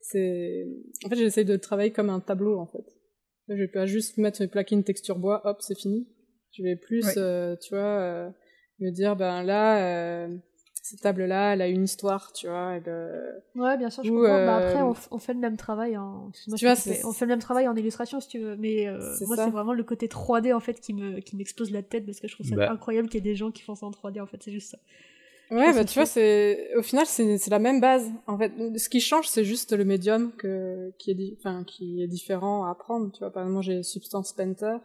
c'est, 0.00 0.66
en 1.04 1.08
fait, 1.08 1.16
j'essaye 1.16 1.44
de 1.44 1.56
travailler 1.56 1.92
comme 1.92 2.10
un 2.10 2.20
tableau 2.20 2.58
en 2.58 2.66
fait. 2.66 2.84
Je 3.48 3.54
vais 3.54 3.68
pas 3.68 3.86
juste 3.86 4.16
mettre 4.16 4.44
plaquer 4.46 4.76
une 4.76 4.84
texture 4.84 5.18
bois, 5.18 5.42
hop, 5.44 5.58
c'est 5.60 5.78
fini. 5.78 6.08
Je 6.52 6.62
vais 6.62 6.76
plus, 6.76 7.02
tu 7.04 7.74
vois, 7.74 8.32
me 8.78 8.90
dire 8.90 9.16
ben 9.16 9.42
là 9.42 10.28
cette 10.90 11.02
table-là, 11.02 11.54
elle 11.54 11.62
a 11.62 11.68
une 11.68 11.84
histoire, 11.84 12.32
tu 12.32 12.48
vois. 12.48 12.72
Elle, 12.72 12.82
euh... 12.88 13.32
Ouais, 13.54 13.76
bien 13.78 13.90
sûr, 13.90 14.02
je 14.02 14.10
comprends. 14.10 14.24
Bah, 14.24 14.56
après, 14.56 14.82
on, 14.82 14.94
on, 15.12 15.18
fait 15.18 15.34
le 15.34 15.38
même 15.38 15.56
travail 15.56 15.96
en. 15.96 16.30
Tu 16.56 16.66
vois, 16.66 16.74
on 17.04 17.12
fait 17.12 17.26
le 17.26 17.30
même 17.30 17.40
travail 17.40 17.68
en 17.68 17.76
illustration, 17.76 18.20
si 18.20 18.28
tu 18.28 18.38
veux. 18.40 18.56
Mais 18.56 18.88
euh, 18.88 18.98
moi, 19.26 19.36
c'est 19.36 19.50
vraiment 19.50 19.72
le 19.72 19.84
côté 19.84 20.08
3D 20.08 20.52
en 20.52 20.60
fait 20.60 20.80
qui 20.80 20.92
me 20.92 21.20
qui 21.20 21.36
m'explose 21.36 21.70
la 21.70 21.82
tête 21.82 22.06
parce 22.06 22.18
que 22.18 22.26
je 22.26 22.34
trouve 22.34 22.46
ça 22.46 22.56
bah. 22.56 22.72
incroyable 22.72 23.08
qu'il 23.08 23.24
y 23.24 23.28
ait 23.28 23.30
des 23.32 23.36
gens 23.36 23.50
qui 23.52 23.62
font 23.62 23.74
ça 23.74 23.86
en 23.86 23.90
3D. 23.90 24.20
En 24.20 24.26
fait, 24.26 24.42
c'est 24.42 24.52
juste 24.52 24.70
ça. 24.70 24.78
Ouais, 25.50 25.72
bah 25.72 25.84
tu 25.84 25.94
vois, 25.94 26.06
c'est 26.06 26.70
au 26.76 26.82
final 26.82 27.06
c'est 27.06 27.38
c'est 27.38 27.50
la 27.50 27.58
même 27.58 27.80
base. 27.80 28.10
En 28.26 28.38
fait, 28.38 28.52
ce 28.76 28.88
qui 28.88 29.00
change, 29.00 29.26
c'est 29.28 29.44
juste 29.44 29.72
le 29.72 29.84
médium 29.84 30.32
que 30.32 30.92
qui 30.98 31.10
est 31.10 31.36
enfin 31.38 31.64
qui 31.64 32.02
est 32.02 32.06
différent 32.08 32.66
à 32.66 32.70
apprendre. 32.70 33.10
Tu 33.12 33.20
vois, 33.20 33.32
par 33.32 33.44
exemple, 33.44 33.64
j'ai 33.64 33.82
Substance 33.82 34.32
Painter, 34.32 34.76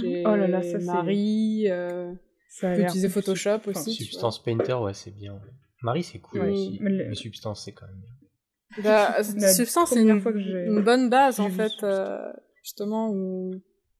j'ai 0.00 0.24
oh 0.24 0.36
là 0.36 0.46
là, 0.46 0.62
ça, 0.62 0.78
Marie. 0.78 1.66
Euh... 1.68 2.12
Ça 2.48 2.74
peut 2.74 2.82
utiliser 2.82 3.08
Photoshop 3.08 3.60
aussi. 3.66 3.92
Substance 3.92 4.42
Painter, 4.42 4.74
ouais, 4.74 4.94
c'est 4.94 5.14
bien. 5.14 5.40
Marie, 5.82 6.02
c'est 6.02 6.18
cool 6.18 6.40
aussi. 6.48 6.78
Mais, 6.80 7.14
Substance, 7.14 7.64
c'est 7.64 7.72
quand 7.72 7.86
même 7.86 8.00
bien. 8.00 8.82
Bah, 8.82 9.22
Substance, 9.54 9.90
c'est 9.90 10.02
une, 10.02 10.20
une, 10.20 10.82
bonne 10.82 11.08
base, 11.08 11.40
en 11.40 11.50
fait, 11.50 11.72
euh, 11.82 12.18
justement, 12.62 13.10
où 13.10 13.54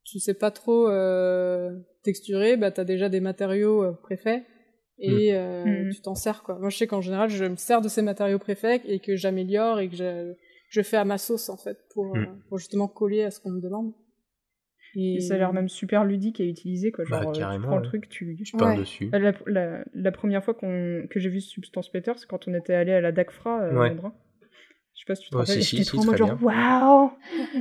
tu 0.04 0.18
sais 0.18 0.34
pas 0.34 0.50
trop 0.50 0.88
euh, 0.88 1.70
texturer, 2.02 2.56
bah, 2.56 2.70
t'as 2.70 2.84
déjà 2.84 3.08
des 3.08 3.20
matériaux 3.20 3.84
euh, 3.84 3.92
préfaits 3.92 4.42
et 4.98 5.32
mm. 5.32 5.36
euh, 5.36 5.64
mm. 5.64 5.90
tu 5.92 6.00
t'en 6.00 6.14
sers, 6.14 6.42
quoi. 6.42 6.58
Moi, 6.58 6.70
je 6.70 6.76
sais 6.76 6.86
qu'en 6.86 7.00
général, 7.00 7.30
je 7.30 7.44
me 7.44 7.56
sers 7.56 7.80
de 7.80 7.88
ces 7.88 8.02
matériaux 8.02 8.38
préfaits 8.38 8.82
et 8.84 8.98
que 8.98 9.16
j'améliore 9.16 9.80
et 9.80 9.88
que 9.88 9.96
je, 9.96 10.34
je, 10.70 10.82
fais 10.82 10.96
à 10.96 11.04
ma 11.04 11.18
sauce, 11.18 11.48
en 11.48 11.56
fait, 11.56 11.78
pour, 11.92 12.16
mm. 12.16 12.18
euh, 12.18 12.26
pour 12.48 12.58
justement 12.58 12.88
coller 12.88 13.22
à 13.22 13.30
ce 13.30 13.40
qu'on 13.40 13.50
me 13.50 13.60
demande. 13.60 13.92
Et... 14.98 15.20
ça 15.20 15.34
a 15.34 15.38
l'air 15.38 15.52
même 15.52 15.68
super 15.68 16.04
ludique 16.04 16.40
à 16.40 16.44
utiliser, 16.44 16.90
quoi. 16.90 17.04
Bah, 17.08 17.22
Genre, 17.22 17.30
euh, 17.30 17.56
tu 17.56 17.62
prends 17.62 17.76
le 17.76 17.82
truc, 17.82 18.08
tu, 18.08 18.36
tu 18.44 18.56
peins 18.56 18.76
dessus. 18.76 19.10
La, 19.12 19.32
la, 19.46 19.84
la, 19.94 20.12
première 20.12 20.42
fois 20.42 20.54
qu'on 20.54 21.06
que 21.08 21.20
j'ai 21.20 21.28
vu 21.28 21.40
Substance 21.40 21.90
Peter, 21.90 22.12
c'est 22.16 22.26
quand 22.26 22.48
on 22.48 22.54
était 22.54 22.74
allé 22.74 22.92
à 22.92 23.00
la 23.00 23.12
DACFRA 23.12 23.62
euh, 23.62 23.78
ouais. 23.78 23.88
Londres. 23.90 24.12
Je 24.94 25.00
sais 25.00 25.06
pas 25.06 25.14
si 25.14 25.24
tu 25.24 25.30
te 25.30 25.36
rappelles. 25.36 25.62
Si, 25.62 25.84
trop 25.84 26.00
en 26.00 26.04
mode 26.04 26.16
genre, 26.16 26.42
waouh 26.42 27.12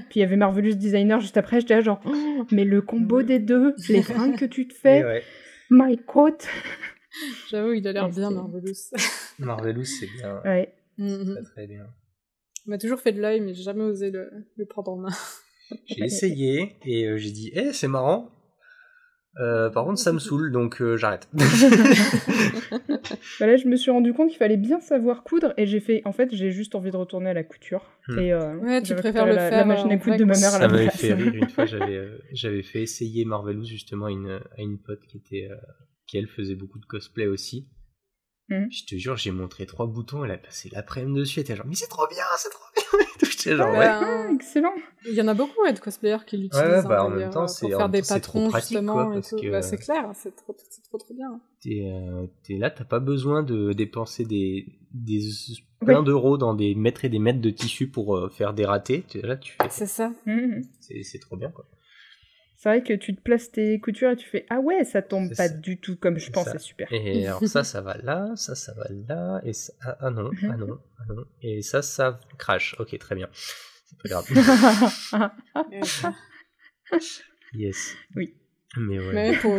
Puis 0.10 0.16
il 0.16 0.20
y 0.22 0.24
avait 0.24 0.36
Marvelous 0.36 0.74
Designer 0.74 1.20
juste 1.20 1.38
après, 1.38 1.60
j'étais 1.60 1.82
genre, 1.84 2.02
oh, 2.06 2.46
mais 2.52 2.66
le 2.66 2.82
combo 2.82 3.22
des 3.22 3.40
deux, 3.40 3.76
les 3.90 4.02
fringues 4.02 4.38
que 4.38 4.46
tu 4.46 4.68
te 4.68 4.74
fais, 4.74 5.04
ouais. 5.04 5.24
my 5.70 5.98
coat 5.98 6.38
J'avoue, 7.50 7.74
il 7.74 7.88
a 7.88 7.92
l'air 7.92 8.10
bien, 8.10 8.32
Marvelous. 8.32 8.92
Marvelous, 9.40 9.86
c'est 9.86 10.08
bien. 10.08 10.42
Ouais. 10.44 10.74
C'est 10.98 11.44
très 11.44 11.68
bien. 11.68 11.86
Il 12.66 12.72
m'a 12.72 12.78
toujours 12.78 13.00
fait 13.00 13.12
de 13.12 13.22
l'œil, 13.22 13.42
mais 13.42 13.54
j'ai 13.54 13.64
jamais 13.64 13.84
osé 13.84 14.12
le, 14.12 14.30
le 14.56 14.66
prendre 14.66 14.92
en 14.92 14.98
main. 14.98 15.14
J'ai 15.86 16.04
essayé 16.04 16.76
et 16.86 17.06
euh, 17.06 17.18
j'ai 17.18 17.32
dit, 17.32 17.52
eh, 17.54 17.74
c'est 17.74 17.88
marrant. 17.88 18.30
Euh, 19.40 19.70
par 19.70 19.86
contre, 19.86 20.00
ça 20.00 20.14
me 20.14 20.20
saoule, 20.20 20.52
donc 20.52 20.82
euh, 20.82 20.98
j'arrête. 20.98 21.30
bah 23.40 23.46
là, 23.46 23.56
je 23.56 23.68
me 23.68 23.76
suis 23.76 23.92
rendu 23.92 24.12
compte 24.14 24.30
qu'il 24.30 24.38
fallait 24.38 24.58
bien 24.58 24.80
savoir 24.80 25.24
coudre 25.24 25.54
et 25.58 25.68
j'ai 25.68 25.80
fait, 25.80 26.02
en 26.06 26.12
fait, 26.12 26.34
j'ai 26.34 26.50
juste 26.50 26.74
envie 26.74 26.90
de 26.90 26.98
retourner 26.98 27.30
à 27.30 27.34
la 27.34 27.44
couture. 27.44 27.86
Hmm. 28.08 28.20
Et, 28.20 28.34
ouais, 28.34 28.82
tu 28.82 28.96
préfères 28.96 29.28
le 29.28 29.36
la, 29.36 29.50
faire. 29.50 29.60
La 29.60 29.66
machine 29.66 29.92
à 29.92 29.98
coudre 29.98 30.18
de 30.18 30.24
ma 30.24 30.38
mère 30.38 30.56
à 30.56 30.60
la 30.60 30.68
Ça 30.68 30.74
m'avait 30.74 30.90
fait 30.90 31.14
rire 31.14 31.36
une 31.36 31.50
fois, 31.50 31.66
j'avais, 31.68 32.08
j'avais 32.32 32.64
fait 32.64 32.82
essayer 32.82 33.26
Marvelous 33.26 33.66
justement 33.66 34.08
à 34.08 34.12
une, 34.12 34.40
à 34.58 34.62
une 34.62 34.80
pote 34.80 35.06
qui 35.08 35.18
était, 35.18 35.50
qui 36.08 36.18
elle 36.18 36.28
faisait 36.28 36.56
beaucoup 36.56 36.80
de 36.80 36.86
cosplay 36.86 37.28
aussi. 37.28 37.68
Mmh. 38.50 38.72
Je 38.72 38.86
te 38.86 38.96
jure, 38.96 39.18
j'ai 39.18 39.32
montré 39.32 39.66
trois 39.66 39.88
boutons, 39.88 40.24
elle 40.24 40.32
a 40.32 40.38
passé 40.38 40.70
l'après-midi 40.72 41.20
dessus, 41.20 41.40
elle 41.40 41.44
était 41.44 41.56
genre, 41.56 41.66
mais 41.68 41.76
c'est 41.76 41.88
trop 41.88 42.08
bien, 42.08 42.24
c'est 42.38 42.50
trop 42.50 42.64
bien. 42.74 43.06
J'étais 43.30 43.58
genre, 43.58 43.72
ouais. 43.72 43.86
Ah, 43.86 44.30
excellent. 44.34 44.74
Il 45.06 45.14
y 45.14 45.22
en 45.22 45.28
a 45.28 45.34
beaucoup 45.34 45.62
ouais, 45.64 45.74
de 45.74 45.80
cosplayers 45.80 46.24
qui 46.26 46.38
l'utilisent. 46.38 46.66
Ouais, 46.66 46.88
bah, 46.88 47.04
en 47.04 47.10
même 47.10 47.30
temps, 47.30 47.42
pour 47.42 47.50
c'est 47.50 47.68
faire 47.68 47.90
des 47.90 48.02
patrons, 48.02 48.50
pratique, 48.50 48.70
justement. 48.70 48.94
quoi, 48.94 49.14
parce 49.14 49.32
que, 49.32 49.52
bah, 49.52 49.62
c'est 49.62 49.78
clair, 49.78 50.10
c'est 50.14 50.34
trop, 50.36 50.56
trop, 50.90 50.98
trop 50.98 51.14
bien. 51.14 51.42
T'es 51.62 51.92
euh, 51.92 52.26
là, 52.58 52.70
t'as 52.70 52.86
pas 52.86 53.00
besoin 53.00 53.44
de 53.44 53.74
dépenser 53.74 54.24
des, 54.24 54.66
des 54.94 55.20
plein 55.82 56.02
d'euros 56.04 56.38
dans 56.38 56.54
des 56.54 56.74
mètres 56.74 57.04
et 57.04 57.10
des 57.10 57.20
mètres 57.20 57.42
de 57.42 57.50
tissu 57.50 57.88
pour 57.90 58.16
euh, 58.16 58.30
faire 58.30 58.54
des 58.54 58.66
ratés. 58.66 59.04
Là, 59.16 59.36
tu 59.36 59.54
fais. 59.54 59.68
C'est 59.70 59.88
ça. 59.88 60.12
Mmh. 60.26 60.62
C'est 60.80 61.20
trop 61.20 61.36
bien, 61.36 61.50
quoi. 61.50 61.66
C'est 62.58 62.70
vrai 62.70 62.82
que 62.82 62.94
tu 62.94 63.16
te 63.16 63.22
places 63.22 63.52
tes 63.52 63.80
coutures 63.80 64.10
et 64.10 64.16
tu 64.16 64.28
fais 64.28 64.48
ah 64.50 64.60
ouais 64.60 64.84
ça 64.84 65.04
tombe 65.04 65.30
pas 65.30 65.48
ça. 65.48 65.50
du 65.50 65.80
tout 65.80 65.96
comme 65.96 66.18
je 66.18 66.32
pense 66.32 66.50
c'est 66.52 66.60
super. 66.60 66.92
Et 66.92 67.28
alors 67.28 67.44
ça 67.46 67.64
ça 67.64 67.82
va 67.82 67.98
là, 67.98 68.34
ça 68.36 68.56
ça 68.56 68.74
va 68.74 68.88
là 69.08 69.42
et 69.46 69.54
ça 69.54 69.74
ah, 69.82 69.98
ah 70.00 70.10
non 70.10 70.32
ah 70.42 70.58
non 70.58 70.80
ah 70.98 71.14
non 71.14 71.26
et 71.44 71.62
ça 71.62 71.84
ça 71.84 72.20
crash. 72.40 72.76
Ok 72.80 72.98
très 72.98 73.14
bien. 73.14 73.30
C'est 73.32 73.98
pas 74.02 74.10
grave. 74.10 75.32
yes. 77.54 77.96
Oui. 78.16 78.34
Mais 78.76 79.00
ouais. 79.00 79.14
Mais 79.14 79.38
pour, 79.38 79.54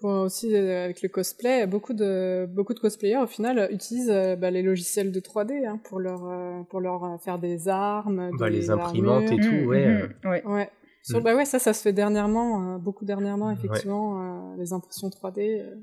pour 0.00 0.10
aussi 0.10 0.54
euh, 0.54 0.84
avec 0.84 1.02
le 1.02 1.08
cosplay, 1.08 1.66
beaucoup 1.66 1.92
de 1.92 2.46
beaucoup 2.46 2.72
de 2.72 2.78
cosplayers 2.78 3.18
au 3.18 3.26
final 3.26 3.68
utilisent 3.72 4.10
euh, 4.10 4.36
bah, 4.36 4.52
les 4.52 4.62
logiciels 4.62 5.10
de 5.10 5.20
3D 5.20 5.66
hein, 5.66 5.80
pour 5.84 5.98
leur 5.98 6.24
euh, 6.24 6.62
pour 6.70 6.80
leur 6.80 7.20
faire 7.20 7.40
des 7.40 7.68
armes, 7.68 8.30
bah, 8.38 8.48
des 8.48 8.58
les 8.58 8.70
imprimantes 8.70 9.24
armures. 9.24 9.44
et 9.44 9.48
tout 9.48 9.66
ouais. 9.66 10.08
Mmh, 10.22 10.28
ouais. 10.28 10.42
Ouais. 10.46 10.70
So, 11.10 11.20
Mm. 11.20 11.22
bah 11.22 11.34
ouais, 11.36 11.44
ça, 11.44 11.58
ça 11.58 11.72
se 11.72 11.82
fait 11.82 11.92
dernièrement, 11.92 12.74
euh, 12.74 12.78
beaucoup 12.78 13.04
dernièrement, 13.04 13.50
effectivement, 13.50 14.52
euh, 14.52 14.56
les 14.58 14.72
impressions 14.72 15.08
3D. 15.10 15.60
euh. 15.60 15.74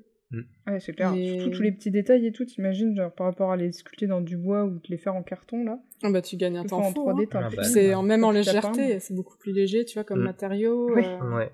Ouais, 0.67 0.79
c'est 0.79 0.93
clair. 0.93 1.13
Et- 1.15 1.37
Surtout 1.39 1.55
tous 1.57 1.61
les 1.61 1.71
petits 1.71 1.91
détails 1.91 2.25
et 2.27 2.31
tout, 2.31 2.43
t'imagines, 2.45 2.95
genre 2.95 3.11
par 3.13 3.27
rapport 3.27 3.51
à 3.51 3.57
les 3.57 3.71
sculpter 3.71 4.07
dans 4.07 4.21
du 4.21 4.35
bois 4.37 4.65
ou 4.65 4.79
te 4.79 4.89
les 4.91 4.97
faire 4.97 5.15
en 5.15 5.23
carton 5.23 5.63
là. 5.63 5.79
Ah 6.03 6.09
bah 6.11 6.21
tu 6.21 6.35
gagnes 6.35 6.57
un 6.57 6.65
temps 6.65 6.79
en 6.79 6.91
fou. 6.91 7.05
3D, 7.09 7.23
hein. 7.31 7.41
Ah 7.45 7.49
bah, 7.55 7.63
C'est 7.63 7.93
en 7.93 8.03
même 8.03 8.23
en 8.23 8.31
légèreté, 8.31 8.99
c'est 8.99 9.13
beaucoup 9.13 9.37
plus 9.37 9.53
léger, 9.53 9.85
tu 9.85 9.93
vois, 9.93 10.03
comme 10.03 10.19
Mm. 10.21 10.25
matériau. 10.25 10.93
Oui. 10.95 11.03
euh, 11.05 11.35
Ouais. 11.35 11.51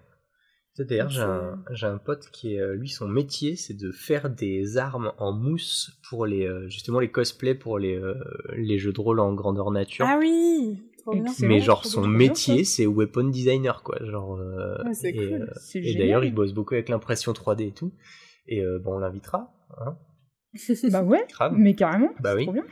D'ailleurs, 0.80 1.10
j'ai 1.10 1.22
un, 1.22 1.64
j'ai 1.72 1.86
un 1.86 1.98
pote 2.00 2.30
qui 2.32 2.56
est, 2.56 2.76
lui, 2.76 2.90
son 2.90 3.08
métier, 3.08 3.56
c'est 3.56 3.76
de 3.76 3.92
faire 3.92 4.30
des 4.32 4.78
armes 4.78 5.12
en 5.20 5.32
mousse 5.34 5.92
pour 6.10 6.26
les, 6.26 6.48
justement, 6.70 7.00
les 7.00 7.12
cosplays 7.12 7.54
pour 7.56 7.78
les, 7.78 8.02
les 8.56 8.80
jeux 8.80 8.94
de 8.94 9.00
rôle 9.02 9.20
en 9.20 9.34
grandeur 9.34 9.70
nature. 9.70 10.06
Ah 10.10 10.18
oui. 10.20 10.82
Mais 11.42 11.60
genre, 11.60 11.86
son 11.86 12.06
métier, 12.08 12.64
c'est 12.64 12.86
weapon 12.86 13.26
designer, 13.26 13.84
quoi. 13.84 13.98
Genre, 14.04 14.38
euh, 14.38 14.76
Ouais, 14.84 14.92
et, 15.10 15.14
cool. 15.14 15.50
euh, 15.50 15.80
et 15.80 15.96
d'ailleurs, 15.96 16.24
il 16.24 16.34
bosse 16.34 16.54
beaucoup 16.54 16.74
avec 16.74 16.90
l'impression 16.90 17.32
3D 17.34 17.68
et 17.68 17.72
tout. 17.72 17.92
Et 18.48 18.62
euh, 18.62 18.80
bon, 18.80 18.96
on 18.96 19.00
l'invitera. 19.00 19.54
Hein 19.80 19.98
Bah 20.92 21.04
ouais, 21.04 21.26
mais 21.54 21.76
carrément. 21.76 22.10
Bah 22.20 22.36
oui. 22.36 22.44
Trop 22.44 22.54
bien. 22.54 22.66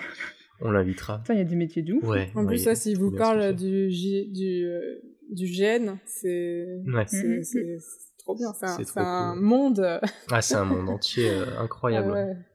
On 0.62 0.72
l'invitera. 0.72 1.24
Il 1.30 1.38
y 1.38 1.42
a 1.42 1.44
des 1.46 1.56
métiers 1.56 1.82
de 1.84 1.94
ouf. 1.94 2.04
Ouais. 2.04 2.30
En 2.36 2.42
ouais, 2.42 2.48
plus, 2.48 2.58
ça, 2.58 2.76
si 2.76 2.94
je 2.94 3.00
faut 3.00 3.10
vous 3.12 3.16
parle 3.16 3.56
du, 3.56 3.90
J- 3.90 4.28
du, 4.30 4.66
euh, 4.66 5.00
du 5.32 5.48
gène, 5.48 5.98
c'est. 6.06 6.66
Ouais. 6.88 7.06
c'est- 7.08 7.24
Mhm. 7.28 7.44
c'est- 7.44 7.78
trop 8.18 8.36
bien. 8.36 8.52
C'est 8.54 8.98
un, 9.00 9.34
cool. 9.34 9.42
monde. 9.42 10.00
Ah, 10.30 10.42
c'est 10.42 10.56
un 10.56 10.66
monde 10.66 10.90
entier 10.90 11.30
euh, 11.30 11.46
incroyable. 11.60 12.12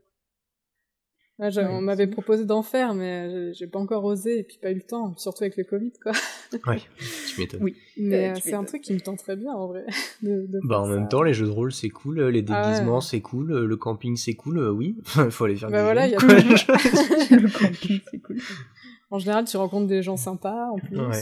ah. 1.41 1.49
Ouais, 1.49 1.65
on 1.67 1.81
m'avait 1.81 2.07
proposé 2.07 2.45
d'en 2.45 2.63
faire, 2.63 2.95
mais 2.95 3.29
j'ai- 3.31 3.55
j'ai 3.55 3.67
pas 3.67 3.79
encore 3.79 4.05
osé 4.05 4.39
et 4.39 4.43
puis 4.45 4.59
pas 4.63 4.71
eu 4.71 4.75
le 4.77 4.83
temps, 4.83 5.17
surtout 5.17 5.43
avec 5.45 5.57
le 5.57 5.65
Covid, 5.65 5.93
quoi. 6.03 6.13
Ouais, 6.67 6.81
tu 7.29 7.41
m'étonnes. 7.41 7.63
Oui. 7.63 7.75
Mais 7.97 8.29
Euh, 8.29 8.33
euh, 8.33 8.41
c'est 8.43 8.55
un 8.55 8.63
truc 8.65 8.83
qui 8.83 8.93
me 8.95 9.01
tenterait 9.01 9.37
bien, 9.37 9.53
en 9.53 9.67
vrai. 9.67 9.85
de- 10.23 10.47
de 10.47 10.61
Bah 10.65 10.81
en 10.81 10.87
même 10.87 11.03
ça. 11.05 11.09
temps, 11.09 11.23
les 11.23 11.35
jeux 11.35 11.47
de 11.47 11.51
rôle 11.51 11.73
c'est 11.73 11.89
cool, 11.91 12.21
euh, 12.21 12.31
les 12.31 12.45
Ah 12.49 12.63
ouais. 12.63 12.71
déguisements 12.73 13.01
c'est 13.01 13.21
cool, 13.21 13.51
euh, 13.53 13.67
le 13.67 13.77
camping 13.77 14.17
c'est 14.17 14.35
cool, 14.35 14.59
euh, 14.59 14.71
oui, 14.71 14.97
il 15.17 15.31
faut 15.31 15.45
aller 15.45 15.57
faire 15.57 15.71
Bah 15.71 15.79
du 15.79 15.85
voilà, 15.85 16.09
jeu. 16.09 16.15
il 16.15 17.31
y 17.31 17.35
a 17.35 17.37
le 17.41 17.51
camping, 17.59 18.01
c'est 18.11 18.19
cool. 18.21 18.37
En 19.11 19.19
général, 19.19 19.45
tu 19.45 19.57
rencontres 19.57 19.87
des 19.87 20.03
gens 20.03 20.17
sympas, 20.17 20.71
en 20.71 20.79
plus. 20.79 20.99
Ouais. 21.01 21.13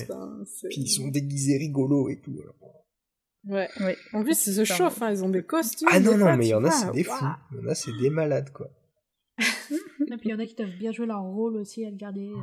c'est- 0.47 0.69
Puis 0.69 0.81
ils 0.83 0.89
sont 0.89 1.09
déguisés 1.09 1.57
rigolos 1.59 2.09
et 2.11 2.21
tout. 2.21 2.35
alors. 2.43 2.55
Ouais. 3.49 3.69
Ouais. 3.81 3.97
En 4.13 4.23
plus, 4.23 4.47
ils 4.47 4.55
se 4.55 4.65
chauffent, 4.65 5.03
hein, 5.03 5.11
ils 5.11 5.25
ont 5.25 5.29
des 5.29 5.43
costumes. 5.43 5.89
Ah 5.91 5.99
non, 6.01 6.13
des 6.13 6.17
non, 6.19 6.27
fois, 6.27 6.37
mais 6.37 6.47
il 6.47 6.51
y 6.51 6.55
en 6.55 6.65
a, 6.65 6.71
c'est 6.71 6.93
des 6.93 7.03
fous. 7.05 7.25
Il 7.53 7.59
y 7.59 7.67
en 7.67 7.69
a, 7.71 7.75
c'est 7.75 7.91
des 8.01 8.09
malades, 8.11 8.51
quoi. 8.53 8.69
Et 10.11 10.17
puis 10.17 10.29
il 10.29 10.33
y 10.33 10.35
en 10.35 10.39
a 10.39 10.47
qui 10.47 10.55
doivent 10.55 10.77
bien 10.79 10.93
jouer 10.93 11.07
leur 11.07 11.23
rôle 11.23 11.57
aussi 11.57 11.85
à 11.85 11.91
le 11.91 11.97
garder. 11.97 12.29
euh, 12.31 12.35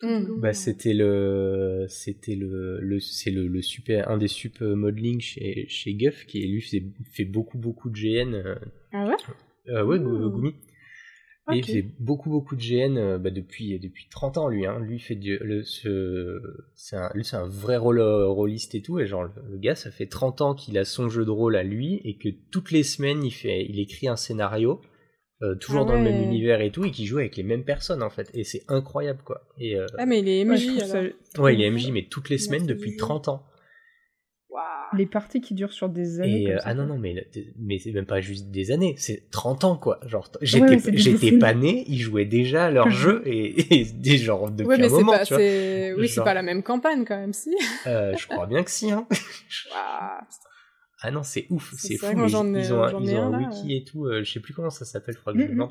tout 0.00 0.36
Mm. 0.36 0.40
Bah 0.40 0.52
c'était 0.52 0.92
le, 0.92 1.86
c'était 1.88 2.34
le, 2.34 2.78
le 2.80 3.00
c'est 3.00 3.30
le, 3.30 3.46
le 3.46 3.62
super, 3.62 4.10
un 4.10 4.18
des 4.18 4.28
sup 4.28 4.60
euh, 4.60 4.74
modeling 4.74 5.20
chez, 5.20 5.64
chez 5.68 5.94
Guff 5.94 6.26
qui 6.26 6.46
lui 6.46 6.60
fait, 6.60 6.82
fait 7.12 7.24
beaucoup 7.24 7.56
beaucoup 7.58 7.88
de 7.90 7.94
GN. 7.96 8.34
euh, 8.34 8.54
Ah 8.92 9.06
ouais? 9.06 9.14
euh, 9.68 9.84
ouais, 9.84 9.98
Mm. 9.98 10.30
Gumi. 10.34 10.54
Et 11.52 11.58
il 11.58 11.64
fait 11.64 11.86
beaucoup 12.00 12.30
beaucoup 12.30 12.56
de 12.56 12.60
GN 12.62 12.96
euh, 12.96 13.18
bah, 13.18 13.30
depuis 13.30 13.78
depuis 13.78 14.06
30 14.10 14.38
ans 14.38 14.48
lui 14.48 14.64
hein. 14.66 14.78
Lui 14.80 14.98
fait 14.98 15.14
du, 15.14 15.38
le 15.38 15.62
ce 15.62 16.40
c'est 16.74 16.96
un 16.96 17.10
lui 17.14 17.22
c'est 17.24 17.36
un 17.36 17.46
vrai 17.46 17.76
rôle 17.76 18.00
rôliste 18.00 18.74
et 18.74 18.80
tout 18.82 18.98
et 18.98 19.06
genre 19.06 19.24
le, 19.24 19.30
le 19.50 19.58
gars 19.58 19.74
ça 19.74 19.90
fait 19.90 20.06
30 20.06 20.40
ans 20.40 20.54
qu'il 20.54 20.76
a 20.78 20.84
son 20.86 21.08
jeu 21.10 21.24
de 21.26 21.30
rôle 21.30 21.56
à 21.56 21.62
lui 21.62 22.00
et 22.04 22.16
que 22.16 22.30
toutes 22.50 22.70
les 22.72 22.82
semaines 22.82 23.22
il 23.22 23.30
fait 23.30 23.64
il 23.68 23.78
écrit 23.78 24.08
un 24.08 24.16
scénario 24.16 24.80
euh, 25.42 25.54
toujours 25.56 25.82
Ah 25.82 25.84
dans 25.86 25.94
le 25.94 26.02
même 26.02 26.18
ouais. 26.18 26.24
univers 26.24 26.60
et 26.60 26.70
tout 26.70 26.84
et 26.84 26.90
qui 26.90 27.06
joue 27.06 27.18
avec 27.18 27.36
les 27.36 27.42
mêmes 27.42 27.64
personnes 27.64 28.02
en 28.02 28.10
fait 28.10 28.30
et 28.34 28.44
c'est 28.44 28.62
incroyable 28.68 29.20
quoi. 29.24 29.42
Et 29.58 29.76
euh, 29.76 29.86
Ah, 29.98 30.06
mais 30.06 30.20
il 30.20 30.28
est 30.28 30.44
Ouais, 30.48 30.54
MJ, 30.56 30.66
trouve 30.78 30.84
ça- 30.90 31.42
ouais, 31.42 31.54
il 31.54 31.60
est 31.62 31.70
MJ 31.70 31.90
mais 31.90 32.04
toutes 32.08 32.28
les 32.30 32.38
semaines 32.38 32.64
Merci. 32.66 32.74
depuis 32.84 32.96
30 32.96 33.28
ans. 33.28 33.46
Les 34.96 35.06
parties 35.06 35.40
qui 35.40 35.54
durent 35.54 35.72
sur 35.72 35.88
des 35.88 36.20
années. 36.20 36.42
Et 36.42 36.44
comme 36.44 36.54
euh, 36.54 36.58
ça, 36.58 36.64
ah 36.66 36.74
non 36.74 36.86
non 36.86 36.98
mais 36.98 37.26
mais 37.58 37.80
c'est 37.80 37.90
même 37.90 38.06
pas 38.06 38.20
juste 38.20 38.52
des 38.52 38.70
années, 38.70 38.94
c'est 38.96 39.28
30 39.32 39.64
ans 39.64 39.76
quoi. 39.76 39.98
Genre 40.06 40.30
j'étais 40.40 40.60
ouais, 41.32 41.38
pas 41.38 41.52
né, 41.52 41.84
ils 41.88 41.98
jouaient 41.98 42.26
déjà 42.26 42.66
à 42.66 42.70
leur 42.70 42.90
jeu 42.92 43.22
et, 43.26 43.80
et 43.80 43.84
des 43.86 44.18
genre 44.18 44.52
depuis 44.52 44.68
Ouais, 44.68 44.78
mais 44.78 44.86
un 44.86 44.90
moment, 44.90 45.12
pas, 45.12 45.24
tu 45.24 45.34
vois. 45.34 45.38
c'est, 45.42 45.94
oui, 45.94 46.06
c'est 46.06 46.22
pas 46.22 46.34
la 46.34 46.42
même 46.42 46.62
campagne 46.62 47.04
quand 47.04 47.16
même, 47.18 47.32
si. 47.32 47.50
Euh, 47.88 48.14
je 48.16 48.28
crois 48.28 48.46
bien 48.46 48.62
que 48.62 48.70
si 48.70 48.92
hein. 48.92 49.04
Waouh. 49.72 50.20
Ah 51.06 51.10
non, 51.10 51.22
c'est 51.22 51.46
ouf, 51.50 51.74
C'est 51.76 51.96
fou. 51.96 52.06
mais 52.16 52.22
ai- 52.22 52.26
ils 52.28 52.36
ont 52.36 52.40
un, 52.54 52.58
ils 53.00 53.14
ont 53.14 53.22
un, 53.34 53.38
wiki 53.38 53.76
et 53.76 53.84
tout, 53.84 54.06
euh, 54.06 54.22
je 54.24 54.32
sais 54.32 54.40
plus 54.40 54.54
comment 54.54 54.70
ça 54.70 54.84
s'appelle, 54.86 55.14
je 55.14 55.20
crois 55.20 55.32
que 55.34 55.38
je 55.40 55.44
Mhm. 55.46 55.54
non. 55.54 55.70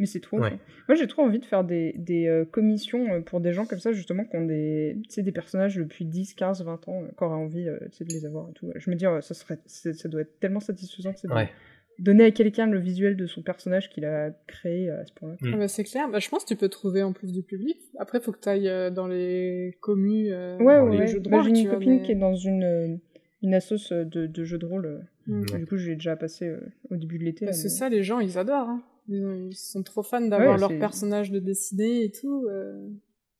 Mais 0.00 0.06
c'est 0.06 0.20
trop. 0.20 0.38
Ouais. 0.38 0.58
Moi, 0.88 0.94
j'ai 0.94 1.08
trop 1.08 1.22
envie 1.22 1.40
de 1.40 1.44
faire 1.44 1.64
des, 1.64 1.92
des 1.98 2.28
euh, 2.28 2.44
commissions 2.44 3.12
euh, 3.14 3.20
pour 3.20 3.40
des 3.40 3.52
gens 3.52 3.66
comme 3.66 3.80
ça, 3.80 3.90
justement, 3.90 4.24
qui 4.24 4.36
ont 4.36 4.44
des, 4.46 4.96
des 5.16 5.32
personnages 5.32 5.74
depuis 5.74 6.04
10, 6.04 6.34
15, 6.34 6.62
20 6.62 6.86
ans, 6.88 7.02
euh, 7.02 7.08
qui 7.08 7.24
auraient 7.24 7.34
envie 7.34 7.68
euh, 7.68 7.80
de 7.80 8.04
les 8.14 8.24
avoir 8.24 8.48
et 8.48 8.52
tout. 8.52 8.70
Je 8.76 8.90
me 8.90 8.94
dis, 8.94 9.06
euh, 9.06 9.20
ça, 9.22 9.34
serait, 9.34 9.58
ça 9.66 10.08
doit 10.08 10.20
être 10.20 10.38
tellement 10.38 10.60
satisfaisant 10.60 11.10
de 11.24 11.34
Ouais. 11.34 11.50
donner 11.98 12.22
à 12.26 12.30
quelqu'un 12.30 12.68
le 12.68 12.78
visuel 12.78 13.16
de 13.16 13.26
son 13.26 13.42
personnage 13.42 13.90
qu'il 13.90 14.04
a 14.04 14.30
créé 14.46 14.88
euh, 14.88 15.00
à 15.00 15.04
ce 15.04 15.12
point-là. 15.14 15.34
Mm. 15.40 15.50
Ah 15.54 15.56
bah, 15.56 15.66
c'est 15.68 15.82
clair. 15.82 16.08
Bah, 16.08 16.20
je 16.20 16.28
pense 16.28 16.44
que 16.44 16.48
tu 16.50 16.56
peux 16.56 16.68
trouver 16.68 17.02
en 17.02 17.12
plus 17.12 17.32
du 17.32 17.42
public. 17.42 17.76
Après, 17.98 18.20
faut 18.20 18.30
que 18.30 18.38
tu 18.40 18.48
ailles 18.48 18.92
dans 18.92 19.08
les 19.08 19.76
communes, 19.80 20.30
euh, 20.30 20.58
Ouais, 20.58 20.76
dans 20.76 20.84
ouais, 20.86 20.92
les 20.92 20.98
ouais. 21.00 21.06
jeux 21.08 21.18
de 21.18 21.28
Bah, 21.28 21.42
rôle. 21.42 21.52
j'ai 21.56 21.62
une 21.62 21.70
copine 21.70 21.96
mais- 21.96 22.02
qui 22.02 22.12
est 22.12 22.14
dans 22.14 22.36
une, 22.36 22.62
euh, 22.62 22.96
une 23.42 23.54
assoce 23.54 23.92
euh, 23.92 24.04
de, 24.04 24.26
de 24.26 24.44
jeux 24.44 24.58
de 24.58 24.66
rôle. 24.66 24.86
euh, 24.86 24.98
Mm. 25.26 25.44
Du 25.58 25.66
coup, 25.66 25.76
j'ai 25.76 25.94
déjà 25.94 26.16
passé 26.16 26.46
euh, 26.46 26.58
au 26.90 26.96
début 26.96 27.18
de 27.18 27.24
l'été. 27.24 27.44
Bah, 27.44 27.52
c'est 27.52 27.64
mais- 27.64 27.68
ça, 27.68 27.88
les 27.90 28.02
gens, 28.02 28.18
ils 28.20 28.38
adorent. 28.38 28.70
Hein. 28.70 28.82
Ils, 29.08 29.22
ont- 29.26 29.48
ils 29.50 29.54
sont 29.56 29.82
trop 29.82 30.02
fans 30.02 30.22
d'avoir 30.22 30.54
Ouais, 30.54 30.58
leur 30.60 30.78
personnage 30.78 31.30
de 31.30 31.38
dessiner 31.38 32.04
et 32.04 32.10
tout. 32.10 32.46
euh. 32.48 32.88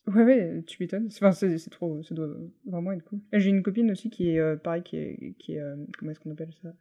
Ouais, 0.06 0.22
ouais, 0.24 0.62
tu 0.66 0.76
m'étonnes. 0.82 1.06
Enfin, 1.06 1.32
c'est 1.32 1.56
c'est 1.58 1.70
trop, 1.70 2.02
ça 2.02 2.14
doit 2.14 2.28
vraiment 2.66 2.92
être 2.92 3.04
cool. 3.04 3.20
J'ai 3.32 3.48
une 3.50 3.62
copine 3.62 3.90
aussi 3.90 4.10
qui 4.10 4.30
est, 4.30 4.38
euh, 4.38 4.56
pareil, 4.56 4.82
qui 4.82 4.96
est, 4.98 5.34
qui 5.38 5.54
est 5.54 5.60
euh, 5.60 5.76
comment 5.98 6.10
est-ce 6.10 6.20
qu'on 6.20 6.30
appelle 6.30 6.52
ça? 6.62 6.74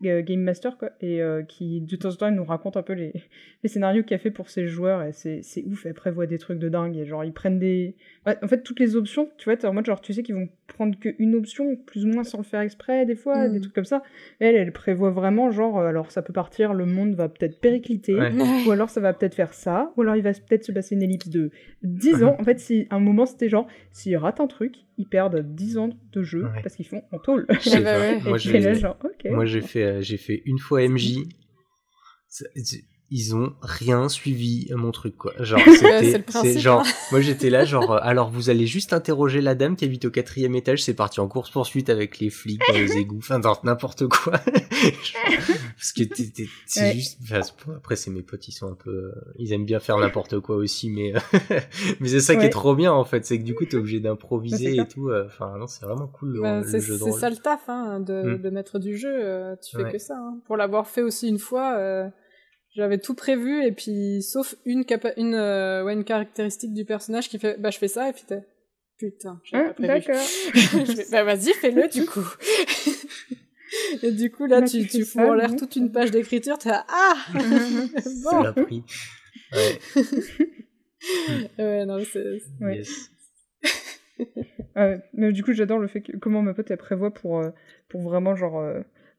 Game 0.00 0.40
Master, 0.40 0.76
quoi, 0.76 0.90
et 1.00 1.22
euh, 1.22 1.42
qui, 1.44 1.80
de 1.80 1.96
temps 1.96 2.10
en 2.10 2.14
temps, 2.16 2.26
elle 2.26 2.34
nous 2.34 2.44
raconte 2.44 2.76
un 2.76 2.82
peu 2.82 2.92
les, 2.92 3.12
les 3.62 3.68
scénarios 3.70 4.02
qu'elle 4.02 4.18
fait 4.18 4.30
pour 4.30 4.50
ses 4.50 4.66
joueurs, 4.66 5.02
et 5.02 5.12
c'est 5.12 5.40
c'est 5.42 5.64
ouf, 5.64 5.86
elle 5.86 5.94
prévoit 5.94 6.26
des 6.26 6.36
trucs 6.36 6.58
de 6.58 6.68
dingue, 6.68 6.96
et 6.96 7.06
genre, 7.06 7.24
ils 7.24 7.32
prennent 7.32 7.58
des... 7.58 7.96
Ouais, 8.26 8.36
en 8.42 8.48
fait, 8.48 8.62
toutes 8.62 8.80
les 8.80 8.96
options, 8.96 9.30
tu 9.38 9.44
vois, 9.46 9.56
t'es 9.56 9.66
en 9.66 9.72
mode, 9.72 9.86
genre, 9.86 10.00
tu 10.02 10.12
sais 10.12 10.22
qu'ils 10.22 10.34
vont 10.34 10.48
prendre 10.66 10.98
qu'une 10.98 11.34
option, 11.34 11.76
plus 11.76 12.04
ou 12.04 12.08
moins 12.08 12.24
sans 12.24 12.38
le 12.38 12.44
faire 12.44 12.60
exprès, 12.60 13.06
des 13.06 13.14
fois, 13.16 13.48
Mm. 13.48 13.52
des 13.52 13.60
trucs 13.62 13.74
comme 13.74 13.84
ça. 13.84 14.02
Elle, 14.40 14.56
elle 14.56 14.72
prévoit 14.72 15.10
vraiment, 15.10 15.50
genre, 15.50 15.78
euh, 15.78 15.86
alors, 15.86 16.10
ça 16.10 16.20
peut 16.22 16.32
partir, 16.34 16.74
le 16.74 16.84
monde 16.86 17.14
va 17.14 17.28
peut-être 17.30 17.58
péricliter, 17.60 18.14
Ouais. 18.14 18.30
ou 18.66 18.70
alors 18.70 18.90
ça 18.90 19.00
va 19.00 19.12
peut-être 19.14 19.34
faire 19.34 19.54
ça, 19.54 19.92
ou 19.96 20.02
alors 20.02 20.16
il 20.16 20.22
va 20.22 20.32
peut-être 20.32 20.64
se 20.64 20.72
passer 20.72 20.94
une 20.96 21.02
ellipse 21.02 21.28
de 21.28 21.50
10 21.82 22.22
ans. 22.24 22.36
En 22.40 22.44
fait, 22.44 22.58
si 22.58 22.86
à 22.90 22.96
un 22.96 23.00
moment 23.00 23.24
c'était 23.24 23.48
genre, 23.48 23.66
s'ils 23.92 24.16
ratent 24.18 24.40
un 24.40 24.46
truc, 24.48 24.74
ils 24.98 25.06
perdent 25.08 25.40
10 25.54 25.78
ans 25.78 25.90
de 26.12 26.22
jeu 26.22 26.44
Ouais. 26.44 26.62
parce 26.62 26.74
qu'ils 26.76 26.86
font 26.86 27.02
en 27.12 27.18
tôle. 27.18 27.46
Sais 27.60 27.80
bah. 27.82 28.18
Moi, 28.20 28.38
j'ai- 28.38 28.52
t'es 28.52 28.60
là, 28.60 28.74
genre, 28.74 28.98
ok. 29.02 29.30
moi, 29.30 29.44
j'ai 29.44 29.60
fait, 29.60 29.82
euh, 29.84 30.00
j'ai 30.02 30.16
fait 30.16 30.42
une 30.44 30.58
fois 30.58 30.82
MJ. 30.82 31.18
Ils 33.10 33.36
ont 33.36 33.52
rien 33.60 34.08
suivi 34.08 34.66
mon 34.74 34.90
truc 34.90 35.16
quoi. 35.16 35.32
Genre 35.38 35.60
c'était, 35.68 36.58
genre, 36.58 36.80
hein. 36.80 36.90
moi 37.12 37.20
j'étais 37.20 37.50
là 37.50 37.64
genre, 37.64 37.92
euh, 37.92 37.98
alors 38.02 38.30
vous 38.30 38.48
allez 38.50 38.66
juste 38.66 38.92
interroger 38.94 39.40
la 39.42 39.54
dame 39.54 39.76
qui 39.76 39.84
habite 39.84 40.06
au 40.06 40.10
quatrième 40.10 40.54
étage, 40.54 40.82
c'est 40.82 40.94
parti 40.94 41.20
en 41.20 41.28
course 41.28 41.50
poursuite 41.50 41.90
avec 41.90 42.18
les 42.18 42.30
flics 42.30 42.62
dans 42.66 42.74
les 42.74 42.96
égouts, 42.96 43.18
enfin 43.18 43.38
dans 43.38 43.56
n'importe 43.62 44.08
quoi. 44.08 44.32
Parce 45.76 45.92
que 45.92 46.02
c'est 46.66 46.80
Ouais. 46.80 46.92
juste, 46.94 47.18
enfin, 47.22 47.40
après 47.76 47.96
c'est 47.96 48.10
mes 48.10 48.22
potes, 48.22 48.48
ils 48.48 48.52
sont 48.52 48.68
un 48.70 48.74
peu, 48.74 48.90
euh, 48.90 49.12
ils 49.38 49.52
aiment 49.52 49.66
bien 49.66 49.80
faire 49.80 49.98
n'importe 49.98 50.40
quoi 50.40 50.56
aussi, 50.56 50.88
mais 50.90 51.12
mais 52.00 52.08
c'est 52.08 52.20
ça 52.20 52.36
qui 52.36 52.46
est 52.46 52.50
trop 52.50 52.74
bien 52.74 52.92
en 52.92 53.04
fait, 53.04 53.24
c'est 53.26 53.38
que 53.38 53.44
du 53.44 53.54
coup 53.54 53.64
t'es 53.66 53.76
obligé 53.76 54.00
d'improviser 54.00 54.76
et 54.76 54.88
tout. 54.88 55.10
euh, 55.10 55.26
Enfin 55.26 55.56
non, 55.58 55.66
c'est 55.66 55.84
vraiment 55.84 56.06
cool 56.06 56.40
Bah, 56.40 56.60
le 56.60 56.66
c'est 56.66 56.80
jeu 56.80 56.96
ça 57.12 57.30
le 57.30 57.36
taf, 57.36 57.68
hein, 57.68 58.00
de, 58.00 58.14
Mm. 58.38 58.42
de 58.42 58.50
mettre 58.50 58.78
du 58.78 58.96
jeu. 58.96 59.10
euh, 59.12 59.56
tu 59.62 59.76
fais 59.76 59.84
Ouais. 59.84 59.92
que 59.92 59.98
ça. 59.98 60.14
hein. 60.16 60.38
Pour 60.46 60.56
l'avoir 60.56 60.86
fait 60.86 61.02
aussi 61.02 61.28
une 61.28 61.38
fois, 61.38 61.74
euh, 61.76 62.08
j'avais 62.74 62.98
tout 62.98 63.14
prévu 63.14 63.64
et 63.64 63.72
puis 63.72 64.22
sauf 64.22 64.54
une 64.64 64.84
une 65.16 65.34
ouais, 65.34 65.92
une 65.92 66.04
caractéristique 66.04 66.74
du 66.74 66.84
personnage 66.84 67.28
qui 67.28 67.38
fait 67.38 67.60
bah 67.60 67.70
je 67.70 67.78
fais 67.78 67.88
ça 67.88 68.08
et 68.08 68.12
puis 68.12 68.24
t'es 68.26 68.42
putain 68.98 69.40
j'avais 69.44 69.64
ah, 69.64 69.74
pas 69.74 69.74
prévu. 69.74 69.88
D'accord. 69.88 71.06
bah 71.10 71.24
vas-y 71.24 71.52
fais-le 71.54 71.88
du 71.88 72.06
coup. 72.06 72.26
Et 74.02 74.12
du 74.12 74.30
coup, 74.30 74.46
là, 74.46 74.62
tu, 74.62 74.86
tu 74.86 75.04
fous 75.04 75.20
en 75.20 75.34
l'air 75.34 75.54
toute 75.56 75.76
une 75.76 75.90
page 75.90 76.10
d'écriture, 76.10 76.58
t'es 76.58 76.70
là, 76.70 76.86
ah 76.88 77.14
bon. 78.22 78.42
l'a 78.42 78.52
pris. 78.52 78.84
Ouais. 79.52 79.78
ouais, 81.58 81.86
non, 81.86 81.98
c'est. 82.04 82.42
Ouais. 82.60 82.82
mais 85.12 85.32
du 85.32 85.42
coup, 85.42 85.52
j'adore 85.52 85.78
le 85.78 85.88
fait 85.88 86.02
que 86.02 86.16
comment 86.16 86.42
ma 86.42 86.54
pote 86.54 86.70
elle 86.70 86.76
prévoit 86.76 87.12
pour, 87.12 87.40
euh, 87.40 87.50
pour 87.88 88.02
vraiment 88.02 88.36
genre. 88.36 88.58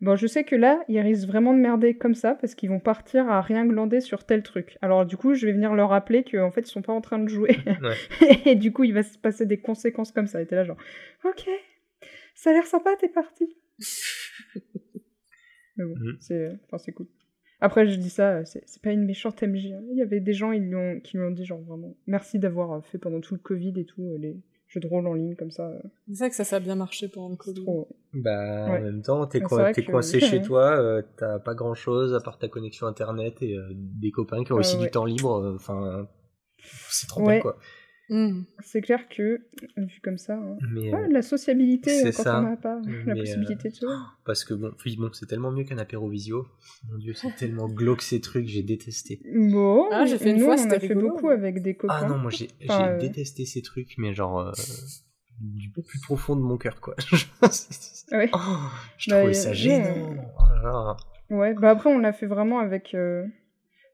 Bon, 0.02 0.16
je 0.16 0.28
sais 0.28 0.43
que 0.43 0.56
là, 0.56 0.84
ils 0.88 1.00
risquent 1.00 1.28
vraiment 1.28 1.54
de 1.54 1.60
merder 1.60 1.96
comme 1.96 2.16
ça 2.16 2.36
parce 2.36 2.54
qu'ils 2.54 2.70
vont 2.70 2.80
partir 2.80 3.30
à 3.30 3.41
rien 3.41 3.66
glander 3.66 4.02
sur 4.02 4.26
tel 4.26 4.43
truc. 4.43 4.78
Alors, 4.82 5.06
du 5.06 5.16
coup, 5.16 5.34
je 5.34 5.46
vais 5.46 5.54
venir 5.54 5.74
leur 5.74 5.89
rappeler 5.89 6.24
qu'en 6.24 6.52
fait, 6.52 6.62
ils 6.62 6.72
sont 6.72 6.82
pas 6.82 6.93
en 6.93 7.02
train 7.02 7.20
de 7.20 7.28
jouer. 7.28 7.58
Ouais. 7.66 8.41
et 8.46 8.56
du 8.56 8.74
coup, 8.74 8.84
il 8.84 8.93
va 8.93 9.04
se 9.04 9.18
passer 9.18 9.46
des 9.46 9.58
conséquences 9.58 10.12
comme 10.12 10.28
ça. 10.28 10.41
Et 10.41 10.46
t'es 10.46 10.56
là, 10.56 10.66
genre, 10.66 10.78
ok, 11.24 11.50
ça 12.36 12.50
a 12.50 12.54
l'air 12.54 12.66
sympa, 12.66 12.96
t'es 13.00 13.10
parti. 13.10 13.56
Mais 15.78 15.86
bon, 15.86 15.96
mm. 15.96 16.18
c'est 16.20 16.52
enfin, 16.72 16.91
cool. 16.93 17.08
Après, 17.62 17.88
je 17.88 17.96
dis 17.96 18.10
ça, 18.10 18.43
c'est 18.46 18.82
pas 18.82 18.91
une 18.91 19.06
méchante 19.06 19.41
MJ. 19.41 19.72
Hein. 19.72 19.82
Il 19.91 19.98
y 19.98 20.02
avait 20.02 20.20
des 20.20 20.34
gens 20.34 20.52
ils 20.52 20.76
ont, 20.76 21.00
qui 21.00 21.18
lui 21.18 21.24
ont 21.24 21.32
dit, 21.32 21.46
genre, 21.46 21.62
vraiment, 21.62 21.96
merci 22.06 22.38
d'avoir 22.38 22.74
euh, 22.74 22.82
fait 22.82 22.98
pendant 22.98 23.22
tout 23.22 23.34
le 23.34 23.39
Covid 23.39 23.74
et 23.78 23.86
tout, 23.86 24.04
euh, 24.04 24.18
les 24.18 24.38
jeux 24.76 24.80
de 24.82 24.88
rôle 24.88 25.07
en 25.07 25.13
ligne 25.13 25.36
comme 25.36 25.51
ça. 25.51 25.67
Euh. 25.67 25.80
C'est 26.07 26.19
vrai 26.19 26.30
que 26.30 26.36
ça, 26.36 26.43
ça 26.43 26.57
a 26.57 26.59
bien 26.59 26.76
marché 26.76 27.07
pendant 27.07 27.30
le 27.30 27.36
Covid. 27.36 27.65
Bah, 28.13 28.65
en 28.67 28.82
même 28.82 29.01
temps, 29.01 29.26
t'es 29.26 29.39
coincé 29.39 30.19
chez 30.21 30.41
toi, 30.41 31.01
t'as 31.17 31.39
pas 31.39 31.53
grand 31.53 31.73
chose 31.73 32.13
à 32.13 32.19
part 32.19 32.38
ta 32.38 32.47
connexion 32.47 32.88
internet 32.88 33.41
et 33.41 33.57
des 33.71 34.11
copains 34.11 34.43
qui 34.43 34.53
ont 34.53 34.57
aussi 34.57 34.78
du 34.78 34.89
temps 34.89 35.05
libre. 35.05 35.53
Enfin, 35.55 36.07
c'est 36.89 37.07
trop 37.07 37.26
bien, 37.26 37.39
quoi. 37.39 37.57
Mmh. 38.10 38.43
C'est 38.60 38.82
clair 38.82 39.10
que, 39.10 39.41
vu 39.78 39.99
comme 40.03 40.20
ça, 40.20 40.36
hein. 40.36 40.58
Euh, 40.62 41.08
la 41.10 41.24
sociabilité, 41.24 42.12
quand 42.16 42.39
on 42.39 42.41
n'a 42.43 42.56
pas 42.56 42.80
la 43.06 43.16
possibilité 43.16 43.70
de 43.70 43.74
se 43.74 43.86
Parce 44.26 44.43
que 44.43 44.53
bon, 44.53 44.72
bon 44.97 45.10
c'est 45.14 45.26
tellement 45.26 45.51
mieux 45.51 45.64
qu'un 45.64 45.80
apéro 45.80 46.08
visio. 46.08 46.45
Mon 46.91 46.99
dieu, 46.99 47.14
c'est 47.14 47.36
tellement 47.36 47.68
glauque 47.68 48.03
ces 48.03 48.22
trucs, 48.22 48.47
j'ai 48.47 48.62
détesté. 48.62 49.22
Bon, 49.34 49.88
ah, 49.91 50.06
j'ai 50.06 50.20
fait 50.20 50.32
une 50.32 50.39
fois, 50.39 50.56
on 50.56 50.70
a 50.70 50.80
fait 50.80 50.93
beaucoup 50.93 51.30
avec 51.30 51.64
des 51.64 51.76
copains. 51.76 51.95
Ah 52.01 52.08
non, 52.08 52.18
moi 52.18 52.30
j'ai 52.30 52.49
euh, 52.70 52.99
détesté 52.99 53.45
ces 53.45 53.64
trucs, 53.64 53.97
mais 53.97 54.14
genre 54.14 54.39
euh, 54.39 54.51
du 55.39 55.72
plus 55.72 55.99
profond 56.01 56.36
de 56.36 56.41
mon 56.41 56.58
cœur, 56.58 56.82
quoi. 56.82 56.95
ouais. 58.12 58.30
Oh, 58.34 58.38
je 58.97 59.10
bah, 59.10 59.18
trouvais 59.18 59.34
ça 59.34 59.53
gênant. 59.53 60.16
Oh 60.64 61.34
ouais, 61.34 61.56
bah 61.56 61.72
après 61.72 61.89
on 61.89 61.97
l'a 61.97 62.14
fait 62.14 62.28
vraiment 62.28 62.60
avec 62.60 62.95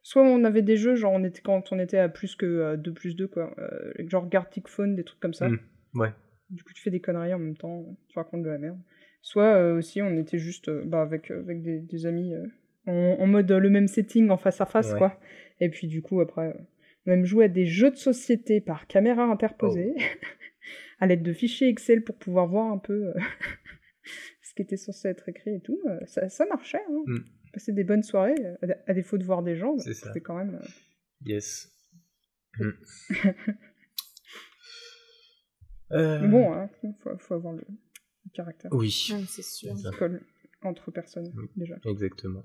soit 0.04 0.24
on 0.24 0.44
avait 0.44 0.62
des 0.62 0.78
jeux, 0.78 0.96
genre 0.96 1.14
on 1.14 1.24
était, 1.24 1.42
quand 1.42 1.72
on 1.72 1.80
était 1.80 1.98
à 1.98 2.10
plus 2.10 2.36
que 2.36 2.76
2 2.76 2.94
plus 2.94 3.16
2, 3.16 3.28
quoi, 3.28 3.54
euh, 3.60 3.94
genre 4.08 4.28
Gartic 4.28 4.68
Phone, 4.68 4.96
des 4.96 5.04
trucs 5.04 5.20
comme 5.20 5.34
ça. 5.34 5.50
Mmh, 5.50 5.60
ouais. 5.96 6.10
Du 6.50 6.64
coup, 6.64 6.74
tu 6.74 6.82
fais 6.82 6.90
des 6.90 7.00
conneries 7.00 7.34
en 7.34 7.40
même 7.40 7.58
temps, 7.58 7.98
tu 8.10 8.18
racontes 8.18 8.44
de 8.44 8.50
la 8.50 8.58
merde. 8.58 8.80
Soit 9.22 9.56
euh, 9.56 9.78
aussi, 9.78 10.02
on 10.02 10.18
était 10.18 10.40
juste 10.40 10.70
euh, 10.70 10.84
bah, 10.86 11.02
avec, 11.02 11.30
avec 11.32 11.62
des, 11.62 11.80
des 11.80 12.06
amis 12.06 12.34
en, 12.88 13.28
mode 13.28 13.52
le 13.52 13.70
même 13.70 13.88
setting, 13.88 14.30
en 14.32 14.38
face 14.38 14.60
à 14.60 14.66
face, 14.66 14.94
quoi. 14.96 15.20
Et 15.60 15.70
puis, 15.70 15.88
du 15.88 16.02
coup, 16.02 16.20
après, 16.20 16.54
on 17.06 17.12
a 17.12 17.16
même 17.16 17.26
joué 17.26 17.46
à 17.46 17.48
des 17.48 17.66
jeux 17.66 17.92
de 17.92 17.96
société 17.96 18.60
par 18.60 18.88
caméra 18.88 19.24
interposée, 19.24 19.94
oh. 19.96 20.02
à 21.00 21.08
l'aide 21.08 21.22
de 21.22 21.34
fichiers 21.34 21.68
Excel 21.68 22.04
pour 22.04 22.18
pouvoir 22.18 22.48
voir 22.48 22.72
un 22.72 22.80
peu 22.80 23.14
ce 24.42 24.56
qui 24.56 24.64
était 24.64 24.78
censé 24.78 25.10
être 25.10 25.30
écrit 25.30 25.56
et 25.56 25.62
tout. 25.62 25.80
Ça, 26.06 26.28
ça 26.28 26.46
marchait, 26.48 26.82
hein. 26.90 27.04
Mmh 27.06 27.20
passer 27.52 27.72
des 27.72 27.84
bonnes 27.84 28.04
soirées, 28.04 28.36
à 28.88 28.94
défaut 28.94 29.18
de 29.18 29.24
voir 29.24 29.44
des 29.44 29.56
gens, 29.56 29.78
c'était 29.78 30.22
quand 30.22 30.36
même. 30.36 30.56
Euh, 30.56 30.68
yes. 31.26 31.72
Mm. 32.58 32.70
euh... 35.92 36.28
Bon, 36.28 36.54
hein, 36.54 36.70
faut, 36.82 37.18
faut, 37.18 37.34
avoir 37.34 37.54
le, 37.54 37.64
caractère. 38.34 38.72
Oui, 38.74 38.92
c'est 39.28 39.44
sûr. 39.44 39.74
Colle 39.98 40.22
entre 40.64 40.92
personnes, 40.92 41.32
déjà. 41.56 41.76
Exactement. 41.86 42.44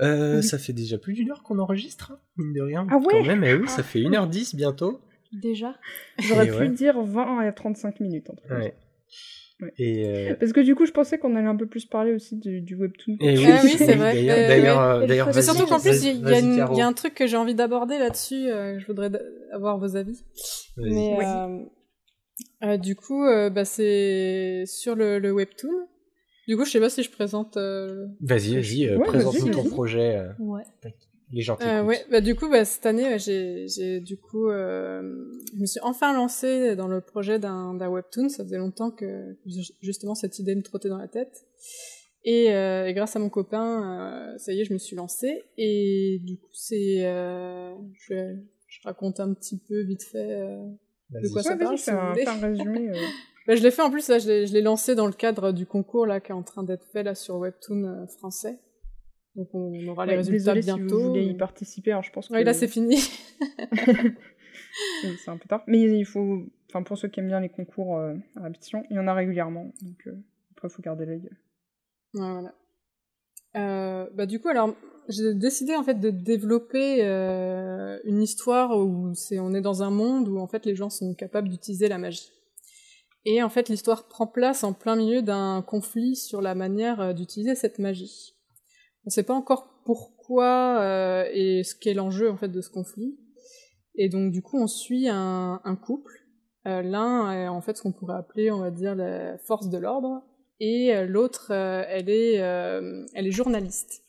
Euh, 0.00 0.42
Ça 0.42 0.58
fait 0.58 0.72
déjà 0.72 0.98
plus 0.98 1.12
d'une 1.12 1.30
heure 1.30 1.42
qu'on 1.42 1.58
enregistre, 1.58 2.12
hein, 2.12 2.20
mine 2.36 2.52
de 2.52 2.62
rien. 2.62 2.86
Ah 2.90 2.96
ouais 2.96 3.06
Quand 3.10 3.24
même, 3.24 3.44
eh 3.44 3.54
oui, 3.54 3.68
ça 3.68 3.82
fait 3.82 4.00
1h10 4.00 4.56
bientôt. 4.56 5.00
Déjà 5.32 5.78
J'aurais 6.18 6.50
pu 6.50 6.68
dire 6.70 7.00
20 7.00 7.38
à 7.38 7.52
35 7.52 8.00
minutes. 8.00 8.30
Entre 8.30 8.42
ouais. 9.62 9.72
Et 9.78 10.06
euh, 10.06 10.34
Parce 10.38 10.52
que 10.52 10.60
du 10.60 10.74
coup, 10.74 10.86
je 10.86 10.92
pensais 10.92 11.18
qu'on 11.18 11.34
allait 11.36 11.48
un 11.48 11.56
peu 11.56 11.66
plus 11.66 11.86
parler 11.86 12.12
aussi 12.12 12.36
du, 12.36 12.76
webtoon. 12.76 13.16
Et 13.20 13.38
oui, 13.38 13.46
ah 13.48 13.60
oui 13.62 13.74
c'est 13.78 13.94
vrai. 13.94 14.22
D'ailleurs, 14.24 15.06
d'ailleurs, 15.06 15.34
surtout 15.34 15.66
qu'en 15.66 15.80
plus, 15.80 16.04
il 16.04 16.20
y, 16.28 16.80
a 16.80 16.86
un 16.86 16.92
truc 16.92 17.14
que 17.14 17.26
j'ai 17.26 17.36
envie 17.36 17.54
d'aborder 17.54 17.98
là-dessus. 17.98 18.50
Euh, 18.50 18.78
je 18.78 18.86
voudrais 18.86 19.10
avoir 19.52 19.78
vos 19.78 19.96
avis. 19.96 20.22
Mais 20.76 21.16
euh, 22.64 22.76
du 22.76 22.96
coup, 22.96 23.24
bah, 23.24 23.64
c'est 23.64 24.64
sur 24.66 24.94
le, 24.94 25.18
le, 25.18 25.32
webtoon. 25.32 25.88
Du 26.48 26.56
coup, 26.56 26.64
je 26.64 26.70
sais 26.70 26.80
pas 26.80 26.90
si 26.90 27.02
je 27.02 27.10
présente. 27.10 27.56
Vas-y, 27.56 28.54
vas-y, 28.54 28.98
présente 29.04 29.50
ton 29.50 29.64
projet. 29.64 30.26
Ouais 30.38 30.64
les 31.32 31.40
gens 31.40 31.56
euh, 31.62 31.82
ouais, 31.82 32.04
bah 32.10 32.20
du 32.20 32.34
coup, 32.34 32.48
bah, 32.50 32.64
cette 32.64 32.84
année, 32.84 33.18
j'ai, 33.18 33.66
j'ai 33.66 34.00
du 34.00 34.18
coup, 34.18 34.48
euh, 34.48 35.00
je 35.54 35.60
me 35.60 35.66
suis 35.66 35.80
enfin 35.82 36.12
lancée 36.12 36.76
dans 36.76 36.88
le 36.88 37.00
projet 37.00 37.38
d'un, 37.38 37.74
d'un 37.74 37.88
webtoon. 37.88 38.28
Ça 38.28 38.44
faisait 38.44 38.58
longtemps 38.58 38.90
que 38.90 39.36
justement 39.80 40.14
cette 40.14 40.38
idée 40.38 40.54
me 40.54 40.62
trottait 40.62 40.90
dans 40.90 40.98
la 40.98 41.08
tête. 41.08 41.46
Et, 42.24 42.52
euh, 42.52 42.86
et 42.86 42.94
grâce 42.94 43.16
à 43.16 43.18
mon 43.18 43.30
copain, 43.30 44.34
euh, 44.34 44.38
ça 44.38 44.52
y 44.52 44.60
est, 44.60 44.64
je 44.64 44.72
me 44.72 44.78
suis 44.78 44.94
lancée. 44.94 45.42
Et 45.56 46.20
du 46.22 46.36
coup, 46.36 46.52
c'est, 46.52 47.04
euh, 47.04 47.74
je, 47.94 48.36
je, 48.68 48.78
raconte 48.84 49.18
un 49.18 49.32
petit 49.34 49.58
peu 49.58 49.80
vite 49.80 50.02
fait 50.04 50.46
de 51.10 51.28
quoi 51.32 51.42
ça 51.42 51.56
parle. 51.56 51.78
Si 51.78 51.90
un, 51.90 52.14
un 52.26 52.40
résumé. 52.40 52.90
bah, 53.46 53.56
je 53.56 53.62
l'ai 53.62 53.70
fait 53.70 53.82
en 53.82 53.90
plus, 53.90 54.08
là, 54.08 54.18
je 54.18 54.28
l'ai, 54.28 54.46
je 54.46 54.52
l'ai 54.52 54.62
lancé 54.62 54.94
dans 54.94 55.06
le 55.06 55.12
cadre 55.12 55.52
du 55.52 55.66
concours 55.66 56.06
là 56.06 56.20
qui 56.20 56.30
est 56.30 56.34
en 56.34 56.44
train 56.44 56.62
d'être 56.62 56.84
fait 56.92 57.02
là 57.02 57.14
sur 57.14 57.36
webtoon 57.36 58.06
français. 58.06 58.58
Donc 59.36 59.48
on 59.54 59.86
aura 59.88 60.06
les 60.06 60.16
résultats 60.16 60.54
bientôt. 60.54 60.88
Si 60.88 60.94
vous 60.94 61.08
voulez 61.08 61.24
y 61.24 61.34
participer, 61.34 61.92
alors 61.92 62.02
je 62.02 62.12
pense 62.12 62.28
que. 62.28 62.34
Oui, 62.34 62.44
là 62.44 62.52
c'est 62.52 62.68
fini. 62.68 62.96
c'est 65.24 65.28
un 65.28 65.36
peu 65.36 65.48
tard. 65.48 65.62
Mais 65.66 65.80
il 65.80 66.04
faut, 66.04 66.42
enfin 66.68 66.82
pour 66.82 66.98
ceux 66.98 67.08
qui 67.08 67.20
aiment 67.20 67.28
bien 67.28 67.40
les 67.40 67.48
concours 67.48 67.96
euh, 67.98 68.14
à 68.36 68.44
répétition, 68.44 68.84
il 68.90 68.96
y 68.96 68.98
en 68.98 69.06
a 69.06 69.14
régulièrement. 69.14 69.72
Donc 69.80 70.06
euh, 70.06 70.16
après, 70.52 70.68
il 70.68 70.70
faut 70.70 70.82
garder 70.82 71.06
l'œil. 71.06 71.30
Voilà. 72.12 72.54
Euh, 73.56 74.06
bah 74.14 74.26
du 74.26 74.40
coup, 74.40 74.48
alors 74.48 74.74
j'ai 75.08 75.34
décidé 75.34 75.76
en 75.76 75.82
fait 75.82 75.98
de 75.98 76.10
développer 76.10 77.04
euh, 77.04 77.98
une 78.04 78.22
histoire 78.22 78.78
où 78.78 79.14
c'est 79.14 79.40
on 79.40 79.54
est 79.54 79.60
dans 79.60 79.82
un 79.82 79.90
monde 79.90 80.28
où 80.28 80.38
en 80.38 80.46
fait 80.46 80.64
les 80.64 80.74
gens 80.74 80.90
sont 80.90 81.14
capables 81.14 81.48
d'utiliser 81.48 81.88
la 81.88 81.98
magie. 81.98 82.30
Et 83.24 83.40
en 83.40 83.48
fait, 83.48 83.68
l'histoire 83.68 84.08
prend 84.08 84.26
place 84.26 84.64
en 84.64 84.72
plein 84.72 84.96
milieu 84.96 85.22
d'un 85.22 85.62
conflit 85.62 86.16
sur 86.16 86.42
la 86.42 86.56
manière 86.56 87.14
d'utiliser 87.14 87.54
cette 87.54 87.78
magie. 87.78 88.31
On 89.04 89.08
ne 89.08 89.10
sait 89.10 89.22
pas 89.22 89.34
encore 89.34 89.82
pourquoi 89.84 90.80
euh, 90.80 91.24
et 91.32 91.64
ce 91.64 91.74
qu'est 91.74 91.94
l'enjeu 91.94 92.30
en 92.30 92.36
fait 92.36 92.48
de 92.48 92.60
ce 92.60 92.70
conflit. 92.70 93.18
Et 93.94 94.08
donc 94.08 94.32
du 94.32 94.42
coup, 94.42 94.58
on 94.58 94.66
suit 94.66 95.08
un, 95.08 95.60
un 95.64 95.76
couple. 95.76 96.12
Euh, 96.66 96.82
L'un 96.82 97.32
est 97.32 97.48
en 97.48 97.60
fait 97.60 97.76
ce 97.76 97.82
qu'on 97.82 97.92
pourrait 97.92 98.16
appeler, 98.16 98.50
on 98.50 98.60
va 98.60 98.70
dire, 98.70 98.94
la 98.94 99.36
force 99.38 99.68
de 99.68 99.78
l'ordre, 99.78 100.22
et 100.64 100.94
euh, 100.94 101.06
l'autre, 101.06 101.48
euh, 101.50 101.82
elle 101.88 102.08
est, 102.08 102.40
euh, 102.40 103.04
elle 103.14 103.26
est 103.26 103.32
journaliste. 103.32 104.04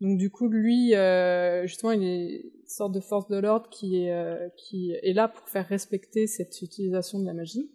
Donc 0.00 0.18
du 0.18 0.28
coup, 0.28 0.48
lui, 0.48 0.94
justement, 1.62 1.92
il 1.92 2.02
est 2.02 2.40
une 2.42 2.68
sorte 2.68 2.92
de 2.92 2.98
force 2.98 3.28
de 3.28 3.38
l'ordre 3.38 3.70
qui 3.70 4.08
qui 4.56 4.90
est 4.90 5.12
là 5.14 5.28
pour 5.28 5.48
faire 5.48 5.66
respecter 5.66 6.26
cette 6.26 6.60
utilisation 6.60 7.20
de 7.20 7.24
la 7.24 7.32
magie. 7.32 7.70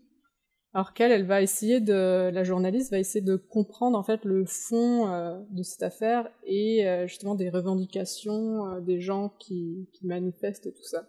Alors 0.73 0.93
qu'elle, 0.93 1.11
elle 1.11 1.25
va 1.25 1.41
essayer 1.41 1.79
de, 1.79 2.29
la 2.29 2.43
journaliste 2.43 2.91
va 2.91 2.99
essayer 2.99 3.25
de 3.25 3.35
comprendre 3.35 3.97
en 3.97 4.03
fait 4.03 4.23
le 4.23 4.45
fond 4.45 5.07
euh, 5.07 5.39
de 5.49 5.63
cette 5.63 5.81
affaire 5.81 6.29
et 6.43 6.87
euh, 6.87 7.07
justement 7.07 7.33
des 7.33 7.49
revendications 7.49 8.67
euh, 8.67 8.79
des 8.79 9.01
gens 9.01 9.33
qui, 9.39 9.89
qui, 9.93 10.05
manifestent 10.05 10.71
tout 10.71 10.83
ça. 10.83 11.07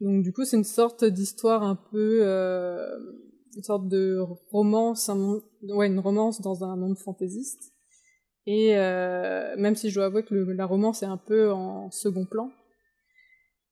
Donc 0.00 0.22
du 0.22 0.32
coup, 0.32 0.44
c'est 0.44 0.56
une 0.56 0.62
sorte 0.64 1.04
d'histoire 1.04 1.64
un 1.64 1.74
peu, 1.74 2.22
une 3.56 3.62
sorte 3.62 3.88
de 3.88 4.18
romance, 4.52 5.10
ouais, 5.62 5.86
une 5.86 5.98
romance 5.98 6.42
dans 6.42 6.64
un 6.64 6.76
monde 6.76 6.98
fantaisiste. 6.98 7.72
Et 8.44 8.74
même 8.74 9.74
si 9.74 9.88
je 9.88 9.94
dois 9.94 10.04
avouer 10.04 10.22
que 10.22 10.34
la 10.34 10.66
romance 10.66 11.02
est 11.02 11.06
un 11.06 11.16
peu 11.16 11.50
en 11.50 11.90
second 11.90 12.26
plan, 12.26 12.50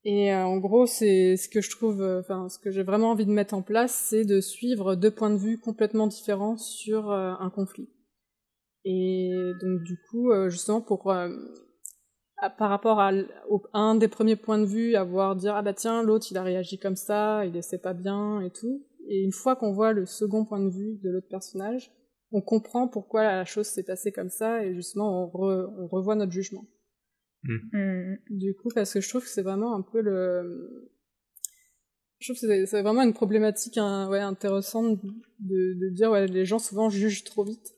et 0.05 0.32
euh, 0.32 0.44
en 0.44 0.59
gros, 0.59 0.86
c'est 0.86 1.36
ce 1.36 1.48
que 1.48 1.60
je 1.60 1.70
trouve, 1.70 2.02
euh, 2.02 2.20
enfin, 2.20 2.48
ce 2.48 2.59
que 2.59 2.70
j'ai 2.70 2.82
vraiment 2.82 3.10
envie 3.10 3.26
de 3.26 3.31
mettre 3.31 3.55
en 3.55 3.62
place, 3.62 3.93
c'est 3.93 4.24
de 4.24 4.40
suivre 4.40 4.94
deux 4.94 5.10
points 5.10 5.31
de 5.31 5.36
vue 5.36 5.59
complètement 5.59 6.06
différents 6.06 6.56
sur 6.56 7.10
euh, 7.10 7.32
un 7.39 7.51
conflit. 7.51 7.89
Et 8.85 9.32
donc, 9.62 9.82
du 9.82 9.98
coup, 10.10 10.31
justement, 10.48 10.82
pour 10.82 11.05
par 12.59 12.68
rapport 12.68 13.01
à, 13.01 13.12
un 13.72 13.94
des 13.94 14.09
premiers 14.09 14.36
points 14.36 14.59
de 14.59 14.66
vue, 14.66 14.94
avoir 14.94 15.36
dire 15.36 15.56
ah 15.56 15.62
bah 15.62 15.72
tiens, 15.72 16.02
l'autre 16.02 16.26
il 16.31 16.36
a 16.36 16.43
réagi 16.43 16.78
comme 16.78 16.97
ça, 16.97 17.47
il 17.47 17.56
essaie 17.56 17.78
pas 17.78 17.94
bien 17.94 18.40
et 18.40 18.51
tout. 18.51 18.85
Et 19.09 19.22
une 19.22 19.32
fois 19.32 19.56
qu'on 19.56 19.72
voit 19.72 19.93
le 19.93 20.06
second 20.06 20.44
point 20.44 20.60
de 20.60 20.68
vue 20.68 20.98
de 21.02 21.10
l'autre 21.10 21.28
personnage, 21.28 21.93
on 22.32 22.40
comprend 22.40 22.89
pourquoi 22.89 23.22
la 23.22 23.44
chose 23.44 23.66
s'est 23.66 23.85
passée 23.85 24.12
comme 24.12 24.28
ça 24.28 24.64
et 24.64 24.74
justement 24.74 25.31
on, 25.32 25.86
revoit 25.89 26.16
notre 26.16 26.32
jugement. 26.32 26.64
Mm. 27.44 27.78
Mm. 27.78 28.18
Du 28.30 28.54
coup, 28.54 28.68
parce 28.74 28.92
que 28.92 29.00
je 29.00 29.08
trouve 29.08 29.22
que 29.22 29.28
c'est 29.28 29.42
vraiment 29.42 29.74
un 29.74 29.82
peu 29.82 30.00
le. 30.00 30.90
Je 32.18 32.32
trouve 32.32 32.40
que 32.40 32.66
c'est 32.66 32.82
vraiment 32.82 33.02
une 33.02 33.12
problématique 33.12 33.76
hein, 33.76 34.08
ouais, 34.08 34.20
intéressante 34.20 34.98
de, 35.40 35.74
de 35.74 35.88
dire 35.90 36.10
ouais, 36.10 36.26
les 36.26 36.44
gens 36.44 36.58
souvent 36.58 36.88
jugent 36.88 37.24
trop 37.24 37.44
vite 37.44 37.74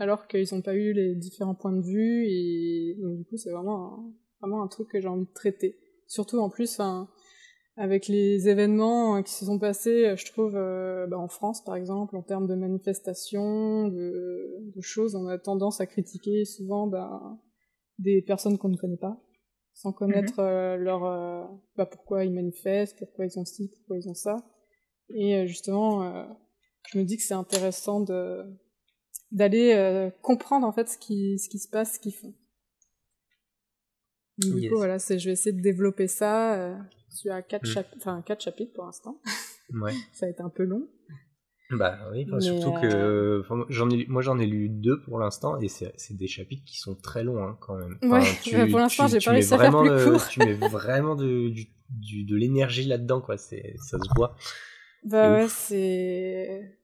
alors 0.00 0.26
qu'ils 0.26 0.46
n'ont 0.52 0.62
pas 0.62 0.74
eu 0.74 0.92
les 0.92 1.14
différents 1.14 1.54
points 1.54 1.72
de 1.72 1.82
vue 1.82 2.24
et 2.26 2.96
donc, 3.00 3.18
du 3.18 3.24
coup 3.24 3.36
c'est 3.36 3.50
vraiment 3.50 4.14
vraiment 4.40 4.62
un 4.62 4.68
truc 4.68 4.88
que 4.88 5.00
j'ai 5.00 5.08
envie 5.08 5.26
de 5.26 5.32
traiter. 5.34 5.78
Surtout 6.06 6.38
en 6.38 6.48
plus, 6.48 6.80
avec 7.76 8.08
les 8.08 8.48
événements 8.48 9.22
qui 9.22 9.32
se 9.32 9.44
sont 9.44 9.58
passés, 9.58 10.14
je 10.16 10.32
trouve, 10.32 10.56
euh, 10.56 11.06
bah, 11.06 11.18
en 11.18 11.28
France 11.28 11.62
par 11.62 11.76
exemple, 11.76 12.16
en 12.16 12.22
termes 12.22 12.46
de 12.46 12.54
manifestations, 12.54 13.88
de, 13.88 14.72
de, 14.74 14.80
choses, 14.80 15.14
on 15.14 15.26
a 15.26 15.38
tendance 15.38 15.80
à 15.80 15.86
critiquer 15.86 16.44
souvent 16.46 16.86
bah, 16.86 17.38
des 18.00 18.22
personnes 18.22 18.58
qu'on 18.58 18.68
ne 18.68 18.76
connaît 18.76 18.96
pas, 18.96 19.20
sans 19.74 19.92
connaître 19.92 20.40
mhm. 20.40 20.46
euh, 20.46 20.76
leur, 20.76 21.04
euh, 21.04 21.44
bah, 21.76 21.86
pourquoi 21.86 22.24
ils 22.24 22.32
manifestent, 22.32 22.98
pourquoi 22.98 23.26
ils 23.26 23.38
ont 23.38 23.44
ci, 23.44 23.68
pourquoi 23.68 23.98
ils 23.98 24.08
ont 24.08 24.14
ça. 24.14 24.36
Et 25.14 25.46
justement, 25.48 26.28
je 26.88 26.98
me 26.98 27.04
dis 27.04 27.16
que 27.16 27.22
c'est 27.24 27.34
intéressant 27.34 28.00
de 28.00 28.44
d'aller 29.32 30.08
comprendre 30.22 30.64
en 30.64 30.72
fait 30.72 30.88
ce 30.88 30.98
qui, 30.98 31.36
ce 31.40 31.48
qui 31.48 31.58
se 31.58 31.68
passe, 31.68 31.94
ce 31.94 31.98
qu'ils 31.98 32.14
font. 32.14 32.32
Du 34.38 34.70
coup, 34.70 34.76
voilà, 34.76 34.98
je 34.98 35.14
vais 35.14 35.32
essayer 35.32 35.52
de 35.52 35.60
développer 35.60 36.06
ça. 36.06 36.78
Tu 37.20 37.28
as 37.28 37.42
quatre, 37.42 37.66
mm. 37.66 37.84
enfin, 37.96 38.22
quatre 38.22 38.40
chapitres 38.42 38.72
pour 38.72 38.84
l'instant. 38.84 39.20
Ouais. 39.72 39.92
ça 40.12 40.26
a 40.26 40.28
été 40.28 40.42
un 40.42 40.48
peu 40.48 40.62
long. 40.62 40.88
Bah 41.70 41.98
oui, 42.12 42.26
surtout 42.40 42.72
que 42.72 42.86
euh, 42.86 43.42
j'en 43.68 43.88
ai, 43.90 44.04
moi 44.08 44.22
j'en 44.22 44.38
ai 44.38 44.46
lu 44.46 44.68
deux 44.68 45.00
pour 45.02 45.18
l'instant 45.18 45.58
et 45.60 45.68
c'est 45.68 45.92
des 46.10 46.26
chapitres 46.26 46.64
qui 46.64 46.78
sont 46.78 46.96
très 46.96 47.22
longs 47.22 47.44
hein, 47.44 47.56
quand 47.60 47.76
même. 47.76 47.96
ouais, 48.02 48.22
bah, 48.52 48.66
pour 48.70 48.78
l'instant 48.78 49.06
j'ai 49.06 49.20
pas 49.20 49.30
réussi 49.30 49.54
à 49.54 49.58
faire 49.58 49.80
plus 49.80 50.10
court. 50.10 50.28
tu 50.28 50.40
mets 50.40 50.54
vraiment 50.54 51.14
de, 51.14 51.48
du, 51.48 52.24
de 52.24 52.36
l'énergie 52.36 52.84
là-dedans, 52.84 53.20
quoi. 53.20 53.36
Ça 53.36 53.56
se 53.56 54.14
voit. 54.16 54.34
Bah 55.04 55.32
ouais, 55.32 55.46
c'est. 55.48 56.76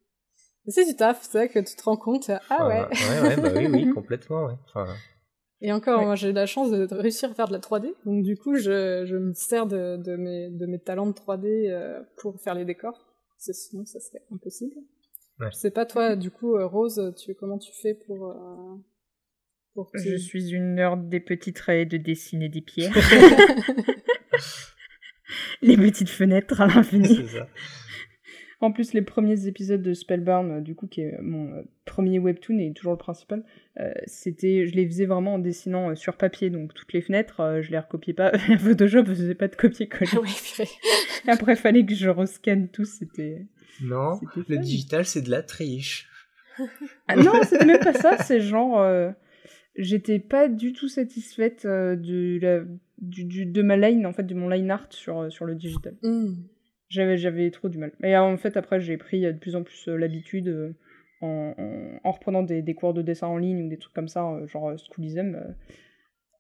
C'est 0.69 0.85
du 0.85 0.97
taf, 0.97 1.21
c'est 1.23 1.39
vrai 1.39 1.49
que 1.49 1.61
tu 1.61 1.77
te 1.77 1.83
rends 1.85 1.97
compte. 1.97 2.31
Ah 2.51 2.67
ouais. 2.67 2.81
ouais, 2.81 3.21
ouais, 3.23 3.37
bah 3.37 3.51
oui, 3.55 3.69
oui, 3.71 3.91
complètement, 3.95 4.47
ouais. 4.47 4.55
Enfin, 4.67 4.87
et 5.63 5.73
encore, 5.73 6.03
moi 6.03 6.17
j'ai 6.17 6.31
eu 6.31 6.33
la 6.33 6.47
chance 6.47 6.71
de, 6.71 6.87
réussir 6.95 7.31
à 7.31 7.35
faire 7.35 7.49
de 7.49 7.53
la 7.53 7.61
3D, 7.61 7.95
donc 8.05 8.23
du 8.23 8.37
coup 8.37 8.57
je, 8.57 9.07
je 9.07 9.17
me 9.17 9.33
sers 9.33 9.67
de, 9.67 9.97
de, 9.97 10.17
mes, 10.17 10.51
de 10.51 10.67
mes 10.67 10.79
talents 10.79 11.07
de 11.07 11.13
3D 11.13 11.71
euh, 11.71 12.03
pour 12.19 12.39
faire 12.41 12.55
les 12.55 12.67
décors, 12.67 13.07
sinon 13.39 13.85
ça 13.85 14.01
serait 14.01 14.23
impossible. 14.31 14.77
Ouais. 15.39 15.49
Je 15.53 15.57
sais 15.57 15.71
pas 15.71 15.85
toi, 15.85 16.17
du 16.17 16.31
coup, 16.31 16.57
euh, 16.57 16.67
Rose, 16.67 17.15
tu, 17.17 17.35
comment 17.35 17.59
tu 17.59 17.73
fais 17.73 17.95
pour... 17.95 18.31
Euh, 18.31 18.77
pour 19.75 19.91
Je 19.95 20.17
suis 20.17 20.51
une 20.51 20.75
nerd 20.75 21.09
des 21.09 21.21
petits 21.21 21.53
traits 21.53 21.89
de 21.89 21.99
dessiner 21.99 22.49
des 22.49 22.63
pierres. 22.63 22.95
les 25.63 25.77
petites 25.77 26.09
fenêtres 26.09 26.61
à 26.61 26.67
l'infini. 26.67 27.17
C'est 27.17 27.39
ça. 27.39 27.49
En 28.61 28.73
plus, 28.73 28.95
les 28.95 29.03
premiers 29.03 29.47
épisodes 29.47 29.83
de 29.83 29.93
Spellbound, 29.93 30.51
euh, 30.51 30.61
du 30.61 30.74
coup, 30.74 30.87
qui 30.87 31.03
est 31.03 31.19
mon 31.20 31.53
euh, 31.53 31.62
premier 31.85 32.19
webtoon 32.19 32.59
et 32.59 32.73
toujours 32.73 32.93
le 32.93 32.99
principal, 32.99 33.45
euh, 33.78 33.93
c'était, 34.07 34.66
je 34.66 34.74
les 34.74 34.87
faisais 34.87 35.05
vraiment 35.05 35.35
en 35.35 35.39
dessinant 35.39 35.95
sur 35.95 36.16
papier, 36.16 36.49
donc 36.49 36.73
toutes 36.73 36.93
les 36.95 37.03
fenêtres, 37.03 37.61
je 37.61 37.70
les 37.70 37.78
recopiais 37.78 38.15
pas. 38.15 38.33
Photoshop, 38.59 39.05
je 39.07 39.15
faisais 39.15 39.35
pas 39.35 39.49
de 39.49 39.57
copier-coller. 39.57 40.11
Après, 41.28 41.53
il 41.53 41.59
fallait 41.59 41.85
que 41.85 41.95
je 41.95 42.09
rescanne 42.09 42.69
tout, 42.69 42.87
c'était. 42.87 43.47
Non, 43.83 44.19
le 44.49 44.57
digital, 44.57 45.05
c'est 45.05 45.20
de 45.20 45.31
la 45.31 45.43
triche. 45.43 46.09
ah 47.09 47.16
non, 47.16 47.35
c'était 47.43 47.66
même 47.66 47.81
pas 47.81 47.93
ça, 47.93 48.16
c'est 48.19 48.41
genre. 48.41 48.83
J'étais 49.77 50.19
pas 50.19 50.49
du 50.49 50.73
tout 50.73 50.89
satisfaite 50.89 51.66
de, 51.66 52.39
la, 52.41 52.61
du, 53.03 53.45
de 53.45 53.62
ma 53.62 53.77
line, 53.77 54.07
en 54.07 54.15
fait, 54.15 54.23
de 54.23 54.35
mon 54.35 54.49
line 54.49 54.70
art 54.70 54.87
sur, 54.89 55.31
sur 55.31 55.45
le 55.45 55.55
digital. 55.55 55.95
Hmm. 56.03 56.37
J'avais, 56.89 57.17
j'avais 57.17 57.51
trop 57.51 57.69
du 57.69 57.79
mal. 57.79 57.93
Et 58.03 58.17
en 58.17 58.37
fait, 58.37 58.57
après, 58.57 58.81
j'ai 58.81 58.97
pris 58.97 59.23
de 59.23 59.33
plus 59.33 59.57
en 59.57 59.63
plus 59.63 59.89
euh, 59.89 59.97
l'habitude, 59.97 60.49
euh, 60.49 60.77
en, 61.21 61.55
en, 62.05 62.11
reprenant 62.13 62.43
des, 62.43 62.63
des, 62.63 62.75
cours 62.75 62.95
de 62.95 63.03
dessin 63.03 63.27
en 63.27 63.39
ligne 63.39 63.65
ou 63.65 63.69
des 63.69 63.79
trucs 63.79 63.95
comme 63.95 64.09
ça, 64.09 64.25
euh, 64.25 64.47
genre 64.47 64.73
Schoolism. 64.79 65.37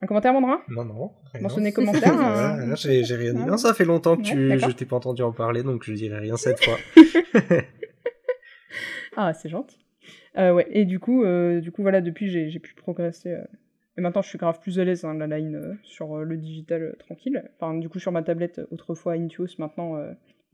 Un 0.02 0.06
commentaire, 0.06 0.32
Mandrin? 0.32 0.60
Non, 0.68 0.84
non. 0.84 1.12
Mentionner 1.40 1.72
commentaire 1.72 2.12
hein. 2.12 2.74
j'ai, 2.76 3.02
j'ai 3.02 3.16
rien 3.16 3.34
dit. 3.34 3.44
Non, 3.44 3.56
ça 3.56 3.74
fait 3.74 3.84
longtemps 3.84 4.16
que 4.16 4.22
tu, 4.22 4.58
je 4.58 4.70
t'ai 4.70 4.84
pas 4.84 4.96
entendu 4.96 5.22
en 5.22 5.32
parler, 5.32 5.62
donc 5.62 5.82
je 5.84 5.92
dirai 5.92 6.18
rien 6.18 6.36
cette 6.36 6.62
fois. 6.62 6.76
ah, 9.16 9.32
c'est 9.32 9.48
gentil. 9.48 9.84
ouais, 10.36 10.66
et 10.70 10.84
du 10.84 11.00
coup, 11.00 11.24
du 11.60 11.72
coup 11.72 11.82
voilà, 11.82 12.00
depuis, 12.02 12.28
j'ai, 12.28 12.50
j'ai 12.50 12.60
pu 12.60 12.74
progresser. 12.74 13.36
Et 13.98 14.02
maintenant, 14.02 14.20
je 14.20 14.28
suis 14.28 14.38
grave 14.38 14.60
plus 14.60 14.78
à 14.78 14.84
l'aise, 14.84 15.06
hein, 15.06 15.14
la 15.14 15.26
line 15.26 15.78
sur 15.82 16.18
le 16.18 16.36
digital 16.36 16.94
tranquille. 16.98 17.50
Enfin, 17.58 17.74
du 17.78 17.88
coup, 17.88 17.98
sur 17.98 18.12
ma 18.12 18.22
tablette, 18.22 18.60
autrefois 18.70 19.14
Intuos, 19.14 19.56
maintenant 19.58 19.96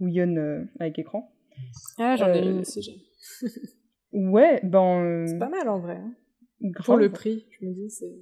ou 0.03 0.09
euh, 0.19 0.65
avec 0.81 0.99
écran. 0.99 1.33
Ah, 1.99 2.17
j'en 2.17 2.33
ai 2.33 2.45
une 2.45 2.61
aussi. 2.61 3.07
ouais, 4.13 4.61
ben. 4.65 5.05
Euh, 5.05 5.27
c'est 5.27 5.39
pas 5.39 5.49
mal 5.49 5.69
en 5.69 5.79
vrai. 5.79 5.97
Hein. 5.97 6.13
Pour 6.85 6.97
le 6.97 7.11
prix, 7.11 7.47
je 7.51 7.67
me 7.67 7.73
dis, 7.73 7.91
c'est. 7.91 8.13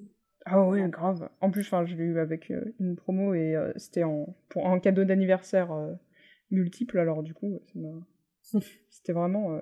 Ah 0.45 0.67
ouais, 0.67 0.89
grave. 0.89 1.29
En 1.41 1.51
plus, 1.51 1.63
je 1.63 1.97
l'ai 1.97 2.05
eu 2.05 2.19
avec 2.19 2.51
euh, 2.51 2.75
une 2.81 2.97
promo 2.97 3.35
et 3.35 3.55
c'était 3.77 4.05
en, 4.05 4.35
pour 4.49 4.69
un 4.69 4.79
cadeau 4.79 5.05
d'anniversaire 5.05 5.71
multiple, 6.51 6.99
alors 6.99 7.23
du 7.23 7.35
coup, 7.35 7.61
c'était 8.91 9.13
vraiment. 9.13 9.61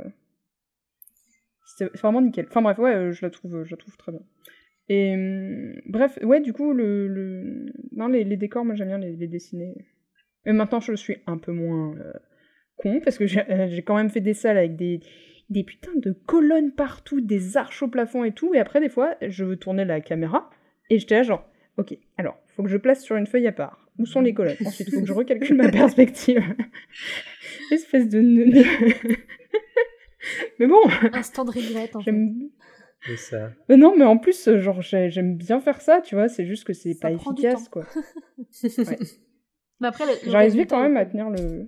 C'était 1.66 1.96
vraiment 1.98 2.20
nickel. 2.20 2.46
Enfin 2.48 2.62
bref, 2.62 2.78
ouais, 2.78 3.12
je 3.12 3.24
la 3.24 3.30
trouve, 3.30 3.64
je 3.64 3.70
la 3.70 3.76
trouve 3.76 3.96
très 3.96 4.12
bien. 4.12 4.22
Et 4.88 5.14
hum, 5.14 5.80
bref, 5.86 6.18
ouais, 6.22 6.40
du 6.40 6.52
coup, 6.52 6.72
le, 6.72 7.08
le... 7.08 7.66
Non, 7.92 8.08
les, 8.08 8.24
les 8.24 8.36
décors, 8.36 8.64
moi 8.64 8.74
j'aime 8.74 8.88
bien 8.88 8.98
les, 8.98 9.16
les 9.16 9.28
dessiner. 9.28 9.74
Mais 10.44 10.52
maintenant, 10.52 10.80
je 10.80 10.94
suis 10.94 11.18
un 11.26 11.38
peu 11.38 11.52
moins 11.52 11.94
euh, 11.96 12.12
con, 12.76 13.00
parce 13.02 13.18
que 13.18 13.24
euh, 13.24 13.68
j'ai 13.68 13.82
quand 13.82 13.96
même 13.96 14.10
fait 14.10 14.20
des 14.20 14.34
salles 14.34 14.58
avec 14.58 14.76
des, 14.76 15.00
des 15.50 15.64
putains 15.64 15.94
de 15.96 16.12
colonnes 16.12 16.72
partout, 16.72 17.20
des 17.20 17.56
arches 17.56 17.82
au 17.82 17.88
plafond 17.88 18.24
et 18.24 18.32
tout. 18.32 18.54
Et 18.54 18.58
après, 18.58 18.80
des 18.80 18.88
fois, 18.88 19.16
je 19.20 19.44
veux 19.44 19.56
tourner 19.56 19.84
la 19.84 20.00
caméra, 20.00 20.50
et 20.90 20.98
j'étais 20.98 21.16
là 21.16 21.22
genre, 21.22 21.48
ok, 21.76 21.96
alors, 22.16 22.38
faut 22.56 22.62
que 22.62 22.68
je 22.68 22.76
place 22.76 23.02
sur 23.02 23.16
une 23.16 23.26
feuille 23.26 23.46
à 23.46 23.52
part. 23.52 23.88
Où 23.98 24.06
sont 24.06 24.20
les 24.20 24.32
colonnes? 24.32 24.56
Ensuite, 24.64 24.88
il 24.88 24.94
faut 24.94 25.00
que 25.00 25.06
je 25.06 25.12
recalcule 25.12 25.56
ma 25.56 25.70
perspective. 25.70 26.40
Espèce 27.72 28.08
de... 28.08 28.20
mais 30.58 30.66
bon 30.66 30.80
Instant 31.12 31.44
de 31.44 31.50
regret, 31.50 31.90
en 31.94 32.00
fait. 32.00 32.14
C'est 33.06 33.16
ça. 33.16 33.52
Mais 33.68 33.76
non, 33.76 33.96
mais 33.96 34.04
en 34.04 34.18
plus, 34.18 34.50
genre, 34.58 34.82
j'aime 34.82 35.36
bien 35.36 35.60
faire 35.60 35.80
ça, 35.80 36.00
tu 36.00 36.14
vois, 36.14 36.28
c'est 36.28 36.46
juste 36.46 36.64
que 36.64 36.72
c'est 36.72 36.98
pas 36.98 37.12
efficace, 37.12 37.68
quoi. 37.68 37.86
ouais. 38.62 38.98
J'arrive 40.26 40.52
vite 40.52 40.70
quand 40.70 40.82
même 40.82 40.96
à 40.96 41.06
tenir 41.06 41.30
le, 41.30 41.66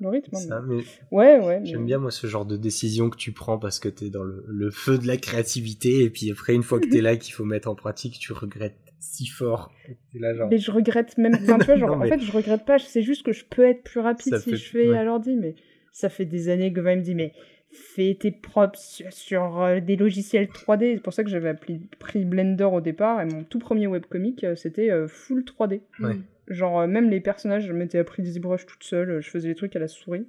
le 0.00 0.08
rythme. 0.08 0.34
Hein, 0.34 0.38
ça, 0.38 0.62
mais... 0.66 0.82
Ouais, 1.10 1.38
ouais. 1.38 1.60
J'aime 1.64 1.84
bien, 1.84 1.98
moi, 1.98 2.10
ce 2.10 2.26
genre 2.26 2.46
de 2.46 2.56
décision 2.56 3.10
que 3.10 3.16
tu 3.16 3.32
prends 3.32 3.58
parce 3.58 3.78
que 3.78 3.88
t'es 3.88 4.10
dans 4.10 4.22
le, 4.22 4.44
le, 4.46 4.70
feu 4.70 4.98
de 4.98 5.06
la 5.06 5.16
créativité 5.16 6.04
et 6.04 6.10
puis 6.10 6.30
après, 6.30 6.54
une 6.54 6.62
fois 6.62 6.80
que 6.80 6.88
t'es 6.88 7.00
là, 7.02 7.16
qu'il 7.16 7.34
faut 7.34 7.44
mettre 7.44 7.68
en 7.68 7.74
pratique, 7.74 8.18
tu 8.18 8.32
regrettes 8.32 8.78
si 8.98 9.26
fort. 9.26 9.72
Là, 10.14 10.34
genre... 10.34 10.48
Mais 10.50 10.58
je 10.58 10.70
regrette 10.70 11.16
même. 11.18 11.34
Enfin, 11.34 11.58
tu 11.58 11.64
vois, 11.66 11.76
genre, 11.76 11.96
en 11.96 12.06
fait, 12.06 12.20
je 12.20 12.32
regrette 12.32 12.64
pas, 12.64 12.78
c'est 12.78 13.02
juste 13.02 13.24
que 13.24 13.32
je 13.32 13.44
peux 13.44 13.64
être 13.64 13.82
plus 13.82 14.00
rapide 14.00 14.36
si 14.38 14.56
je 14.56 14.70
fais 14.70 14.96
à 14.96 15.04
l'ordi, 15.04 15.36
mais 15.36 15.54
ça 15.92 16.08
fait 16.08 16.24
des 16.24 16.48
années 16.48 16.72
que 16.72 16.80
va 16.80 16.94
me 16.94 17.02
dit, 17.02 17.14
mais 17.14 17.32
fais 17.72 18.16
tes 18.18 18.30
props 18.30 19.02
sur, 19.10 19.62
euh, 19.62 19.80
des 19.80 19.96
logiciels 19.96 20.46
3D. 20.46 20.94
C'est 20.94 21.02
pour 21.02 21.12
ça 21.12 21.24
que 21.24 21.30
j'avais 21.30 21.54
pris 21.54 22.24
Blender 22.24 22.64
au 22.64 22.80
départ 22.80 23.20
et 23.20 23.26
mon 23.26 23.44
tout 23.44 23.58
premier 23.58 23.86
webcomic, 23.86 24.44
euh, 24.44 24.56
c'était 24.56 24.90
euh, 24.90 25.06
full 25.06 25.44
3D. 25.44 25.80
Ouais. 26.00 26.16
Genre, 26.50 26.80
euh, 26.80 26.86
même 26.88 27.08
les 27.08 27.20
personnages, 27.20 27.66
je 27.66 27.72
m'étais 27.72 27.98
appris 27.98 28.22
des 28.22 28.32
ZBrush 28.32 28.66
toute 28.66 28.82
seule, 28.82 29.10
euh, 29.10 29.20
je 29.20 29.30
faisais 29.30 29.48
les 29.48 29.54
trucs 29.54 29.74
à 29.76 29.78
la 29.78 29.86
souris. 29.86 30.26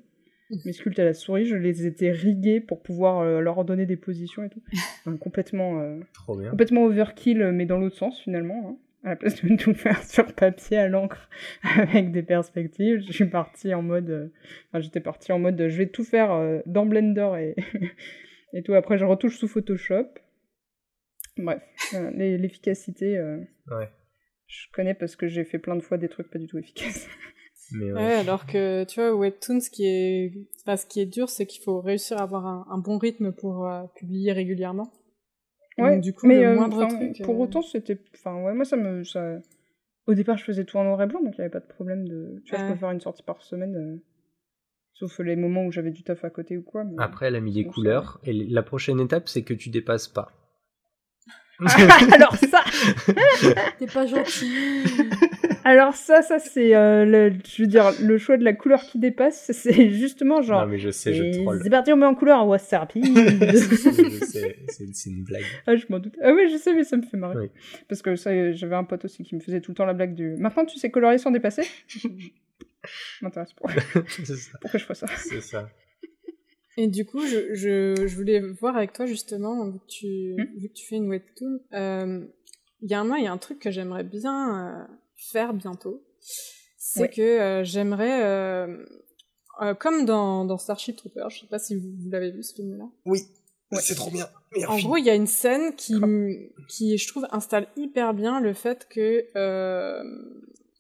Mes 0.66 0.72
sculptes 0.72 1.00
à 1.00 1.04
la 1.04 1.14
souris, 1.14 1.48
je 1.48 1.56
les 1.56 1.88
étais 1.88 2.12
rigués 2.12 2.62
pour 2.62 2.84
pouvoir 2.84 3.22
euh, 3.22 3.40
leur 3.40 3.66
donner 3.66 3.88
des 3.88 3.98
positions 3.98 4.44
et 4.44 4.50
tout. 4.50 4.62
complètement, 5.20 6.00
complètement 6.26 6.84
overkill, 6.84 7.52
mais 7.52 7.66
dans 7.66 7.80
l'autre 7.80 7.98
sens 7.98 8.22
finalement. 8.22 8.70
Hein. 8.70 8.78
À 9.04 9.10
la 9.10 9.16
place 9.16 9.44
de 9.44 9.56
tout 9.56 9.74
faire 9.74 10.04
sur 10.08 10.32
papier 10.36 10.78
à 10.78 10.88
l'encre 10.88 11.28
avec 11.64 12.12
des 12.12 12.22
perspectives, 12.22 13.02
je 13.08 13.12
suis 13.12 13.26
partie 13.26 13.74
en 13.74 13.82
mode. 13.82 14.32
Enfin, 14.68 14.80
j'étais 14.80 15.00
partie 15.00 15.32
en 15.32 15.40
mode 15.40 15.70
je 15.70 15.76
vais 15.76 15.88
tout 15.88 16.04
faire 16.04 16.62
dans 16.68 16.86
Blender 16.86 17.32
et, 17.40 17.56
et 18.54 18.62
tout. 18.62 18.76
Après, 18.76 19.00
je 19.00 19.06
retouche 19.06 19.40
sous 19.40 19.48
Photoshop. 19.48 20.06
Bref, 21.38 21.64
l'efficacité. 22.14 23.20
Ouais 23.72 23.90
je 24.52 24.68
connais 24.74 24.94
parce 24.94 25.16
que 25.16 25.28
j'ai 25.28 25.46
fait 25.46 25.60
plein 25.60 25.76
de 25.76 25.82
fois 25.82 25.98
des 25.98 26.10
trucs 26.10 26.30
pas 26.30 26.40
du 26.40 26.48
tout 26.48 26.58
efficaces. 26.58 27.08
Mais 27.74 27.94
ouais. 27.94 28.16
alors 28.16 28.46
que 28.46 28.84
tu 28.84 29.00
vois, 29.00 29.16
Webtoon, 29.16 29.62
ce 29.62 29.70
qui 29.70 29.86
est, 29.86 30.34
enfin, 30.62 30.76
ce 30.76 30.86
qui 30.86 31.00
est 31.00 31.06
dur, 31.06 31.30
c'est 31.30 31.46
qu'il 31.46 31.64
faut 31.64 31.80
réussir 31.80 32.18
à 32.18 32.24
avoir 32.24 32.46
un, 32.46 32.78
bon 32.80 32.98
rythme 32.98 33.32
pour 33.32 33.66
euh, 33.66 33.84
publier 33.96 34.34
régulièrement. 34.34 34.92
Ouais, 35.78 35.98
du 36.00 36.12
coup, 36.12 36.28
mais 36.28 36.42
le 36.42 36.50
euh, 36.50 36.56
moindre 36.56 36.86
truc, 36.86 37.22
pour 37.24 37.36
euh, 37.36 37.46
autant, 37.46 37.62
c'était. 37.62 37.98
Enfin, 38.14 38.44
ouais, 38.44 38.54
moi, 38.54 38.66
ça 38.66 38.76
me. 38.76 39.06
Ça... 39.06 39.40
Au 40.06 40.14
départ, 40.14 40.38
je 40.38 40.44
faisais 40.44 40.66
tout 40.66 40.76
en 40.78 40.84
noir 40.84 41.02
et 41.02 41.08
blanc, 41.08 41.22
donc 41.24 41.36
il 41.38 41.40
n'y 41.40 41.46
avait 41.46 41.50
pas 41.50 41.62
de 41.62 41.68
problème 41.68 42.06
de. 42.06 42.42
Tu 42.46 42.54
vois, 42.54 42.68
je 42.68 42.74
peux 42.74 42.78
faire 42.78 42.92
une 42.92 43.00
sortie 43.00 43.24
par 43.24 43.42
semaine 43.42 44.02
Sauf 44.94 45.20
les 45.20 45.38
moments 45.38 45.66
où 45.66 45.72
j'avais 45.72 45.92
du 45.92 46.04
taf 46.04 46.26
à 46.26 46.30
côté 46.30 46.58
ou 46.58 46.64
quoi. 46.64 46.84
Après, 46.98 47.28
elle 47.28 47.38
a 47.38 47.40
mis 47.40 47.54
des 47.54 47.64
couleurs. 47.64 48.20
Et 48.26 48.34
la 48.34 48.64
prochaine 48.64 49.00
étape, 49.00 49.30
c'est 49.30 49.44
que 49.44 49.54
tu 49.54 49.70
dépasses 49.70 50.10
pas. 50.10 50.34
Alors 52.14 52.36
ça 52.36 52.64
T'es 53.80 53.86
pas 53.86 54.08
gentil 54.08 54.52
Alors 55.64 55.94
ça, 55.94 56.24
ça 56.24 56.40
c'est, 56.40 56.76
euh, 56.76 57.06
le, 57.06 57.34
je 57.46 57.62
veux 57.62 57.68
dire, 57.68 57.92
le 58.02 58.18
choix 58.18 58.38
de 58.38 58.44
la 58.44 58.54
couleur 58.54 58.82
qui 58.82 58.98
dépasse, 58.98 59.52
c'est 59.54 59.92
justement 59.92 60.42
genre... 60.42 60.62
Non 60.62 60.68
mais 60.68 60.80
je 60.80 60.90
sais, 60.90 61.14
je 61.14 61.42
troll. 61.42 61.60
C'est 61.62 61.70
parti, 61.70 61.94
on 61.94 61.98
met 61.98 62.06
en 62.06 62.16
couleur, 62.16 62.48
ouais, 62.48 62.58
c'est 62.58 62.78
rapide 62.78 63.06
c'est 64.72 65.10
une 65.10 65.24
blague. 65.24 65.44
Ah, 65.68 65.76
je 65.76 65.86
m'en 65.90 66.00
doute. 66.00 66.16
Ah 66.24 66.34
oui, 66.34 66.50
je 66.52 66.58
sais, 66.58 66.74
mais 66.74 66.84
ça 66.84 66.98
me 66.98 67.04
fait 67.04 67.18
marrer. 67.18 67.52
Parce 67.88 68.02
que 68.02 68.16
ça, 68.16 68.52
j'avais 68.54 68.76
un 68.76 68.84
pote 68.84 69.06
aussi 69.06 69.24
qui 69.24 69.36
me 69.36 69.40
faisait 69.40 69.62
tout 69.62 69.72
le 69.72 69.76
temps 69.76 69.86
la 69.86 69.94
blague 69.94 70.16
du... 70.16 70.36
Maintenant, 70.38 70.66
tu 70.66 70.80
sais 70.80 70.90
colorier 70.90 71.18
sans 71.18 71.32
dépasser? 71.32 71.64
M'intéresse 73.22 73.54
pas. 73.54 73.70
Pourquoi 74.62 74.80
je 74.80 74.86
fais 74.86 74.96
ça? 74.96 75.08
C'est 75.16 75.42
ça. 75.42 75.70
Et 76.82 76.88
du 76.88 77.06
coup, 77.06 77.24
je, 77.28 77.54
je, 77.54 78.08
je, 78.08 78.16
voulais 78.16 78.40
voir 78.40 78.76
avec 78.76 78.92
toi 78.92 79.06
justement, 79.06 79.70
vu 79.70 79.78
que 79.78 79.86
tu, 79.86 80.34
hmm 80.36 80.60
vu 80.60 80.68
que 80.68 80.74
tu 80.74 80.88
fais 80.88 80.96
une 80.96 81.10
webtoon, 81.10 81.60
euh, 81.74 82.26
il 82.82 82.90
y 82.90 82.96
a 82.96 83.00
un 83.00 83.04
mois, 83.04 83.20
il 83.20 83.26
y 83.26 83.28
a 83.28 83.32
un 83.32 83.38
truc 83.38 83.60
que 83.60 83.70
j'aimerais 83.70 84.04
bien 84.04 84.82
euh, 84.82 84.94
faire 85.16 85.54
bientôt. 85.54 86.04
C'est 86.80 87.08
que 87.10 87.22
euh, 87.22 87.64
j'aimerais, 87.64 88.24
euh, 88.24 88.84
euh, 89.62 89.76
comme 89.76 90.06
dans, 90.06 90.44
dans, 90.44 90.58
Starship 90.58 90.96
Troopers, 90.96 91.30
je 91.30 91.42
sais 91.42 91.46
pas 91.46 91.60
si 91.60 91.76
vous, 91.76 92.10
l'avez 92.10 92.32
vu 92.32 92.42
ce 92.42 92.56
film-là. 92.56 92.86
Oui, 93.06 93.22
c'est 93.80 93.94
trop 93.94 94.10
bien. 94.10 94.28
en 94.68 94.80
gros, 94.80 94.98
il 94.98 95.06
y 95.06 95.12
a 95.12 95.16
une 95.16 95.28
scène 95.28 95.76
qui, 95.76 96.02
qui, 96.68 96.98
je 96.98 97.08
trouve, 97.08 97.28
installe 97.30 97.68
hyper 97.78 98.16
bien 98.16 98.40
le 98.40 98.54
fait 98.54 98.88
que 98.90 99.28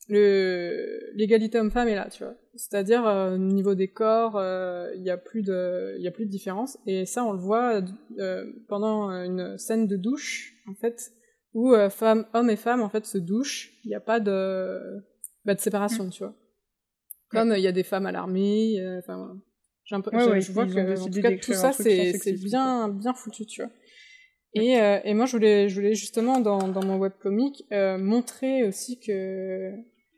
l'égalité 0.09 1.59
homme-femme 1.59 1.87
est 1.87 1.95
là, 1.95 2.09
tu 2.09 2.23
vois. 2.23 2.35
C'est-à-dire 2.55 3.07
euh, 3.07 3.35
au 3.35 3.37
niveau 3.37 3.75
des 3.75 3.87
corps, 3.87 4.35
euh, 4.35 4.91
il 4.95 5.03
y 5.03 5.09
a 5.09 5.17
plus 5.17 5.41
de 5.41 5.95
il 5.97 6.03
y 6.03 6.07
a 6.07 6.11
plus 6.11 6.25
de 6.25 6.31
différence 6.31 6.77
et 6.85 7.05
ça 7.05 7.23
on 7.23 7.31
le 7.31 7.39
voit 7.39 7.81
euh, 8.19 8.45
pendant 8.67 9.09
une 9.09 9.57
scène 9.57 9.87
de 9.87 9.95
douche 9.95 10.53
en 10.67 10.73
fait 10.73 11.11
où 11.53 11.73
hommes 11.73 12.49
et 12.49 12.55
femmes 12.55 12.81
en 12.81 12.89
fait 12.89 13.05
se 13.05 13.17
douchent, 13.17 13.73
il 13.83 13.89
n'y 13.89 13.95
a 13.95 13.99
pas 13.99 14.19
de 14.19 15.01
bah, 15.45 15.53
de 15.53 15.59
séparation, 15.59 16.09
tu 16.09 16.23
vois. 16.23 16.35
Comme 17.29 17.53
il 17.55 17.61
y, 17.61 17.67
a 17.67 17.71
des 17.71 17.83
femmes 17.83 18.05
à 18.05 18.11
l'armée, 18.11 18.75
enfin 18.99 19.39
peu 20.03 20.11
je, 20.41 20.51
vois 20.51 20.65
que 20.65 20.99
en 20.99 21.09
tout 21.09 21.21
cas 21.21 21.37
tout 21.37 21.53
ça 21.53 21.71
c'est 21.71 22.33
bien 22.43 22.89
bien 22.89 23.13
foutu, 23.13 23.45
tu 23.45 23.61
vois. 23.61 23.71
Et, 24.53 24.73
et 25.05 25.13
moi, 25.13 25.25
je 25.25 25.31
voulais, 25.31 25.69
je 25.69 25.75
voulais 25.75 25.95
justement 25.95 26.41
dans, 26.41 26.67
dans 26.67 26.83
mon 26.83 26.97
webcomic 26.97 27.63
euh, 27.71 27.97
montrer 27.97 28.65
aussi 28.65 28.99
que 28.99 29.71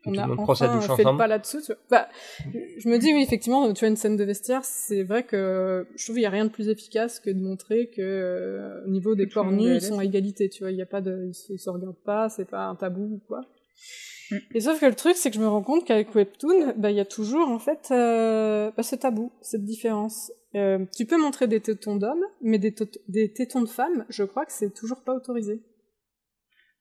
on 0.06 0.16
a 0.18 0.28
enfin 0.28 0.96
fait 0.96 1.02
pas 1.02 1.26
là-dessous. 1.26 1.60
Bah, 1.90 2.08
je 2.52 2.88
me 2.88 2.98
dis 2.98 3.12
oui, 3.12 3.22
effectivement, 3.22 3.72
tu 3.72 3.84
as 3.84 3.88
une 3.88 3.96
scène 3.96 4.16
de 4.16 4.24
vestiaire, 4.24 4.64
c'est 4.64 5.02
vrai 5.02 5.24
que 5.24 5.86
je 5.96 6.04
trouve 6.04 6.16
qu'il 6.16 6.22
y 6.22 6.26
a 6.26 6.30
rien 6.30 6.44
de 6.44 6.50
plus 6.50 6.68
efficace 6.68 7.20
que 7.20 7.30
de 7.30 7.40
montrer 7.40 7.88
que 7.88 8.02
euh, 8.02 8.84
au 8.84 8.90
niveau 8.90 9.14
des 9.14 9.28
corps 9.28 9.50
nus, 9.50 9.76
ils 9.76 9.82
sont 9.82 9.98
à 9.98 10.04
égalité, 10.04 10.48
tu 10.48 10.62
vois, 10.62 10.70
il 10.70 10.76
y 10.76 10.82
a 10.82 10.86
pas 10.86 11.00
de, 11.00 11.26
ils 11.28 11.34
se, 11.34 11.56
se 11.56 11.70
regardent 11.70 12.02
pas, 12.04 12.28
c'est 12.28 12.48
pas 12.48 12.66
un 12.66 12.74
tabou 12.74 13.02
ou 13.02 13.20
quoi. 13.26 13.42
Mm. 14.30 14.36
Et 14.54 14.60
sauf 14.60 14.80
que 14.80 14.86
le 14.86 14.94
truc, 14.94 15.16
c'est 15.16 15.30
que 15.30 15.36
je 15.36 15.40
me 15.40 15.48
rends 15.48 15.62
compte 15.62 15.84
qu'avec 15.84 16.14
Webtoon, 16.14 16.74
bah, 16.76 16.90
il 16.90 16.96
y 16.96 17.00
a 17.00 17.04
toujours, 17.04 17.48
en 17.48 17.58
fait, 17.58 17.88
euh, 17.90 18.70
bah, 18.76 18.82
ce 18.82 18.96
tabou, 18.96 19.32
cette 19.40 19.64
différence. 19.64 20.32
Euh, 20.54 20.84
tu 20.96 21.04
peux 21.04 21.20
montrer 21.20 21.48
des 21.48 21.60
tétons 21.60 21.96
d'hommes, 21.96 22.24
mais 22.40 22.58
des, 22.58 22.74
des 23.08 23.32
tétons 23.32 23.62
de 23.62 23.68
femmes, 23.68 24.04
je 24.08 24.22
crois 24.22 24.46
que 24.46 24.52
c'est 24.52 24.72
toujours 24.72 25.02
pas 25.02 25.14
autorisé. 25.14 25.60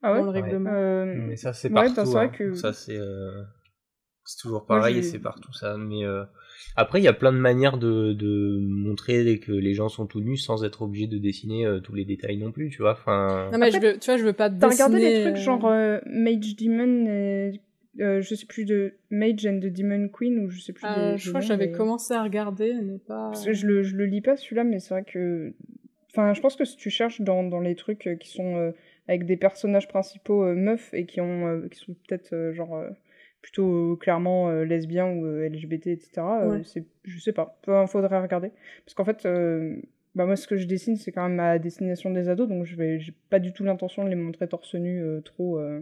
Ah 0.04 0.14
ouais, 0.14 0.22
le 0.22 0.30
règlement. 0.30 0.70
Euh, 0.72 1.06
mais 1.06 1.38
ça, 1.38 1.54
c'est 1.54 1.70
partout. 1.70 2.18
Hein. 2.18 2.28
Que... 2.28 2.54
Ça, 2.54 2.74
c'est 2.74 2.98
euh... 2.98 3.42
toujours 4.42 4.66
pareil 4.66 4.98
et 4.98 5.02
c'est 5.02 5.20
partout 5.20 5.54
ça. 5.54 5.78
Mais 5.78 6.04
euh... 6.04 6.26
après, 6.76 7.00
il 7.00 7.06
y 7.06 7.08
a 7.08 7.14
plein 7.14 7.32
de 7.32 7.38
manières 7.38 7.78
de, 7.78 8.12
de, 8.12 8.60
montrer 8.62 9.40
que 9.40 9.54
les 9.54 9.74
gens 9.74 9.88
sont 9.88 10.06
tout 10.06 10.20
nus 10.20 10.38
sans 10.38 10.66
être 10.66 10.82
obligé 10.82 11.08
de 11.08 11.18
dessiner 11.18 11.66
euh, 11.66 11.80
tous 11.80 11.96
les 11.96 12.04
détails 12.04 12.38
non 12.38 12.52
plus, 12.52 12.70
tu 12.70 12.82
vois. 12.82 12.92
Enfin... 12.92 13.50
Non, 13.54 13.58
mais 13.58 13.72
je 13.72 13.80
veux, 13.80 13.98
tu 13.98 14.06
vois, 14.08 14.18
je 14.18 14.26
veux 14.26 14.34
pas 14.34 14.50
dessiner. 14.50 14.76
T'as 14.76 14.86
regardé 14.86 15.00
des 15.00 15.22
trucs 15.24 15.38
genre 15.38 15.66
euh, 15.68 16.00
Mage 16.06 16.56
Demon 16.58 17.54
je 17.96 18.36
sais 18.36 18.46
plus 18.46 18.66
de 18.66 18.96
Mage 19.10 19.46
and 19.46 19.60
the 19.60 19.72
Demon 19.72 20.10
Queen 20.10 20.40
ou 20.40 20.50
je 20.50 20.60
sais 20.60 20.74
plus. 20.74 20.84
Ah, 20.86 21.16
je 21.16 21.30
crois 21.30 21.40
que 21.40 21.48
j'avais 21.48 21.72
commencé 21.72 22.14
à 22.14 22.24
regarder, 22.24 22.74
mais 22.74 22.98
pas. 22.98 23.30
Parce 23.30 23.46
que 23.46 23.54
je 23.54 23.68
le, 23.68 23.84
je 23.84 23.96
le 23.96 24.06
lis 24.06 24.22
pas 24.22 24.36
celui-là, 24.36 24.66
mais 24.66 24.80
c'est 24.80 24.96
vrai 24.96 25.04
que. 25.04 25.54
Enfin, 26.10 26.34
je 26.34 26.42
pense 26.42 26.56
que 26.56 26.66
si 26.66 26.76
tu 26.76 26.90
cherches 26.90 27.22
dans, 27.22 27.44
dans 27.44 27.60
les 27.60 27.76
trucs 27.76 28.18
qui 28.20 28.30
sont 28.30 28.74
avec 29.08 29.26
des 29.26 29.38
personnages 29.38 29.88
principaux 29.88 30.44
euh, 30.44 30.56
meufs 30.56 30.94
et 30.94 31.06
qui, 31.06 31.22
ont, 31.22 31.48
euh, 31.48 31.68
qui 31.70 31.80
sont 31.80 31.94
peut-être 32.08 32.34
euh, 32.34 32.54
genre 32.54 32.84
plutôt 33.42 33.98
clairement 33.98 34.50
lesbiens 34.64 35.10
ou 35.10 35.26
LGBT, 35.26 35.88
etc. 35.88 36.22
c'est, 36.64 36.86
je 37.04 37.20
sais 37.20 37.34
pas, 37.34 37.60
il 37.68 37.88
faudrait 37.88 38.22
regarder. 38.22 38.52
Parce 38.86 38.94
qu'en 38.94 39.04
fait, 39.04 39.28
bah 40.16 40.26
moi 40.26 40.36
ce 40.36 40.48
que 40.48 40.58
je 40.58 40.66
dessine 40.66 40.96
c'est 40.96 41.12
quand 41.12 41.24
même 41.24 41.36
ma 41.36 41.58
destination 41.58 42.12
des 42.12 42.30
ados 42.30 42.48
donc 42.48 42.66
je 42.66 42.76
vais 42.76 43.00
j'ai 43.00 43.14
pas 43.32 43.40
du 43.40 43.52
tout 43.52 43.64
l'intention 43.64 44.04
de 44.04 44.10
les 44.10 44.16
montrer 44.16 44.48
torse 44.48 44.76
nu 44.76 45.04
trop 45.26 45.58
euh, 45.58 45.82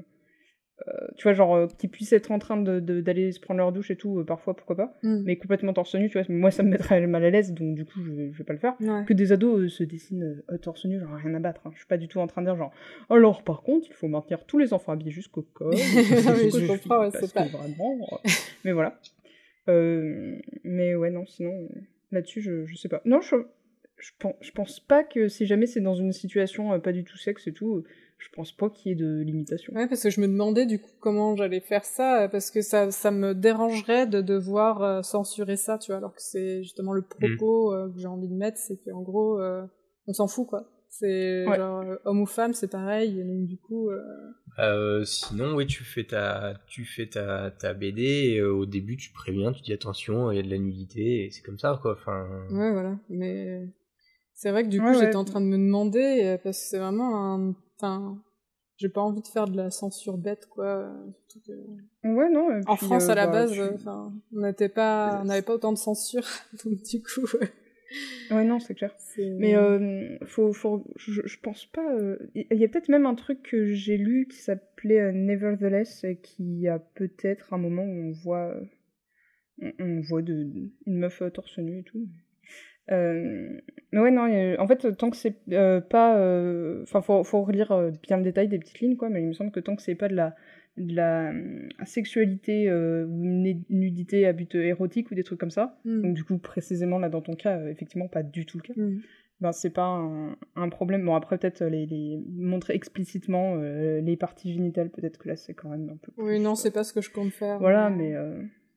tu 1.17 1.23
vois, 1.23 1.33
genre, 1.33 1.55
euh, 1.55 1.67
qu'ils 1.77 1.89
puissent 1.89 2.13
être 2.13 2.31
en 2.31 2.39
train 2.39 2.57
d'aller 2.57 2.81
de, 2.81 3.01
d'aller 3.01 3.31
se 3.31 3.39
prendre 3.39 3.59
leur 3.59 3.71
douche 3.71 3.91
et 3.91 3.95
tout, 3.95 4.19
euh, 4.19 4.25
parfois, 4.25 4.55
pourquoi 4.55 4.75
pas. 4.75 4.97
Mm. 5.03 5.23
Mais 5.25 5.35
complètement 5.35 5.73
torse 5.73 5.95
nu, 5.95 6.09
tu 6.09 6.17
vois, 6.17 6.25
moi, 6.29 6.51
ça 6.51 6.63
me 6.63 6.69
mettrait 6.69 7.05
mal 7.07 7.23
à 7.23 7.29
l'aise, 7.29 7.53
donc 7.53 7.75
du 7.75 7.85
coup, 7.85 8.01
je 8.03 8.11
vais, 8.11 8.31
je 8.31 8.37
vais 8.37 8.43
pas 8.43 8.53
le 8.53 8.59
faire. 8.59 8.75
Que 9.05 9.13
des 9.13 9.31
ados 9.31 9.71
se 9.71 9.83
dessinent 9.83 10.41
torse 10.61 10.85
nu, 10.85 10.99
genre, 10.99 11.13
rien 11.13 11.35
à 11.35 11.39
battre. 11.39 11.61
Hein. 11.65 11.71
Je 11.73 11.79
suis 11.79 11.87
pas 11.87 11.97
du 11.97 12.07
tout 12.07 12.19
en 12.19 12.27
train 12.27 12.41
de 12.41 12.47
dire, 12.47 12.55
genre, 12.55 12.71
alors, 13.09 13.43
par 13.43 13.61
contre, 13.61 13.87
il 13.89 13.93
faut 13.93 14.07
maintenir 14.07 14.45
tous 14.45 14.57
les 14.57 14.73
enfants 14.73 14.93
habillés 14.93 15.11
jusqu'au 15.11 15.43
corps. 15.43 15.71
comprends, 16.67 17.09
c'est 17.11 17.33
pas. 17.33 17.45
Vraiment, 17.45 18.19
mais 18.65 18.71
voilà. 18.71 18.99
mais 19.67 20.95
ouais, 20.95 21.11
non, 21.11 21.25
sinon, 21.25 21.69
là-dessus, 22.11 22.41
je, 22.41 22.65
je 22.65 22.75
sais 22.75 22.89
pas. 22.89 23.01
Non, 23.05 23.21
je, 23.21 23.35
je, 23.97 24.11
pense, 24.17 24.35
je 24.41 24.51
pense 24.51 24.79
pas 24.79 25.03
que 25.03 25.27
si 25.27 25.45
jamais 25.45 25.67
c'est 25.67 25.81
dans 25.81 25.95
une 25.95 26.11
situation 26.11 26.79
pas 26.79 26.91
du 26.91 27.03
tout 27.03 27.17
sexe 27.17 27.47
et 27.47 27.53
tout, 27.53 27.83
je 28.22 28.30
pense 28.35 28.52
pas 28.52 28.69
qu'il 28.69 28.89
y 28.89 28.93
ait 28.93 28.95
de 28.95 29.22
limitation. 29.22 29.73
Ouais, 29.73 29.88
parce 29.88 30.03
que 30.03 30.10
je 30.10 30.22
me 30.22 30.27
demandais 30.27 30.65
du 30.65 30.80
coup 30.80 30.91
comment 30.99 31.35
j'allais 31.35 31.60
faire 31.60 31.84
ça, 31.84 32.30
parce 32.31 32.52
que 32.52 32.61
ça, 32.61 32.91
ça 32.91 33.10
me 33.10 33.34
dérangerait 33.34 34.06
de 34.06 34.22
devoir 34.22 34.84
euh, 34.84 35.02
censurer 35.02 35.57
ça, 35.57 35.77
tu 35.80 35.91
vois, 35.91 35.98
alors 35.98 36.14
que 36.14 36.22
c'est 36.22 36.61
justement 36.61 36.93
le 36.93 37.02
propos 37.02 37.72
mm. 37.72 37.76
euh, 37.76 37.89
que 37.89 37.99
j'ai 37.99 38.07
envie 38.07 38.27
de 38.27 38.35
mettre, 38.35 38.57
c'est 38.57 38.77
qu'en 38.84 39.02
gros, 39.02 39.39
euh, 39.39 39.65
on 40.07 40.14
s'en 40.14 40.27
fout, 40.27 40.48
quoi. 40.48 40.65
C'est 40.89 41.45
genre 41.45 41.85
homme 42.03 42.22
ou 42.22 42.26
femme, 42.26 42.53
c'est 42.53 42.69
pareil, 42.69 43.19
et 43.19 43.23
donc 43.23 43.48
du 43.48 43.57
coup. 43.57 43.89
sinon, 45.06 45.56
oui, 45.56 45.65
tu 45.65 45.84
fais 45.84 46.03
ta, 46.03 46.53
tu 46.68 46.84
fais 46.85 47.07
ta, 47.07 47.49
ta 47.49 47.73
BD, 47.73 48.34
et, 48.35 48.41
au 48.41 48.65
début, 48.65 48.98
tu 48.98 49.11
préviens, 49.11 49.53
tu 49.53 49.61
dis 49.61 49.73
attention, 49.73 50.31
il 50.31 50.35
y 50.35 50.39
a 50.39 50.43
de 50.43 50.49
la 50.49 50.57
nudité, 50.57 51.26
et 51.26 51.31
c'est 51.31 51.41
comme 51.41 51.60
ça, 51.60 51.80
quoi. 51.81 51.93
Enfin. 51.93 52.27
Ouais, 52.52 52.72
voilà, 52.72 52.98
mais. 53.10 53.68
C'est 54.41 54.49
vrai 54.49 54.63
que 54.63 54.69
du 54.69 54.81
coup, 54.81 54.93
j'étais 54.93 55.15
en 55.15 55.26
train 55.26 55.39
de 55.39 55.45
me 55.45 55.57
demander, 55.57 56.38
parce 56.43 56.57
que 56.57 56.65
c'est 56.65 56.80
vraiment 56.80 57.34
un 57.34 57.55
Enfin, 57.81 58.22
j'ai 58.77 58.89
pas 58.89 59.01
envie 59.01 59.22
de 59.22 59.27
faire 59.27 59.47
de 59.47 59.57
la 59.57 59.72
censure 59.72 60.18
bête, 60.18 60.47
quoi. 60.47 60.93
Ouais, 62.03 62.30
non. 62.30 62.61
en 62.68 62.76
France, 62.76 63.09
euh, 63.09 63.11
à 63.11 63.15
la 63.15 63.27
bah, 63.27 63.45
base, 63.45 63.59
on 63.88 64.39
n'était 64.39 64.69
pas, 64.69 65.19
on 65.22 65.26
n'avait 65.26 65.41
pas 65.41 65.55
autant 65.55 65.72
de 65.72 65.77
censure, 65.77 66.27
donc 66.63 66.81
du 66.84 67.01
coup. 67.01 67.27
Ouais, 68.30 68.45
non, 68.45 68.59
c'est 68.59 68.76
clair. 68.76 68.95
Mais 69.18 69.55
euh, 69.55 70.18
faut, 70.26 70.53
faut, 70.53 70.85
je, 70.95 71.22
je 71.26 71.39
pense 71.39 71.65
pas. 71.65 71.91
Euh, 71.93 72.18
il 72.35 72.57
y 72.57 72.63
a 72.63 72.68
peut-être 72.68 72.89
même 72.89 73.05
un 73.05 73.15
truc 73.15 73.41
que 73.41 73.73
j'ai 73.73 73.97
lu 73.97 74.27
qui 74.30 74.38
s'appelait 74.38 75.11
Nevertheless, 75.11 76.05
qui 76.22 76.68
a 76.68 76.80
peut-être 76.80 77.53
un 77.53 77.57
moment 77.57 77.84
où 77.84 78.09
on 78.09 78.11
voit, 78.11 78.55
on, 79.80 80.01
voit 80.01 80.22
de, 80.22 80.49
une 80.85 80.97
meuf 80.99 81.22
torse 81.34 81.57
nu 81.57 81.80
et 81.80 81.84
tout. 81.84 82.07
Euh, 82.89 83.59
mais 83.91 83.99
ouais, 83.99 84.11
non, 84.11 84.27
en 84.59 84.67
fait, 84.67 84.95
tant 84.97 85.09
que 85.09 85.17
c'est 85.17 85.35
euh, 85.51 85.81
pas. 85.81 86.17
Euh, 86.17 86.81
enfin, 86.83 87.01
faut, 87.01 87.23
faut 87.23 87.43
relire 87.43 87.91
bien 88.01 88.17
le 88.17 88.23
détail 88.23 88.47
des 88.47 88.59
petites 88.59 88.79
lignes, 88.79 88.97
quoi, 88.97 89.09
mais 89.09 89.21
il 89.21 89.27
me 89.27 89.33
semble 89.33 89.51
que 89.51 89.59
tant 89.59 89.75
que 89.75 89.81
c'est 89.81 89.95
pas 89.95 90.07
de 90.07 90.15
la, 90.15 90.35
de 90.77 90.95
la 90.95 91.31
sexualité 91.85 92.71
ou 92.71 93.23
une 93.23 93.63
nudité 93.69 94.25
à 94.25 94.33
but 94.33 94.55
érotique 94.55 95.11
ou 95.11 95.15
des 95.15 95.23
trucs 95.23 95.39
comme 95.39 95.51
ça, 95.51 95.79
mm. 95.85 96.01
donc 96.01 96.13
du 96.15 96.23
coup, 96.23 96.37
précisément 96.37 96.99
là 96.99 97.09
dans 97.09 97.21
ton 97.21 97.35
cas, 97.35 97.67
effectivement, 97.67 98.07
pas 98.07 98.23
du 98.23 98.45
tout 98.45 98.57
le 98.57 98.63
cas. 98.63 98.73
Mm. 98.75 99.01
Ben, 99.41 99.51
c'est 99.51 99.71
pas 99.71 99.87
un, 99.87 100.37
un, 100.55 100.69
problème. 100.69 101.03
Bon, 101.03 101.15
après, 101.15 101.39
peut-être 101.39 101.65
les, 101.65 101.87
les, 101.87 102.23
montrer 102.37 102.75
explicitement 102.75 103.55
les 103.55 104.15
parties 104.15 104.53
génitales, 104.53 104.91
peut-être 104.91 105.17
que 105.17 105.29
là, 105.29 105.35
c'est 105.35 105.55
quand 105.55 105.69
même 105.69 105.89
un 105.89 105.97
peu. 105.97 106.11
oui, 106.17 106.39
non, 106.39 106.53
c'est 106.53 106.69
pas 106.69 106.83
ce 106.83 106.93
que 106.93 107.01
je 107.01 107.09
compte 107.09 107.31
faire. 107.31 107.57
Voilà, 107.59 107.89
mais. 107.89 108.15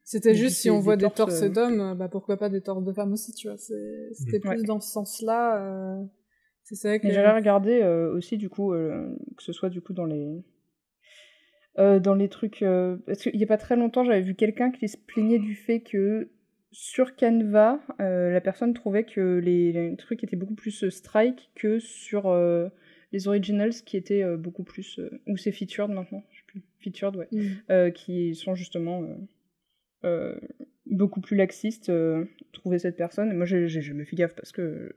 C'était 0.05 0.35
juste 0.35 0.57
si 0.57 0.69
on 0.69 0.81
voit 0.81 0.97
des 0.97 1.09
torses, 1.09 1.43
euh, 1.43 1.49
d'hommes, 1.49 1.95
bah 1.97 2.09
pourquoi 2.09 2.37
pas 2.37 2.51
des 2.51 2.61
torses 2.61 2.85
de 2.85 2.93
femmes 2.93 3.15
aussi, 3.15 3.33
tu 3.33 3.49
vois. 3.49 3.57
C'était 3.57 4.39
plus 4.39 4.63
dans 4.63 4.79
ce 4.79 4.93
sens-là. 4.93 5.63
Euh... 5.63 6.05
C'est 6.63 6.89
vrai 6.89 7.01
que. 7.01 7.11
J'avais 7.11 7.33
regardé 7.33 7.81
euh, 7.83 8.15
aussi 8.15 8.37
du 8.37 8.51
coup 8.51 8.73
euh, 8.73 9.09
que 9.37 9.43
ce 9.43 9.53
soit 9.53 9.71
du 9.71 9.81
coup 9.81 9.95
dans 9.95 10.05
les 10.05 10.45
dans 11.77 12.15
les 12.15 12.29
trucs. 12.29 12.63
parce 13.07 13.23
qu'il 13.23 13.37
y 13.37 13.43
a 13.43 13.49
pas 13.49 13.57
très 13.57 13.77
longtemps, 13.77 14.05
j'avais 14.05 14.21
vu 14.21 14.35
quelqu'un 14.35 14.71
qui 14.71 14.89
se 14.89 14.97
plaignait 14.97 15.41
du 15.41 15.57
fait 15.57 15.81
que 15.81 16.31
sur 16.71 17.17
Canva, 17.17 17.81
la 17.99 18.41
personne 18.41 18.75
trouvait 18.75 19.05
que 19.05 19.39
les, 19.39 19.95
trucs 19.99 20.23
étaient 20.23 20.37
beaucoup 20.37 20.55
plus 20.55 20.89
strike 20.91 21.51
que 21.57 21.81
sur 21.81 22.33
les 23.11 23.27
originals 23.27 23.73
qui 23.73 23.97
étaient 23.97 24.25
beaucoup 24.37 24.65
plus 24.65 25.01
ou 25.27 25.37
c'est 25.37 25.51
featured 25.51 25.91
maintenant, 25.91 26.23
je 26.31 26.37
sais 26.37 26.45
plus, 26.47 26.63
featured 26.79 27.17
ouais, 27.17 27.29
mm. 27.33 27.93
qui 27.93 28.37
sont 28.37 28.55
justement 28.55 29.03
beaucoup 30.87 31.21
plus 31.21 31.37
laxiste 31.37 31.91
trouver 32.53 32.79
cette 32.79 32.97
personne. 32.97 33.33
moi, 33.35 33.47
j'ai 33.47 33.69
jamais 33.69 34.05
fait 34.05 34.17
gaffe 34.17 34.35
parce 34.35 34.53
que 34.53 34.93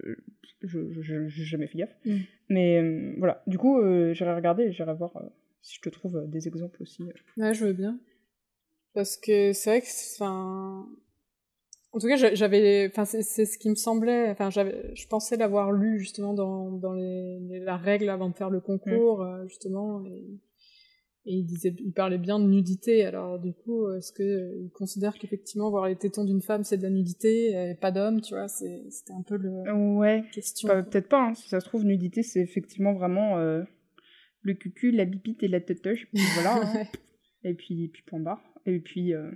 je 0.62 0.80
j'ai 1.02 1.44
jamais 1.44 1.68
fait 1.68 1.80
gaffe. 1.80 1.96
Mm. 2.06 2.18
Mais 2.50 3.14
voilà, 3.18 3.44
du 3.48 3.58
coup, 3.58 3.82
j'irai 4.14 4.36
regarder, 4.36 4.72
j'irai 4.72 4.94
voir 4.94 5.14
si 5.62 5.76
je 5.76 5.82
te 5.82 5.90
trouve 5.90 6.24
des 6.28 6.48
exemples 6.48 6.82
aussi. 6.82 7.04
Ouais, 7.38 7.54
je 7.54 7.66
veux 7.66 7.74
bien. 7.74 8.00
Parce 8.94 9.16
que 9.18 9.54
c'est 9.54 9.70
vrai 9.70 9.82
que, 9.82 9.88
enfin, 10.16 10.88
en 11.92 12.00
tout 12.00 12.08
cas, 12.08 12.16
j'avais, 12.16 12.88
enfin, 12.90 13.06
c'est 13.06 13.46
ce 13.46 13.58
qui 13.58 13.70
me 13.70 13.76
semblait, 13.76 14.30
enfin, 14.30 14.50
je 14.50 15.08
pensais 15.08 15.38
l'avoir 15.38 15.72
lu 15.72 16.00
justement 16.00 16.34
dans, 16.34 16.72
dans 16.72 16.94
les, 16.94 17.60
la 17.60 17.78
règle 17.78 18.10
avant 18.10 18.30
de 18.30 18.36
faire 18.36 18.50
le 18.50 18.60
concours, 18.60 19.20
mm. 19.20 19.28
euh, 19.28 19.48
justement, 19.48 20.04
et, 20.06 20.24
il 21.34 21.46
disait, 21.46 21.76
il 21.80 21.92
parlait 21.92 22.18
bien 22.18 22.40
de 22.40 22.46
nudité. 22.46 23.04
Alors, 23.06 23.40
du 23.40 23.54
coup, 23.54 23.92
est-ce 23.92 24.12
que 24.12 24.62
il 24.62 24.70
considère 24.72 25.18
qu'effectivement 25.18 25.70
voir 25.70 25.88
les 25.88 25.96
tétons 25.96 26.24
d'une 26.24 26.42
femme 26.42 26.64
c'est 26.64 26.78
de 26.78 26.84
la 26.84 26.90
nudité 26.90 27.52
et 27.52 27.76
pas 27.76 27.92
d'homme, 27.92 28.22
tu 28.22 28.34
vois 28.34 28.48
C'était 28.48 29.14
un 29.14 29.24
peu 29.24 29.38
le 29.38 29.72
ouais. 29.98 30.24
question. 30.32 30.68
Peut-être 30.68 31.10
pas. 31.10 31.30
Hein. 31.30 31.34
Si 31.36 31.50
ça 31.50 31.60
se 31.60 31.66
trouve, 31.66 31.84
nudité, 31.86 32.24
c'est 32.24 32.42
effectivement 32.42 32.94
vraiment 32.94 33.38
euh, 33.38 33.64
le 34.42 34.54
cucu, 34.54 34.92
la 34.92 35.06
bipite 35.06 35.44
et 35.44 35.48
la 35.48 35.62
teteuche. 35.62 36.08
Voilà. 36.36 36.62
Hein. 36.64 36.84
Et 37.44 37.54
puis, 37.54 37.86
et 37.86 37.88
puis 37.88 38.04
point 38.06 38.20
barre. 38.20 38.42
Et 38.66 38.80
puis, 38.80 39.14
euh, 39.14 39.32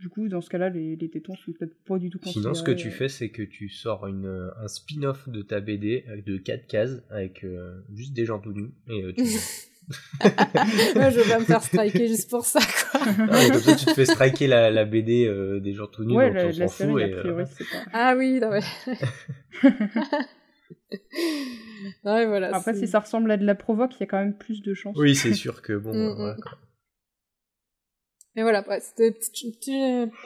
du 0.00 0.08
coup, 0.08 0.28
dans 0.28 0.40
ce 0.40 0.50
cas-là, 0.50 0.68
les, 0.68 0.96
les 0.96 1.10
tétons 1.10 1.34
sont 1.36 1.52
peut-être 1.52 1.76
pas 1.84 1.98
du 1.98 2.10
tout 2.10 2.18
considérés. 2.18 2.42
Sinon, 2.42 2.54
ce 2.54 2.62
que 2.62 2.72
tu 2.72 2.90
fais, 2.90 3.08
c'est 3.08 3.30
que 3.30 3.42
tu 3.42 3.68
sors 3.68 4.06
une, 4.06 4.50
un 4.56 4.68
spin-off 4.68 5.28
de 5.28 5.42
ta 5.42 5.60
BD 5.60 6.04
de 6.26 6.38
4 6.38 6.66
cases 6.66 7.02
avec 7.10 7.44
euh, 7.44 7.80
juste 7.94 8.14
des 8.14 8.24
gens 8.24 8.40
tout 8.40 8.52
nus. 8.52 8.72
Et 8.88 9.02
euh, 9.02 9.12
tu... 9.12 9.24
Moi, 10.94 11.10
je 11.10 11.20
vais 11.20 11.30
pas 11.30 11.38
me 11.38 11.44
faire 11.44 11.62
striker 11.62 12.08
juste 12.08 12.30
pour 12.30 12.44
ça, 12.44 12.60
quoi. 12.60 13.00
Ah, 13.30 13.50
comme 13.50 13.60
ça, 13.60 13.76
tu 13.76 13.86
te 13.86 13.94
fais 13.94 14.06
striker 14.06 14.46
la, 14.46 14.70
la 14.70 14.84
BD 14.84 15.28
des 15.60 15.72
gens 15.72 15.86
tout 15.86 16.04
nus, 16.04 16.16
ouais, 16.16 16.28
donc 16.28 16.54
la, 16.56 16.64
on 16.64 16.68
s'en 16.68 16.88
fout. 16.88 17.00
Et, 17.02 17.08
priori, 17.08 17.44
pas... 17.44 17.78
Ah 17.92 18.14
oui, 18.16 18.40
non, 18.40 18.50
mais... 18.50 18.60
ouais, 22.04 22.26
voilà, 22.26 22.54
Après, 22.54 22.74
si 22.74 22.86
ça 22.86 23.00
ressemble 23.00 23.30
à 23.30 23.36
de 23.36 23.44
la 23.44 23.54
provoque, 23.54 23.92
il 23.96 24.00
y 24.00 24.02
a 24.04 24.06
quand 24.06 24.18
même 24.18 24.36
plus 24.36 24.62
de 24.62 24.74
chances. 24.74 24.96
Oui, 24.96 25.14
c'est 25.14 25.34
sûr 25.34 25.62
que 25.62 25.74
bon. 25.74 25.92
Mm, 26.02 26.14
voilà, 26.14 26.34
mm. 26.34 26.40
Et 28.34 28.42
voilà, 28.42 28.80
c'était 28.80 29.08
un 29.08 29.12
petit, 29.12 29.52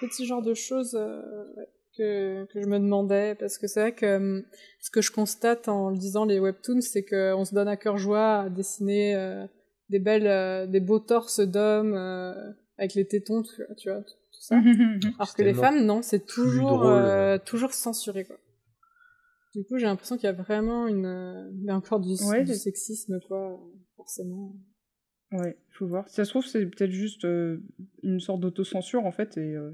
petit, 0.01 0.27
genre 0.27 0.43
de 0.43 0.55
choses 0.55 0.95
euh, 0.95 1.21
que, 1.97 2.45
que 2.53 2.63
je 2.63 2.69
me 2.69 2.79
demandais, 2.79 3.35
parce 3.35 3.59
que 3.59 3.67
c'est 3.67 3.81
vrai 3.81 3.95
que 3.95 4.17
hum, 4.17 4.45
ce 4.81 4.91
que 4.91 5.01
je 5.01 5.11
constate 5.11 5.69
en 5.69 5.91
lisant 5.91 6.25
les 6.25 6.39
webtoons, 6.39 6.83
c'est 6.83 7.05
qu'on 7.05 7.45
se 7.45 7.55
donne 7.55 7.69
à 7.69 7.77
cœur 7.77 7.99
joie 7.99 8.43
à 8.43 8.49
dessiner 8.49 9.17
euh, 9.17 9.45
des 9.89 9.99
belles, 9.99 10.27
euh, 10.27 10.67
des 10.67 10.81
beaux 10.81 10.99
torses 10.99 11.41
d'hommes 11.41 11.95
avec 12.79 12.95
les 12.95 13.07
tétons, 13.07 13.43
tu 13.77 13.91
vois, 13.91 14.03
tout, 14.03 14.41
ça. 14.41 14.57
Alors 15.19 15.35
que 15.35 15.43
les 15.43 15.55
femmes, 15.55 15.85
non, 15.85 16.03
c'est 16.03 16.27
toujours, 16.27 16.91
toujours 17.45 17.73
censuré, 17.73 18.25
quoi. 18.25 18.37
Du 19.55 19.65
coup, 19.65 19.79
j'ai 19.79 19.87
l'impression 19.87 20.17
qu'il 20.17 20.25
y 20.25 20.29
a 20.29 20.33
vraiment 20.33 20.87
une, 20.87 21.51
mais 21.65 21.73
encore 21.73 22.01
du, 22.01 22.11
du 22.11 22.55
sexisme, 22.55 23.19
quoi, 23.27 23.59
forcément. 23.97 24.55
Ouais, 25.33 25.57
faut 25.71 25.87
voir. 25.87 26.09
Si 26.09 26.15
ça 26.15 26.25
se 26.25 26.31
trouve, 26.31 26.47
c'est 26.47 26.65
peut-être 26.67 26.91
juste 26.91 27.25
euh, 27.25 27.61
une 28.03 28.21
sorte 28.21 28.41
d'autocensure 28.41 29.05
en 29.05 29.13
fait, 29.13 29.37
et 29.37 29.57
euh, 29.57 29.73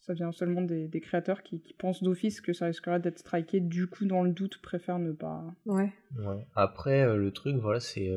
ça 0.00 0.12
vient 0.12 0.30
seulement 0.30 0.60
des, 0.60 0.88
des 0.88 1.00
créateurs 1.00 1.42
qui, 1.42 1.60
qui 1.60 1.72
pensent 1.72 2.02
d'office 2.02 2.40
que 2.40 2.52
ça 2.52 2.66
risquerait 2.66 3.00
d'être 3.00 3.18
striké, 3.18 3.60
du 3.60 3.86
coup, 3.86 4.04
dans 4.04 4.22
le 4.22 4.30
doute, 4.30 4.60
préfèrent 4.60 4.98
ne 4.98 5.12
pas. 5.12 5.42
Ouais. 5.64 5.92
ouais. 6.18 6.46
Après, 6.54 7.02
euh, 7.02 7.16
le 7.16 7.30
truc, 7.30 7.56
voilà, 7.56 7.80
c'est. 7.80 8.10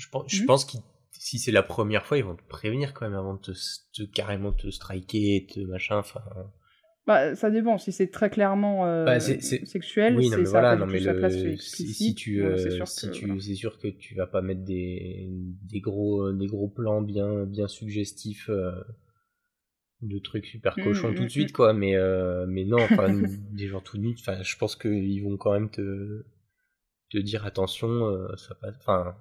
Je, 0.00 0.06
je, 0.06 0.10
pense, 0.10 0.24
je 0.26 0.42
mmh. 0.42 0.46
pense 0.46 0.64
que 0.64 0.78
si 1.20 1.38
c'est 1.38 1.52
la 1.52 1.62
première 1.62 2.06
fois, 2.06 2.16
ils 2.16 2.24
vont 2.24 2.34
te 2.34 2.48
prévenir 2.48 2.94
quand 2.94 3.04
même 3.04 3.18
avant 3.18 3.34
de 3.34 3.40
te, 3.40 3.52
te 3.92 4.02
carrément 4.02 4.52
te 4.52 4.70
striker, 4.70 5.46
te 5.46 5.60
machin, 5.60 5.98
enfin. 5.98 6.22
Bah, 7.06 7.34
ça 7.34 7.50
dépend. 7.50 7.76
Si 7.76 7.92
c'est 7.92 8.10
très 8.10 8.30
clairement 8.30 8.86
euh, 8.86 9.04
bah, 9.04 9.20
sexuel, 9.20 10.16
oui, 10.16 10.30
c'est 10.30 10.44
ça 10.46 10.76
non, 10.76 10.86
mais 10.86 11.00
le... 11.00 11.56
si, 11.58 12.14
tu, 12.14 12.42
euh, 12.42 12.56
si 12.86 13.10
tu, 13.10 13.40
c'est 13.40 13.54
sûr 13.54 13.78
que 13.78 13.88
tu 13.88 14.14
vas 14.14 14.26
pas 14.26 14.40
mettre 14.40 14.62
des, 14.62 15.28
des 15.30 15.80
gros, 15.80 16.32
des 16.32 16.46
gros 16.46 16.68
plans 16.68 17.02
bien, 17.02 17.44
bien 17.44 17.68
suggestifs 17.68 18.48
euh, 18.48 18.72
de 20.00 20.18
trucs 20.18 20.46
super 20.46 20.78
mmh, 20.78 20.84
cochons 20.84 21.12
tout 21.12 21.22
mmh, 21.22 21.26
de 21.26 21.30
suite, 21.30 21.50
mmh. 21.50 21.52
quoi. 21.52 21.72
Mais, 21.74 21.96
mais 22.46 22.64
non, 22.64 22.80
enfin, 22.80 23.12
des 23.52 23.68
gens 23.68 23.80
tout 23.80 23.98
nus. 23.98 24.16
Enfin, 24.18 24.42
je 24.42 24.56
pense 24.56 24.74
qu'ils 24.74 25.22
vont 25.22 25.36
quand 25.36 25.52
même 25.52 25.70
te, 25.70 26.24
te 27.10 27.18
dire 27.18 27.44
attention, 27.44 28.26
ça 28.36 28.54
passe. 28.54 28.76
Enfin, 28.78 29.16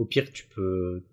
au 0.00 0.04
pire, 0.06 0.32
tu 0.32 0.46
peux, 0.46 1.04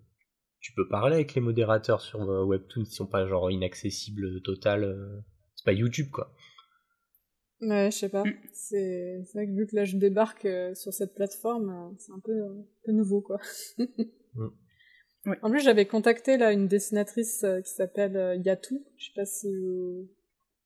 tu 0.60 0.72
peux 0.72 0.88
parler 0.88 1.16
avec 1.16 1.34
les 1.34 1.40
modérateurs 1.40 2.00
sur 2.00 2.20
Webtoon 2.20 2.84
qui 2.84 2.92
sont 2.92 3.06
pas 3.06 3.26
genre 3.26 3.50
inaccessibles 3.50 4.42
total 4.42 5.22
c'est 5.58 5.64
pas 5.64 5.72
YouTube 5.72 6.08
quoi. 6.10 6.32
Ouais, 7.60 7.90
je 7.90 7.96
sais 7.96 8.08
pas. 8.08 8.22
Mm. 8.22 8.34
C'est 8.52 9.20
vrai 9.34 9.46
que 9.46 9.52
vu 9.52 9.66
que 9.66 9.74
là 9.74 9.84
je 9.84 9.96
débarque 9.96 10.44
euh, 10.44 10.74
sur 10.74 10.92
cette 10.92 11.14
plateforme, 11.14 11.70
euh, 11.70 11.94
c'est 11.98 12.12
un 12.12 12.20
peu, 12.20 12.44
un 12.44 12.64
peu 12.84 12.92
nouveau 12.92 13.20
quoi. 13.20 13.38
Mm. 15.24 15.32
En 15.42 15.50
plus, 15.50 15.60
j'avais 15.60 15.84
contacté 15.84 16.36
là 16.36 16.52
une 16.52 16.68
dessinatrice 16.68 17.42
euh, 17.42 17.60
qui 17.60 17.70
s'appelle 17.70 18.40
Yatou. 18.44 18.84
Je 18.96 19.06
sais 19.06 19.12
pas 19.16 19.24
si 19.24 19.52
vous, 19.52 20.08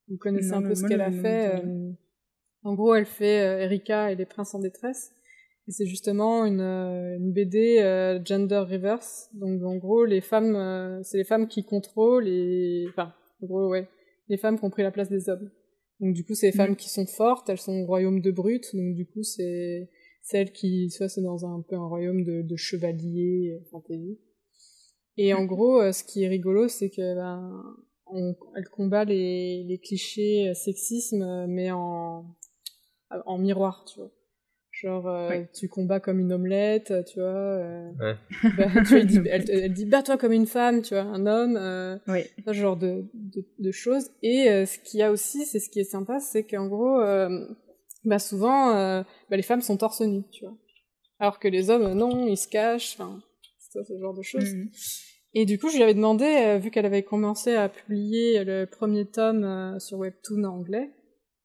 vous 0.07 0.17
connaissez 0.17 0.51
un 0.51 0.61
peu 0.61 0.75
ce 0.75 0.85
qu'elle 0.85 1.01
a 1.01 1.11
fait. 1.11 1.63
en 2.61 2.73
gros, 2.75 2.93
elle 2.93 3.07
fait 3.07 3.63
Erika 3.63 4.11
et 4.11 4.15
les 4.15 4.25
princes 4.25 4.53
en 4.53 4.59
détresse. 4.59 5.11
Et 5.67 5.71
c'est 5.71 5.85
justement 5.85 6.45
une, 6.45 6.61
une 6.61 7.31
BD 7.31 7.77
gender 8.25 8.63
reverse. 8.69 9.29
Donc 9.33 9.63
en 9.63 9.77
gros, 9.77 10.05
les 10.05 10.21
femmes, 10.21 11.01
c'est 11.03 11.17
les 11.17 11.23
femmes 11.23 11.47
qui 11.47 11.63
contrôlent 11.63 12.27
et, 12.27 12.85
enfin, 12.89 13.13
en 13.41 13.45
gros, 13.45 13.69
ouais, 13.69 13.87
les 14.29 14.37
femmes 14.37 14.59
qui 14.59 14.65
ont 14.65 14.69
pris 14.69 14.83
la 14.83 14.91
place 14.91 15.09
des 15.09 15.29
hommes. 15.29 15.49
Donc 15.99 16.13
du 16.13 16.25
coup, 16.25 16.35
c'est 16.35 16.47
les 16.47 16.51
femmes 16.51 16.71
mm. 16.71 16.75
qui 16.75 16.89
sont 16.89 17.05
fortes, 17.05 17.49
elles 17.49 17.59
sont 17.59 17.81
au 17.81 17.85
royaume 17.85 18.21
de 18.21 18.31
brutes, 18.31 18.75
donc 18.75 18.95
du 18.95 19.05
coup, 19.05 19.23
c'est 19.23 19.89
celles 20.21 20.51
qui, 20.51 20.89
soit 20.89 21.09
c'est 21.09 21.21
dans 21.21 21.45
un, 21.45 21.61
peu 21.61 21.75
un 21.75 21.87
royaume 21.87 22.23
de, 22.23 22.41
de 22.41 22.55
chevaliers, 22.55 23.53
euh, 23.53 23.65
fantaisie. 23.71 24.19
Et 25.17 25.33
en 25.33 25.43
mm. 25.43 25.47
gros, 25.47 25.81
euh, 25.81 25.91
ce 25.91 26.03
qui 26.03 26.23
est 26.23 26.27
rigolo, 26.27 26.67
c'est 26.67 26.89
que 26.89 27.15
ben, 27.15 27.63
on, 28.07 28.35
elle 28.55 28.67
combat 28.69 29.05
les, 29.05 29.63
les 29.63 29.77
clichés 29.79 30.49
euh, 30.49 30.53
sexisme, 30.53 31.45
mais 31.47 31.71
en, 31.71 32.25
en 33.09 33.37
miroir, 33.37 33.85
tu 33.85 33.99
vois. 33.99 34.11
Genre, 34.83 35.07
euh, 35.07 35.43
tu 35.53 35.69
combats 35.69 36.01
comme 36.01 36.19
une 36.19 36.33
omelette, 36.33 36.93
tu 37.07 37.21
vois. 37.21 37.29
Euh, 37.29 37.89
ouais. 38.01 38.15
bah, 38.57 38.65
tu 38.85 38.97
elle, 38.97 39.07
dit, 39.07 39.21
elle, 39.29 39.49
elle, 39.49 39.73
dit 39.73 39.85
bats-toi 39.85 40.17
comme 40.17 40.33
une 40.33 40.45
femme, 40.45 40.81
tu 40.81 40.93
vois, 40.93 41.03
un 41.03 41.25
homme. 41.25 41.55
Euh, 41.55 41.97
oui. 42.09 42.23
Ce 42.45 42.51
genre 42.51 42.75
de, 42.75 43.05
de, 43.13 43.45
de 43.59 43.71
choses. 43.71 44.09
Et 44.23 44.49
euh, 44.49 44.65
ce 44.65 44.79
qu'il 44.79 44.99
y 44.99 45.03
a 45.03 45.09
aussi, 45.09 45.45
c'est 45.45 45.61
ce 45.61 45.69
qui 45.69 45.79
est 45.79 45.85
sympa, 45.85 46.19
c'est 46.19 46.43
qu'en 46.43 46.67
gros, 46.67 46.99
euh, 46.99 47.47
bah 48.03 48.19
souvent, 48.19 48.73
bah, 49.29 49.37
les 49.37 49.41
femmes 49.41 49.61
sont 49.61 49.77
torse 49.77 50.01
nu, 50.01 50.23
tu 50.33 50.43
vois. 50.43 50.57
Alors 51.19 51.39
que 51.39 51.47
les 51.47 51.69
hommes, 51.69 51.93
non, 51.93 52.27
ils 52.27 52.35
se 52.35 52.49
cachent, 52.49 52.95
enfin, 52.99 53.21
ce 53.71 53.97
genre 53.97 54.13
de 54.13 54.21
choses. 54.21 54.53
Mhm. 54.53 54.69
Et 55.33 55.45
du 55.45 55.59
coup, 55.59 55.69
je 55.69 55.77
lui 55.77 55.83
avais 55.83 55.93
demandé, 55.93 56.59
vu 56.61 56.71
qu'elle 56.71 56.85
avait 56.85 57.03
commencé 57.03 57.55
à 57.55 57.69
publier 57.69 58.43
le 58.43 58.65
premier 58.65 59.05
tome 59.05 59.79
sur 59.79 59.99
Webtoon 59.99 60.43
en 60.43 60.55
anglais, 60.57 60.91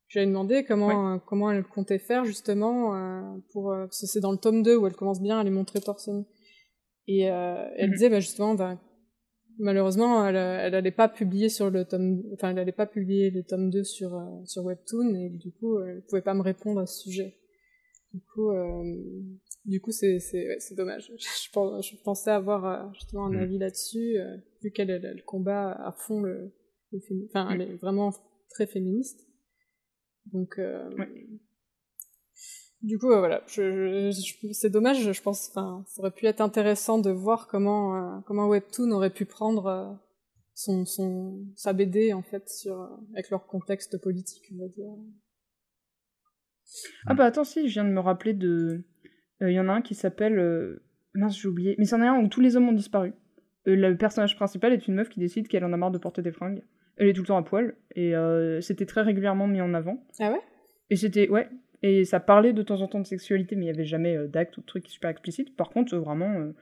J'avais 0.08 0.26
demandé 0.26 0.64
comment 0.64 1.14
euh, 1.14 1.18
comment 1.26 1.50
elle 1.50 1.64
comptait 1.64 1.98
faire 1.98 2.24
justement 2.24 2.96
euh, 2.96 3.36
pour 3.52 3.72
euh, 3.72 3.84
parce 3.84 4.00
que 4.00 4.06
c'est 4.06 4.20
dans 4.20 4.32
le 4.32 4.38
tome 4.38 4.62
2 4.62 4.74
où 4.76 4.86
elle 4.86 4.94
commence 4.94 5.20
bien 5.20 5.38
à 5.38 5.44
les 5.44 5.50
montrer 5.50 5.80
torse 5.80 6.08
Et 7.06 7.20
elle 7.20 7.88
mhm. 7.88 7.92
disait 7.92 8.08
bah, 8.08 8.20
justement 8.20 8.54
bah, 8.54 8.80
malheureusement 9.58 10.26
elle 10.26 10.36
elle 10.36 10.74
allait 10.74 10.92
pas 10.92 11.08
publier 11.08 11.50
sur 11.50 11.68
le 11.68 11.84
tome 11.84 12.22
enfin 12.32 12.50
elle 12.50 12.58
allait 12.58 12.72
pas 12.72 12.86
publier 12.86 13.30
le 13.30 13.42
tome 13.42 13.68
2 13.68 13.84
sur 13.84 14.18
sur 14.46 14.64
webtoon 14.64 15.14
et 15.14 15.28
du 15.28 15.52
coup 15.52 15.78
elle 15.78 16.02
pouvait 16.08 16.22
pas 16.22 16.34
me 16.34 16.42
répondre 16.42 16.80
à 16.80 16.86
ce 16.86 17.02
sujet. 17.02 17.34
Du 18.14 18.22
coup 18.32 18.50
du 19.66 19.82
coup 19.82 19.90
c'est 19.90 20.20
c'est 20.20 20.56
c'est 20.58 20.74
dommage. 20.74 21.12
Je, 21.18 21.82
je, 21.82 22.02
pensais 22.02 22.30
avoir 22.30 22.94
justement 22.94 23.26
un 23.26 23.32
mhm. 23.32 23.42
avis 23.42 23.58
là-dessus 23.58 24.16
vu 24.62 24.70
qu'elle 24.70 24.88
elle, 24.88 25.22
combat 25.26 25.72
à 25.72 25.92
fond 25.92 26.22
le, 26.22 26.54
le 26.92 26.98
enfin 27.26 27.50
elle 27.50 27.60
est 27.60 27.76
vraiment 27.76 28.10
très 28.48 28.66
féministe. 28.66 29.27
Donc, 30.32 30.58
euh, 30.58 30.88
du 32.82 32.98
coup, 32.98 33.08
voilà, 33.08 33.42
je, 33.46 34.10
c'est 34.52 34.70
dommage. 34.70 35.12
Je 35.12 35.22
pense, 35.22 35.48
enfin, 35.50 35.84
ça 35.86 36.00
aurait 36.00 36.10
pu 36.10 36.26
être 36.26 36.40
intéressant 36.40 36.98
de 36.98 37.10
voir 37.10 37.48
comment 37.48 37.96
euh, 37.96 38.20
comment 38.26 38.48
Webtoon 38.48 38.90
aurait 38.90 39.12
pu 39.12 39.24
prendre 39.24 39.66
euh, 39.66 39.92
son, 40.54 40.84
son 40.84 41.46
sa 41.56 41.72
BD 41.72 42.12
en 42.12 42.22
fait 42.22 42.48
sur 42.48 42.88
avec 43.12 43.30
leur 43.30 43.46
contexte 43.46 44.00
politique, 44.00 44.44
on 44.54 44.58
va 44.60 44.68
dire. 44.68 44.90
Ah 47.06 47.14
bah 47.14 47.24
attends, 47.24 47.44
si, 47.44 47.68
je 47.68 47.74
viens 47.74 47.84
de 47.84 47.90
me 47.90 48.00
rappeler 48.00 48.34
de. 48.34 48.84
Il 49.40 49.52
y 49.52 49.60
en 49.60 49.68
a 49.68 49.72
un 49.72 49.82
qui 49.82 49.94
s'appelle. 49.94 50.80
Mince, 51.14 51.38
j'ai 51.40 51.48
oublié. 51.48 51.74
Mais 51.78 51.86
c'en 51.86 52.02
est 52.02 52.06
un 52.06 52.22
où 52.22 52.28
tous 52.28 52.40
les 52.40 52.56
hommes 52.56 52.68
ont 52.68 52.72
disparu. 52.72 53.14
le 53.64 53.94
personnage 53.94 54.36
principal 54.36 54.72
est 54.72 54.86
une 54.86 54.94
meuf 54.94 55.08
qui 55.08 55.20
décide 55.20 55.48
qu'elle 55.48 55.64
en 55.64 55.72
a 55.72 55.76
marre 55.76 55.90
de 55.90 55.98
porter 55.98 56.22
des 56.22 56.32
fringues. 56.32 56.62
Elle 56.98 57.08
est 57.08 57.12
tout 57.12 57.22
le 57.22 57.26
temps 57.26 57.36
à 57.36 57.42
poil. 57.42 57.74
Et 57.94 58.14
euh, 58.14 58.60
c'était 58.60 58.86
très 58.86 59.02
régulièrement 59.02 59.46
mis 59.46 59.60
en 59.60 59.72
avant. 59.72 60.04
Ah 60.20 60.32
ouais? 60.32 60.40
Et 60.90 60.96
c'était, 60.96 61.28
ouais. 61.28 61.48
Et 61.82 62.04
ça 62.04 62.20
parlait 62.20 62.52
de 62.52 62.62
temps 62.62 62.80
en 62.80 62.88
temps 62.88 63.00
de 63.00 63.06
sexualité, 63.06 63.56
mais 63.56 63.62
il 63.62 63.66
n'y 63.66 63.74
avait 63.74 63.84
jamais 63.84 64.16
euh, 64.16 64.26
d'acte 64.26 64.56
ou 64.58 64.60
de 64.60 64.66
trucs 64.66 64.88
super 64.88 65.10
explicites. 65.10 65.56
Par 65.56 65.70
contre, 65.70 65.96
vraiment, 65.96 66.38
euh, 66.38 66.52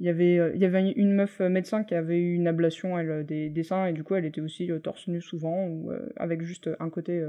il 0.00 0.06
y 0.06 0.08
avait 0.08 0.52
il 0.54 0.60
y 0.60 0.64
avait 0.64 0.90
une 0.90 1.14
meuf 1.14 1.38
médecin 1.38 1.84
qui 1.84 1.94
avait 1.94 2.18
eu 2.18 2.34
une 2.34 2.48
ablation 2.48 2.98
elle 2.98 3.24
des, 3.24 3.48
des 3.48 3.62
seins 3.62 3.86
et 3.86 3.92
du 3.92 4.02
coup 4.02 4.16
elle 4.16 4.24
était 4.24 4.40
aussi 4.40 4.68
torse 4.82 5.06
nu 5.06 5.22
souvent 5.22 5.68
ou 5.68 5.92
avec 6.16 6.42
juste 6.42 6.68
un 6.80 6.90
côté 6.90 7.24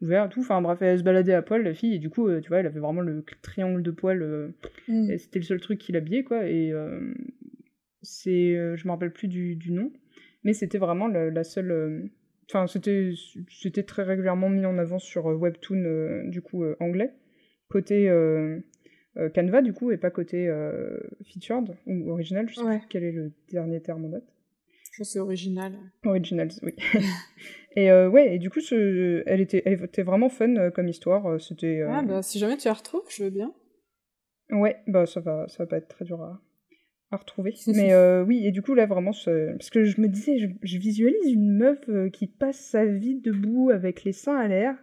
ouvert 0.00 0.30
tout 0.30 0.40
enfin 0.40 0.62
bref 0.62 0.80
elle 0.80 0.98
se 0.98 1.04
baladait 1.04 1.34
à 1.34 1.42
poil 1.42 1.62
la 1.62 1.74
fille 1.74 1.96
et 1.96 1.98
du 1.98 2.08
coup 2.08 2.30
tu 2.40 2.48
vois 2.48 2.60
elle 2.60 2.66
avait 2.68 2.80
vraiment 2.80 3.02
le 3.02 3.22
triangle 3.42 3.82
de 3.82 3.90
poil 3.90 4.54
mm. 4.88 5.18
c'était 5.18 5.40
le 5.40 5.44
seul 5.44 5.60
truc 5.60 5.78
qui 5.78 5.92
l'habillait 5.92 6.24
quoi 6.24 6.46
et 6.46 6.72
c'est 8.00 8.54
je 8.54 8.86
me 8.86 8.92
rappelle 8.92 9.12
plus 9.12 9.28
du, 9.28 9.54
du 9.54 9.72
nom 9.72 9.92
mais 10.46 10.54
c'était 10.54 10.78
vraiment 10.78 11.06
la, 11.06 11.44
seule 11.44 12.10
enfin 12.48 12.66
c'était 12.66 13.12
c'était 13.50 13.82
très 13.82 14.04
régulièrement 14.04 14.48
mis 14.48 14.64
en 14.64 14.78
avant 14.78 14.98
sur 14.98 15.26
webtoon 15.26 16.24
du 16.24 16.40
coup 16.40 16.64
anglais 16.80 17.12
côté 17.68 18.08
euh, 19.18 19.30
Canva, 19.30 19.62
du 19.62 19.72
coup, 19.72 19.90
et 19.90 19.96
pas 19.96 20.10
côté 20.10 20.46
euh, 20.46 20.98
featured 21.24 21.74
ou 21.86 22.10
original. 22.10 22.48
Je 22.48 22.56
sais 22.56 22.62
pas 22.62 22.80
quel 22.88 23.04
est 23.04 23.12
le 23.12 23.32
dernier 23.50 23.80
terme 23.80 24.04
en 24.04 24.08
date. 24.08 24.26
Je 24.92 25.02
c'est 25.02 25.18
original. 25.18 25.74
Original, 26.04 26.48
oui. 26.62 26.74
et 27.76 27.90
euh, 27.90 28.08
ouais, 28.08 28.34
et 28.34 28.38
du 28.38 28.50
coup, 28.50 28.60
ce, 28.60 29.22
elle, 29.26 29.40
était, 29.40 29.62
elle 29.64 29.84
était 29.84 30.02
vraiment 30.02 30.28
fun 30.28 30.70
comme 30.70 30.88
histoire. 30.88 31.40
C'était. 31.40 31.82
Ah 31.82 32.02
bah 32.02 32.22
si 32.22 32.38
jamais 32.38 32.56
tu 32.56 32.68
la 32.68 32.74
retrouves, 32.74 33.04
je 33.08 33.24
veux 33.24 33.30
bien. 33.30 33.54
Ouais, 34.50 34.76
bah 34.86 35.06
ça 35.06 35.20
va, 35.20 35.48
ça 35.48 35.64
va 35.64 35.66
pas 35.66 35.78
être 35.78 35.88
très 35.88 36.04
dur 36.04 36.22
à, 36.22 36.40
à 37.10 37.16
retrouver. 37.16 37.54
Mais 37.68 37.94
oui, 38.22 38.46
et 38.46 38.50
du 38.50 38.62
coup 38.62 38.74
là 38.74 38.86
vraiment, 38.86 39.12
parce 39.12 39.70
que 39.70 39.84
je 39.84 40.00
me 40.00 40.08
disais, 40.08 40.38
je, 40.38 40.48
je 40.62 40.78
visualise 40.78 41.32
une 41.32 41.56
meuf 41.56 41.78
qui 42.12 42.26
passe 42.26 42.58
sa 42.58 42.84
vie 42.84 43.20
debout 43.20 43.70
avec 43.70 44.04
les 44.04 44.12
seins 44.12 44.36
à 44.36 44.48
l'air 44.48 44.76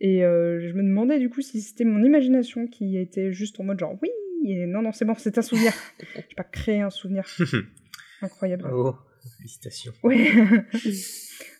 et 0.00 0.24
euh, 0.24 0.60
je 0.60 0.72
me 0.74 0.82
demandais 0.82 1.18
du 1.18 1.28
coup 1.28 1.40
si 1.40 1.60
c'était 1.60 1.84
mon 1.84 2.02
imagination 2.04 2.66
qui 2.66 2.96
était 2.96 3.32
juste 3.32 3.58
en 3.58 3.64
mode 3.64 3.80
genre 3.80 3.98
oui, 4.00 4.10
et 4.44 4.66
non, 4.66 4.82
non, 4.82 4.92
c'est 4.92 5.04
bon, 5.04 5.14
c'est 5.16 5.36
un 5.36 5.42
souvenir. 5.42 5.72
J'ai 6.14 6.34
pas 6.36 6.44
créé 6.44 6.80
un 6.80 6.90
souvenir. 6.90 7.24
Incroyable. 8.22 8.68
Oh, 8.72 8.94
félicitations. 9.36 9.92
Ouais. 10.04 10.30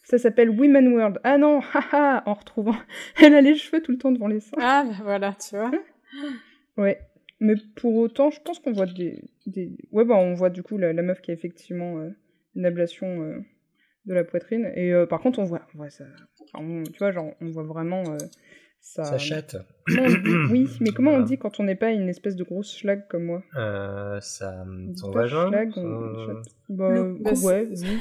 Ça 0.04 0.18
s'appelle 0.18 0.50
Women 0.50 0.88
World. 0.94 1.20
Ah 1.24 1.36
non, 1.36 1.60
haha, 1.60 2.22
en 2.26 2.34
retrouvant. 2.34 2.76
Elle 3.20 3.34
a 3.34 3.40
les 3.40 3.56
cheveux 3.56 3.82
tout 3.82 3.92
le 3.92 3.98
temps 3.98 4.12
devant 4.12 4.28
les 4.28 4.40
seins. 4.40 4.56
Ah, 4.60 4.84
bah 4.86 4.96
voilà, 5.02 5.34
tu 5.34 5.56
vois. 5.56 5.72
ouais. 6.76 7.00
Mais 7.40 7.54
pour 7.76 7.94
autant, 7.96 8.30
je 8.30 8.40
pense 8.40 8.58
qu'on 8.58 8.72
voit 8.72 8.86
des, 8.86 9.22
des. 9.46 9.76
Ouais, 9.92 10.04
bah 10.04 10.16
on 10.16 10.34
voit 10.34 10.50
du 10.50 10.62
coup 10.62 10.76
la, 10.76 10.92
meuf 10.94 11.20
qui 11.20 11.30
a 11.30 11.34
effectivement 11.34 11.98
euh, 11.98 12.10
une 12.56 12.66
ablation 12.66 13.22
euh, 13.22 13.38
de 14.06 14.14
la 14.14 14.24
poitrine. 14.24 14.72
Et 14.74 14.92
par 15.08 15.20
contre, 15.20 15.38
on 15.38 15.44
voit, 15.44 15.62
on 15.74 15.78
voit 15.78 15.90
ça, 15.90 16.04
tu 16.54 16.98
vois, 16.98 17.12
genre, 17.12 17.34
on 17.40 17.50
voit 17.50 17.64
vraiment 17.64 18.02
euh, 18.08 18.18
ça. 18.80 19.04
Sa 19.04 19.18
chatte. 19.18 19.56
oui, 20.50 20.68
mais 20.80 20.90
comment 20.90 21.12
on 21.12 21.20
dit 21.20 21.38
quand 21.38 21.60
on 21.60 21.64
n'est 21.64 21.76
pas 21.76 21.90
une 21.90 22.08
espèce 22.08 22.36
de 22.36 22.44
grosse 22.44 22.76
schlag 22.76 23.06
comme 23.08 23.24
moi? 23.24 23.42
Euh, 23.56 24.20
ça, 24.20 24.64
Son 24.96 25.10
vagin 25.10 25.48
schlag, 25.48 25.72
on... 25.76 26.42
Bah, 26.68 26.90
ouais, 26.90 27.68
oui, 27.70 27.98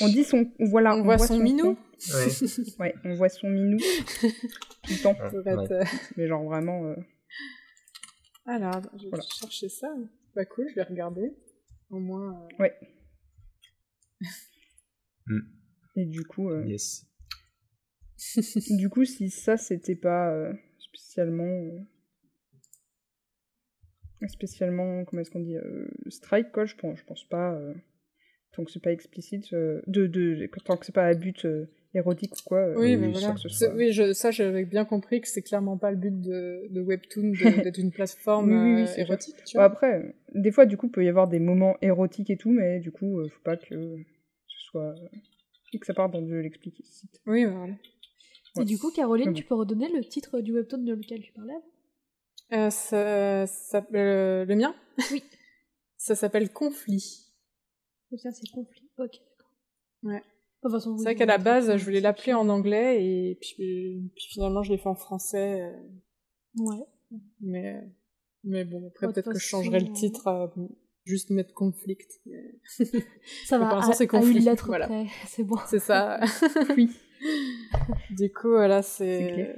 On 0.00 0.08
dit 0.08 0.24
son. 0.24 0.50
Voilà, 0.58 0.96
on, 0.96 1.02
voit, 1.02 1.18
son, 1.18 1.38
minou 1.38 1.76
ouais. 2.14 2.74
ouais. 2.80 2.94
on 3.04 3.14
voit 3.14 3.28
son 3.28 3.48
minou 3.48 3.78
tout 4.20 4.90
le 4.90 5.02
temps. 5.02 5.16
Euh, 5.34 5.84
mais 6.16 6.26
genre 6.26 6.44
vraiment. 6.44 6.94
Euh... 8.48 8.52
Alors, 8.52 8.80
je 8.96 9.08
vais 9.08 9.20
chercher 9.20 9.68
ça. 9.68 9.94
Pas 10.34 10.44
cool, 10.44 10.68
je 10.70 10.74
vais 10.74 10.82
regarder. 10.82 11.32
Au 11.90 11.98
moins. 11.98 12.46
Euh, 12.52 12.62
ouais. 12.62 12.74
Mm. 15.30 15.40
Et 15.96 16.06
du 16.06 16.24
coup. 16.24 16.50
Yes 16.64 17.06
du 18.70 18.88
coup, 18.88 19.04
si 19.04 19.30
ça, 19.30 19.56
c'était 19.56 19.94
pas 19.94 20.32
euh, 20.32 20.52
spécialement. 20.78 21.44
Euh, 24.22 24.28
spécialement, 24.28 25.04
comment 25.04 25.22
est-ce 25.22 25.30
qu'on 25.30 25.40
dit 25.40 25.56
euh, 25.56 25.86
Strike, 26.08 26.50
quoi, 26.50 26.64
je 26.64 26.74
pense, 26.74 26.98
je 26.98 27.04
pense 27.04 27.24
pas. 27.28 27.60
tant 28.52 28.64
que 28.64 28.70
c'est 28.70 28.82
pas 28.82 28.92
explicite. 28.92 29.52
de, 29.52 29.82
de, 29.86 30.50
tant 30.64 30.76
que 30.76 30.86
c'est 30.86 30.94
pas 30.94 31.06
à 31.06 31.14
but 31.14 31.46
érotique 31.94 32.34
ou 32.34 32.42
quoi. 32.44 32.68
oui, 32.76 32.96
mais 32.96 33.10
voilà. 33.10 33.34
Oui, 33.74 33.92
je, 33.92 34.12
ça, 34.12 34.30
j'avais 34.30 34.64
bien 34.64 34.84
compris 34.84 35.20
que 35.20 35.28
c'est 35.28 35.42
clairement 35.42 35.78
pas 35.78 35.90
le 35.90 35.96
but 35.96 36.20
de, 36.20 36.66
de 36.70 36.80
Webtoon 36.80 37.32
d'être 37.62 37.78
une 37.78 37.90
plateforme 37.90 38.52
oui, 38.52 38.82
oui, 38.82 38.88
érotique. 38.96 39.36
Tu 39.44 39.56
vois. 39.56 39.64
après, 39.64 40.14
des 40.34 40.52
fois, 40.52 40.66
du 40.66 40.76
coup, 40.76 40.86
il 40.86 40.92
peut 40.92 41.04
y 41.04 41.08
avoir 41.08 41.28
des 41.28 41.38
moments 41.38 41.76
érotiques 41.82 42.30
et 42.30 42.36
tout, 42.36 42.50
mais 42.50 42.80
du 42.80 42.92
coup, 42.92 43.22
faut 43.28 43.42
pas 43.42 43.56
que 43.56 43.96
ce 44.46 44.60
soit. 44.70 44.94
que 45.72 45.86
ça 45.86 45.94
parte 45.94 46.12
dans 46.12 46.22
de 46.22 46.34
l'explicite. 46.34 47.20
Oui, 47.26 47.44
voilà. 47.44 47.74
Et 48.60 48.64
du 48.64 48.78
coup, 48.78 48.90
Caroline, 48.90 49.32
tu 49.32 49.44
peux 49.44 49.54
redonner 49.54 49.88
le 49.88 50.04
titre 50.04 50.40
du 50.40 50.52
webtoon 50.52 50.78
de 50.78 50.94
lequel 50.94 51.22
tu 51.22 51.32
parlais? 51.32 51.54
Euh, 52.52 52.70
ça, 52.70 53.46
ça, 53.46 53.86
euh, 53.94 54.44
Le 54.44 54.54
mien? 54.56 54.74
Oui. 55.12 55.22
ça 55.96 56.14
s'appelle 56.14 56.50
Conflit. 56.50 57.26
Le 58.10 58.16
tien, 58.16 58.30
c'est 58.30 58.48
Conflit. 58.50 58.88
Ok, 58.98 59.12
d'accord. 59.12 59.52
Ouais. 60.02 60.22
C'est 60.62 61.04
vrai 61.04 61.14
qu'à 61.14 61.26
la 61.26 61.38
base, 61.38 61.76
je 61.76 61.84
voulais 61.84 62.00
l'appeler 62.00 62.34
en 62.34 62.48
anglais 62.48 63.04
et 63.04 63.38
puis, 63.40 64.10
puis 64.14 64.26
finalement, 64.30 64.62
je 64.62 64.72
l'ai 64.72 64.78
fait 64.78 64.88
en 64.88 64.94
français. 64.94 65.62
Euh. 65.62 66.62
Ouais. 66.62 66.84
Mais, 67.40 67.82
mais 68.44 68.64
bon, 68.64 68.88
après, 68.88 69.06
peut-être 69.12 69.32
que 69.32 69.38
je 69.38 69.46
changerai 69.46 69.80
le 69.80 69.92
titre 69.92 70.26
à 70.26 70.52
juste 71.04 71.30
mettre 71.30 71.54
conflict. 71.54 72.20
Ça 73.46 73.58
va, 73.58 73.92
c'est 73.92 74.06
conflit. 74.06 74.40
lettre 74.40 74.66
voilà. 74.66 74.88
c'est 75.26 75.44
bon. 75.44 75.56
C'est 75.66 75.78
ça. 75.78 76.20
oui. 76.76 76.90
du 78.10 78.32
coup, 78.32 78.50
voilà, 78.50 78.82
c'est 78.82 79.56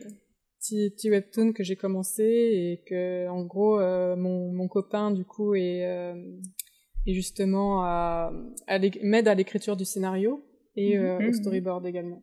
petit, 0.60 0.90
petit 0.90 1.10
webtoon 1.10 1.52
que 1.52 1.62
j'ai 1.64 1.76
commencé 1.76 2.22
et 2.22 2.82
que, 2.86 3.28
en 3.28 3.44
gros, 3.44 3.80
euh, 3.80 4.16
mon, 4.16 4.52
mon 4.52 4.68
copain, 4.68 5.10
du 5.10 5.24
coup, 5.24 5.54
est, 5.54 5.84
euh, 5.84 6.14
est 7.06 7.14
justement 7.14 7.82
à, 7.84 8.32
m'aide 9.02 9.28
à 9.28 9.34
l'écriture 9.34 9.76
du 9.76 9.84
scénario 9.84 10.44
et 10.76 10.98
euh, 10.98 11.18
au 11.18 11.22
mhm. 11.22 11.32
storyboard 11.32 11.86
également. 11.86 12.22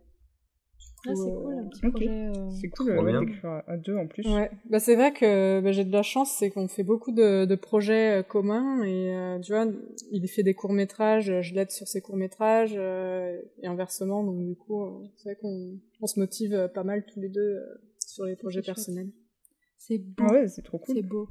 Ah, 1.08 1.14
c'est 1.16 1.32
cool, 1.32 1.54
un 1.54 1.68
petit 1.68 1.90
projet. 1.90 2.32
C'est 2.60 2.70
cool 2.70 3.26
d'écrire 3.26 3.62
à 3.68 3.78
deux 3.78 3.96
en 3.96 4.08
plus. 4.08 4.28
Ouais, 4.28 4.52
bah, 4.70 4.80
c'est 4.80 4.96
vrai 4.96 5.14
que 5.14 5.62
bah, 5.62 5.72
j'ai 5.72 5.86
de 5.86 5.92
la 5.92 6.02
chance, 6.02 6.36
c'est 6.38 6.50
qu'on 6.50 6.68
fait 6.68 6.84
beaucoup 6.84 7.12
de, 7.12 7.46
de 7.46 7.56
projets 7.56 8.26
communs 8.28 8.84
et 8.84 9.40
tu 9.42 9.54
vois, 9.54 9.68
il 10.12 10.28
fait 10.28 10.44
des 10.44 10.54
courts 10.54 10.74
métrages, 10.74 11.42
je 11.42 11.54
l'aide 11.54 11.72
sur 11.72 11.88
ses 11.88 12.02
courts 12.02 12.18
métrages 12.18 12.76
et 12.76 13.68
inversement, 13.68 14.24
donc 14.24 14.44
du 14.46 14.56
coup, 14.56 15.04
c'est 15.18 15.30
vrai 15.30 15.40
qu'on 15.42 15.80
on 16.02 16.08
se 16.08 16.20
motive 16.20 16.70
pas 16.74 16.84
mal 16.84 17.06
tous 17.06 17.20
les 17.20 17.30
deux 17.30 17.58
sur 18.00 18.26
les 18.26 18.36
projets 18.36 18.62
personnels. 18.62 19.12
C'est 19.78 20.00
beau. 20.00 20.26
Ah 20.28 20.34
ouais, 20.34 20.48
c'est 20.48 20.64
trop 20.64 20.80
cool. 20.80 20.96
C'est 20.96 21.04
beau. 21.04 21.30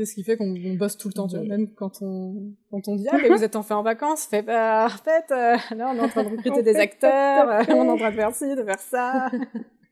C'est 0.00 0.06
ce 0.06 0.14
qui 0.14 0.24
fait 0.24 0.38
qu'on 0.38 0.54
bosse 0.78 0.96
tout 0.96 1.08
le 1.08 1.12
temps, 1.12 1.28
tu 1.28 1.36
vois, 1.36 1.44
même 1.44 1.74
quand 1.74 2.00
on, 2.00 2.54
quand 2.70 2.88
on 2.88 2.96
dit 2.96 3.06
Ah, 3.12 3.18
mais 3.20 3.28
vous 3.28 3.44
êtes 3.44 3.54
enfin 3.54 3.76
en 3.76 3.82
vacances, 3.82 4.24
fait 4.24 4.40
bah, 4.40 4.86
en 4.86 4.88
fait, 4.88 5.30
euh, 5.30 5.56
là, 5.76 5.92
on 5.92 5.96
est 5.98 6.00
en 6.00 6.08
train 6.08 6.24
de 6.24 6.28
recruter 6.36 6.62
des 6.62 6.76
acteurs, 6.76 7.66
on 7.68 7.84
est 7.84 7.88
en 7.90 7.96
train 7.98 8.10
de 8.10 8.16
faire 8.16 8.34
ci, 8.34 8.56
de 8.56 8.64
faire 8.64 8.78
ça. 8.78 9.30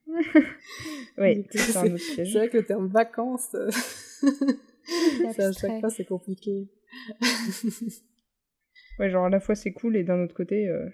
oui, 1.18 1.46
C'est 1.50 2.32
vrai 2.32 2.48
que 2.48 2.56
le 2.56 2.64
terme 2.64 2.86
vacances, 2.86 3.54
euh, 3.54 3.68
à 5.26 5.52
chaque 5.52 5.80
fois, 5.80 5.90
c'est 5.90 6.06
compliqué. 6.06 6.70
ouais, 8.98 9.10
genre 9.10 9.26
à 9.26 9.28
la 9.28 9.40
fois 9.40 9.56
c'est 9.56 9.72
cool 9.72 9.94
et 9.94 10.04
d'un 10.04 10.24
autre 10.24 10.34
côté, 10.34 10.70
euh, 10.70 10.88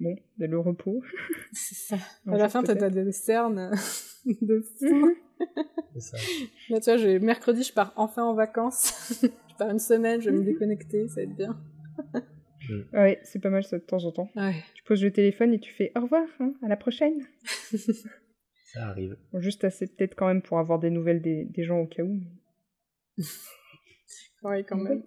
bon, 0.00 0.16
le 0.36 0.58
repos. 0.58 1.00
C'est 1.52 1.76
ça. 1.76 1.96
à 2.26 2.36
la 2.36 2.48
fin, 2.48 2.64
t'as 2.64 2.90
des 2.90 3.12
cernes 3.12 3.70
de 4.42 4.64
fou. 4.80 5.14
C'est 5.94 6.00
ça. 6.00 6.16
Là, 6.70 6.80
tu 6.80 6.96
vois, 6.96 7.18
mercredi, 7.20 7.62
je 7.62 7.72
pars 7.72 7.92
enfin 7.96 8.24
en 8.24 8.34
vacances. 8.34 9.22
je 9.50 9.56
pars 9.58 9.70
une 9.70 9.78
semaine, 9.78 10.20
je 10.20 10.30
vais 10.30 10.36
me 10.36 10.44
déconnecter, 10.52 11.08
ça 11.08 11.16
va 11.16 11.22
être 11.22 11.36
bien. 11.36 11.58
Ouais, 12.92 13.20
c'est 13.22 13.38
pas 13.40 13.50
mal 13.50 13.62
ça 13.64 13.78
de 13.78 13.84
temps 13.84 14.04
en 14.04 14.12
temps. 14.12 14.30
Ouais. 14.34 14.54
Tu 14.74 14.82
poses 14.82 15.02
le 15.02 15.12
téléphone 15.12 15.54
et 15.54 15.60
tu 15.60 15.72
fais 15.72 15.92
au 15.96 16.00
revoir, 16.00 16.26
hein, 16.40 16.52
à 16.62 16.68
la 16.68 16.76
prochaine. 16.76 17.22
ça 18.72 18.88
arrive. 18.88 19.16
juste 19.34 19.62
assez 19.64 19.86
peut-être 19.86 20.16
quand 20.16 20.26
même 20.26 20.42
pour 20.42 20.58
avoir 20.58 20.78
des 20.78 20.90
nouvelles 20.90 21.22
des, 21.22 21.44
des 21.44 21.64
gens 21.64 21.78
au 21.78 21.86
cas 21.86 22.02
où. 22.02 22.20
ouais, 24.42 24.64
quand 24.64 24.78
même. 24.78 25.04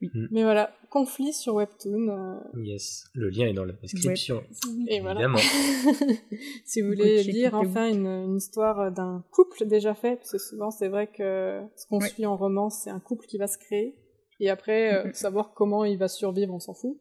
Mm. 0.00 0.26
Mais 0.30 0.42
voilà, 0.42 0.74
conflit 0.90 1.32
sur 1.32 1.54
Webtoon. 1.54 2.08
Euh. 2.08 2.62
Yes, 2.62 3.04
le 3.14 3.30
lien 3.30 3.46
est 3.46 3.52
dans 3.52 3.64
la 3.64 3.74
description. 3.74 4.42
Et 4.88 4.96
évidemment. 4.96 5.38
si 6.64 6.80
vous 6.80 6.88
voulez 6.88 7.22
lire 7.22 7.54
enfin 7.54 7.88
une, 7.88 8.36
histoire 8.36 8.90
d'un 8.92 9.24
couple 9.30 9.66
déjà 9.66 9.94
fait, 9.94 10.16
parce 10.16 10.32
que 10.32 10.38
souvent 10.38 10.70
c'est 10.70 10.88
vrai 10.88 11.06
que 11.06 11.62
ce 11.76 11.86
qu'on 11.86 12.00
suit 12.00 12.26
en 12.26 12.36
roman, 12.36 12.70
c'est 12.70 12.90
un 12.90 13.00
couple 13.00 13.26
qui 13.26 13.38
va 13.38 13.46
se 13.46 13.58
créer. 13.58 13.96
Et 14.40 14.50
après, 14.50 14.94
euh, 14.94 15.12
savoir 15.12 15.54
comment 15.54 15.84
il 15.84 15.96
va 15.96 16.08
survivre, 16.08 16.52
on 16.52 16.58
s'en 16.58 16.74
fout. 16.74 16.98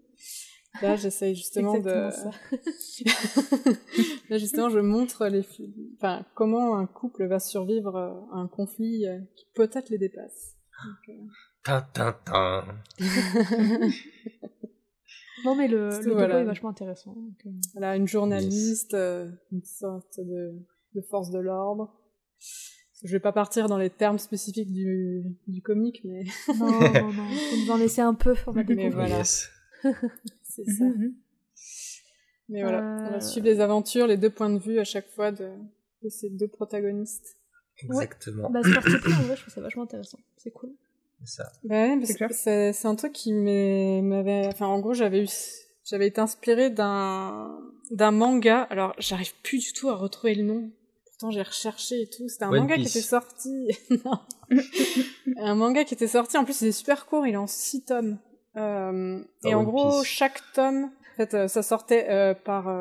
Là, 0.82 0.96
j'essaye 0.96 1.36
justement 1.36 1.80
de. 1.80 1.90
Là, 4.30 4.38
justement, 4.38 4.70
je 4.70 4.80
montre 4.80 5.28
les, 5.28 5.46
enfin, 5.98 6.26
comment 6.34 6.78
un 6.78 6.88
couple 6.88 7.28
va 7.28 7.40
survivre 7.40 7.96
à 7.96 8.38
un 8.38 8.48
conflit 8.48 9.06
qui 9.36 9.46
peut-être 9.54 9.90
les 9.90 10.00
dépasse. 10.00 10.56
Donc, 10.84 11.10
euh, 11.10 11.14
non, 15.46 15.56
mais 15.56 15.68
le, 15.68 15.90
le 16.04 16.20
est 16.20 16.44
vachement 16.44 16.70
intéressant. 16.70 17.16
Euh. 17.46 17.50
Voilà, 17.74 17.96
une 17.96 18.08
journaliste, 18.08 18.94
euh, 18.94 19.30
une 19.52 19.64
sorte 19.64 20.20
de, 20.20 20.54
de 20.94 21.02
force 21.02 21.32
de 21.32 21.40
l'ordre. 21.40 21.94
je 23.04 23.12
vais 23.12 23.20
pas 23.22 23.32
partir 23.32 23.68
dans 23.68 23.78
les 23.78 23.90
termes 23.90 24.20
spécifiques 24.20 24.72
du, 24.72 25.24
du 25.48 25.62
comique, 25.62 26.02
mais. 26.04 26.26
non, 26.60 26.72
non, 26.72 26.80
non. 26.82 27.12
Faut 27.50 27.56
nous 27.66 27.72
en 27.72 27.78
laisser 27.78 28.02
un 28.02 28.14
peu, 28.14 28.36
on 28.48 28.52
va 28.52 28.64
découvrir. 28.64 28.94
voilà. 28.94 29.24
C'est 30.44 30.66
ça. 30.66 30.84
Mhm. 30.84 31.16
Mais 32.50 32.62
voilà, 32.62 32.82
on 32.82 33.10
va 33.10 33.16
euh. 33.16 33.20
suivre 33.22 33.46
les 33.46 33.62
aventures, 33.62 34.06
les 34.06 34.18
deux 34.18 34.30
points 34.30 34.50
de 34.50 34.60
vue 34.60 34.80
à 34.80 34.84
chaque 34.84 35.08
fois 35.10 35.32
de, 35.32 35.50
de 36.04 36.10
ces 36.10 36.30
deux 36.30 36.50
protagonistes. 36.50 37.38
Exactement. 37.78 38.50
Bah, 38.50 38.62
ce 38.64 38.74
parti 38.74 38.98
pris, 38.98 39.14
en 39.14 39.24
vrai, 39.24 39.36
je 39.36 39.42
trouve 39.42 39.54
ça 39.54 39.62
vachement 39.62 39.84
intéressant. 39.84 40.20
C'est 40.38 40.52
cool. 40.52 40.72
Ça. 41.26 41.52
Bah 41.64 41.76
ouais, 41.76 41.98
parce 41.98 42.14
que 42.14 42.72
c'est 42.74 42.86
un 42.88 42.96
truc 42.96 43.14
qui 43.14 43.34
m'avait. 43.34 44.48
Enfin, 44.48 44.68
en 44.68 44.80
gros, 44.80 44.94
j'avais 44.94 45.24
eu. 45.24 45.30
J'avais 45.86 46.08
été 46.08 46.22
inspirée 46.22 46.70
d'un 46.70 47.60
d'un 47.92 48.12
manga. 48.12 48.64
Alors, 48.70 48.94
j'arrive 48.98 49.34
plus 49.44 49.60
du 49.60 49.74
tout 49.74 49.90
à 49.90 49.96
retrouver 49.96 50.36
le 50.36 50.44
nom 50.44 50.72
j'ai 51.32 51.42
recherché 51.42 52.02
et 52.02 52.08
tout. 52.08 52.28
C'était 52.28 52.46
un 52.46 52.52
manga 52.52 52.76
qui 52.76 52.84
était 52.84 53.02
sorti. 53.02 53.70
un 55.38 55.56
manga 55.56 55.84
qui 55.84 55.94
était 55.94 56.08
sorti. 56.08 56.38
En 56.38 56.46
plus, 56.46 56.62
il 56.62 56.68
est 56.70 56.74
super 56.74 57.06
court. 57.06 57.26
Il 57.28 57.34
est 57.34 57.38
en 57.38 57.48
6 57.48 57.86
tomes. 57.86 58.18
Euh, 58.56 59.20
et 59.46 59.56
en 59.56 59.64
gros, 59.64 60.04
chaque 60.04 60.42
tome, 60.54 60.86
en 60.86 61.16
fait, 61.18 61.34
euh, 61.34 61.48
ça 61.48 61.64
sortait 61.64 62.08
euh, 62.10 62.34
par 62.34 62.72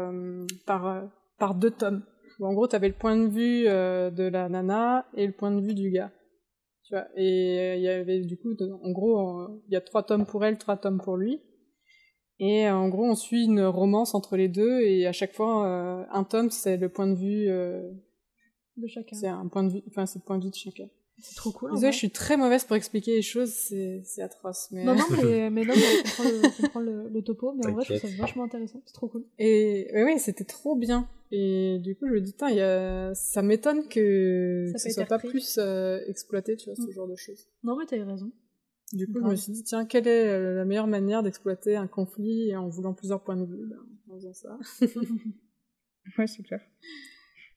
par 0.66 1.04
par 1.38 1.54
deux 1.54 1.70
tomes. 1.70 2.02
en 2.40 2.52
gros, 2.52 2.66
t'avais 2.66 2.88
le 2.88 2.94
point 2.94 3.16
de 3.16 3.26
vue 3.26 3.64
de 3.64 4.28
la 4.28 4.48
nana 4.48 5.06
et 5.14 5.26
le 5.26 5.32
point 5.32 5.50
de 5.50 5.60
vue 5.60 5.74
du 5.74 5.90
gars. 5.90 6.10
Tu 6.92 6.98
vois. 6.98 7.08
Et 7.16 7.76
il 7.76 7.80
y 7.80 7.88
avait 7.88 8.20
du 8.20 8.36
coup, 8.36 8.54
en 8.82 8.90
gros, 8.90 9.62
il 9.66 9.72
y 9.72 9.76
a 9.76 9.80
trois 9.80 10.02
tomes 10.02 10.26
pour 10.26 10.44
elle, 10.44 10.58
trois 10.58 10.76
tomes 10.76 11.00
pour 11.00 11.16
lui. 11.16 11.40
Et 12.38 12.68
en 12.68 12.88
gros, 12.90 13.04
on 13.04 13.14
suit 13.14 13.44
une 13.44 13.62
romance 13.62 14.14
entre 14.14 14.36
les 14.36 14.48
deux, 14.48 14.82
et 14.82 15.06
à 15.06 15.12
chaque 15.12 15.32
fois, 15.32 16.06
un 16.10 16.24
tome, 16.24 16.50
c'est 16.50 16.76
le 16.76 16.90
point 16.90 17.06
de 17.06 17.14
vue 17.14 17.46
de 18.76 18.86
chacun. 18.88 19.16
C'est 19.16 19.28
un 19.28 19.48
point 19.48 19.64
de 19.64 19.72
vue, 19.72 19.82
enfin, 19.88 20.04
c'est 20.04 20.18
le 20.18 20.24
point 20.24 20.36
de 20.36 20.44
vue 20.44 20.50
de 20.50 20.54
chacun. 20.54 20.88
C'est 21.18 21.36
trop 21.36 21.52
cool. 21.52 21.70
Désolée, 21.72 21.92
je 21.92 21.96
suis 21.96 22.10
très 22.10 22.36
mauvaise 22.36 22.64
pour 22.64 22.76
expliquer 22.76 23.14
les 23.14 23.22
choses, 23.22 23.50
c'est, 23.50 24.02
c'est 24.04 24.22
atroce. 24.22 24.68
Mais... 24.72 24.84
Non, 24.84 24.94
non, 24.94 25.04
mais, 25.22 25.50
mais 25.50 25.64
non, 25.64 25.74
mais 25.74 25.84
on 26.44 26.62
comprend, 26.62 26.80
le, 26.80 27.08
le, 27.08 27.22
topo, 27.22 27.52
mais 27.52 27.66
en 27.66 27.72
vrai, 27.72 27.84
je 27.84 27.94
trouve 27.94 28.10
ça 28.10 28.16
vachement 28.18 28.44
intéressant, 28.44 28.82
c'est 28.84 28.92
trop 28.92 29.08
cool. 29.08 29.24
Et 29.38 29.88
oui, 29.94 30.02
oui, 30.04 30.18
c'était 30.18 30.44
trop 30.44 30.74
bien. 30.74 31.08
Et 31.34 31.78
du 31.80 31.96
coup, 31.96 32.06
je 32.06 32.12
me 32.12 32.20
dis, 32.20 32.34
y 32.38 32.60
a... 32.60 33.14
ça 33.14 33.42
m'étonne 33.42 33.88
que 33.88 34.66
ça, 34.76 34.88
ne 34.88 34.92
soit 34.92 35.06
pas 35.06 35.18
plus 35.18 35.58
euh, 35.58 35.98
exploité, 36.06 36.56
tu 36.56 36.66
vois, 36.66 36.76
ce 36.76 36.82
mm. 36.82 36.92
genre 36.92 37.08
de 37.08 37.16
choses. 37.16 37.48
Non, 37.62 37.76
mais 37.76 37.86
t'as 37.86 37.96
eu 37.96 38.02
raison. 38.02 38.30
Du 38.92 39.06
coup, 39.06 39.18
je 39.20 39.30
me 39.30 39.34
suis 39.34 39.52
dit, 39.52 39.64
tiens, 39.64 39.86
quelle 39.86 40.06
est 40.06 40.28
euh, 40.28 40.54
la 40.54 40.66
meilleure 40.66 40.86
manière 40.86 41.22
d'exploiter 41.22 41.76
un 41.76 41.86
conflit 41.86 42.54
en 42.54 42.68
voulant 42.68 42.92
plusieurs 42.92 43.24
points 43.24 43.36
de 43.36 43.46
vue? 43.46 43.66
Ben, 43.66 43.78
En 44.10 44.16
faisant 44.16 44.34
ça. 44.34 44.58
ouais, 46.18 46.26
c'est 46.26 46.42
clair. 46.42 46.60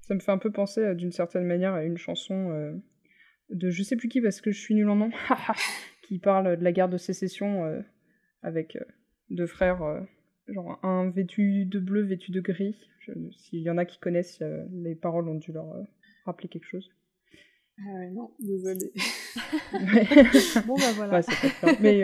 Ça 0.08 0.14
me 0.14 0.20
fait 0.20 0.32
un 0.32 0.38
peu 0.38 0.52
penser 0.52 0.82
euh, 0.82 0.94
d'une 0.94 1.12
certaine 1.12 1.46
manière 1.46 1.74
à 1.74 1.84
une 1.84 1.98
chanson 1.98 2.52
euh, 2.52 2.74
de 3.50 3.72
je 3.72 3.82
sais 3.82 3.96
plus 3.96 4.08
qui 4.08 4.22
parce 4.22 4.40
que 4.40 4.52
je 4.52 4.60
suis 4.60 4.76
nul 4.76 4.88
en 4.90 4.96
nom, 4.96 5.10
qui 6.04 6.20
parle 6.20 6.58
de 6.58 6.64
la 6.64 6.72
guerre 6.72 6.90
de 6.90 6.98
sécession 6.98 7.66
euh, 7.66 7.82
avec 8.44 8.78
deux 9.32 9.48
frères, 9.48 9.82
genre 10.48 10.80
un 10.84 11.10
vêtu 11.10 11.66
de 11.66 11.80
bleu, 11.80 12.02
vêtu 12.02 12.32
de 12.32 12.42
gris. 12.42 12.76
S'il 13.38 13.60
y 13.60 13.70
en 13.70 13.78
a 13.78 13.86
qui 13.86 14.00
connaissent, 14.00 14.42
les 14.72 14.96
paroles 14.96 15.30
ont 15.30 15.36
dû 15.36 15.52
leur 15.52 15.68
rappeler 16.26 16.50
quelque 16.50 16.68
chose. 16.68 16.90
Ah 17.78 17.94
ouais, 17.94 18.10
non, 18.10 18.32
désolé. 18.40 18.92
bon 20.66 20.76
bah 20.76 20.94
voilà. 20.96 21.22
Mais 21.82 22.04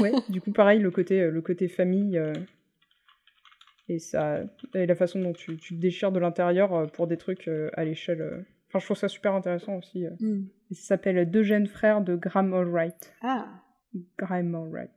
ouais, 0.00 0.12
du 0.28 0.40
coup 0.40 0.52
pareil, 0.52 0.80
le 0.80 0.90
côté, 0.90 1.30
le 1.30 1.40
côté 1.40 1.68
famille, 1.68 2.20
et 3.88 3.98
ça 3.98 4.40
et 4.74 4.86
la 4.86 4.94
façon 4.94 5.20
dont 5.20 5.32
tu, 5.32 5.56
tu 5.56 5.74
te 5.74 5.80
déchires 5.80 6.12
de 6.12 6.18
l'intérieur 6.18 6.72
euh, 6.74 6.86
pour 6.86 7.06
des 7.06 7.16
trucs 7.16 7.48
euh, 7.48 7.70
à 7.74 7.84
l'échelle 7.84 8.20
euh, 8.20 8.42
enfin 8.68 8.78
je 8.78 8.84
trouve 8.84 8.96
ça 8.96 9.08
super 9.08 9.34
intéressant 9.34 9.76
aussi 9.76 10.06
mm. 10.20 10.44
ça 10.70 10.82
s'appelle 10.82 11.30
deux 11.30 11.42
jeunes 11.42 11.66
frères 11.66 12.00
de 12.00 12.16
Graham 12.16 12.54
Allwright 12.54 13.14
ah 13.22 13.48
Graham 14.18 14.54
Allwright 14.54 14.90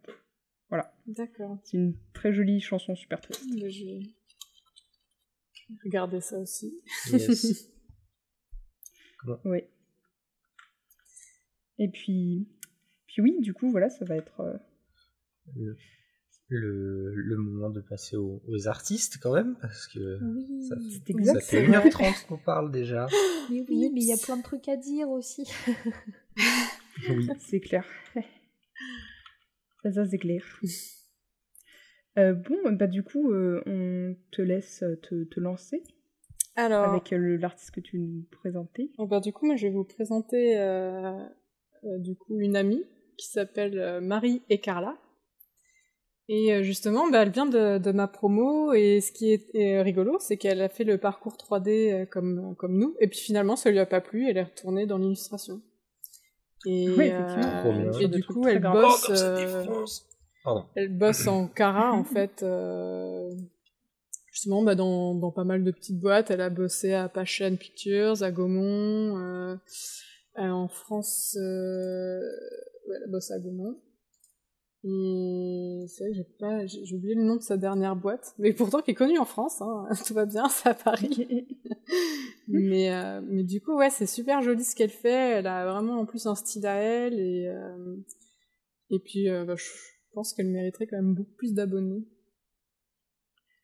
voilà. 0.70 0.94
D'accord. 1.08 1.58
C'est 1.64 1.78
une 1.78 1.96
très 2.14 2.34
jolie 2.34 2.60
chanson 2.60 2.96
super 2.96 3.22
triste. 3.22 3.44
Je 3.50 3.86
vais 3.86 4.14
regarder 5.84 6.22
ça 6.22 6.38
aussi. 6.38 6.80
Yes. 7.12 7.72
oui 9.46 9.64
et 11.80 11.90
puis 11.90 12.48
puis 13.08 13.22
oui 13.24 13.38
du 13.42 13.54
coup 13.54 13.72
voilà 13.72 13.90
ça 13.90 14.06
va 14.06 14.16
être 14.16 14.62
le, 16.48 17.14
le 17.16 17.38
moment 17.38 17.70
de 17.70 17.82
passer 17.82 18.16
aux, 18.16 18.68
artistes 18.68 19.18
quand 19.22 19.34
même, 19.34 19.56
parce 19.62 19.88
que 19.88 20.20
ça, 20.68 20.76
ça, 20.76 21.40
fait 21.42 21.68
1h30 21.68 22.28
qu'on 22.28 22.38
parle 22.38 22.72
déjà. 22.72 23.08
Mais 23.50 23.64
oui, 23.68 23.92
mais 23.94 24.02
il 24.02 24.08
y 24.08 24.14
a 24.14 24.18
plein 24.18 24.38
de 24.38 24.44
trucs 24.44 24.68
à 24.68 24.76
dire 24.76 25.10
aussi. 25.10 25.48
oui, 27.10 27.30
c'est 27.40 27.60
clair. 27.60 27.86
Ça, 29.94 30.06
c'est 30.06 30.18
clair. 30.18 30.44
Euh, 32.18 32.34
bon, 32.34 32.72
bah 32.72 32.88
du 32.88 33.04
coup, 33.04 33.34
euh, 33.34 33.62
on 33.66 34.16
te 34.32 34.42
laisse 34.42 34.86
te, 35.02 35.26
te 35.26 35.40
lancer. 35.42 35.84
Alors, 36.56 36.86
avec 36.86 37.12
euh, 37.12 37.36
l'artiste 37.36 37.72
que 37.72 37.82
tu 37.82 38.00
nous 38.00 38.26
présentais. 38.32 38.90
Oh, 38.98 39.06
bah, 39.06 39.20
du 39.20 39.34
coup, 39.34 39.46
moi, 39.46 39.58
je 39.58 39.68
vais 39.68 39.74
vous 39.74 39.84
présenter 39.84 40.56
du 41.84 42.16
coup 42.16 42.40
une 42.40 42.56
amie 42.56 42.86
qui 43.18 43.28
s'appelle 43.28 44.00
Marie 44.00 44.44
et 44.48 44.62
Carla. 44.62 44.98
Et 46.28 46.54
euh, 46.54 46.64
justement, 46.64 47.10
bah, 47.10 47.22
elle 47.22 47.30
vient 47.30 47.46
de, 47.46 47.78
de, 47.78 47.92
ma 47.92 48.08
promo, 48.08 48.74
et 48.74 49.00
ce 49.00 49.12
qui 49.12 49.32
est, 49.32 49.82
rigolo, 49.82 50.18
c'est 50.20 50.38
qu'elle 50.38 50.62
a 50.62 50.70
fait 50.70 50.84
le 50.84 50.98
parcours 50.98 51.36
3D 51.36 51.94
euh, 51.94 52.06
comme, 52.06 52.56
comme 52.58 52.78
nous, 52.78 52.96
et 53.00 53.08
puis 53.08 53.20
finalement, 53.20 53.56
ça 53.56 53.70
lui 53.70 53.80
a 53.80 53.86
pas 53.86 54.02
plu, 54.02 54.28
elle 54.28 54.38
est 54.38 54.44
retournée 54.44 54.88
dans 54.88 54.98
l'illustration. 54.98 55.62
Et, 56.66 56.88
euh, 56.90 58.00
et 58.00 58.08
du 58.08 58.24
coup, 58.24 58.48
elle 58.48 58.62
bosse, 58.62 59.12
oh, 60.46 60.62
elle 60.76 60.98
bosse 60.98 61.28
en 61.28 61.48
Cara, 61.56 61.94
en 61.94 62.04
fait, 62.04 62.46
justement, 64.32 64.64
bah, 64.64 64.76
dans, 64.76 65.16
dans 65.16 65.32
pas 65.32 65.44
mal 65.44 65.64
de 65.64 65.72
petites 65.72 66.00
boîtes. 66.00 66.32
Elle 66.32 66.42
a 66.42 66.50
bossé 66.50 66.94
à 66.94 67.10
Passion 67.10 67.56
Pictures, 67.56 68.24
à 68.24 68.32
Gaumont, 68.32 69.58
en 70.38 70.68
France, 70.68 71.36
ouais, 71.36 72.96
elle 72.96 73.04
a 73.04 73.08
bossé 73.08 73.34
à 73.34 73.40
Gaumont. 73.40 73.78
Et 74.88 75.86
c'est 75.88 76.04
vrai 76.04 76.12
que 76.12 76.18
j'ai 76.18 76.28
pas, 76.38 76.66
j'ai 76.68 76.96
oublié 76.96 77.16
le 77.16 77.24
nom 77.24 77.38
de 77.38 77.42
sa 77.42 77.58
dernière 77.58 77.96
boîte, 77.96 78.36
mais 78.38 78.54
pourtant 78.54 78.84
qui 78.84 78.92
est 78.92 78.96
connue 78.96 79.18
en 79.18 79.26
France, 79.26 79.60
hein. 79.62 79.88
tout 80.06 80.14
va 80.14 80.28
bien, 80.28 80.48
c'est 80.48 80.70
à 80.70 80.76
Paris. 80.76 81.48
mais, 82.48 82.94
euh, 82.94 83.20
mais 83.26 83.44
du 83.44 83.62
coup, 83.62 83.76
ouais, 83.76 83.90
c'est 83.90 84.06
super 84.06 84.44
joli 84.44 84.64
ce 84.64 84.76
qu'elle 84.76 84.92
fait. 84.92 85.40
Elle 85.40 85.48
a 85.48 85.66
vraiment 85.66 86.00
en 86.00 86.06
plus 86.06 86.28
un 86.28 86.36
style 86.36 86.68
à 86.68 86.76
elle 86.76 87.20
et 87.20 87.48
euh, 87.48 87.96
et 88.92 89.00
puis 89.00 89.28
euh, 89.28 89.44
bah, 89.44 89.56
je 89.56 89.66
pense 90.14 90.34
qu'elle 90.34 90.50
mériterait 90.50 90.86
quand 90.86 90.98
même 90.98 91.16
beaucoup 91.16 91.34
plus 91.34 91.56
d'abonnés. 91.56 92.06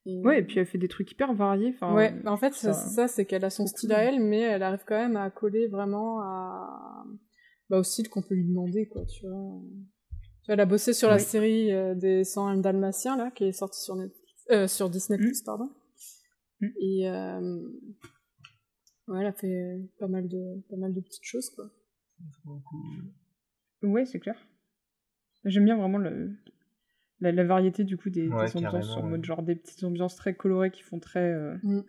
Ouais, 0.07 0.39
et 0.39 0.43
puis 0.43 0.57
elle 0.57 0.65
fait 0.65 0.79
des 0.79 0.87
trucs 0.87 1.11
hyper 1.11 1.35
variés. 1.35 1.69
Enfin, 1.75 1.93
ouais, 1.93 2.15
en 2.25 2.37
fait, 2.37 2.55
c'est 2.55 2.73
ça, 2.73 3.07
c'est 3.07 3.25
qu'elle 3.25 3.45
a 3.45 3.51
son 3.51 3.67
style 3.67 3.93
à 3.93 4.01
elle, 4.01 4.19
mais 4.19 4.39
elle 4.39 4.63
arrive 4.63 4.83
quand 4.87 4.97
même 4.97 5.17
à 5.17 5.29
coller 5.29 5.67
vraiment 5.67 6.19
à 6.21 7.05
bah, 7.69 7.77
au 7.77 7.83
style 7.83 8.09
qu'on 8.09 8.23
peut 8.23 8.33
lui 8.33 8.47
demander, 8.47 8.87
quoi, 8.87 9.05
tu 9.05 9.27
vois. 9.27 9.61
Elle 10.47 10.59
a 10.59 10.65
bossé 10.65 10.93
sur 10.93 11.09
la 11.09 11.19
série 11.19 11.71
euh, 11.71 11.93
des 11.95 12.23
101 12.23 12.57
Dalmatiens, 12.57 13.15
là, 13.15 13.31
qui 13.31 13.45
est 13.45 13.51
sortie 13.51 13.81
sur, 13.81 13.95
euh, 14.51 14.67
sur 14.67 14.89
Disney+, 14.89 15.17
mm. 15.17 15.31
pardon. 15.45 15.69
Mm. 16.59 16.67
Et 16.79 17.09
euh, 17.09 17.59
ouais, 19.07 19.21
elle 19.21 19.27
a 19.27 19.33
fait 19.33 19.79
pas 19.99 20.07
mal 20.07 20.27
de, 20.27 20.61
pas 20.69 20.77
mal 20.77 20.93
de 20.93 21.01
petites 21.01 21.25
choses, 21.25 21.49
quoi. 21.51 21.69
Ouais, 23.83 24.05
c'est 24.05 24.19
clair. 24.19 24.35
J'aime 25.45 25.65
bien 25.65 25.77
vraiment 25.77 25.97
le, 25.97 26.35
la, 27.19 27.43
variété, 27.43 27.83
du 27.83 27.97
coup, 27.97 28.09
des, 28.09 28.31
ambiances, 28.31 28.97
en 28.97 29.03
mode 29.03 29.23
genre 29.23 29.43
des 29.43 29.55
petites 29.55 29.83
ambiances 29.83 30.15
très 30.15 30.33
colorées 30.33 30.71
qui 30.71 30.81
font 30.81 30.99
très... 30.99 31.33
Mm. 31.63 31.83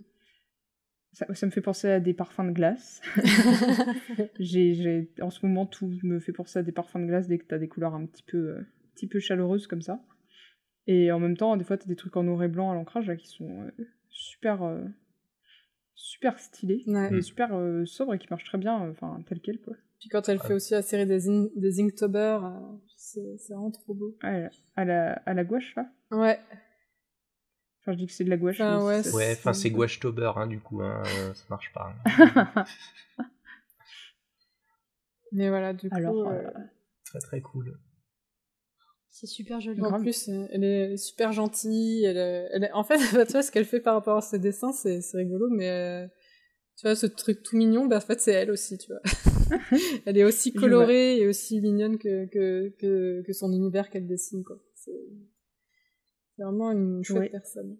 Ça, 1.13 1.27
ça, 1.35 1.47
me 1.47 1.51
fait 1.51 1.61
penser 1.61 1.91
à 1.91 2.01
des 2.01 2.15
parfums 2.15 2.47
de 2.47 2.53
glace. 2.53 3.03
j'ai, 4.39 5.11
en 5.21 5.29
ce 5.29 5.45
moment, 5.45 5.67
tout 5.67 5.93
me 6.03 6.19
fait 6.21 6.33
penser 6.33 6.59
à 6.59 6.63
des 6.63 6.73
parfums 6.73 7.01
de 7.01 7.07
glace 7.07 7.29
dès 7.29 7.39
que 7.39 7.45
tu 7.47 7.55
as 7.55 7.59
des 7.59 7.69
couleurs 7.69 7.95
un 7.95 8.07
petit 8.07 8.23
peu, 8.23 8.39
euh, 8.39 8.67
petit 8.95 9.07
peu 9.07 9.21
chaleureuses 9.21 9.67
comme 9.67 9.83
ça. 9.83 10.03
Et 10.87 11.13
en 11.13 11.21
même 11.21 11.37
temps, 11.37 11.57
des 11.57 11.65
fois, 11.65 11.77
tu 11.77 11.85
as 11.85 11.89
des 11.89 11.97
trucs 11.97 12.17
en 12.17 12.23
noir 12.23 12.43
et 12.43 12.49
blanc 12.49 12.71
à 12.71 12.75
l'ancrage 12.75 13.15
qui 13.17 13.29
sont 13.29 13.63
euh, 13.63 13.85
super, 14.09 14.63
euh, 14.63 14.83
super 15.95 16.39
stylés 16.39 16.83
et 17.13 17.21
super 17.21 17.51
sobres 17.85 18.15
et 18.15 18.19
qui 18.19 18.29
marchent 18.31 18.45
très 18.45 18.59
bien, 18.59 18.75
enfin, 18.91 19.23
tel 19.29 19.41
quel, 19.41 19.61
quoi. 19.61 19.77
Puis 20.01 20.09
quand 20.09 20.29
elle 20.29 20.41
fait 20.41 20.55
aussi 20.55 20.73
la 20.73 20.83
série 20.83 21.07
des, 21.07 21.21
des 21.55 21.81
Inktober, 21.81 22.39
c'est, 22.97 23.37
vraiment 23.51 23.71
trop 23.71 23.95
beau. 23.95 24.17
à, 24.23 24.85
la, 24.85 25.13
à 25.13 25.35
la 25.35 25.45
gouache, 25.45 25.77
là 25.77 25.93
Ouais. 26.11 26.41
Enfin, 27.83 27.95
je 27.95 27.99
dis 27.99 28.07
que 28.07 28.13
c'est 28.13 28.23
de 28.23 28.31
la 28.31 28.37
gouache. 28.37 28.61
ouais, 28.61 29.33
enfin, 29.33 29.53
c'est 29.53 29.71
gouache 29.71 29.99
tober, 29.99 30.31
hein, 30.37 30.47
du 30.47 30.61
coup, 30.61 30.83
hein, 30.83 31.03
euh, 31.05 31.35
ça 31.35 31.45
marche 31.51 31.73
pas. 31.73 31.93
Hein. 32.07 32.65
mais 35.33 35.49
voilà, 35.49 35.73
du 35.73 35.91
coup. 35.91 35.97
Euh, 35.97 36.31
euh, 36.31 36.51
très 37.05 37.19
très 37.19 37.41
cool. 37.41 37.77
C'est 39.11 39.27
super 39.27 39.61
joli. 39.61 39.83
En 39.83 40.01
plus, 40.01 40.29
elle 40.29 40.63
est 40.63 40.97
super 40.97 41.33
gentille. 41.33 42.05
Elle 42.05 42.17
elle 42.53 42.65
est... 42.65 42.73
En 42.73 42.85
fait, 42.85 42.99
tu 43.27 43.33
vois, 43.33 43.43
ce 43.43 43.51
qu'elle 43.51 43.65
fait 43.65 43.81
par 43.81 43.95
rapport 43.95 44.19
à 44.19 44.23
ses 44.23 44.39
dessins, 44.39 44.73
c'est 44.73 45.01
rigolo, 45.15 45.49
mais 45.51 46.09
tu 46.77 46.87
vois, 46.87 46.95
ce 46.95 47.07
truc 47.07 47.43
tout 47.43 47.57
mignon, 47.57 47.87
bah, 47.87 47.97
en 47.97 48.01
fait, 48.01 48.21
c'est 48.21 48.33
elle 48.33 48.53
aussi, 48.53 48.79
tu 48.79 48.93
vois. 48.93 49.03
elle 50.07 50.17
est 50.17 50.25
aussi 50.25 50.53
colorée 50.53 51.19
et 51.19 51.27
aussi 51.27 51.61
mignonne 51.61 51.99
que, 51.99 52.27
que, 52.27 53.23
que, 53.23 53.33
son 53.33 53.53
univers 53.53 53.91
qu'elle 53.91 54.07
dessine, 54.07 54.45
quoi. 54.45 54.57
C'est 54.77 54.93
vraiment 56.43 56.71
une 56.73 57.03
chouette 57.03 57.31
personne. 57.31 57.77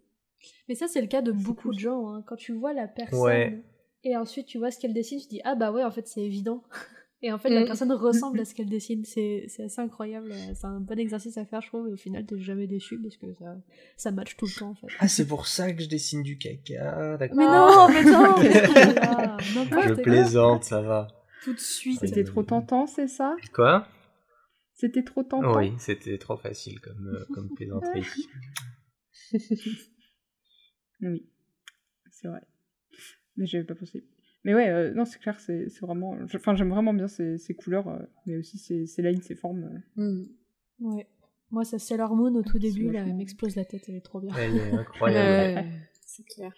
Mais 0.67 0.75
ça, 0.75 0.87
c'est 0.87 1.01
le 1.01 1.07
cas 1.07 1.21
de 1.21 1.31
beaucoup 1.31 1.73
de 1.73 1.79
gens. 1.79 2.09
Hein. 2.09 2.23
Quand 2.27 2.35
tu 2.35 2.53
vois 2.53 2.73
la 2.73 2.87
personne 2.87 3.61
et 4.03 4.17
ensuite 4.17 4.47
tu 4.47 4.57
vois 4.57 4.71
ce 4.71 4.79
qu'elle 4.79 4.93
dessine, 4.93 5.19
tu 5.19 5.27
dis 5.27 5.41
Ah 5.43 5.55
bah 5.55 5.71
ouais, 5.71 5.83
en 5.83 5.91
fait, 5.91 6.07
c'est 6.07 6.21
évident. 6.21 6.63
Et 7.25 7.31
en 7.31 7.37
fait, 7.37 7.49
la 7.49 7.61
mm. 7.61 7.67
personne 7.67 7.91
ressemble 7.93 8.41
à 8.41 8.45
ce 8.45 8.53
qu'elle 8.53 8.67
dessine. 8.67 9.05
C'est 9.05 9.47
assez 9.63 9.79
incroyable. 9.79 10.33
C'est 10.55 10.65
un 10.65 10.81
bon 10.81 10.99
exercice 10.99 11.37
à 11.37 11.45
faire, 11.45 11.61
je 11.61 11.69
trouve. 11.69 11.87
Et 11.87 11.93
au 11.93 11.97
final, 11.97 12.25
t'es 12.25 12.37
jamais 12.37 12.67
déçu 12.67 12.99
parce 12.99 13.15
que 13.15 13.33
ça, 13.33 13.55
ça 13.95 14.11
match 14.11 14.35
tout 14.35 14.45
le 14.45 14.51
temps, 14.51 14.71
en 14.71 14.75
fait. 14.75 14.87
Ah, 14.99 15.07
c'est 15.07 15.25
pour 15.25 15.47
ça 15.47 15.71
que 15.71 15.81
je 15.81 15.87
dessine 15.87 16.21
du 16.21 16.37
caca. 16.37 17.17
Mais 17.33 17.45
non, 17.45 17.87
mais 17.87 18.03
non 18.03 18.35
Je 19.39 19.93
plaisante, 19.93 20.65
ça 20.65 20.81
va. 20.81 21.07
Tout 21.45 21.53
de 21.53 21.59
suite. 21.59 21.99
C'était 22.01 22.25
trop 22.25 22.43
tentant, 22.43 22.87
c'est 22.87 23.07
ça? 23.07 23.37
Quoi? 23.53 23.87
C'était 24.83 25.03
trop 25.03 25.23
tentant 25.23 25.59
Oui, 25.59 25.71
c'était 25.77 26.17
trop 26.17 26.35
facile 26.35 26.81
comme, 26.81 27.07
euh, 27.07 27.25
comme 27.33 27.49
plaisanterie. 27.55 28.03
oui, 31.01 31.29
c'est 32.11 32.27
vrai. 32.27 32.41
Mais 33.37 33.45
j'avais 33.45 33.63
pas 33.63 33.75
pensé. 33.75 34.05
Mais 34.43 34.53
ouais, 34.53 34.67
euh, 34.67 34.93
non, 34.93 35.05
c'est 35.05 35.19
clair, 35.19 35.39
c'est 35.39 35.69
vraiment. 35.79 36.17
Enfin, 36.23 36.53
j'aime 36.55 36.69
vraiment 36.69 36.93
bien 36.93 37.07
ces, 37.07 37.37
ces 37.37 37.55
couleurs, 37.55 37.87
euh, 37.87 38.03
mais 38.25 38.35
aussi 38.35 38.57
ces, 38.57 38.85
ces 38.85 39.01
lignes, 39.01 39.21
ces 39.21 39.35
formes. 39.35 39.83
Euh. 39.97 40.03
Mm. 40.03 40.25
Ouais. 40.79 41.07
Moi, 41.49 41.63
ça, 41.63 41.79
c'est 41.79 41.95
l'hormone 41.95 42.35
au 42.35 42.43
tout 42.43 42.59
début, 42.59 42.91
là, 42.91 43.05
elle 43.05 43.15
m'explose 43.15 43.55
la 43.55 43.63
tête, 43.63 43.87
elle 43.87 43.95
est 43.95 44.01
trop 44.01 44.19
bien. 44.19 44.35
Elle 44.35 44.57
est 44.57 44.71
incroyable. 44.73 45.69
c'est 46.01 46.25
clair. 46.25 46.53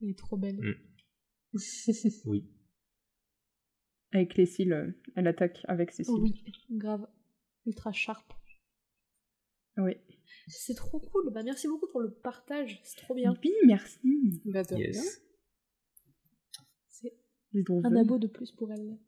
Elle 0.00 0.08
est 0.08 0.18
trop 0.18 0.38
belle. 0.38 0.60
Mm. 1.52 1.58
oui. 2.24 2.48
Avec 4.12 4.34
les 4.38 4.46
cils, 4.46 4.96
elle 5.14 5.26
attaque 5.26 5.60
avec 5.68 5.90
ses 5.90 6.04
cils. 6.04 6.14
Oui, 6.14 6.42
grave. 6.70 7.06
Ultra 7.68 7.92
sharp. 7.92 8.32
Oui. 9.76 9.96
C'est 10.48 10.74
trop 10.74 10.98
cool. 10.98 11.30
Bah, 11.30 11.42
merci 11.42 11.68
beaucoup 11.68 11.86
pour 11.88 12.00
le 12.00 12.10
partage. 12.10 12.80
C'est 12.82 12.96
trop 12.96 13.14
bien. 13.14 13.34
Oui, 13.44 13.52
merci. 13.66 14.40
Bah, 14.46 14.64
de 14.64 14.76
yes. 14.76 15.22
Un 17.84 17.96
abo 17.96 18.18
de 18.18 18.26
plus 18.26 18.52
pour 18.52 18.72
elle. 18.72 18.98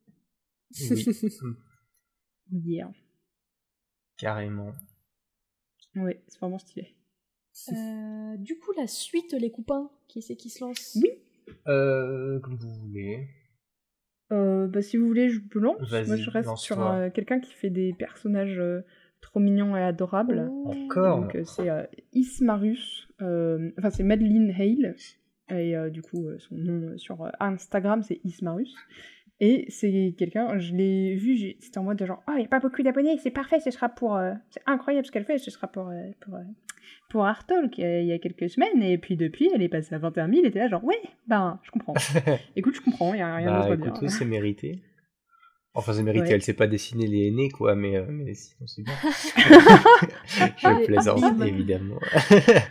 Oui. 0.90 1.06
yeah. 2.52 2.92
Carrément. 4.18 4.72
Oui, 5.96 6.12
c'est 6.28 6.38
vraiment 6.38 6.58
stylé. 6.58 6.94
Euh, 7.72 8.36
du 8.36 8.58
coup, 8.58 8.72
la 8.76 8.86
suite, 8.86 9.32
les 9.32 9.50
copains, 9.50 9.90
qui 10.08 10.22
c'est 10.22 10.36
qui 10.36 10.50
se 10.50 10.62
lance? 10.62 10.98
Oui. 11.00 11.10
Euh, 11.66 12.38
comme 12.40 12.56
vous 12.56 12.72
voulez. 12.74 13.28
Euh, 14.32 14.66
bah, 14.68 14.82
si 14.82 14.96
vous 14.96 15.06
voulez, 15.06 15.28
je 15.28 15.40
peux 15.40 15.58
lance. 15.58 15.90
Moi, 15.90 16.16
je 16.16 16.30
reste 16.30 16.56
sur 16.56 16.86
euh, 16.86 17.10
quelqu'un 17.10 17.40
qui 17.40 17.52
fait 17.52 17.70
des 17.70 17.92
personnages 17.92 18.58
euh, 18.58 18.82
trop 19.20 19.40
mignons 19.40 19.76
et 19.76 19.82
adorables. 19.82 20.50
Encore. 20.64 21.20
Donc, 21.20 21.38
c'est 21.44 21.68
Ismarus. 22.12 23.08
Enfin, 23.20 23.90
c'est 23.90 24.04
Madeline 24.04 24.54
Hale. 24.58 24.94
Et 25.52 25.74
du 25.90 26.00
coup, 26.00 26.28
son 26.38 26.54
nom 26.54 26.96
sur 26.96 27.28
Instagram, 27.40 28.02
c'est 28.02 28.20
Ismarus. 28.24 28.74
Et 29.40 29.64
c'est 29.68 30.14
quelqu'un, 30.18 30.58
je 30.58 30.74
l'ai 30.74 31.14
vu, 31.14 31.54
c'était 31.60 31.78
en 31.78 31.84
mode 31.84 31.96
de 31.96 32.04
genre, 32.04 32.22
oh, 32.28 32.32
il 32.34 32.40
n'y 32.40 32.44
a 32.44 32.48
pas 32.48 32.60
beaucoup 32.60 32.82
d'abonnés, 32.82 33.16
c'est 33.18 33.30
parfait, 33.30 33.58
ce 33.60 33.70
sera 33.70 33.88
pour. 33.88 34.20
c'est 34.50 34.62
incroyable 34.66 35.06
ce 35.06 35.12
qu'elle 35.12 35.24
fait, 35.24 35.38
ce 35.38 35.50
sera 35.50 35.66
pour. 35.66 35.90
pour 36.20 36.38
pour 37.08 37.26
Artalk 37.26 37.76
il 37.76 38.04
y 38.04 38.12
a 38.12 38.18
quelques 38.18 38.48
semaines, 38.48 38.82
et 38.82 38.96
puis 38.96 39.16
depuis, 39.16 39.50
elle 39.52 39.62
est 39.62 39.68
passée 39.68 39.94
à 39.94 39.98
21 39.98 40.28
000, 40.28 40.44
et 40.44 40.46
était 40.46 40.60
là 40.60 40.68
genre, 40.68 40.84
ouais, 40.84 41.00
ben, 41.26 41.58
je 41.62 41.70
comprends. 41.70 41.94
écoute, 42.56 42.74
je 42.74 42.80
comprends, 42.80 43.12
il 43.12 43.16
n'y 43.16 43.22
a 43.22 43.34
rien 43.34 43.50
bah, 43.50 43.76
d'autre 43.76 43.98
à 43.98 44.00
dire. 44.00 44.10
c'est 44.10 44.24
mérité. 44.24 44.78
Enfin, 45.72 45.92
c'est 45.92 46.02
mérité, 46.02 46.30
elle 46.30 46.42
sait 46.42 46.54
pas 46.54 46.66
dessiner 46.66 47.06
les 47.06 47.28
aînés, 47.28 47.48
quoi, 47.48 47.76
mais, 47.76 47.96
euh, 47.96 48.04
mais 48.08 48.34
sinon 48.34 48.66
c'est 48.66 48.82
bien. 48.82 48.94
je 49.06 50.84
plaisante, 50.84 51.40
évidemment. 51.42 52.00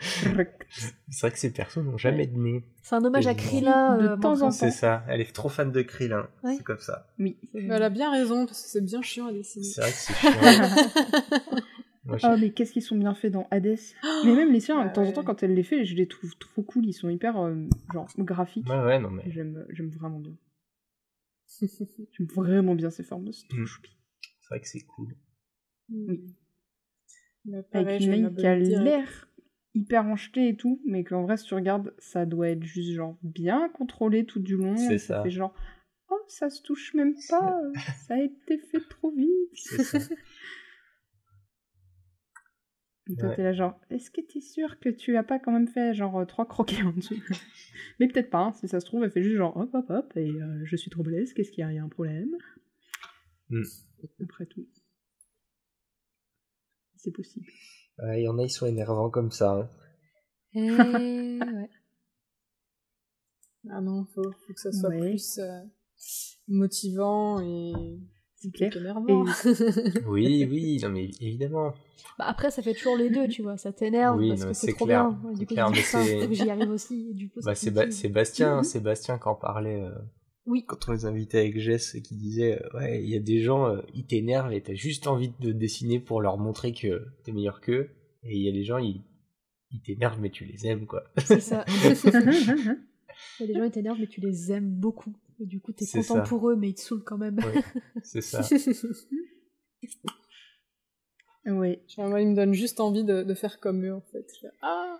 c'est 0.10 1.22
vrai 1.22 1.32
que 1.32 1.40
ces 1.40 1.54
persos 1.54 1.78
n'ont 1.78 1.98
jamais 1.98 2.28
de 2.28 2.38
nez. 2.38 2.62
C'est 2.82 2.96
un 2.96 3.06
hommage 3.06 3.26
à 3.28 3.36
Krillin 3.36 3.98
de 3.98 4.08
euh, 4.10 4.18
temps 4.18 4.42
en 4.42 4.48
temps. 4.48 4.52
C'est 4.52 4.72
ça, 4.72 5.06
elle 5.08 5.22
est 5.22 5.34
trop 5.34 5.48
fan 5.48 5.72
de 5.72 5.82
Krillin, 5.82 6.28
c'est 6.44 6.64
comme 6.64 6.80
ça. 6.80 7.08
Oui. 7.20 7.38
Elle 7.54 7.84
a 7.84 7.90
bien 7.90 8.12
raison, 8.12 8.46
parce 8.46 8.64
que 8.64 8.68
c'est 8.68 8.84
bien 8.84 9.02
chiant 9.02 9.28
à 9.28 9.32
dessiner. 9.32 9.64
C'est 9.64 9.80
vrai 9.80 9.92
que 9.92 9.98
c'est 9.98 10.14
chiant. 10.14 10.32
oh, 12.24 12.36
mais 12.38 12.50
qu'est-ce 12.50 12.74
qu'ils 12.74 12.82
sont 12.82 12.98
bien 12.98 13.14
faits 13.14 13.32
dans 13.32 13.48
Hades 13.50 13.78
Mais 14.26 14.36
même 14.36 14.52
les 14.52 14.60
siens, 14.60 14.86
de 14.86 14.92
temps 14.92 15.08
en 15.08 15.12
temps, 15.14 15.24
quand 15.24 15.42
elle 15.42 15.54
les 15.54 15.64
fait, 15.64 15.86
je 15.86 15.96
les 15.96 16.08
trouve 16.08 16.36
trop 16.38 16.64
cool, 16.64 16.86
ils 16.86 16.94
sont 16.94 17.08
hyper, 17.08 17.40
euh, 17.40 17.56
genre, 17.94 18.08
graphiques. 18.18 18.68
Ouais, 18.68 18.84
ouais, 18.84 19.00
non 19.00 19.10
mais... 19.10 19.24
J'aime 19.32 19.90
vraiment 19.98 20.20
bien. 20.20 20.34
J'aime 22.11 22.27
vraiment 22.27 22.76
bien 22.76 22.90
ces 22.90 23.03
formes 23.03 23.26
de 23.26 23.31
mm. 23.31 23.65
C'est 24.41 24.48
vrai 24.49 24.61
que 24.61 24.68
c'est 24.68 24.81
cool. 24.81 25.15
Oui. 25.90 26.36
Avec 27.72 28.02
une 28.02 28.23
main 28.23 28.34
qui 28.34 28.45
a 28.45 28.56
l'air 28.56 29.27
hyper 29.73 30.06
enjetée 30.06 30.49
et 30.49 30.56
tout, 30.56 30.81
mais 30.86 31.03
qu'en 31.03 31.23
vrai, 31.23 31.38
si 31.38 31.45
tu 31.45 31.53
regardes, 31.53 31.94
ça 31.99 32.26
doit 32.26 32.49
être 32.49 32.64
juste 32.64 32.91
genre 32.91 33.18
bien 33.23 33.69
contrôlé 33.69 34.26
tout 34.26 34.40
du 34.40 34.56
long. 34.56 34.76
C'est 34.76 34.98
ça. 34.98 35.18
ça. 35.18 35.23
Fait 35.23 35.31
genre, 35.31 35.53
oh, 36.10 36.19
ça 36.27 36.49
se 36.49 36.61
touche 36.61 36.94
même 36.94 37.15
pas, 37.30 37.61
ça 38.07 38.15
a 38.15 38.19
été 38.19 38.57
fait 38.57 38.81
trop 38.90 39.11
vite. 39.11 39.30
Toi, 43.18 43.30
t'es 43.36 43.44
là 43.44 43.53
genre, 43.53 43.80
est-ce 43.90 44.11
que 44.11 44.22
t'es 44.22 44.41
sûr 44.41 44.80
que 44.80 44.90
tu 44.90 45.18
as 45.18 45.23
pas 45.23 45.40
quand 45.40 45.52
même 45.52 45.68
fait 45.68 45.94
genre 45.94 46.26
trois 46.27 46.48
croquets 46.48 46.84
en 46.84 46.91
dessous? 46.91 47.15
Mais 47.99 48.07
peut-être 48.07 48.30
pas, 48.30 48.40
hein. 48.40 48.53
si 48.53 48.68
ça 48.68 48.80
se 48.80 48.86
trouve, 48.86 49.03
elle 49.03 49.11
fait 49.11 49.23
juste 49.23 49.38
genre 49.38 49.57
hop 49.57 49.69
hop 49.73 49.90
hop, 49.90 50.18
et 50.18 50.30
euh, 50.30 50.61
je 50.65 50.76
suis 50.76 50.91
trop 50.91 51.02
blesse, 51.02 51.34
qu'est-ce 51.34 51.52
qu'il 51.52 51.61
y 51.61 51.64
a, 51.64 51.72
il 51.72 51.76
y 51.76 51.80
a 51.80 51.84
un 51.84 51.90
problème 51.90 52.36
mm. 53.49 53.64
Après 54.23 54.45
tout. 54.45 54.68
C'est 56.95 57.11
possible. 57.11 57.48
Il 58.02 58.22
y 58.22 58.27
en 58.27 58.38
a, 58.38 58.44
ils 58.44 58.49
sont 58.49 58.65
énervants 58.65 59.10
comme 59.10 59.31
ça. 59.31 59.53
Hein. 59.53 59.69
Eh, 60.53 60.72
ouais. 60.72 61.69
Ah 63.69 63.81
non, 63.81 64.06
faut, 64.06 64.31
faut 64.31 64.53
que 64.53 64.60
ça 64.60 64.72
soit 64.72 64.90
plus 64.90 65.38
euh, 65.40 65.61
motivant 66.48 67.41
et 67.41 67.99
c'est 68.40 68.52
clair. 68.52 68.72
oui, 70.07 70.48
oui, 70.49 70.80
non 70.82 70.90
mais 70.90 71.10
évidemment. 71.20 71.74
Bah 72.18 72.26
après, 72.26 72.52
ça 72.52 72.61
fait 72.61 72.74
toujours 72.74 72.95
les 72.95 73.10
deux, 73.10 73.28
tu 73.28 73.41
vois. 73.41 73.57
Ça 73.57 73.74
t'énerve 73.74 74.26
parce 74.28 74.45
que 74.45 74.53
c'est 74.53 74.74
trop 74.74 74.86
clair. 74.86 75.11
bien. 75.11 75.34
Du 75.34 75.45
coup, 75.45 75.53
clair, 75.53 75.72
j'y 76.32 76.49
arrive 76.49 76.70
aussi. 76.70 77.14
Du 77.14 77.30
bah, 77.44 77.53
c'est 77.53 78.10
Bastien, 78.10 78.64
Sébastien 78.64 79.18
qui 79.18 79.28
en 79.28 79.36
parlait. 79.36 79.82
Euh, 79.82 79.91
oui. 80.45 80.64
Quand 80.66 80.88
on 80.88 80.94
les 80.94 81.06
invitait 81.06 81.40
avec 81.40 81.60
Jess, 81.60 81.98
qui 82.02 82.16
disait 82.16 82.61
euh, 82.61 82.78
ouais, 82.78 83.03
il 83.03 83.10
y 83.10 83.16
a 83.16 83.20
des 83.20 83.41
gens, 83.41 83.68
euh, 83.68 83.82
ils 83.94 84.06
t'énervent 84.06 84.53
et 84.53 84.64
t'as 84.64 84.74
juste 84.74 85.07
envie 85.07 85.34
de 85.40 85.52
dessiner 85.52 85.99
pour 85.99 86.22
leur 86.22 86.38
montrer 86.38 86.74
que 86.74 87.07
t'es 87.26 87.34
meilleur 87.34 87.60
qu'eux. 87.60 87.90
Et 88.24 88.38
il 88.38 88.44
y 88.44 88.49
a 88.49 88.53
des 88.53 88.64
gens, 88.64 88.78
ils, 88.78 89.02
ils 89.72 89.82
t'énervent 89.82 90.20
mais 90.22 90.30
tu 90.30 90.45
les 90.45 90.66
aimes 90.66 90.86
quoi. 90.86 91.03
C'est 91.18 91.41
ça. 91.41 91.66
il 91.68 91.82
y 91.94 93.44
a 93.44 93.48
des 93.48 93.53
gens, 93.53 93.64
ils 93.64 93.72
t'énervent 93.72 93.99
mais 93.99 94.07
tu 94.07 94.22
les 94.22 94.53
aimes 94.53 94.70
beaucoup. 94.70 95.14
Et 95.41 95.45
du 95.45 95.60
coup, 95.61 95.72
t'es 95.72 95.86
content 95.86 96.24
pour 96.24 96.49
eux, 96.49 96.56
mais 96.56 96.70
ils 96.70 96.74
te 96.76 96.82
saoulent 96.82 97.03
quand 97.03 97.18
même. 97.18 97.40
c'est 98.03 98.22
ça. 98.22 98.41
oui. 101.45 101.80
Moi, 101.98 102.22
ils 102.22 102.28
me 102.28 102.36
donnent 102.36 102.53
juste 102.53 102.80
envie 102.80 103.03
de, 103.03 103.24
de 103.24 103.34
faire 103.34 103.60
comme 103.60 103.86
eux, 103.86 103.94
en 103.94 104.02
fait. 104.02 104.28
ah, 104.61 104.98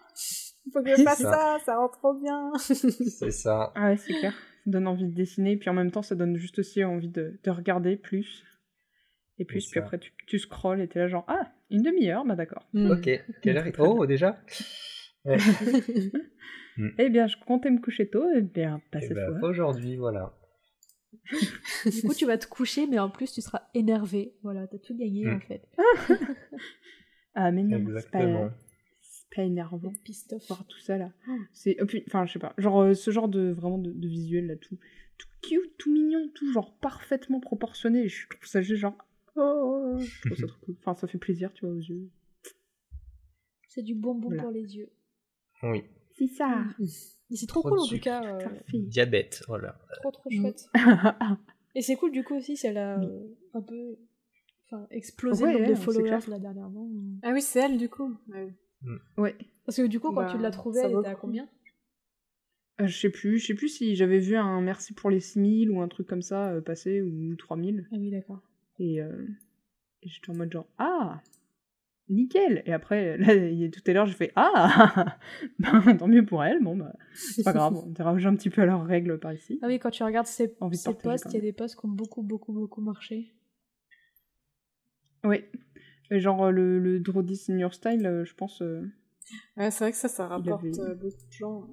il 0.66 0.72
faut 0.72 0.82
que 0.82 0.96
je 0.96 1.04
fasse 1.04 1.22
ça. 1.22 1.60
ça, 1.66 1.78
rend 1.78 1.90
trop 1.90 2.14
bien. 2.14 2.52
c'est 2.58 3.32
ça. 3.32 3.72
Ah 3.76 3.90
ouais, 3.90 3.98
c'est 3.98 4.14
clair. 4.14 4.34
Ça 4.34 4.72
donne 4.72 4.88
envie 4.88 5.08
de 5.08 5.14
dessiner, 5.14 5.58
puis 5.58 5.70
en 5.70 5.74
même 5.74 5.92
temps, 5.92 6.02
ça 6.02 6.16
donne 6.16 6.38
juste 6.38 6.60
aussi 6.60 6.84
envie 6.84 7.10
de, 7.10 7.40
de 7.44 7.52
regarder 7.52 7.98
plus. 7.98 8.44
Et 9.40 9.46
puis, 9.46 9.66
puis 9.70 9.80
après, 9.80 10.00
tu, 10.00 10.14
tu 10.28 10.38
scrolles 10.38 10.82
et 10.82 10.88
t'es 10.88 11.00
là 11.00 11.08
genre, 11.08 11.24
ah, 11.28 11.52
une 11.70 11.82
demi-heure, 11.82 12.26
bah 12.26 12.36
d'accord. 12.36 12.68
Ok, 12.74 13.10
quelle 13.42 13.58
heure 13.58 13.68
est 13.68 13.80
Oh, 13.80 14.06
déjà? 14.06 14.38
Ouais. 15.26 15.38
Mm. 16.80 16.90
Eh 16.98 17.10
bien, 17.10 17.28
je 17.28 17.36
comptais 17.46 17.70
me 17.70 17.80
coucher 17.80 18.10
tôt, 18.10 18.24
et 18.32 18.38
eh 18.38 18.42
bien, 18.42 18.82
pas 18.90 19.00
eh 19.02 19.14
ben, 19.14 19.44
Aujourd'hui, 19.44 19.98
voilà. 19.98 20.34
du 21.86 22.02
coup, 22.04 22.14
tu 22.14 22.26
vas 22.26 22.38
te 22.38 22.48
coucher, 22.48 22.88
mais 22.88 23.00
en 23.00 23.10
plus, 23.10 23.34
tu 23.34 23.42
seras 23.42 23.64
énervé. 23.74 24.34
Voilà, 24.44 24.66
t'as 24.66 24.78
tout 24.78 24.96
gagné, 24.96 25.26
mm. 25.26 25.36
en 25.36 25.40
fait. 25.42 25.68
ah, 27.36 27.52
mais 27.52 27.64
non, 27.64 27.86
c'est 28.00 28.10
pas, 28.10 28.52
pas 29.36 29.44
énervant. 29.44 29.92
Piste. 30.06 30.34
Voir 30.48 30.66
tout 30.68 30.80
ça, 30.80 30.98
là. 30.98 31.12
C'est, 31.52 31.76
enfin, 32.08 32.26
je 32.26 32.34
sais 32.34 32.40
pas, 32.40 32.54
genre, 32.58 32.82
euh, 32.82 32.94
ce 32.94 33.12
genre 33.12 33.28
de, 33.28 33.52
vraiment, 33.52 33.78
de, 33.78 34.08
visuel, 34.08 34.48
là, 34.48 34.56
tout, 34.56 34.78
tout 35.18 35.28
cute, 35.42 35.78
tout 35.78 35.92
mignon, 35.92 36.30
tout, 36.34 36.50
genre, 36.54 36.78
parfaitement 36.80 37.42
proportionné. 37.42 38.08
Je 38.08 38.26
trouve 38.30 38.48
ça 38.48 38.62
juste, 38.62 38.80
genre, 38.80 38.98
oh, 39.36 39.98
je 40.00 40.22
trouve 40.22 40.38
ça 40.38 40.48
trop 40.48 40.66
cool. 40.66 40.76
Enfin, 40.80 40.96
ça 40.96 41.08
fait 41.08 41.18
plaisir, 41.18 41.52
tu 41.52 41.66
vois, 41.66 41.76
aux 41.76 41.80
yeux. 41.80 42.10
C'est 43.68 43.84
du 43.84 43.96
bonbon 43.96 44.30
pour 44.38 44.52
les 44.52 44.78
yeux. 44.78 44.90
Oui. 45.64 45.84
C'est 46.20 46.28
ça. 46.28 46.66
c'est 47.32 47.48
trop, 47.48 47.62
cool 47.62 47.80
en 47.80 47.88
tout 47.88 48.00
cas. 48.00 48.24
Euh, 48.24 48.48
Diabète, 48.74 49.44
voilà. 49.48 49.80
Trop 50.02 50.12
trop 50.12 50.30
chouette. 50.30 50.70
Et 51.76 51.82
c'est 51.82 51.96
cool 51.96 52.12
du 52.12 52.24
coup 52.24 52.36
aussi, 52.36 52.58
si 52.58 52.68
elle 52.68 52.78
a 52.78 53.00
euh, 53.00 53.28
un 53.54 53.62
peu 53.62 53.98
enfin, 54.66 54.86
explosé 54.92 55.46
le 55.46 55.60
nombre 55.60 55.70
de 55.70 55.76
followers 55.76 56.28
là 56.28 56.40
dernièrement. 56.40 56.90
Ah 57.24 57.32
oui, 57.32 57.42
c'est 57.42 57.60
elle 57.60 57.78
du 57.78 57.88
coup. 57.88 58.14
Ouais. 59.18 59.38
Parce 59.66 59.78
que 59.78 59.88
du 59.88 60.00
coup, 60.00 60.10
quand 60.10 60.24
bah, 60.24 60.30
tu 60.32 60.38
l'as 60.38 60.52
trouvée, 60.52 60.82
elle 60.84 60.98
était 61.00 61.08
à 61.08 61.16
combien? 61.16 61.48
Je 62.80 62.98
sais 62.98 63.10
plus, 63.10 63.40
je 63.40 63.48
sais 63.48 63.54
plus 63.54 63.70
si 63.70 63.96
j'avais 63.96 64.20
vu 64.20 64.36
un 64.36 64.62
merci 64.62 64.94
pour 64.94 65.10
les 65.10 65.20
6000 65.20 65.70
ou 65.72 65.82
un 65.82 65.88
truc 65.88 66.08
comme 66.08 66.22
ça 66.22 66.54
passer 66.66 67.02
ou 67.02 67.36
3000. 67.36 67.88
Ah 67.92 67.96
oui, 67.98 68.10
d'accord. 68.10 68.42
Et, 68.80 68.98
et 68.98 70.08
j'étais 70.10 70.30
en 70.30 70.36
mode 70.36 70.52
genre 70.52 70.68
ah 70.78 71.22
nickel 72.10 72.64
Et 72.66 72.74
après, 72.74 73.18
là, 73.20 73.34
tout 73.70 73.82
à 73.86 73.94
l'heure, 73.94 74.06
j'ai 74.06 74.14
fait 74.14 74.32
Ah 74.36 75.18
Ben, 75.60 75.98
tant 75.98 76.08
mieux 76.08 76.26
pour 76.26 76.44
elle, 76.44 76.64
bon, 76.64 76.76
bah, 76.76 76.94
c'est 77.14 77.44
pas 77.44 77.54
grave, 77.54 77.76
on 77.76 77.90
déroge 77.90 78.26
un 78.26 78.36
petit 78.36 78.50
peu 78.50 78.62
à 78.62 78.66
leurs 78.66 78.86
règles 78.86 79.20
par 79.20 79.34
ici. 79.34 79.60
Ah 79.62 79.68
oui, 79.68 79.80
quand 79.80 79.92
tu 79.92 80.04
regardes 80.04 80.28
ces, 80.28 80.54
ces 80.74 80.94
posts, 80.94 81.26
il 81.30 81.36
y 81.36 81.38
a 81.38 81.42
des 81.42 81.54
posts 81.54 81.80
qui 81.80 81.86
ont 81.86 81.90
beaucoup, 81.90 82.24
beaucoup, 82.24 82.54
beaucoup 82.54 82.82
marché. 82.82 83.34
Oui. 85.24 85.44
Genre, 86.12 86.52
le, 86.52 86.80
le 86.80 87.00
Drody 87.00 87.36
Senior 87.36 87.74
Style, 87.74 88.06
euh, 88.06 88.26
je 88.26 88.34
pense. 88.34 88.62
Euh, 88.62 88.82
ouais, 89.58 89.70
c'est 89.70 89.84
vrai 89.84 89.92
que 89.92 89.98
ça, 89.98 90.08
ça 90.08 90.28
rapporte 90.28 90.64
euh, 90.64 90.96
beaucoup 90.96 91.26
de 91.28 91.32
gens. 91.32 91.68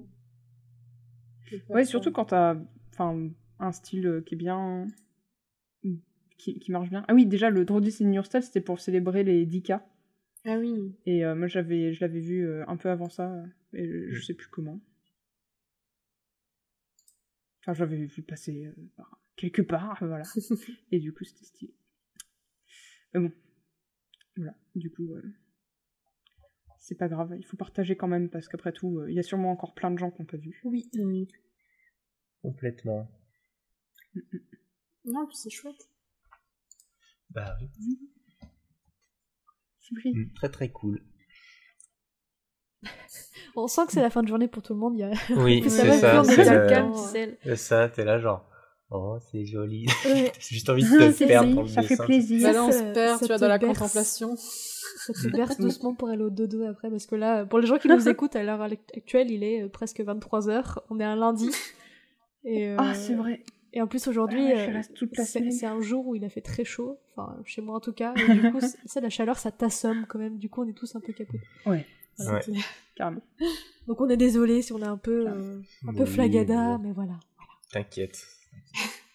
Ouais, 1.69 1.85
surtout 1.85 2.11
quand 2.11 2.25
t'as 2.25 2.55
enfin, 2.93 3.29
un 3.59 3.71
style 3.71 4.23
qui 4.25 4.35
est 4.35 4.37
bien. 4.37 4.87
Qui, 6.37 6.59
qui, 6.59 6.71
marche 6.71 6.89
bien. 6.89 7.03
Ah 7.07 7.15
oui, 7.15 7.25
déjà, 7.25 7.49
le 7.49 7.65
Drody 7.65 7.91
Senior 7.91 8.23
Style, 8.23 8.43
c'était 8.43 8.61
pour 8.61 8.79
célébrer 8.79 9.23
les 9.23 9.43
10K. 9.47 9.79
Ah 10.49 10.57
oui. 10.57 10.95
Et 11.05 11.25
euh, 11.25 11.35
moi, 11.35 11.47
j'avais, 11.47 11.93
je 11.93 11.99
l'avais 11.99 12.21
vu 12.21 12.47
euh, 12.47 12.63
un 12.69 12.77
peu 12.77 12.89
avant 12.89 13.09
ça, 13.09 13.43
et 13.73 13.85
je, 13.85 14.21
sais 14.21 14.33
plus 14.33 14.47
comment. 14.47 14.79
Enfin, 17.59 17.73
j'avais 17.73 17.97
vu 17.97 18.23
passer 18.23 18.65
euh, 18.65 19.03
quelque 19.35 19.61
part, 19.61 19.97
voilà. 20.01 20.23
et 20.91 20.99
du 20.99 21.13
coup, 21.13 21.25
c'était 21.25 21.43
stylé. 21.43 21.75
Mais 23.13 23.19
bon, 23.19 23.33
voilà, 24.37 24.55
du 24.73 24.89
coup, 24.89 25.09
c'est 26.77 26.95
pas 26.95 27.09
grave, 27.09 27.35
il 27.37 27.45
faut 27.45 27.57
partager 27.57 27.97
quand 27.97 28.07
même, 28.07 28.29
parce 28.29 28.47
qu'après 28.47 28.71
tout, 28.71 29.05
il 29.09 29.15
y 29.15 29.19
a 29.19 29.23
sûrement 29.23 29.51
encore 29.51 29.73
plein 29.73 29.91
de 29.91 29.99
gens 29.99 30.11
qui 30.11 30.21
n'ont 30.21 30.27
pas 30.27 30.37
vu. 30.37 30.61
Oui, 30.63 30.89
oui. 30.93 31.27
Complètement. 32.41 33.11
Mm, 34.15 34.19
mm. 34.31 34.39
Non, 35.11 35.29
c'est 35.31 35.49
chouette. 35.49 35.89
Bah 37.31 37.57
oui. 37.59 37.69
Mm. 37.79 38.16
Mm, 39.91 40.33
très 40.35 40.49
très 40.49 40.69
cool. 40.69 41.01
On 43.55 43.67
sent 43.67 43.87
que 43.87 43.93
c'est 43.93 44.01
la 44.01 44.09
fin 44.09 44.21
de 44.21 44.27
journée 44.27 44.47
pour 44.47 44.61
tout 44.61 44.73
le 44.73 44.79
monde. 44.79 44.93
Il 44.95 44.99
y 44.99 45.03
a... 45.03 45.11
Oui, 45.35 45.63
c'est 45.67 45.91
ça. 45.93 46.23
C'est 46.23 47.55
ça, 47.55 47.89
t'es 47.89 48.05
là 48.05 48.19
genre. 48.19 48.47
Oh, 48.89 49.17
c'est 49.31 49.45
joli. 49.45 49.85
J'ai 50.05 50.31
juste 50.39 50.69
envie 50.69 50.83
de 50.83 51.11
te 51.11 51.25
perdre 51.25 51.53
dans 51.53 51.61
le 51.63 51.67
Ça 51.67 51.81
fait 51.81 51.97
plaisir. 51.97 52.43
Bah 52.43 52.53
là, 52.53 52.63
on 52.63 52.71
se 52.71 52.93
perd, 52.93 53.19
tu 53.19 53.25
vois, 53.27 53.37
dans 53.37 53.49
la 53.49 53.59
contemplation. 53.59 54.35
Ça 54.37 55.13
te 55.13 55.27
berce 55.27 55.57
doucement 55.59 55.93
pour 55.93 56.07
aller 56.07 56.23
au 56.23 56.29
dodo 56.29 56.63
après, 56.63 56.89
parce 56.89 57.05
que 57.05 57.15
là, 57.15 57.45
pour 57.45 57.59
les 57.59 57.67
gens 57.67 57.77
qui 57.77 57.89
nous 57.89 58.07
écoutent 58.07 58.37
à 58.37 58.43
l'heure 58.43 58.61
actuelle, 58.61 59.29
il 59.29 59.43
est 59.43 59.63
euh, 59.63 59.69
presque 59.69 59.99
23h. 59.99 60.77
On 60.89 60.99
est 60.99 61.03
un 61.03 61.17
lundi. 61.17 61.49
Et, 62.45 62.75
Ah, 62.77 62.93
c'est 62.93 63.15
vrai. 63.15 63.43
Et 63.73 63.81
en 63.81 63.87
plus 63.87 64.07
aujourd'hui, 64.07 64.51
euh, 64.53 64.81
c'est 65.25 65.65
un 65.65 65.81
jour 65.81 66.07
où 66.07 66.15
il 66.15 66.23
a 66.23 66.29
fait 66.29 66.41
très 66.41 66.63
chaud, 66.63 66.99
enfin 67.11 67.37
chez 67.45 67.61
moi 67.61 67.75
en 67.75 67.79
tout 67.79 67.93
cas. 67.93 68.13
Et 68.15 68.33
du 68.33 68.51
coup, 68.51 68.59
c'est 68.85 69.01
la 69.01 69.09
chaleur, 69.09 69.37
ça 69.37 69.51
t'assomme 69.51 70.05
quand 70.07 70.19
même. 70.19 70.37
Du 70.37 70.49
coup, 70.49 70.63
on 70.63 70.67
est 70.67 70.73
tous 70.73 70.95
un 70.95 70.99
peu 70.99 71.13
capotés. 71.13 71.45
Ouais. 71.65 71.85
Carrément. 72.95 73.21
Donc 73.87 74.01
on 74.01 74.09
est 74.09 74.17
désolé 74.17 74.61
si 74.61 74.73
on 74.73 74.79
est 74.79 74.87
un 74.87 74.97
peu, 74.97 75.27
euh, 75.27 75.61
un 75.87 75.93
peu 75.93 76.05
flagada, 76.05 76.77
mais 76.79 76.91
voilà. 76.91 77.19
T'inquiète. 77.71 78.25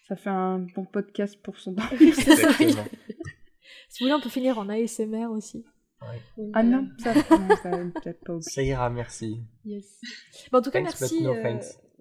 Ça 0.07 0.15
fait 0.15 0.29
un 0.29 0.59
bon 0.59 0.85
podcast 0.85 1.37
pour 1.41 1.57
son 1.57 1.75
si 1.97 2.13
vous 3.99 4.05
voulez, 4.05 4.13
on 4.13 4.21
peut 4.21 4.29
finir 4.29 4.57
en 4.59 4.69
ASMR 4.69 5.25
aussi. 5.25 5.65
Ah 6.53 6.63
non, 6.63 6.89
ça, 6.97 7.13
peut-être 7.13 8.23
pas. 8.23 8.41
Ça 8.41 8.61
ira, 8.61 8.89
merci. 8.89 9.41
Yes. 9.65 10.01
en 10.51 10.61
tout 10.61 10.71
cas, 10.71 10.81
merci. 10.81 11.25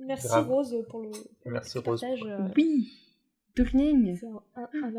Merci 0.06 0.36
Rose 0.38 0.76
pour 0.88 1.00
le, 1.00 1.10
Merci 1.46 1.80
partage. 1.80 2.22
Euh, 2.24 2.48
oui, 2.56 2.92
rien. 3.58 4.14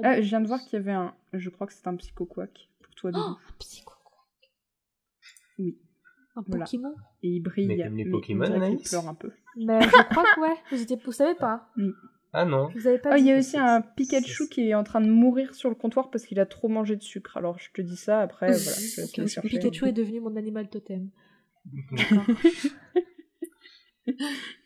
Ah, 0.03 0.21
je 0.21 0.27
viens 0.27 0.41
de 0.41 0.47
voir 0.47 0.61
qu'il 0.61 0.73
y 0.73 0.81
avait 0.81 0.91
un. 0.91 1.13
Je 1.33 1.49
crois 1.49 1.67
que 1.67 1.73
c'est 1.73 1.87
un 1.87 1.95
psychoquac 1.95 2.69
pour 2.81 2.95
toi. 2.95 3.11
Oh, 3.13 3.35
psychoquac. 3.59 4.01
Oui. 5.59 5.77
Un 6.35 6.43
Pokémon. 6.43 6.95
Et 7.21 7.29
il 7.29 7.41
brille. 7.41 7.67
Mais 7.67 7.89
les 8.03 8.09
Pokémon, 8.09 8.45
Anaïs 8.45 8.81
Il 8.81 8.89
pleure 8.89 9.07
un 9.07 9.13
peu. 9.13 9.31
Mais 9.57 9.81
je 9.81 10.09
crois 10.09 10.23
que 10.35 10.41
ouais. 10.41 10.55
Vous, 10.71 10.81
étiez... 10.81 10.97
vous 11.03 11.11
savez 11.11 11.35
pas 11.35 11.69
Ah 12.31 12.45
non. 12.45 12.69
Vous 12.73 12.87
avez 12.87 12.97
pas 12.97 13.11
oh, 13.13 13.17
il 13.17 13.25
y 13.25 13.31
a 13.31 13.37
aussi 13.37 13.57
un 13.57 13.81
Pikachu 13.81 14.47
qui 14.49 14.69
est 14.69 14.73
en 14.73 14.83
train 14.83 15.01
de 15.01 15.09
mourir 15.09 15.53
sur 15.53 15.69
le 15.69 15.75
comptoir 15.75 16.09
parce 16.09 16.25
qu'il 16.25 16.39
a 16.39 16.45
trop 16.45 16.69
mangé 16.69 16.95
de 16.95 17.03
sucre. 17.03 17.37
Alors 17.37 17.59
je 17.59 17.71
te 17.71 17.81
dis 17.81 17.97
ça 17.97 18.21
après. 18.21 18.51
voilà, 19.17 19.41
Pikachu 19.41 19.87
est 19.87 19.93
devenu 19.93 20.21
mon 20.21 20.35
animal 20.35 20.69
totem. 20.69 21.09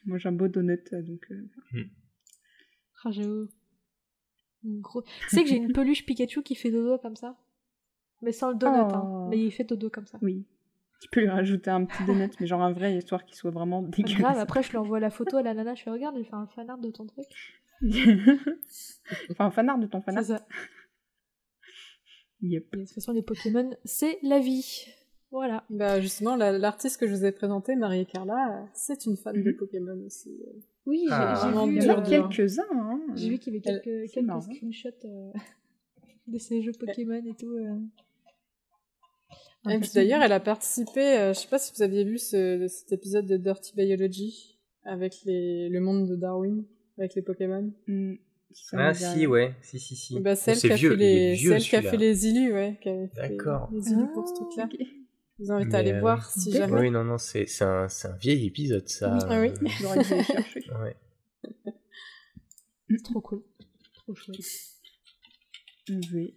Moi 0.06 0.18
j'ai 0.18 0.30
un 0.30 0.34
beau 0.34 0.48
donut 0.48 0.84
donc. 0.92 1.26
Euh... 1.32 1.50
Hmm. 1.72 1.90
Ah, 3.06 3.10
Gros... 4.64 5.02
Tu 5.02 5.30
sais 5.30 5.44
que 5.44 5.50
j'ai 5.50 5.58
une 5.58 5.72
peluche 5.72 6.06
Pikachu 6.06 6.42
qui 6.42 6.56
fait 6.56 6.72
dodo 6.72 6.98
comme 6.98 7.16
ça? 7.16 7.38
Mais 8.22 8.32
sans 8.32 8.50
le 8.50 8.56
donut, 8.56 8.80
hein. 8.80 9.04
Oh. 9.06 9.28
Mais 9.30 9.38
il 9.38 9.52
fait 9.52 9.64
dodo 9.64 9.90
comme 9.90 10.08
ça. 10.08 10.18
Oui. 10.22 10.46
Tu 11.00 11.10
peux 11.10 11.22
lui 11.22 11.30
rajouter 11.30 11.70
un 11.70 11.86
petit 11.86 12.04
donut, 12.06 12.32
mais 12.40 12.48
genre 12.48 12.62
un 12.62 12.72
vrai, 12.72 12.98
histoire 12.98 13.24
qu'il 13.24 13.36
soit 13.36 13.52
vraiment 13.52 13.84
dégueulasse. 13.84 14.20
Grave, 14.20 14.40
après 14.40 14.64
je 14.64 14.72
lui 14.72 14.78
envoie 14.78 15.00
la 15.00 15.12
photo 15.12 15.38
à 15.38 15.44
la 15.44 15.54
nana, 15.54 15.76
je 15.76 15.84
fais 15.84 15.92
regarde, 15.92 16.16
elle 16.18 16.26
fait 16.26 16.34
un 16.34 16.48
fanart 16.48 16.80
de 16.80 16.90
ton 16.90 17.06
truc. 17.06 17.28
enfin, 19.32 19.46
un 19.46 19.52
fanart 19.52 19.78
de 19.78 19.86
ton 19.86 20.02
fanart. 20.02 20.24
C'est 20.24 20.34
ça. 20.34 20.48
Yep. 22.42 22.76
de 22.76 22.80
toute 22.86 22.94
façon, 22.94 23.14
les 23.14 23.22
Pokémon, 23.22 23.70
c'est 23.86 24.20
la 24.24 24.40
vie. 24.40 24.88
Voilà. 25.32 25.64
Bah 25.70 26.00
justement, 26.00 26.36
l'artiste 26.36 27.00
que 27.00 27.08
je 27.08 27.14
vous 27.14 27.26
ai 27.26 27.32
présenté, 27.32 27.76
Marie 27.76 28.06
Carla, 28.06 28.66
c'est 28.74 29.06
une 29.06 29.18
fan 29.18 29.36
de 29.36 29.52
mhm. 29.52 29.58
Pokémon 29.58 30.00
aussi. 30.06 30.30
Euh. 30.30 30.60
Oui, 30.86 31.04
j'ai 31.06 31.12
ah. 31.12 31.66
vu 31.68 31.80
quelques-uns. 32.10 32.64
Hein. 32.72 33.02
J'ai 33.16 33.30
vu 33.30 33.38
qu'il 33.38 33.54
y 33.54 33.58
avait 33.58 33.82
quelques, 33.82 34.12
quelques 34.12 34.42
screenshots 34.42 35.06
euh, 35.06 35.32
de 36.28 36.38
ces 36.38 36.62
jeux 36.62 36.72
Pokémon 36.80 37.22
et 37.26 37.36
tout. 37.38 37.58
Euh. 37.58 37.76
Et 39.70 39.80
puis 39.80 39.90
d'ailleurs, 39.94 40.22
elle 40.22 40.32
a 40.32 40.40
participé, 40.40 41.32
je 41.34 41.40
sais 41.40 41.50
pas 41.50 41.60
si 41.60 41.74
vous 41.76 41.82
aviez 41.82 42.06
vu 42.06 42.18
ce, 42.18 42.68
cet 42.70 42.94
épisode 42.94 43.26
de 43.26 43.36
Dirty 43.36 43.74
Biology 43.76 44.58
avec 44.86 45.14
les, 45.26 45.68
le 45.68 45.82
monde 45.82 46.08
de 46.08 46.16
Darwin, 46.16 46.64
avec 46.98 47.16
les 47.16 47.22
Pokémon. 47.22 47.74
Mm. 47.88 48.14
Ah 48.72 48.94
si, 48.94 49.28
ouais, 49.28 49.54
si, 49.62 49.78
si, 49.78 49.96
si. 49.96 50.20
Bah, 50.22 50.36
celle, 50.36 50.58
qui 50.58 50.72
a, 50.72 50.78
fait 50.78 50.96
les, 50.96 51.36
celle 51.36 51.62
qui 51.62 51.76
a 51.76 51.82
fait 51.82 51.98
les 51.98 52.28
illus, 52.28 52.54
ouais. 52.54 52.80
D'accord. 53.16 53.70
Les 53.74 53.92
illus 53.92 54.08
pour 54.14 54.28
ce 54.28 54.34
truc-là. 54.36 54.70
Ah, 54.72 54.86
je 55.38 55.44
vous 55.44 55.52
invite 55.52 55.74
à 55.74 55.78
aller 55.78 55.94
euh, 55.94 56.00
voir 56.00 56.30
si 56.30 56.52
jamais. 56.52 56.80
Oui, 56.82 56.92
non, 56.92 57.04
non, 57.04 57.18
c'est 57.18 57.46
un, 57.62 57.88
un 57.88 58.16
vieil 58.18 58.48
épisode, 58.48 58.88
ça. 58.88 59.18
Ah 59.30 59.40
oui, 59.40 59.52
j'aurais 59.82 60.04
dû 60.04 60.14
aller 60.14 60.24
chercher. 60.24 60.64
Ouais. 60.82 60.96
Trop 63.04 63.22
cool. 63.22 63.44
Trop 63.94 64.16
chouette. 64.16 64.40
Oui. 66.14 66.36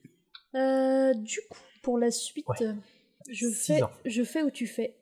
Euh, 0.54 1.14
du 1.14 1.38
coup, 1.48 1.58
pour 1.82 1.98
la 1.98 2.10
suite, 2.10 2.46
je, 3.28 3.48
fais, 3.48 3.80
je 4.04 4.22
fais 4.24 4.42
ou 4.42 4.50
tu 4.50 4.66
fais? 4.66 4.96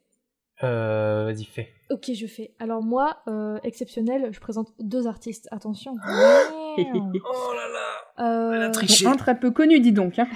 Euh, 0.63 1.25
Vas-y, 1.25 1.45
fais. 1.45 1.73
Ok, 1.91 2.11
je 2.13 2.27
fais. 2.27 2.55
Alors 2.59 2.83
moi, 2.83 3.23
euh, 3.29 3.59
exceptionnel, 3.63 4.29
je 4.33 4.41
présente 4.41 4.75
deux 4.79 5.07
artistes. 5.07 5.49
Attention. 5.51 5.97
oh 6.07 6.77
là 6.77 7.69
là 7.73 8.55
Elle 8.55 8.63
a 8.63 8.71
triché. 8.71 9.07
Un 9.07 9.17
très 9.17 9.39
peu 9.39 9.51
connu, 9.51 9.81
dis 9.81 9.93
donc. 9.93 10.19
Hein. 10.19 10.29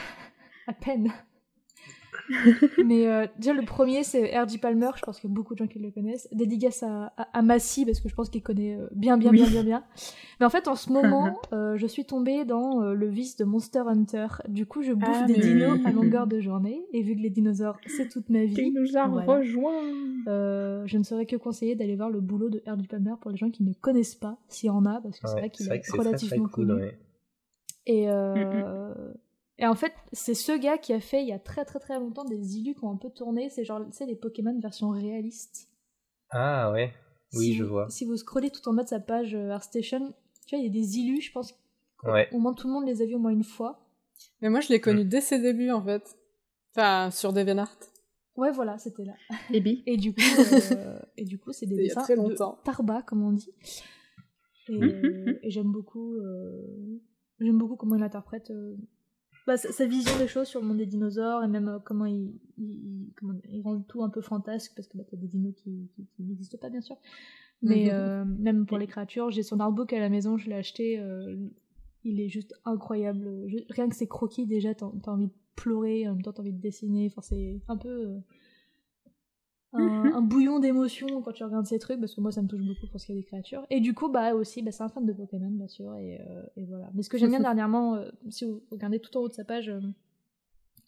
À 0.67 0.73
peine. 0.73 1.13
mais 2.85 3.07
euh, 3.07 3.27
déjà, 3.39 3.53
le 3.53 3.65
premier, 3.65 4.03
c'est 4.03 4.39
R.J. 4.39 4.59
Palmer. 4.59 4.91
Je 4.97 5.03
pense 5.03 5.21
qu'il 5.21 5.29
y 5.29 5.33
a 5.33 5.35
beaucoup 5.35 5.55
de 5.55 5.59
gens 5.59 5.67
qui 5.67 5.79
le 5.79 5.91
connaissent. 5.91 6.29
Dédicace 6.33 6.83
à, 6.83 7.13
à, 7.17 7.43
Massy, 7.43 7.85
parce 7.85 8.01
que 8.01 8.09
je 8.09 8.15
pense 8.15 8.31
qu'il 8.31 8.43
connaît 8.43 8.77
euh, 8.77 8.89
bien, 8.93 9.17
bien, 9.17 9.31
bien, 9.31 9.47
bien, 9.47 9.63
bien. 9.63 9.85
Mais 10.41 10.47
en 10.47 10.51
fait, 10.51 10.69
en 10.69 10.75
ce 10.75 10.93
moment, 10.93 11.39
euh, 11.53 11.77
je 11.77 11.87
suis 11.87 12.05
tombée 12.05 12.45
dans 12.45 12.81
le 12.81 13.09
vice 13.09 13.37
de 13.37 13.45
Monster 13.45 13.83
Hunter. 13.87 14.27
Du 14.49 14.67
coup, 14.67 14.83
je 14.83 14.93
bouffe 14.93 15.21
ah, 15.23 15.27
des 15.27 15.35
dinos 15.35 15.79
à 15.85 15.93
longueur 15.93 16.27
de 16.27 16.41
journée. 16.41 16.85
Et 16.93 17.03
vu 17.03 17.15
que 17.17 17.21
les 17.21 17.31
dinosaures, 17.31 17.79
c'est 17.87 18.09
toute 18.09 18.29
ma 18.31 18.45
vie. 18.45 18.57
Il 18.59 18.75
nous 18.75 18.97
a 18.97 19.07
rejoint. 19.07 19.83
je 20.27 20.99
ne 20.99 21.03
saurais 21.03 21.27
que 21.27 21.37
conseiller 21.37 21.75
d'aller 21.75 21.97
voir 21.97 22.11
le 22.11 22.21
boulot 22.21 22.51
de 22.51 22.63
R.J. 22.67 22.87
Palmer 22.89 23.15
pour 23.21 23.31
les 23.31 23.37
gens 23.37 23.51
qui 23.51 23.63
ne 23.63 23.73
connaissent 23.73 24.15
pas, 24.15 24.39
s'il 24.49 24.69
y 24.69 24.71
en 24.71 24.85
a, 24.87 25.01
parce 25.01 25.19
que 25.19 25.29
c'est 25.29 25.39
vrai 25.39 25.51
qu'il 25.51 25.71
est, 25.71 25.83
relativement 25.93 26.49
connu. 26.49 26.91
Et, 27.87 28.09
et 29.63 29.67
en 29.67 29.77
fait, 29.77 29.93
c'est 30.13 30.35
ce 30.35 30.51
gars 30.59 30.77
qui 30.77 30.93
a 30.93 30.99
fait 30.99 31.23
il 31.23 31.29
y 31.29 31.33
a 31.33 31.39
très 31.39 31.65
très 31.65 31.79
très 31.79 31.97
longtemps 31.97 32.25
des 32.25 32.59
illus 32.59 32.75
qui 32.75 32.85
ont 32.85 32.91
un 32.91 32.97
peu 32.97 33.11
tourné. 33.11 33.49
C'est 33.49 33.65
genre, 33.65 33.81
tu 33.87 33.93
sais, 33.93 34.07
les 34.07 34.17
Pokémon 34.17 34.59
version 34.59 34.91
réaliste. 34.91 35.69
Ah 36.31 36.73
ouais, 36.73 36.93
oui, 37.35 37.53
je 37.53 37.63
vois. 37.63 37.89
Si 37.89 38.05
vous 38.05 38.17
scrollez 38.17 38.51
tout 38.51 38.69
en 38.69 38.75
bas 38.75 38.83
de 38.83 38.89
sa 38.89 38.99
page 38.99 39.37
euh, 39.37 39.51
ArtStation, 39.51 40.15
tu 40.49 40.57
vois, 40.57 40.59
il 40.59 40.65
y 40.65 40.69
a 40.69 40.73
des 40.73 40.99
illus, 40.99 41.21
je 41.21 41.31
pense. 41.31 41.55
Ouais. 42.03 42.29
Au 42.33 42.41
moins 42.41 42.55
tout 42.55 42.67
le 42.67 42.73
monde 42.73 42.87
les 42.87 43.03
a 43.03 43.07
vus 43.07 43.15
au 43.15 43.21
moins 43.21 43.31
une 43.31 43.45
fois. 43.45 43.87
Mais 44.41 44.51
moi, 44.51 44.59
je 44.59 44.71
l'ai 44.71 44.81
connu 44.81 45.05
mm. 45.05 45.09
dès 45.09 45.21
ses 45.21 45.39
débuts 45.39 45.71
en 45.71 45.85
fait. 45.85 46.19
Enfin, 46.75 47.13
sur 47.13 47.33
DeviantArt. 47.33 47.79
Ouais, 48.35 48.51
voilà, 48.51 48.79
c'était 48.79 49.05
là. 49.05 49.15
Et, 49.53 49.63
et 49.87 49.97
du 49.97 50.13
coup, 50.13 50.21
euh, 50.73 50.99
et 51.17 51.25
du 51.25 51.39
coup, 51.39 51.53
c'est 51.53 51.67
des 51.67 51.77
dessins 51.77 52.03
très 52.03 52.17
longtemps. 52.17 52.59
de 52.59 52.65
Tarba, 52.65 53.03
comme 53.03 53.23
on 53.23 53.31
dit. 53.31 53.55
Et, 54.69 54.73
mm-hmm. 54.73 55.39
et 55.41 55.51
j'aime 55.51 55.71
beaucoup, 55.71 56.17
euh, 56.17 57.01
j'aime 57.39 57.59
beaucoup 57.59 57.77
comment 57.77 57.95
il 57.95 58.03
interprète 58.03 58.51
bah, 59.47 59.57
sa, 59.57 59.87
vision 59.87 60.17
des 60.19 60.29
choses 60.29 60.47
sur 60.47 60.61
le 60.61 60.67
monde 60.67 60.79
des 60.79 60.87
dinosaures 60.87 61.43
et 61.43 61.49
même 61.49 61.69
euh, 61.69 61.79
comment 61.85 62.07
il, 62.07 62.33
il, 62.59 63.13
comment, 63.17 63.35
il, 63.49 63.61
rend 63.63 63.81
tout 63.81 64.03
un 64.03 64.09
peu 64.09 64.21
fantasque 64.21 64.73
parce 64.77 64.87
que 64.87 64.97
bah, 64.97 65.05
t'as 65.09 65.17
des 65.17 65.27
dinos 65.27 65.55
qui, 65.57 65.89
n'existent 66.19 66.59
pas 66.59 66.71
bien 66.71 66.81
sûr. 66.81 66.97
Mais 67.61 67.85
mhm. 67.85 67.91
euh, 67.93 68.25
même 68.25 68.67
pour 68.67 68.79
les 68.79 68.87
créatures 68.87 69.31
j'ai 69.31 69.43
son 69.43 69.61
artbook 69.61 69.93
à 69.93 70.01
la 70.01 70.09
maison 70.09 70.37
je 70.37 70.49
l'ai 70.49 70.57
acheté 70.57 70.99
euh, 70.99 71.37
il 72.05 72.21
est 72.21 72.29
juste 72.29 72.55
incroyable. 72.65 73.49
Rien 73.71 73.89
que 73.89 73.97
ses 73.97 74.07
croquis 74.07 74.47
déjà 74.47 74.75
t'as 74.75 74.87
as 74.87 75.11
envie 75.11 75.29
de 75.29 75.35
pleurer 75.57 76.09
en 76.09 76.15
même 76.15 76.23
temps 76.23 76.33
t'as 76.33 76.43
envie 76.43 76.53
de 76.53 76.61
dessiner. 76.61 77.07
Enfin 77.11 77.23
c'est 77.23 77.61
un 77.69 77.77
peu 77.77 78.21
Un, 80.15 80.21
bouillon 80.21 80.59
d'émotions 80.59 81.23
quand 81.23 81.33
tu 81.33 81.45
regardes 81.45 81.65
ces 81.67 81.79
trucs 81.79 81.99
parce 81.99 82.15
que 82.15 82.21
moi 82.21 82.31
ça 82.31 82.43
me 82.43 82.49
touche 82.49 82.61
beaucoup 82.61 82.87
pour 82.89 83.01
ce 83.01 83.07
qui 83.07 83.13
est 83.13 83.15
des 83.15 83.23
créatures. 83.23 83.65
Et 83.71 83.81
du 83.81 83.95
coup 83.95 84.11
bah 84.11 84.35
aussi 84.35 84.61
bah, 84.61 84.71
c'est 84.71 84.83
un 84.83 84.91
fan 84.91 85.07
de 85.07 85.13
Pokémon 85.15 85.51
bien 85.51 85.69
sûr 85.69 85.95
et, 85.97 86.21
euh, 86.21 86.65
voilà. 86.69 86.91
Mais 86.95 87.03
ce 87.03 87.09
que 87.09 87.17
j'aime 87.17 87.31
bien 87.31 87.41
dernièrement 87.41 87.95
euh, 87.95 88.11
si 88.29 88.45
vous 88.45 88.63
regardez 88.71 89.01
tout 89.01 89.17
en 89.17 89.21
haut 89.21 89.29
de 89.29 89.35
sa 89.35 89.45
page 89.45 89.71
euh, 89.71 89.81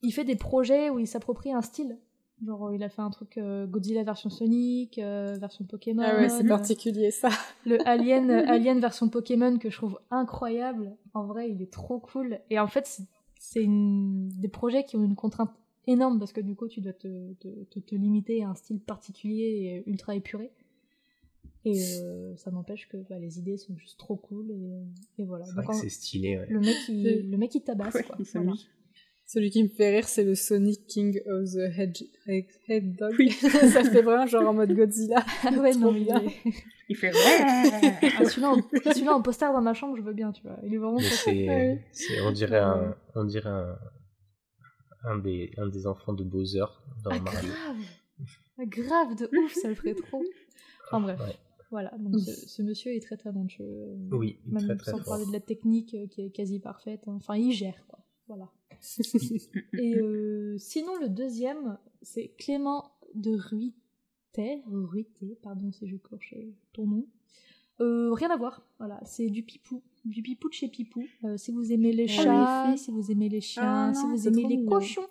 il 0.03 0.11
fait 0.11 0.25
des 0.25 0.37
projets 0.37 0.91
où 0.91 0.99
il 0.99 1.07
s'approprie 1.07 1.53
un 1.53 1.63
style. 1.63 1.99
Genre 2.45 2.75
il 2.75 2.83
a 2.83 2.91
fait 2.91 3.01
un 3.01 3.09
truc 3.09 3.41
Godzilla 3.69 4.03
version 4.03 4.29
Sonic 4.29 4.99
version 4.99 5.65
Pokémon. 5.65 6.03
Ah 6.05 6.17
ouais 6.17 6.29
c'est 6.29 6.47
particulier 6.47 7.11
ça. 7.11 7.31
le 7.65 7.79
Alien 7.89 8.31
Alien 8.49 8.81
version 8.81 9.09
Pokémon 9.09 9.57
que 9.57 9.71
je 9.71 9.77
trouve 9.77 9.99
incroyable. 10.11 10.95
En 11.15 11.25
vrai 11.25 11.51
il 11.51 11.63
est 11.63 11.73
trop 11.73 12.01
cool. 12.01 12.41
Et 12.51 12.59
en 12.59 12.67
fait 12.67 13.01
c'est 13.39 13.67
des 13.67 14.49
projets 14.49 14.85
qui 14.85 14.97
ont 14.97 15.05
une 15.05 15.15
contrainte 15.15 15.53
énorme 15.87 16.19
parce 16.19 16.33
que 16.33 16.41
du 16.41 16.55
coup 16.55 16.69
tu 16.69 16.81
dois 16.81 16.93
te, 16.93 17.33
te, 17.35 17.79
te, 17.79 17.95
limiter 17.95 18.43
à 18.43 18.51
un 18.51 18.55
style 18.55 18.81
particulier 18.81 19.83
et 19.87 19.91
ultra 19.91 20.15
épuré. 20.15 20.51
Et 21.67 21.81
euh, 22.03 22.37
ça 22.37 22.51
n'empêche 22.51 22.89
que 22.89 22.99
bah, 23.09 23.19
les 23.19 23.39
idées 23.39 23.57
sont 23.57 23.75
juste 23.77 23.99
trop 23.99 24.17
cool 24.17 24.51
et, 24.51 25.23
et 25.23 25.25
voilà. 25.25 25.47
C'est 25.73 25.89
stylé. 25.89 26.39
Ouais. 26.39 26.47
Le 26.49 26.61
mec 26.61 26.77
il, 26.89 27.31
le 27.31 27.37
mec 27.39 27.55
il 27.55 27.63
tabasse 27.63 28.03
quoi. 28.03 28.19
Celui 29.27 29.51
qui 29.51 29.63
me 29.63 29.69
fait 29.69 29.91
rire, 29.91 30.07
c'est 30.07 30.23
le 30.23 30.35
Sonic 30.35 30.87
King 30.87 31.19
of 31.27 31.53
the 31.53 31.79
Hedge, 31.79 32.05
Head 32.69 32.97
Dog. 32.97 33.15
Oui. 33.19 33.31
ça 33.41 33.83
fait 33.83 34.03
vraiment 34.03 34.27
genre 34.27 34.51
en 34.51 34.53
mode 34.53 34.73
Godzilla. 34.73 35.25
Ah 35.45 35.51
ouais, 35.53 35.75
non, 35.75 35.95
il, 35.95 36.07
il 36.91 36.97
fait 36.97 37.11
ah, 37.15 38.25
celui-là, 38.25 39.15
en, 39.15 39.23
poster 39.23 39.51
dans 39.53 39.63
ma 39.63 39.73
chambre, 39.73 39.97
je 39.97 40.03
veux 40.03 40.13
bien, 40.13 40.31
tu 40.33 40.43
vois. 40.43 40.59
Il 40.63 40.75
est 40.75 40.79
vraiment. 40.79 40.99
C'est, 41.01 42.21
on 42.23 42.33
dirait 42.33 42.59
un, 42.59 42.95
on 43.15 43.25
dirait 43.25 43.49
un, 43.49 43.79
un 45.05 45.19
des, 45.19 45.53
un 45.57 45.69
des 45.69 45.87
enfants 45.87 46.13
de 46.13 46.25
Bowser 46.25 46.65
dans 47.03 47.11
ah, 47.11 47.21
Mario. 47.21 47.49
Grave. 47.49 47.77
Ah, 48.59 48.67
grave, 48.67 49.17
de 49.17 49.39
ouf, 49.39 49.53
ça 49.55 49.69
le 49.69 49.75
ferait 49.75 49.95
trop. 49.95 50.23
Enfin 50.87 51.01
bref. 51.01 51.21
Voilà, 51.71 51.91
donc 51.99 52.21
ce, 52.21 52.63
monsieur 52.63 52.93
est 52.95 53.01
très 53.01 53.17
talentueux. 53.17 53.97
Oui, 54.13 54.39
Même 54.47 54.65
très, 54.65 54.77
très 54.77 54.91
sans 54.93 55.03
parler 55.03 55.27
de 55.27 55.33
la 55.33 55.41
technique 55.41 55.95
euh, 55.95 56.07
qui 56.07 56.21
est 56.21 56.31
quasi 56.31 56.61
parfaite. 56.61 57.01
Hein. 57.09 57.15
Enfin, 57.17 57.37
il 57.37 57.51
gère, 57.51 57.85
quoi. 57.89 57.99
Voilà. 58.29 58.49
Et 59.73 59.97
euh, 59.97 60.57
sinon, 60.59 60.97
le 61.01 61.09
deuxième, 61.09 61.77
c'est 62.01 62.29
Clément 62.39 62.93
de 63.17 63.37
Ruiter, 63.37 64.63
Ruiter, 64.67 65.37
pardon 65.43 65.73
si 65.73 65.89
je 65.89 65.97
corche 65.97 66.35
ton 66.73 66.87
nom. 66.87 67.07
Euh, 67.81 68.13
rien 68.13 68.31
à 68.31 68.37
voir, 68.37 68.63
voilà, 68.79 69.01
c'est 69.05 69.29
du 69.31 69.43
pipou, 69.43 69.83
du 70.05 70.23
pipou 70.23 70.49
de 70.49 70.55
chez 70.55 70.69
Pipou. 70.69 71.05
Euh, 71.25 71.37
si 71.37 71.53
vous 71.53 71.73
aimez 71.73 71.93
les 71.93 72.09
chats, 72.09 72.75
si 72.77 72.91
vous 72.91 73.11
aimez 73.11 73.29
les 73.29 73.41
chiens, 73.41 73.91
ah 73.91 73.95
si 73.95 74.07
vous 74.07 74.29
aimez 74.29 74.47
les 74.49 74.65
cochons. 74.65 75.07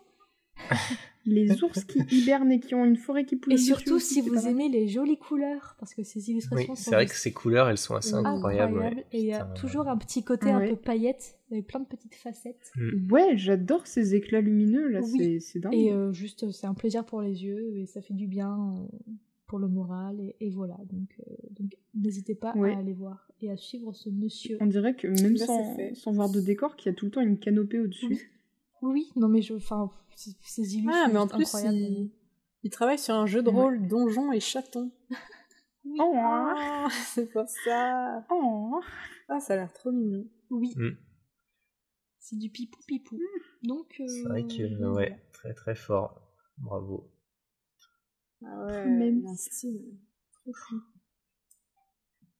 les 1.26 1.64
ours 1.64 1.84
qui 1.86 2.00
hibernent 2.12 2.52
et 2.52 2.60
qui 2.60 2.76
ont 2.76 2.86
une 2.86 2.98
forêt 2.98 3.26
qui 3.26 3.36
pousse. 3.36 3.54
Et 3.54 3.58
surtout 3.58 4.00
si 4.00 4.22
vous 4.22 4.48
aimez 4.48 4.70
les 4.70 4.88
jolies 4.88 5.18
couleurs, 5.18 5.76
parce 5.80 5.94
que 5.94 6.04
ces 6.04 6.30
illustrations 6.30 6.76
C'est 6.76 6.92
vrai 6.92 7.06
que 7.06 7.16
ces 7.16 7.32
couleurs, 7.32 7.70
elles 7.70 7.78
sont 7.78 7.96
assez 7.96 8.14
incroyables. 8.14 9.04
Et 9.12 9.20
il 9.20 9.26
y 9.26 9.34
a 9.34 9.46
toujours 9.46 9.88
un 9.88 9.98
petit 9.98 10.24
côté 10.24 10.52
un 10.52 10.68
peu 10.68 10.76
paillette, 10.76 11.40
avec 11.52 11.68
plein 11.68 11.80
de 11.80 11.86
petites 11.86 12.16
facettes. 12.16 12.72
Mm. 12.76 13.12
Ouais, 13.12 13.38
j'adore 13.38 13.88
ces 13.88 14.16
éclats 14.16 14.42
lumineux 14.42 14.88
là, 14.88 15.02
c'est 15.02 15.60
dingue. 15.60 15.74
Et 15.74 15.92
euh, 15.92 16.12
juste, 16.14 16.52
c'est 16.52 16.68
un 16.68 16.74
plaisir 16.74 17.06
pour 17.06 17.22
les 17.22 17.44
yeux 17.44 17.74
et 17.76 17.86
ça 17.86 18.02
fait 18.02 18.14
du 18.14 18.28
bien 18.28 18.88
pour 19.54 19.60
le 19.60 19.68
moral 19.68 20.34
et, 20.40 20.50
voilà. 20.50 20.76
Donc 20.92 21.16
euh, 21.20 21.36
donc 21.52 21.78
n'hésitez 21.94 22.34
pas 22.34 22.54
à 22.56 22.78
aller 22.80 22.94
voir 22.94 23.30
et 23.40 23.52
à 23.52 23.56
suivre 23.56 23.94
ce 23.94 24.10
monsieur. 24.10 24.58
On 24.62 24.66
dirait 24.66 24.96
que 24.96 25.06
même 25.06 25.38
sans, 25.38 25.78
sans, 25.94 26.12
voir 26.12 26.32
de 26.32 26.42
décor 26.42 26.76
qu'il 26.76 26.92
y 26.92 26.96
a 26.96 26.96
tout 26.96 27.06
le 27.06 27.12
temps 27.12 27.22
une 27.22 27.38
canopée 27.38 27.80
au 27.80 27.86
dessus 27.86 28.32
oui. 28.82 29.12
non 29.16 29.28
mais 29.28 29.44
je 29.44 29.54
enfin 29.54 29.92
ces 30.16 30.32
illustrations 30.76 30.92
ah 30.92 31.08
mais 31.08 31.20
en 31.20 31.28
plus 31.28 31.54
il... 32.64 32.70
travaille 32.72 32.98
sur 32.98 33.14
un 33.14 33.28
jeu 33.28 33.44
de 33.44 33.50
rôle 33.50 33.88
donjon 33.88 34.32
et 34.32 34.40
chaton 34.40 34.90
oui. 35.86 36.00
oh, 36.00 36.14
ah, 36.16 36.88
c'est 37.14 37.32
pas 37.32 37.46
ça. 37.46 38.26
Oh. 38.32 38.82
ah 39.30 39.40
ça 39.40 39.54
a 39.54 39.58
l'air 39.58 39.72
trop 39.72 39.92
mignon. 39.92 40.26
Oui. 40.50 40.74
Mm. 40.76 40.98
c'est 42.18 42.40
du 42.40 42.50
pipou 42.50 42.80
pipou. 42.88 43.20
Donc 43.62 43.98
euh, 44.00 44.08
c'est 44.08 44.24
vrai 44.24 44.48
que 44.48 44.96
ouais 44.96 45.16
très 45.32 45.54
très 45.54 45.76
fort. 45.76 46.20
Bravo 46.58 47.13
ah 48.46 48.66
ouais, 48.66 48.86
même 48.88 49.26
style. 49.36 49.82
Trop 50.34 50.54
fou. 50.54 50.82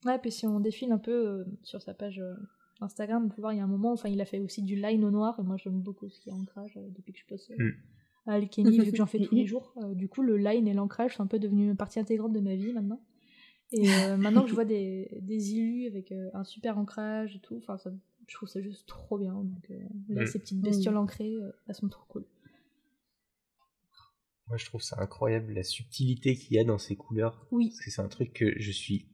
Ouais, 0.06 0.20
puis 0.20 0.32
si 0.32 0.46
on 0.46 0.60
défile 0.60 0.92
un 0.92 0.98
peu 0.98 1.12
euh, 1.12 1.44
sur 1.64 1.82
sa 1.82 1.94
page 1.94 2.20
euh, 2.20 2.34
Instagram, 2.82 3.26
on 3.26 3.30
peut 3.30 3.42
voir, 3.42 3.54
il 3.54 3.58
y 3.58 3.62
a 3.62 3.64
un 3.64 3.68
moment, 3.68 3.94
enfin, 3.94 4.10
il 4.10 4.20
a 4.22 4.26
fait 4.26 4.40
aussi 4.40 4.62
du 4.62 4.76
line 4.76 5.04
au 5.06 5.12
noir, 5.12 5.40
et 5.40 5.44
moi 5.44 5.58
j'aime 5.58 5.80
beaucoup 5.80 6.10
ce 6.10 6.20
qui 6.20 6.30
est 6.30 6.34
ancrage 6.34 6.78
euh, 6.78 6.90
depuis 6.90 7.14
que 7.14 7.20
je 7.20 7.26
poste 7.26 7.52
mm. 7.58 7.70
à 8.28 8.34
Alkeny, 8.34 8.80
vu 8.80 8.92
que 8.92 8.98
j'en 8.98 9.06
fais 9.08 9.20
tous 9.20 9.36
les 9.36 9.46
jours. 9.46 9.74
du 9.94 10.10
coup, 10.10 10.22
le 10.22 10.38
line 10.38 10.68
et 10.68 10.74
l'ancrage 10.74 11.16
sont 11.16 11.24
un 11.24 11.28
peu 11.28 11.40
devenus 11.40 11.70
une 11.70 11.78
partie 11.78 12.00
intégrante 12.00 12.34
de 12.34 12.42
ma 12.42 12.56
vie 12.56 12.74
maintenant. 12.74 13.02
Et 13.72 13.88
maintenant 14.18 14.44
que 14.44 14.50
je 14.50 14.56
vois 14.56 14.66
des, 14.66 15.10
des 15.22 15.54
illus 15.54 15.88
avec 15.88 16.14
un 16.34 16.44
super 16.44 16.78
ancrage 16.78 17.36
et 17.36 17.40
tout, 17.40 17.58
enfin, 17.58 17.78
je 18.28 18.36
trouve 18.36 18.50
ça 18.50 18.62
juste 18.62 18.88
trop 18.88 19.18
bien. 19.18 19.34
Donc 19.34 19.72
là, 20.10 20.24
mm. 20.24 20.28
ces 20.28 20.40
petites 20.40 20.62
bestioles 20.62 20.98
ancrées, 20.98 21.36
elles 21.68 21.76
sont 21.76 21.88
trop 21.88 22.06
cool. 22.10 22.26
Moi, 24.48 24.58
je 24.58 24.66
trouve 24.66 24.82
ça 24.82 24.98
incroyable 25.00 25.54
la 25.54 25.64
subtilité 25.64 26.36
qu'il 26.36 26.56
y 26.56 26.60
a 26.60 26.64
dans 26.64 26.78
ces 26.78 26.96
couleurs. 26.96 27.48
Oui. 27.52 27.70
Parce 27.70 27.86
que 27.86 27.92
c'est 27.92 28.02
un 28.02 28.10
truc 28.10 28.34
que 28.34 28.60
je 28.60 28.72
suis 28.72 29.08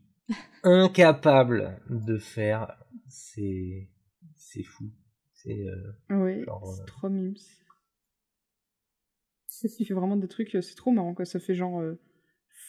incapable 0.63 1.81
de 1.89 2.17
faire. 2.17 2.77
C'est 3.07 3.89
c'est 4.35 4.63
fou. 4.63 4.91
C'est 5.33 5.67
euh, 5.67 5.93
oui, 6.09 6.43
c'est 6.43 6.81
euh, 6.81 6.85
trop 6.85 7.09
mimes. 7.09 7.35
Il 9.61 9.85
fait 9.85 9.93
vraiment 9.93 10.15
des 10.15 10.27
trucs, 10.27 10.57
c'est 10.61 10.75
trop 10.75 10.91
marrant 10.91 11.13
quoi. 11.13 11.25
Ça 11.25 11.39
fait 11.39 11.55
genre 11.55 11.81
euh, 11.81 11.99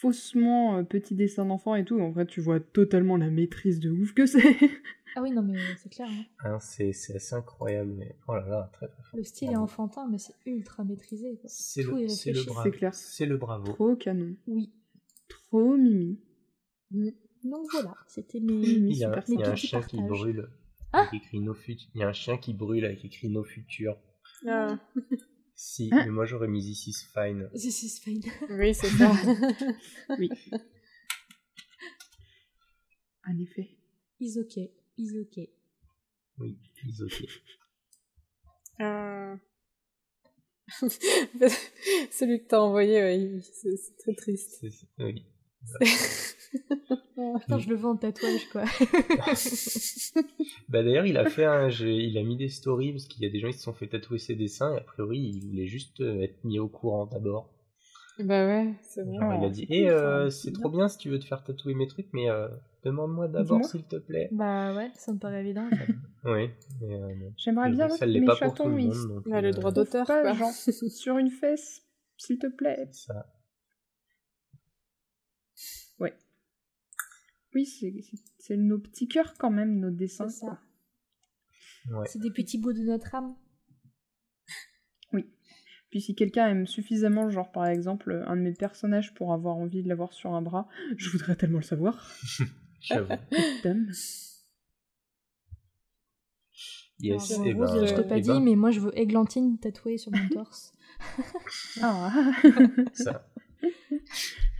faussement 0.01 0.83
petit 0.83 1.15
dessin 1.15 1.45
d'enfant 1.45 1.75
et 1.75 1.85
tout. 1.85 1.99
En 1.99 2.09
vrai, 2.09 2.25
tu 2.25 2.41
vois 2.41 2.59
totalement 2.59 3.17
la 3.17 3.29
maîtrise 3.29 3.79
de 3.79 3.91
ouf 3.91 4.13
que 4.13 4.25
c'est. 4.25 4.57
Ah 5.15 5.21
oui, 5.21 5.31
non, 5.31 5.41
mais 5.41 5.57
c'est 5.77 5.89
clair. 5.89 6.07
Hein. 6.09 6.23
Ah, 6.39 6.57
c'est, 6.61 6.91
assez 6.91 7.35
incroyable, 7.35 7.91
mais 7.97 8.15
oh 8.29 8.35
là 8.35 8.47
là, 8.47 8.69
très 8.71 8.87
très 8.87 9.03
fort. 9.03 9.17
Le 9.17 9.23
style 9.23 9.51
est 9.51 9.57
enfantin, 9.57 10.07
mais 10.09 10.17
c'est 10.17 10.35
ultra 10.45 10.85
maîtrisé. 10.85 11.37
C'est, 11.47 11.83
le, 11.83 12.07
c'est 12.07 12.31
le 12.31 12.43
bravo. 12.45 12.61
C'est 12.63 12.77
clair. 12.77 12.93
C'est 12.93 13.25
le 13.25 13.35
bravo. 13.35 13.73
Trop 13.73 13.95
canon. 13.97 14.35
Oui. 14.47 14.71
Trop 15.27 15.75
mimi. 15.75 16.17
Mm. 16.91 17.09
Donc 17.43 17.65
voilà, 17.73 17.95
c'était 18.07 18.39
mes. 18.39 18.53
Il 18.53 18.93
y 18.93 19.03
a, 19.03 19.21
il 19.27 19.39
y 19.39 19.43
a 19.43 19.51
un 19.51 19.55
chien 19.55 19.81
qui 19.81 20.01
brûle. 20.01 20.49
Ah 20.93 21.01
avec 21.01 21.13
écrit 21.23 21.39
no 21.39 21.55
Il 21.67 21.77
y 21.95 22.03
a 22.03 22.07
un 22.07 22.13
chien 22.13 22.37
qui 22.37 22.53
brûle 22.53 22.85
avec 22.85 23.03
écrit 23.03 23.29
No 23.29 23.43
Future. 23.43 23.97
Ah. 24.47 24.77
Si, 25.55 25.89
ah. 25.91 26.05
mais 26.05 26.11
moi 26.11 26.25
j'aurais 26.25 26.47
mis 26.47 26.63
This 26.63 26.87
is 26.87 27.07
fine. 27.13 27.49
This 27.53 27.83
is 27.83 27.99
fine. 27.99 28.21
Oui, 28.49 28.73
c'est 28.73 28.89
ça. 28.89 29.11
oui. 30.17 30.29
En 33.27 33.37
effet. 33.39 33.69
Is 34.19 34.37
okay. 34.39 34.71
Is 34.97 35.17
okay. 35.17 35.49
Oui, 36.37 36.57
is 36.83 37.01
okay. 37.01 37.27
Euh... 38.81 39.35
Celui 42.11 42.41
que 42.41 42.47
t'as 42.47 42.59
envoyé, 42.59 43.01
ouais, 43.01 43.41
c'est 43.43 43.97
très 43.97 44.15
triste. 44.15 44.65
Oui. 44.99 45.25
Putain, 47.39 47.59
je 47.59 47.69
le 47.69 47.75
veux 47.75 47.85
en 47.85 47.95
tatouage, 47.95 48.49
quoi. 48.51 48.63
bah 50.69 50.83
d'ailleurs, 50.83 51.05
il 51.05 51.17
a 51.17 51.29
fait 51.29 51.45
un, 51.45 51.69
il 51.69 52.17
a 52.17 52.23
mis 52.23 52.37
des 52.37 52.49
stories 52.49 52.91
parce 52.91 53.05
qu'il 53.05 53.23
y 53.23 53.25
a 53.25 53.29
des 53.29 53.39
gens 53.39 53.47
qui 53.47 53.57
se 53.57 53.63
sont 53.63 53.73
fait 53.73 53.87
tatouer 53.87 54.17
ses 54.17 54.35
dessins 54.35 54.73
et 54.73 54.77
a 54.77 54.81
priori, 54.81 55.19
il 55.19 55.47
voulait 55.47 55.67
juste 55.67 56.01
euh, 56.01 56.21
être 56.21 56.43
mis 56.43 56.59
au 56.59 56.67
courant 56.67 57.05
d'abord. 57.05 57.49
Bah 58.19 58.45
ouais, 58.45 58.73
c'est 58.81 59.03
vrai. 59.03 59.37
il 59.37 59.45
a 59.45 59.49
dit, 59.49 59.65
eh, 59.69 59.89
euh, 59.89 60.29
c'est 60.29 60.51
trop 60.51 60.69
bien 60.69 60.87
si 60.87 60.97
tu 60.97 61.09
veux 61.09 61.19
te 61.19 61.25
faire 61.25 61.43
tatouer 61.43 61.73
mes 61.73 61.87
trucs, 61.87 62.09
mais 62.13 62.29
euh, 62.29 62.47
demande-moi 62.83 63.27
d'abord 63.27 63.63
s'il 63.65 63.83
te 63.83 63.95
plaît. 63.95 64.29
Bah 64.31 64.75
ouais, 64.75 64.91
ça 64.95 65.13
me 65.13 65.17
paraît 65.17 65.41
évident. 65.41 65.67
oui, 66.25 66.49
J'aimerais 67.37 67.71
bien 67.71 67.89
ça 67.89 68.05
l'est 68.05 68.21
pas 68.21 68.35
pour 68.35 68.53
tout 68.53 68.67
le 68.67 68.75
monde. 68.75 69.23
Donc, 69.23 69.25
le 69.25 69.51
droit 69.51 69.71
d'auteur, 69.71 70.05
genre, 70.35 70.51
sur 70.89 71.17
une 71.17 71.31
fesse, 71.31 71.83
s'il 72.17 72.37
te 72.37 72.47
plaît. 72.47 72.89
Ça. 72.91 73.25
Ouais. 75.99 76.13
Oui, 77.53 77.65
c'est 77.65 78.57
nos 78.57 78.79
petits 78.79 79.07
cœurs 79.07 79.33
quand 79.37 79.51
même, 79.51 79.79
nos 79.79 79.91
dessins. 79.91 80.29
C'est 80.29 80.45
ça. 80.45 80.59
C'est 82.05 82.19
des 82.19 82.31
petits 82.31 82.57
bouts 82.57 82.73
de 82.73 82.83
notre 82.83 83.13
âme. 83.15 83.35
Oui. 85.13 85.25
Puis 85.89 86.01
si 86.01 86.15
quelqu'un 86.15 86.47
aime 86.47 86.67
suffisamment, 86.67 87.29
genre 87.29 87.51
par 87.51 87.65
exemple, 87.65 88.23
un 88.27 88.35
de 88.35 88.41
mes 88.41 88.53
personnages 88.53 89.13
pour 89.13 89.33
avoir 89.33 89.57
envie 89.57 89.83
de 89.83 89.89
l'avoir 89.89 90.13
sur 90.13 90.33
un 90.33 90.41
bras, 90.41 90.67
je 90.97 91.09
voudrais 91.09 91.35
tellement 91.35 91.57
le 91.57 91.63
savoir. 91.63 92.09
J'avoue. 92.81 93.13
Yes, 96.99 97.31
Alors, 97.31 97.47
eh 97.47 97.53
Rose, 97.53 97.73
ben, 97.73 97.85
je 97.87 97.95
t'ai 97.95 98.07
pas 98.07 98.17
eh 98.17 98.21
dit, 98.21 98.29
ben, 98.29 98.43
mais 98.43 98.55
moi 98.55 98.69
je 98.69 98.79
veux 98.79 98.97
églantine 98.97 99.57
tatouée 99.57 99.97
sur 99.97 100.11
mon 100.11 100.29
torse. 100.29 100.73
Ah. 101.81 102.31
ça. 102.93 103.27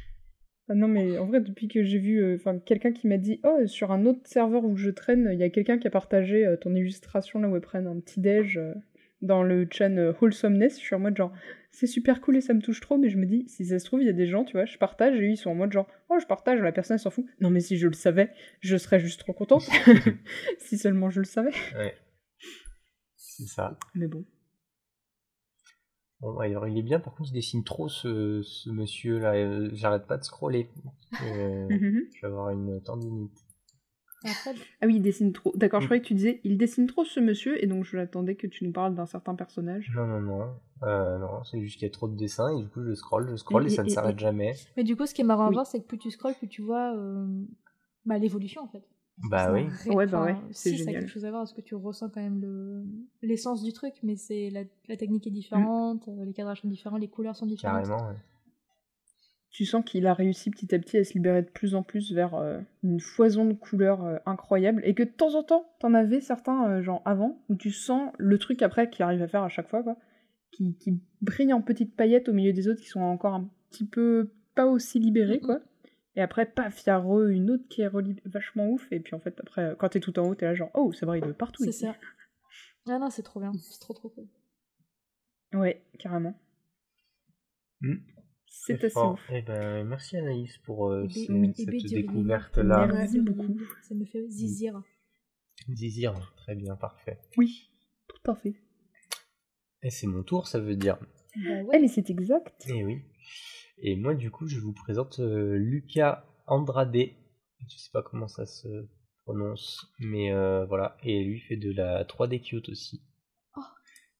Ah 0.72 0.74
non, 0.74 0.88
mais 0.88 1.18
en 1.18 1.26
vrai, 1.26 1.42
depuis 1.42 1.68
que 1.68 1.84
j'ai 1.84 1.98
vu 1.98 2.24
euh, 2.24 2.38
quelqu'un 2.66 2.94
qui 2.94 3.06
m'a 3.06 3.18
dit 3.18 3.42
Oh, 3.44 3.68
sur 3.68 3.92
un 3.92 4.06
autre 4.06 4.22
serveur 4.24 4.64
où 4.64 4.78
je 4.78 4.90
traîne, 4.90 5.30
il 5.34 5.38
y 5.38 5.44
a 5.44 5.50
quelqu'un 5.50 5.78
qui 5.78 5.86
a 5.86 5.90
partagé 5.90 6.46
euh, 6.46 6.56
ton 6.56 6.74
illustration 6.74 7.42
là 7.42 7.50
où 7.50 7.58
ils 7.58 7.62
prennent 7.62 7.88
un 7.88 8.00
petit 8.00 8.22
déj 8.22 8.58
euh, 8.58 8.74
dans 9.22 9.44
le 9.44 9.68
chan 9.70 9.98
euh, 9.98 10.14
Wholesomeness. 10.22 10.80
Je 10.80 10.82
suis 10.86 10.96
en 10.96 11.00
mode 11.00 11.18
genre 11.18 11.34
C'est 11.72 11.88
super 11.88 12.22
cool 12.22 12.38
et 12.38 12.42
ça 12.42 12.54
me 12.54 12.62
touche 12.62 12.80
trop, 12.80 12.98
mais 12.98 13.10
je 13.10 13.18
me 13.18 13.26
dis 13.26 13.44
Si 13.50 13.66
ça 13.66 13.80
se 13.80 13.86
trouve, 13.86 14.02
il 14.02 14.06
y 14.06 14.10
a 14.10 14.14
des 14.14 14.28
gens, 14.28 14.46
tu 14.46 14.54
vois, 14.54 14.64
je 14.64 14.78
partage 14.78 15.20
et 15.20 15.24
eux, 15.24 15.32
ils 15.32 15.36
sont 15.36 15.50
en 15.50 15.56
mode 15.56 15.74
genre 15.74 15.90
Oh, 16.10 16.20
je 16.22 16.26
partage, 16.26 16.62
la 16.62 16.72
personne 16.72 16.98
s'en 16.98 17.10
fout. 17.10 17.26
Non, 17.42 17.50
mais 17.50 17.60
si 17.60 17.76
je 17.76 17.88
le 17.88 17.94
savais, 17.94 18.32
je 18.62 18.78
serais 18.78 19.02
juste 19.02 19.20
trop 19.20 19.34
contente. 19.34 19.70
si 20.58 20.78
seulement 20.78 21.10
je 21.10 21.20
le 21.20 21.26
savais. 21.26 21.52
Ouais. 21.78 21.96
C'est 23.18 23.48
ça. 23.48 23.78
Mais 23.94 24.08
bon. 24.08 24.24
Bon, 26.22 26.38
alors 26.38 26.68
il 26.68 26.78
est 26.78 26.84
bien, 26.84 27.00
par 27.00 27.16
contre 27.16 27.30
il 27.32 27.34
dessine 27.34 27.64
trop 27.64 27.90
ce, 27.90 28.42
ce 28.44 28.70
monsieur 28.70 29.18
là, 29.20 29.34
euh, 29.34 29.70
j'arrête 29.74 30.06
pas 30.06 30.18
de 30.18 30.24
scroller. 30.24 30.70
Euh, 31.24 31.68
je 32.14 32.22
vais 32.22 32.28
avoir 32.28 32.50
une 32.52 32.80
tendinite. 32.82 33.32
Ah 34.24 34.86
oui, 34.86 34.98
il 34.98 35.02
dessine 35.02 35.34
trop. 35.34 35.52
D'accord, 35.56 35.82
je 35.82 35.88
croyais 35.88 36.02
que 36.02 36.08
tu 36.08 36.14
disais 36.14 36.42
il 36.44 36.58
dessine 36.58 36.86
trop 36.86 37.06
ce 37.06 37.20
monsieur, 37.20 37.62
et 37.64 37.66
donc 37.66 37.86
je 37.86 37.98
l'attendais 37.98 38.36
que 38.36 38.46
tu 38.46 38.64
nous 38.66 38.72
parles 38.72 38.94
d'un 38.94 39.08
certain 39.08 39.34
personnage. 39.34 39.92
Non, 39.96 40.06
non, 40.06 40.22
non. 40.22 40.50
Euh, 40.84 41.18
non, 41.18 41.44
c'est 41.44 41.60
juste 41.60 41.80
qu'il 41.80 41.88
y 41.88 41.90
a 41.90 41.94
trop 41.94 42.08
de 42.08 42.16
dessins 42.16 42.56
et 42.56 42.62
du 42.62 42.68
coup 42.70 42.84
je 42.84 42.94
scrolle, 42.94 43.28
je 43.30 43.36
scrolle 43.36 43.64
et, 43.64 43.68
Et- 43.68 43.76
ça 43.76 43.84
ne 43.84 43.90
s'arrête 43.90 44.20
jamais. 44.20 44.54
Mais 44.78 44.84
du 44.84 44.96
coup, 44.96 45.06
ce 45.08 45.14
qui 45.16 45.22
est 45.22 45.26
marrant 45.26 45.48
à 45.48 45.52
voir, 45.52 45.66
c'est 45.66 45.80
que 45.80 45.88
plus 45.88 45.98
tu 45.98 46.12
scrolles, 46.12 46.36
plus 46.36 46.48
tu 46.48 46.62
vois 46.62 46.96
euh, 46.96 47.26
bah, 48.06 48.18
l'évolution 48.20 48.62
en 48.64 48.68
fait. 48.68 48.84
Bah 49.30 49.52
oui. 49.54 49.68
Ouais, 49.88 50.08
bah 50.08 50.20
enfin, 50.20 50.26
ouais, 50.26 50.38
c'est 50.52 50.72
si, 50.72 50.78
ça 50.78 50.84
a 50.84 50.86
génial. 50.86 51.02
quelque 51.04 51.10
chose 51.12 51.26
à 51.26 51.30
voir 51.30 51.42
parce 51.42 51.54
que 51.54 51.62
tu 51.62 51.76
ressens 51.76 52.10
quand 52.10 52.22
même 52.22 52.42
le- 52.42 52.84
l'essence 53.22 53.64
du 53.64 53.72
truc, 53.72 53.94
mais 54.04 54.16
c'est 54.16 54.50
la, 54.50 54.64
la 54.88 54.98
technique 54.98 55.28
est 55.28 55.32
différente, 55.32 56.08
euh, 56.08 56.26
les 56.26 56.34
cadrages 56.34 56.62
sont 56.62 56.68
différents, 56.68 56.98
les 56.98 57.08
couleurs 57.08 57.36
sont 57.36 57.46
différentes. 57.46 57.86
Carrément, 57.86 58.08
ouais. 58.08 58.16
Tu 59.52 59.66
sens 59.66 59.84
qu'il 59.84 60.08
a 60.08 60.14
réussi 60.14 60.50
petit 60.50 60.74
à 60.74 60.80
petit 60.80 60.98
à 60.98 61.04
se 61.04 61.14
libérer 61.14 61.42
de 61.42 61.50
plus 61.50 61.76
en 61.76 61.84
plus 61.84 62.14
vers 62.14 62.36
euh, 62.36 62.62
une 62.84 63.02
foison 63.02 63.46
de 63.46 63.54
couleurs 63.54 64.06
euh, 64.06 64.18
incroyable, 64.26 64.82
et 64.86 64.94
que 64.94 65.04
de 65.04 65.10
temps 65.10 65.36
en 65.36 65.44
temps, 65.44 65.70
t'en 65.80 65.94
avais 65.94 66.22
certains, 66.22 66.70
euh, 66.70 66.82
genre 66.82 67.02
avant, 67.06 67.44
où 67.50 67.56
tu 67.56 67.70
sens 67.70 68.12
le 68.18 68.38
truc 68.38 68.62
après 68.62 68.90
qu'il 68.90 69.04
arrive 69.04 69.22
à 69.22 69.28
faire 69.28 69.44
à 69.44 69.50
chaque 69.50 69.68
fois, 69.68 69.84
quoi, 69.84 69.98
qui, 70.52 70.74
qui 70.78 70.98
brille 71.22 71.52
en 71.54 71.62
petites 71.62 71.96
paillettes 71.96 72.30
au 72.30 72.34
milieu 72.34 72.54
des 72.54 72.70
autres 72.70 72.80
qui 72.82 72.88
sont 72.88 73.02
encore 73.02 73.34
un 73.34 73.50
petit 73.70 73.86
peu 73.86 74.32
pas 74.56 74.66
aussi 74.68 75.00
libérés, 75.00 75.40
quoi. 75.42 75.60
Et 76.22 76.24
après, 76.24 76.46
paf, 76.46 76.84
il 76.84 76.88
y 76.88 76.90
a 76.92 77.00
re- 77.00 77.30
une 77.32 77.50
autre 77.50 77.68
qui 77.68 77.82
est 77.82 77.90
vachement 78.26 78.70
ouf, 78.70 78.92
et 78.92 79.00
puis 79.00 79.16
en 79.16 79.20
fait, 79.20 79.40
après, 79.40 79.64
euh, 79.72 79.76
quand 79.76 79.90
t'es 79.90 80.00
tout 80.00 80.20
en 80.20 80.28
haut, 80.30 80.36
t'es 80.36 80.46
là 80.46 80.54
genre, 80.54 80.70
oh, 80.76 80.94
ça 80.94 81.08
brille 81.08 81.24
de 81.24 81.32
partout. 81.32 81.64
C'est 81.64 81.72
ici. 81.72 81.80
ça. 81.86 81.96
Ah 82.88 83.00
non, 83.00 83.10
c'est 83.10 83.24
trop 83.24 83.40
bien, 83.40 83.52
c'est 83.54 83.80
trop 83.80 83.94
trop 83.96 84.10
cool. 84.10 84.28
Ouais, 85.54 85.84
carrément. 86.00 86.40
Hmm. 87.82 87.96
C'est 88.48 88.84
assez 88.84 89.00
ouf. 89.00 89.20
Eh 89.32 89.42
ben, 89.42 89.84
merci 89.88 90.18
Anaïs 90.18 90.58
pour 90.60 90.90
euh, 90.92 91.08
Eh 91.16 91.28
ben, 91.28 91.42
oui, 91.42 91.50
eh 91.58 91.62
cette 91.64 91.70
ben, 91.72 91.84
découverte-là. 91.90 92.88
Merci 92.88 93.20
beaucoup. 93.22 93.56
Ça 93.82 93.96
me 93.96 94.06
fait 94.06 94.28
zizir. 94.30 94.82
Zizir, 95.74 96.34
très 96.38 96.56
bien, 96.56 96.76
parfait. 96.76 97.20
Oui, 97.38 97.70
tout 98.08 98.32
à 98.32 98.36
fait. 98.36 98.54
Et 99.84 99.90
c'est 99.90 100.08
mon 100.08 100.22
tour, 100.24 100.48
ça 100.48 100.60
veut 100.60 100.76
dire. 100.76 100.98
Bah 101.36 101.42
Eh, 101.46 101.62
ouais. 101.62 101.80
mais 101.80 101.88
c'est 101.88 102.10
exact. 102.12 102.64
Eh 102.68 102.84
oui. 102.84 103.02
Et 103.80 103.96
moi, 103.96 104.14
du 104.14 104.30
coup, 104.32 104.48
je 104.48 104.60
vous 104.60 104.74
présente 104.74 105.20
euh, 105.20 105.56
Lucas 105.58 106.26
Andrade. 106.48 106.96
Je 106.96 107.78
sais 107.78 107.90
pas 107.94 108.02
comment 108.04 108.28
ça 108.28 108.46
se 108.46 108.68
prononce, 109.24 109.92
mais 110.00 110.32
euh, 110.32 110.66
voilà. 110.66 110.98
Et 111.04 111.24
lui 111.24 111.40
fait 111.40 111.58
de 111.58 111.72
la 111.72 112.04
3D 112.06 112.42
cute 112.42 112.70
aussi. 112.70 113.02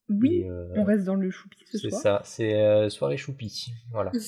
Oui, 0.08 0.40
Et, 0.42 0.50
euh, 0.50 0.68
on 0.76 0.84
reste 0.84 1.04
dans 1.04 1.14
le 1.14 1.30
choupi 1.30 1.58
ce 1.70 1.78
C'est 1.78 1.88
soir. 1.90 2.02
ça, 2.02 2.22
c'est 2.24 2.90
soirée 2.90 3.16
choupi. 3.16 3.72
Voilà. 3.92 4.12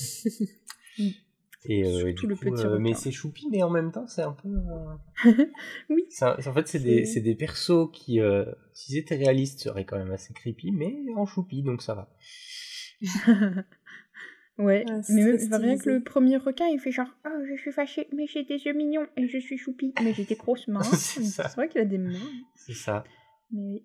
Et 1.66 1.84
euh, 1.86 2.12
du 2.12 2.26
le 2.26 2.36
coup, 2.36 2.44
petit 2.50 2.64
euh, 2.66 2.78
mais 2.78 2.94
c'est 2.94 3.10
choupi, 3.10 3.48
mais 3.50 3.62
en 3.62 3.70
même 3.70 3.90
temps, 3.90 4.06
c'est 4.06 4.22
un 4.22 4.32
peu. 4.32 4.48
euh, 4.48 5.44
Oui. 5.90 6.04
c'est 6.10 6.24
un- 6.26 6.36
en 6.36 6.52
fait, 6.54 6.68
c'est 6.68 6.78
des, 6.78 7.04
C'est- 7.06 7.14
c'est 7.14 7.20
des 7.22 7.34
persos 7.34 7.90
qui, 7.92 8.20
si 8.74 8.92
c'était 8.92 9.16
réaliste, 9.16 9.60
seraient 9.60 9.84
quand 9.86 9.96
même 9.98 10.10
assez 10.12 10.32
creepy, 10.34 10.72
mais 10.72 10.94
en 11.16 11.24
choupi, 11.26 11.62
donc 11.62 11.80
ça 11.82 11.94
va. 11.94 12.14
Ouais, 14.56 14.84
Ah, 14.88 15.00
mais 15.08 15.22
même, 15.24 15.36
rien 15.62 15.76
que 15.78 15.90
le 15.90 16.00
premier 16.02 16.36
requin, 16.36 16.66
il 16.68 16.78
fait 16.78 16.92
genre 16.92 17.08
Oh, 17.26 17.42
je 17.48 17.56
suis 17.60 17.72
fâché, 17.72 18.08
mais 18.14 18.26
j'ai 18.28 18.44
des 18.44 18.58
yeux 18.64 18.72
mignons 18.72 19.06
et 19.16 19.26
je 19.26 19.38
suis 19.38 19.58
choupi, 19.58 19.92
mais 20.02 20.14
j'ai 20.14 20.24
des 20.24 20.36
grosses 20.36 20.68
mains. 20.68 20.82
C'est 20.92 21.54
vrai 21.56 21.68
qu'il 21.68 21.80
a 21.80 21.84
des 21.84 21.98
mains. 21.98 22.12
C'est 22.54 22.74
ça. 22.74 23.02
Mais 23.50 23.60
oui. 23.62 23.84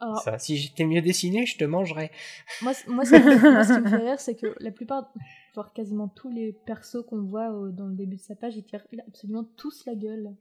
Alors, 0.00 0.20
ça. 0.22 0.38
Si 0.38 0.56
j'étais 0.56 0.84
mieux 0.84 1.00
dessiné, 1.02 1.44
je 1.46 1.56
te 1.58 1.64
mangerais. 1.64 2.10
moi, 2.62 2.72
moi, 2.86 3.04
ça- 3.04 3.18
moi, 3.18 3.64
ce 3.64 3.74
qui 3.74 3.80
me 3.80 3.88
fait 3.88 3.96
rire, 4.08 4.20
c'est 4.20 4.34
que 4.36 4.54
la 4.60 4.70
plupart, 4.70 5.12
voire 5.54 5.72
quasiment 5.72 6.08
tous 6.08 6.30
les 6.30 6.52
persos 6.66 7.04
qu'on 7.08 7.22
voit 7.22 7.50
euh, 7.52 7.70
dans 7.70 7.86
le 7.86 7.94
début 7.94 8.16
de 8.16 8.20
sa 8.22 8.34
page, 8.34 8.56
ils 8.56 8.64
tirent 8.64 8.86
absolument 9.08 9.44
tous 9.56 9.84
la 9.86 9.94
gueule. 9.94 10.34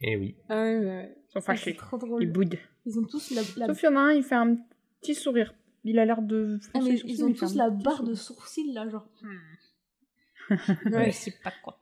Eh 0.00 0.16
oui. 0.16 0.36
Ah 0.48 0.62
ouais, 0.62 0.78
ouais, 0.78 0.84
ouais. 0.86 1.16
Ils 1.28 1.32
sont 1.32 1.40
fâchés. 1.40 1.76
Ils 2.20 2.30
boudent. 2.30 2.56
Ils 2.86 2.98
ont 2.98 3.04
tous 3.04 3.30
la, 3.32 3.42
la- 3.56 3.66
Sauf 3.66 3.80
qu'il 3.80 3.88
y 3.88 3.92
en 3.92 3.96
a 3.96 4.00
un, 4.00 4.12
il 4.12 4.22
fait 4.22 4.34
un 4.36 4.56
petit 5.00 5.14
sourire. 5.14 5.54
Il 5.84 5.98
a 5.98 6.04
l'air 6.04 6.22
de. 6.22 6.58
Ah, 6.74 6.80
mais 6.82 6.98
ils 7.04 7.24
ont 7.24 7.28
mais 7.28 7.34
tous 7.34 7.54
la 7.54 7.70
barre 7.70 8.02
de 8.02 8.14
sourcils 8.14 8.72
là, 8.72 8.88
genre. 8.88 9.06
Ouais. 10.86 11.10
Je 11.10 11.16
sais 11.16 11.34
pas 11.44 11.52
quoi. 11.62 11.78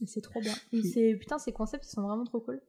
Et 0.00 0.06
c'est 0.06 0.20
trop 0.20 0.40
bien. 0.40 0.54
Et 0.72 0.82
c'est 0.82 1.16
putain, 1.16 1.38
ces 1.38 1.52
concepts 1.52 1.84
ils 1.84 1.90
sont 1.90 2.02
vraiment 2.02 2.24
trop 2.24 2.40
cool. 2.40 2.60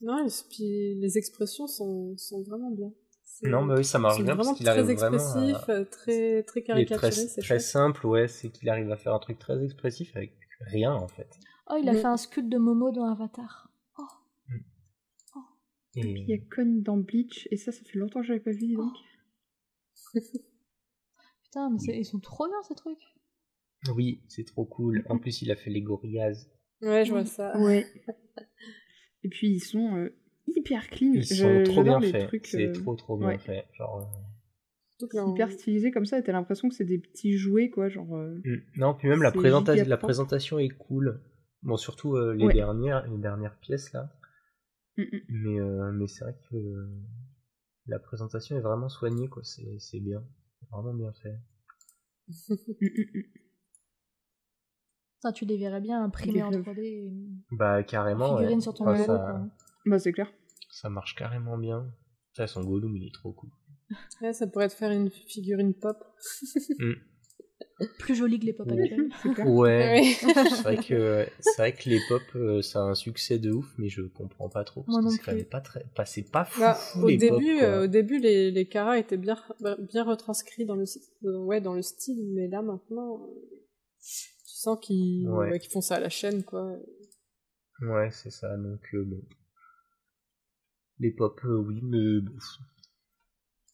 Non, 0.00 0.26
et 0.26 0.30
puis 0.50 0.94
les 0.96 1.18
expressions 1.18 1.68
sont, 1.68 2.16
sont 2.18 2.42
vraiment 2.42 2.72
bien. 2.72 2.92
C'est- 3.22 3.48
Non, 3.48 3.64
bah 3.64 3.76
oui, 3.78 3.84
ça 3.84 4.00
marche 4.00 4.16
bien 4.22 4.34
parce 4.34 4.38
vraiment 4.48 4.56
qu'il 4.56 4.68
arrive 4.68 4.84
vraiment 4.96 5.16
à... 5.16 5.70
euh, 5.70 5.84
très, 5.84 6.42
très 6.42 6.60
est 6.60 6.84
très, 6.96 7.12
c'est 7.12 7.58
simple, 7.60 8.06
ouais, 8.06 8.26
c'est 8.26 8.50
qu'il 8.50 8.68
arrive 8.68 8.90
à 8.90 8.96
faire 8.96 9.14
un 9.14 9.20
truc 9.20 9.38
très 9.38 9.62
expressif 9.64 10.14
avec 10.16 10.36
rien 10.60 10.92
en 10.92 11.06
fait. 11.06 11.28
Oh, 11.70 11.76
il 11.80 11.88
a 11.88 11.94
fait 11.94 12.04
un 12.06 12.16
sculpte 12.16 12.48
de 12.48 12.58
Momo 12.58 12.90
dans 12.90 13.04
Avatar. 13.04 13.70
Oh, 13.98 14.02
Et... 15.94 16.00
Et 16.00 16.02
puis 16.02 16.22
il 16.22 16.28
y 16.28 16.34
a 16.34 16.38
Con 16.54 16.80
dans 16.82 16.96
Bleach, 16.96 17.46
et 17.52 17.56
ça, 17.56 17.70
ça 17.70 17.80
fait 17.84 17.98
longtemps 17.98 18.20
que 18.20 18.26
j'avais 18.26 18.40
pas 18.40 18.50
vu, 18.50 18.74
donc. 18.74 18.92
putain, 21.44 21.70
mais 21.70 21.98
ils 21.98 22.04
sont 22.04 22.20
trop 22.20 22.46
bien 22.46 22.62
ces 22.62 22.74
trucs. 22.74 23.02
Oui, 23.94 24.22
c'est 24.28 24.44
trop 24.44 24.64
cool. 24.64 25.04
En 25.08 25.18
plus, 25.18 25.42
il 25.42 25.50
a 25.50 25.56
fait 25.56 25.70
les 25.70 25.82
gorillaz. 25.82 26.46
Ouais, 26.82 27.04
je 27.04 27.10
vois 27.10 27.24
ça. 27.24 27.58
Ouais. 27.58 27.86
et 29.24 29.28
puis 29.28 29.48
ils 29.48 29.60
sont 29.60 29.96
euh, 29.96 30.14
hyper 30.46 30.88
clean. 30.88 31.12
Ils 31.14 31.24
Je- 31.24 31.34
sont 31.34 31.62
trop 31.64 31.82
bien 31.82 32.00
faits. 32.00 32.30
C'est 32.44 32.68
euh, 32.68 32.72
trop 32.72 32.94
trop 32.94 33.16
bien 33.16 33.28
ouais. 33.28 33.38
fait. 33.38 33.66
Genre, 33.74 34.08
euh, 35.02 35.32
hyper 35.32 35.50
stylisés 35.50 35.90
comme 35.90 36.06
ça, 36.06 36.18
et 36.18 36.22
t'as 36.22 36.30
l'impression 36.32 36.68
que 36.68 36.74
c'est 36.76 36.84
des 36.84 36.98
petits 36.98 37.36
jouets, 37.36 37.70
quoi, 37.70 37.88
genre. 37.88 38.14
euh, 38.16 38.40
mm. 38.44 38.62
Non, 38.76 38.94
puis 38.94 39.08
même 39.08 39.22
la, 39.22 39.32
présenta- 39.32 39.96
présentation 39.96 40.58
est 40.60 40.68
cool. 40.68 41.20
Bon, 41.62 41.76
surtout 41.76 42.14
euh, 42.16 42.34
les, 42.34 42.44
Ouais. 42.46 42.54
dernières, 42.54 43.06
les 43.08 43.18
dernières 43.18 43.56
pièces 43.58 43.92
là. 43.92 44.10
mm, 44.96 45.02
mm. 45.02 45.20
Mais, 45.28 45.60
euh, 45.60 45.90
mais 45.92 46.06
c'est 46.06 46.24
vrai 46.24 46.36
que 46.50 46.56
euh, 46.56 46.88
la 47.86 47.98
présentation 47.98 48.56
est 48.56 48.60
vraiment 48.60 48.88
soignée, 48.88 49.28
quoi. 49.28 49.42
C'est 49.44 49.78
c'est 49.78 50.00
bien. 50.00 50.24
C'est 50.60 50.68
vraiment 50.70 50.94
bien 50.94 51.12
fait. 51.12 51.38
Mm, 52.28 52.34
mm, 52.48 52.54
mm. 52.80 53.22
Putain, 55.16 55.32
tu 55.32 55.44
les 55.44 55.56
verrais 55.56 55.80
bien 55.80 56.02
imprimés 56.02 56.42
en 56.42 56.50
Les 56.50 56.58
3D. 56.58 56.80
et 56.80 57.12
Bah, 57.52 57.82
carrément. 57.84 58.36
Figurines 58.36 58.56
ouais. 58.58 58.60
sur 58.62 58.74
ton 58.74 58.88
Enfin, 58.88 59.04
ça. 59.04 59.48
Bah, 59.86 59.98
c'est 59.98 60.12
clair. 60.12 60.32
ça 60.70 60.88
marche 60.88 61.14
carrément 61.14 61.58
bien. 61.58 61.92
Ça, 62.32 62.46
son 62.46 62.62
Gollum, 62.64 62.96
il 62.96 63.06
est 63.06 63.14
trop 63.14 63.32
cool. 63.32 63.50
Ouais, 64.20 64.32
ça 64.32 64.46
pourrait 64.46 64.68
te 64.68 64.74
faire 64.74 64.90
une 64.90 65.10
figurine 65.10 65.74
pop. 65.74 65.98
Plus 67.98 68.14
joli 68.14 68.38
que 68.38 68.44
les 68.46 68.52
pop 68.52 68.68
actuels. 68.70 69.10
Ouais. 69.46 70.02
C'est 70.20 70.62
vrai 70.62 70.76
que 70.76 71.26
c'est 71.40 71.56
vrai 71.56 71.72
que 71.74 71.88
les 71.88 72.00
pop 72.08 72.22
euh, 72.36 72.62
ça 72.62 72.80
a 72.80 72.82
un 72.82 72.94
succès 72.94 73.38
de 73.38 73.50
ouf 73.50 73.66
mais 73.78 73.88
je 73.88 74.02
comprends 74.02 74.48
pas 74.48 74.62
trop 74.64 74.82
parce 74.82 74.98
Moi 74.98 75.10
que 75.10 75.16
c'est 75.16 75.22
quand 75.22 75.32
plus. 75.32 75.36
même 75.38 75.46
pas 75.46 75.60
très 75.60 75.84
pas 75.94 76.04
c'est 76.04 76.22
pas 76.30 76.44
fou, 76.44 76.60
Bah, 76.60 76.74
fou, 76.74 77.00
au, 77.04 77.08
les 77.08 77.16
début, 77.16 77.60
euh, 77.60 77.84
au 77.84 77.86
début, 77.88 78.18
les, 78.18 78.50
les 78.50 78.66
caras 78.68 78.98
étaient 78.98 79.16
bien, 79.16 79.36
bien 79.90 80.04
retranscrits 80.04 80.64
dans 80.64 80.76
le, 80.76 80.84
ouais, 81.38 81.60
dans 81.60 81.74
le 81.74 81.82
style, 81.82 82.22
mais 82.34 82.46
là 82.48 82.62
maintenant, 82.62 83.22
euh, 83.24 83.26
tu 84.00 84.56
sens 84.56 84.78
qu'ils 84.80 85.28
Ouais. 85.28 85.58
font 85.70 85.80
ça 85.80 85.96
à 85.96 86.00
la 86.00 86.08
chaîne, 86.10 86.44
quoi. 86.44 86.76
ouais 87.80 88.10
c'est 88.12 88.30
ça 88.30 88.56
donc 88.56 88.80
euh, 88.94 89.02
bon 89.04 89.22
les 91.00 91.10
pop 91.10 91.40
euh, 91.44 91.56
oui 91.56 91.80
mais 91.82 92.20
bon. 92.20 92.32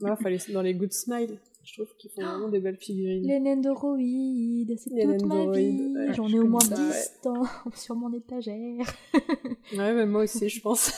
Ouais, 0.00 0.16
fallait 0.22 0.38
dans 0.52 0.62
les 0.62 0.74
Good 0.74 0.92
Smile. 0.92 1.38
Je 1.68 1.74
trouve 1.82 1.94
qu'ils 1.96 2.10
font 2.10 2.22
vraiment 2.22 2.48
des 2.48 2.60
belles 2.60 2.78
figurines. 2.78 3.26
Les 3.26 3.40
nendoroïdes, 3.40 4.74
c'est 4.78 4.88
toute 4.88 5.26
ma 5.26 5.50
vie. 5.50 5.92
ouais, 5.94 6.14
J'en 6.14 6.26
je 6.26 6.36
ai 6.36 6.38
au 6.38 6.46
moins 6.46 6.60
ça, 6.60 6.74
10 6.76 6.80
ouais. 6.80 7.20
temps 7.22 7.42
sur 7.74 7.94
mon 7.94 8.12
étagère. 8.12 8.86
Ouais, 9.76 9.92
mais 9.92 10.06
moi 10.06 10.22
aussi, 10.22 10.48
je 10.48 10.62
pense. 10.62 10.90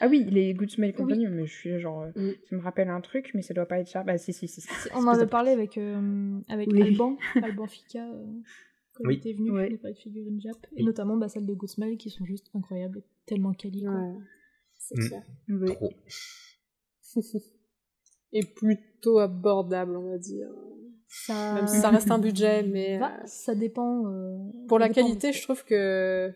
Ah 0.00 0.06
oui, 0.06 0.24
les 0.30 0.54
Good 0.54 0.70
Smile 0.70 0.94
Company, 0.94 1.26
mais 1.26 1.44
je 1.46 1.52
suis 1.52 1.80
genre. 1.80 2.02
euh, 2.02 2.10
Mm. 2.14 2.34
Ça 2.48 2.56
me 2.56 2.60
rappelle 2.62 2.88
un 2.88 3.00
truc, 3.00 3.32
mais 3.34 3.42
ça 3.42 3.52
doit 3.52 3.66
pas 3.66 3.80
être 3.80 3.88
ça. 3.88 4.04
Bah, 4.04 4.16
si, 4.16 4.32
si, 4.32 4.46
si. 4.46 4.60
On 4.94 4.98
en 5.04 5.08
avait 5.08 5.26
parlé 5.26 5.50
avec, 5.50 5.76
euh, 5.76 6.38
avec 6.48 6.68
Oui. 6.70 6.80
Alban, 6.82 7.16
Alban 7.42 7.66
Fika, 7.66 8.08
euh, 8.08 8.24
quand 8.94 9.04
Oui. 9.06 9.14
il 9.14 9.18
était 9.18 9.32
venu, 9.32 9.50
a 9.50 9.76
parlé 9.76 9.94
de 9.94 9.98
figurines 9.98 10.40
Jap. 10.40 10.54
Et 10.72 10.76
Oui. 10.76 10.84
notamment 10.84 11.16
bah, 11.16 11.28
celles 11.28 11.46
de 11.46 11.54
Good 11.54 11.96
qui 11.98 12.10
sont 12.10 12.24
juste 12.24 12.48
incroyables, 12.54 12.98
et 12.98 13.04
tellement 13.26 13.52
quali. 13.52 13.82
quoi. 13.82 13.92
Ouais. 13.92 14.14
c'est 14.78 14.96
mm. 14.96 15.08
clair. 15.08 15.22
Trop. 15.74 15.92
Et 18.32 18.44
plutôt 18.44 19.18
abordable, 19.18 19.96
on 19.96 20.10
va 20.10 20.18
dire. 20.18 20.48
Ça... 21.08 21.54
Même 21.54 21.66
si 21.66 21.78
ça 21.78 21.90
reste 21.90 22.10
un 22.10 22.18
budget, 22.18 22.62
mais... 22.62 22.98
Bah, 22.98 23.12
euh, 23.18 23.26
ça 23.26 23.54
dépend... 23.54 24.04
pour 24.68 24.78
la 24.78 24.88
qualité, 24.88 25.32
je 25.32 25.42
trouve 25.42 25.64
que... 25.64 26.32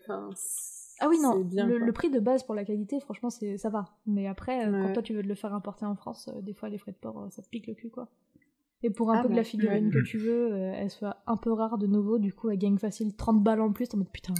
Ah 1.01 1.07
oui, 1.09 1.17
non, 1.21 1.35
le, 1.35 1.91
prix 1.91 2.09
de 2.09 2.19
base 2.19 2.43
pour 2.43 2.55
la 2.55 2.63
qualité, 2.63 2.99
franchement, 3.01 3.29
c'est 3.29 3.57
ça 3.57 3.69
va. 3.69 3.85
Mais 4.05 4.27
après, 4.27 4.69
quand 4.71 4.93
toi 4.93 5.03
tu 5.03 5.13
veux 5.13 5.21
le 5.21 5.35
faire 5.35 5.53
importer 5.53 5.85
en 5.85 5.95
France, 5.95 6.29
des 6.41 6.53
fois 6.53 6.69
les 6.69 6.77
frais 6.77 6.93
de 6.93 6.97
port, 6.97 7.27
ça 7.31 7.41
te 7.41 7.49
pique 7.49 7.67
le 7.67 7.73
cul, 7.73 7.89
quoi. 7.89 8.09
Et 8.85 8.91
pour 8.91 9.11
un 9.11 9.17
ah 9.17 9.23
peu 9.23 9.29
de 9.29 9.35
la 9.35 9.43
figurine 9.43 9.89
que 9.89 10.03
tu 10.03 10.19
veux, 10.19 10.53
euh, 10.53 10.73
elle 10.75 10.91
soit 10.91 11.17
un 11.25 11.37
peu 11.37 11.51
rare 11.51 11.79
de 11.79 11.87
nouveau, 11.87 12.19
du 12.19 12.33
coup 12.33 12.51
elle 12.51 12.59
gagne 12.59 12.77
facile 12.77 13.15
30 13.15 13.41
balles 13.41 13.61
en 13.61 13.71
plus, 13.71 13.87
en 13.93 13.97
mode 13.97 14.11
putain. 14.11 14.35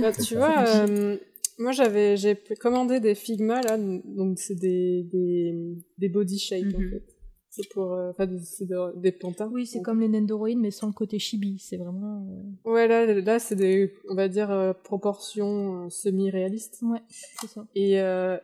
Bah, 0.00 0.10
tu 0.12 0.34
vois, 0.34 0.64
euh, 0.66 1.16
moi 1.58 1.72
j'avais 1.72 2.16
j'ai 2.16 2.36
commandé 2.60 3.00
des 3.00 3.14
Figma 3.14 3.60
là, 3.62 3.76
donc 3.78 4.38
c'est 4.38 4.54
des, 4.54 5.02
des, 5.04 5.54
des 5.98 6.08
body 6.08 6.38
shape 6.38 6.74
en 6.74 6.78
mhm. 6.78 6.90
fait. 6.90 7.16
C'est 7.56 7.68
pour. 7.70 7.94
Euh, 7.94 8.10
enfin, 8.10 8.28
c'est 8.44 8.68
des 8.96 9.12
pantins. 9.12 9.48
Oui, 9.50 9.64
c'est 9.64 9.80
comme 9.80 10.00
les 10.00 10.08
Nendoroid, 10.08 10.56
mais 10.56 10.70
sans 10.70 10.88
le 10.88 10.92
côté 10.92 11.18
chibi. 11.18 11.58
C'est 11.58 11.78
vraiment. 11.78 12.26
Euh, 12.66 12.70
ouais, 12.70 12.86
là, 12.86 13.06
là 13.06 13.38
c'est 13.38 13.54
des, 13.54 13.94
on 14.10 14.14
va 14.14 14.28
dire, 14.28 14.50
euh, 14.50 14.74
proportions 14.74 15.88
semi-réalistes. 15.88 16.80
Ouais, 16.82 17.00
c'est 17.08 17.46
ça. 17.46 17.66
Et, 17.74 17.94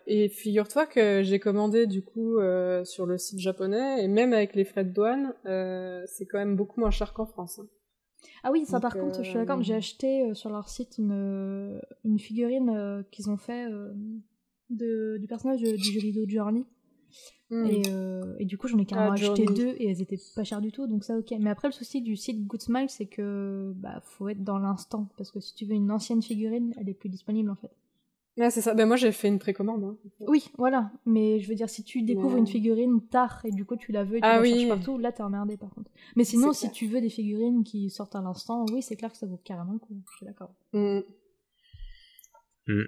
et 0.07 0.29
figure-toi 0.31 0.87
que 0.87 1.23
j'ai 1.23 1.39
commandé, 1.39 1.87
du 1.87 2.03
coup, 2.03 2.39
sur 2.85 3.05
le 3.05 3.19
site 3.19 3.39
japonais, 3.39 4.03
et 4.03 4.09
même 4.09 4.33
avec 4.33 4.55
les 4.55 4.65
frais 4.65 4.85
de 4.85 4.93
douane, 4.93 5.35
c'est 6.07 6.25
quand 6.25 6.39
même 6.39 6.57
beaucoup 6.57 6.81
moins 6.81 6.91
cher 6.91 7.13
qu'en 7.13 7.27
France. 7.27 7.59
Hein. 7.59 7.69
Ah 8.43 8.51
oui, 8.53 8.65
ça 8.67 8.81
par 8.81 8.95
contre, 8.95 9.23
je 9.23 9.29
suis 9.29 9.39
d'accord, 9.39 9.63
j'ai 9.63 9.75
acheté 9.75 10.35
sur 10.35 10.51
leur 10.51 10.69
site 10.69 10.99
une, 10.99 11.81
une 12.05 12.19
figurine 12.19 13.05
qu'ils 13.11 13.31
ont 13.31 13.37
fait 13.37 13.69
de, 14.71 15.19
du 15.19 15.27
personnage 15.27 15.61
du 15.61 15.77
jeu 15.77 16.01
vidéo 16.01 16.25
Journey. 16.29 16.65
Hmm. 17.51 17.67
Et, 17.67 17.83
euh, 17.89 18.35
et, 18.39 18.47
du 18.47 18.57
coup, 18.57 18.67
j'en 18.67 18.79
ai 18.79 18.87
carrément 18.87 19.11
ah, 19.11 19.15
acheté 19.15 19.45
deux 19.45 19.75
et 19.77 19.91
elles 19.91 20.01
étaient 20.01 20.19
pas 20.35 20.43
chères 20.43 20.63
du 20.63 20.73
tout, 20.73 20.87
donc 20.87 21.05
ça 21.05 21.19
ok. 21.19 21.35
Mais 21.39 21.51
après, 21.51 21.69
le 21.69 21.73
souci 21.73 22.01
du 22.01 22.17
site 22.17 22.47
Good 22.47 22.63
Smile, 22.63 22.89
c'est 22.89 23.05
que 23.05 23.75
bah 23.77 24.01
faut 24.03 24.31
être 24.31 24.43
dans 24.43 24.59
l'instant 24.59 25.11
parce 25.19 25.31
que 25.31 25.39
si 25.39 25.55
tu 25.55 25.67
veux 25.67 25.75
une 25.75 25.91
ancienne 25.91 26.23
figurine, 26.23 26.73
elle 26.79 26.89
est 26.89 26.95
plus 26.95 27.11
disponible 27.11 27.51
en 27.51 27.57
fait. 27.57 27.71
Ouais, 28.39 28.51
c'est 28.51 28.63
ça. 28.63 28.73
Ben 28.75 28.87
moi, 28.87 28.97
j'ai 28.97 29.13
fait 29.13 29.29
une 29.29 29.39
précommande. 29.39 29.85
Hein, 29.85 29.97
oui, 30.21 30.51
voilà. 30.57 30.91
Mais 31.05 31.41
je 31.41 31.49
veux 31.49 31.55
dire, 31.55 31.69
si 31.69 31.85
tu 31.85 32.03
découvres 32.03 32.39
une 32.39 32.47
figurine 32.47 33.01
tard 33.09 33.43
et 33.45 33.51
du 33.51 33.65
coup 33.65 33.77
tu 33.77 33.93
la 33.93 34.05
veux 34.05 34.17
et 34.17 34.21
tu 34.21 34.27
ah, 34.27 34.41
la 34.41 34.45
cherches 34.45 34.69
partout, 34.69 34.99
là 34.99 35.13
t'es 35.13 35.23
emmerdé 35.23 35.57
par 35.57 35.71
contre. 35.71 35.91
Mais 36.17 36.25
sinon, 36.25 36.53
si 36.53 36.71
tu 36.71 36.87
veux 36.87 37.01
des 37.01 37.11
figurines 37.11 37.63
qui 37.63 37.91
sortent 37.91 38.17
à 38.17 38.23
l'instant, 38.23 38.65
oui, 38.73 38.83
c'est 38.83 38.97
clair 38.97 39.13
que 39.13 39.19
ça 39.19 39.27
vaut 39.27 39.41
carrément 39.45 39.73
le 39.73 39.79
coup. 39.79 40.01
Je 40.11 40.17
suis 40.17 40.27
d'accord. 40.27 40.55
Hmm. 40.73 41.01
Hmm. 42.67 42.85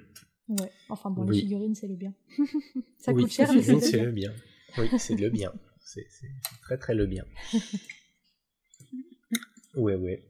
Ouais. 0.49 0.71
Enfin 0.89 1.11
bon, 1.11 1.25
les 1.25 1.41
figurines, 1.41 1.75
c'est 1.75 1.89
le 1.89 1.97
bien. 1.97 2.15
ça 2.99 3.13
coûte 3.13 3.31
cher, 3.31 3.53
mais 3.53 3.63
c'est 3.63 4.01
le 4.01 4.13
bien. 4.13 4.33
Oui, 4.79 4.89
c'est 4.99 5.17
le 5.17 5.29
bien. 5.29 5.53
C'est 5.81 6.07
très 6.63 6.79
très 6.79 6.95
le 6.95 7.07
bien. 7.07 7.25
Ouais, 9.77 9.97
ouais. 9.97 10.25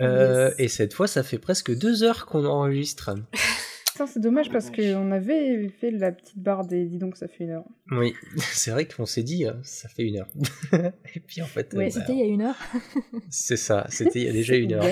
Euh, 0.00 0.52
et 0.58 0.68
cette 0.68 0.92
fois, 0.94 1.06
ça 1.06 1.22
fait 1.22 1.38
presque 1.38 1.72
deux 1.76 2.02
heures 2.02 2.26
qu'on 2.26 2.44
enregistre. 2.44 3.14
C'est 3.94 4.20
dommage 4.20 4.50
parce 4.50 4.70
qu'on 4.70 5.10
avait 5.12 5.68
fait 5.68 5.90
la 5.90 6.12
petite 6.12 6.38
barre 6.38 6.66
des 6.66 6.86
dis 6.86 6.98
donc 6.98 7.16
ça 7.16 7.28
fait 7.28 7.44
une 7.44 7.50
heure. 7.50 7.64
Oui, 7.90 8.14
c'est 8.38 8.70
vrai 8.70 8.86
qu'on 8.86 9.06
s'est 9.06 9.22
dit 9.22 9.46
hein, 9.46 9.60
ça 9.62 9.88
fait 9.88 10.02
une 10.02 10.18
heure. 10.18 10.28
et 11.14 11.20
puis 11.20 11.42
en 11.42 11.46
fait. 11.46 11.72
Ouais, 11.74 11.86
euh, 11.86 11.90
c'était 11.90 12.12
il 12.12 12.18
y 12.18 12.22
a 12.22 12.26
une 12.26 12.42
heure. 12.42 12.58
c'est 13.30 13.56
ça, 13.56 13.86
c'était 13.88 14.20
il 14.20 14.26
y 14.26 14.28
a 14.28 14.32
déjà 14.32 14.56
une 14.56 14.72
heure. 14.72 14.84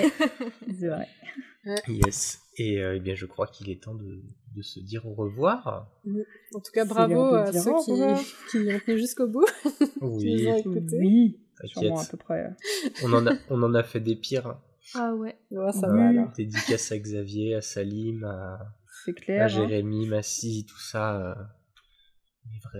c'est 0.79 0.87
vrai. 0.87 1.07
Yes. 1.87 2.39
Et 2.57 2.81
euh, 2.81 2.95
eh 2.97 2.99
bien, 2.99 3.15
je 3.15 3.25
crois 3.25 3.47
qu'il 3.47 3.69
est 3.69 3.81
temps 3.81 3.95
de, 3.95 4.21
de, 4.55 4.61
se 4.61 4.79
dire 4.79 5.05
au 5.07 5.13
revoir. 5.13 5.89
En 6.53 6.59
tout 6.59 6.71
cas, 6.73 6.85
bravo 6.85 7.35
à 7.35 7.51
ceux 7.51 7.71
qui, 7.85 7.93
qui 8.51 8.57
ont 8.57 8.79
tenu 8.85 8.97
jusqu'au 8.97 9.27
bout. 9.27 9.45
Oui, 10.01 10.47
oui. 10.65 11.39
T'inquiète. 11.59 11.91
à 11.91 12.05
peu 12.09 12.17
près. 12.17 12.49
On 13.03 13.13
en 13.13 13.27
a, 13.27 13.33
on 13.49 13.61
en 13.61 13.73
a 13.73 13.83
fait 13.83 13.99
des 13.99 14.15
pires. 14.15 14.57
Ah 14.95 15.13
ouais. 15.13 15.37
ça 15.49 15.87
va 15.87 16.09
alors. 16.09 16.31
Dédicace 16.33 16.91
à 16.91 16.97
Xavier, 16.97 17.55
à 17.55 17.61
Salim, 17.61 18.23
à, 18.23 18.59
clair, 19.09 19.41
à 19.41 19.45
hein. 19.45 19.47
Jérémy, 19.47 20.07
Massy, 20.07 20.65
tout 20.65 20.79
ça. 20.79 21.15
Euh, 21.19 21.35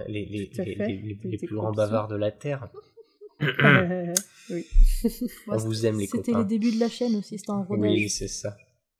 les, 0.07 0.25
les, 0.25 0.51
les, 0.53 0.75
les, 0.75 1.19
les 1.23 1.37
plus 1.37 1.55
grands 1.55 1.71
bavards 1.71 2.07
de 2.07 2.15
la 2.15 2.31
Terre. 2.31 2.69
oui. 4.49 4.65
On 5.47 5.57
vous 5.57 5.85
aime 5.85 5.99
les 5.99 6.07
copains. 6.07 6.23
C'était 6.23 6.37
les 6.37 6.45
débuts 6.45 6.75
de 6.75 6.79
la 6.79 6.89
chaîne 6.89 7.15
aussi, 7.15 7.37
c'était 7.39 7.51
un 7.51 7.63
rodage. 7.63 7.91
Oui, 7.91 8.09
c'est 8.09 8.27
ça. 8.27 8.55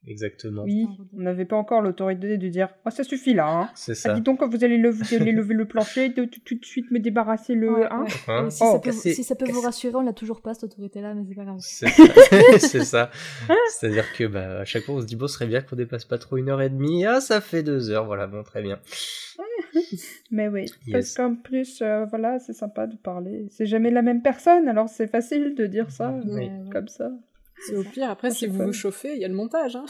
Exactement. 0.08 0.64
Oui, 0.64 0.88
on 1.14 1.22
n'avait 1.22 1.46
pas 1.46 1.56
encore 1.56 1.82
l'autorité 1.82 2.38
de 2.38 2.48
dire 2.48 2.70
oh, 2.86 2.90
ça 2.90 3.04
suffit 3.04 3.36
là. 3.36 3.48
Hein. 3.48 3.70
C'est 3.76 3.94
ça. 3.94 4.12
Ah, 4.12 4.16
dis 4.16 4.22
donc, 4.22 4.40
quand 4.40 4.50
vous 4.50 4.64
allez 4.64 4.78
lever, 4.78 5.20
lever 5.32 5.54
le 5.54 5.66
plancher, 5.66 6.10
de, 6.10 6.26
tout 6.26 6.56
de 6.56 6.66
suite 6.66 6.90
me 6.90 6.98
débarrasser 6.98 7.54
le. 7.54 7.86
Hein. 7.92 8.06
Hein 8.28 8.50
si, 8.50 8.58
ça 8.58 8.66
oh, 8.74 8.80
peut, 8.80 8.92
si, 8.92 9.24
ça 9.24 9.36
peut, 9.36 9.50
vous 9.52 9.62
rassurer, 9.62 9.94
on 9.96 10.02
l'a 10.02 10.14
toujours 10.14 10.42
pas 10.42 10.56
cette 10.56 10.64
autorité-là, 10.64 11.14
mais 11.14 11.24
c'est 11.28 11.36
pas 11.36 11.44
grave. 11.44 11.60
C'est 11.60 12.84
ça. 12.84 13.12
C'est-à-dire 13.70 14.12
que 14.14 14.26
bah, 14.26 14.62
à 14.62 14.66
chaque 14.66 14.84
fois, 14.84 14.96
on 14.96 15.02
se 15.02 15.06
dit 15.06 15.16
bon, 15.16 15.28
ce 15.28 15.36
serait 15.36 15.48
bien 15.48 15.62
qu'on 15.62 15.76
dépasse 15.76 16.06
pas 16.06 16.18
trop 16.18 16.38
une 16.38 16.50
heure 16.50 16.62
et 16.62 16.70
demie. 16.70 17.06
Ah, 17.06 17.22
ça 17.22 17.40
fait 17.40 17.62
deux 17.62 17.92
heures, 17.92 18.06
voilà, 18.06 18.26
bon, 18.26 18.42
très 18.42 18.64
bien. 18.64 18.80
mais 20.32 20.48
oui, 20.48 20.66
parce 20.92 21.14
qu'en 21.14 21.36
plus, 21.36 21.82
euh, 21.84 22.06
voilà, 22.06 22.40
c'est 22.40 22.54
sympa 22.54 22.88
de 22.88 22.96
parler. 22.96 23.46
C'est 23.50 23.68
jamais 23.68 23.92
la 23.92 24.02
même 24.02 24.24
personne, 24.24 24.68
alors 24.68 24.90
c'est 24.90 25.08
facile 25.08 25.54
de 25.54 25.68
dire 25.68 25.92
ça, 25.92 26.20
comme 26.72 26.88
ça. 26.88 27.12
C'est 27.66 27.76
au 27.76 27.84
pire, 27.84 28.10
après, 28.10 28.32
si 28.32 28.48
vous 28.48 28.66
vous 28.66 28.74
chauffez, 28.74 29.14
il 29.16 29.22
y 29.22 29.26
a 29.26 29.28
le 29.28 29.34
montage. 29.34 29.76
Hein. 29.76 29.86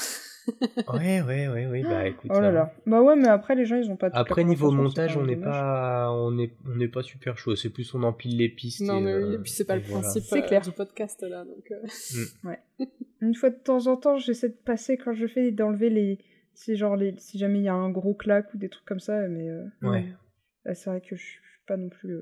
ouais, 0.93 1.21
ouais, 1.21 1.47
ouais, 1.47 1.67
ouais, 1.67 1.83
bah 1.83 2.07
écoute. 2.07 2.31
Oh 2.33 2.39
là 2.39 2.47
hein. 2.47 2.51
là. 2.51 2.73
Bah 2.85 3.01
ouais, 3.01 3.15
mais 3.15 3.27
après, 3.27 3.55
les 3.55 3.65
gens, 3.65 3.77
ils 3.77 3.89
ont 3.89 3.95
pas 3.95 4.09
Après, 4.13 4.43
niveau 4.43 4.71
montage, 4.71 5.15
on 5.17 5.25
n'est 5.25 5.35
pas, 5.35 6.11
on 6.11 6.37
est, 6.37 6.53
on 6.65 6.75
n'est 6.75 6.87
pas 6.87 7.03
super 7.03 7.37
chaud. 7.37 7.55
C'est 7.55 7.69
plus 7.69 7.93
on 7.93 8.03
empile 8.03 8.37
les 8.37 8.49
pistes. 8.49 8.81
Non, 8.81 9.01
mais 9.01 9.15
oui, 9.15 9.35
et 9.35 9.37
puis 9.37 9.51
c'est 9.51 9.65
pas 9.65 9.75
le 9.75 9.81
principe 9.81 10.23
c'est 10.23 10.43
euh, 10.43 10.47
clair. 10.47 10.61
du 10.61 10.71
podcast 10.71 11.21
là. 11.21 11.45
Donc, 11.45 11.71
euh. 11.71 11.81
mm. 11.83 12.47
ouais. 12.47 12.87
Une 13.21 13.35
fois 13.35 13.49
de 13.49 13.55
temps 13.55 13.87
en 13.87 13.97
temps, 13.97 14.17
j'essaie 14.17 14.49
de 14.49 14.57
passer 14.65 14.97
quand 14.97 15.13
je 15.13 15.27
fais 15.27 15.51
d'enlever 15.51 15.89
les. 15.89 16.19
C'est 16.53 16.75
genre 16.75 16.95
les... 16.95 17.15
si 17.17 17.37
jamais 17.37 17.59
il 17.59 17.63
y 17.63 17.69
a 17.69 17.73
un 17.73 17.89
gros 17.89 18.13
claque 18.13 18.53
ou 18.53 18.57
des 18.57 18.69
trucs 18.69 18.85
comme 18.85 18.99
ça, 18.99 19.27
mais. 19.27 19.49
Euh, 19.49 19.63
ouais. 19.83 20.05
c'est 20.73 20.89
vrai 20.89 21.01
que 21.01 21.15
je 21.15 21.23
suis 21.23 21.39
pas 21.67 21.77
non 21.77 21.89
plus. 21.89 22.19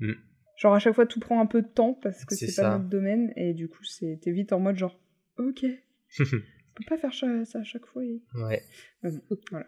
Mm. 0.00 0.12
Genre 0.58 0.74
à 0.74 0.80
chaque 0.80 0.94
fois 0.94 1.06
tout 1.06 1.20
prend 1.20 1.40
un 1.40 1.46
peu 1.46 1.62
de 1.62 1.68
temps 1.68 1.94
parce 1.94 2.24
que 2.24 2.34
c'est 2.34 2.54
pas 2.60 2.76
notre 2.76 2.90
domaine 2.90 3.32
et 3.36 3.54
du 3.54 3.68
coup 3.68 3.82
t'es 4.00 4.32
vite 4.32 4.52
en 4.52 4.58
mode 4.58 4.76
genre 4.76 4.98
ok. 5.38 5.64
on 6.20 6.24
peut 6.24 6.84
pas 6.88 6.98
faire 6.98 7.14
ça 7.14 7.58
à 7.58 7.64
chaque 7.64 7.86
fois. 7.86 8.02
Ouais. 8.34 8.62
voilà. 9.50 9.66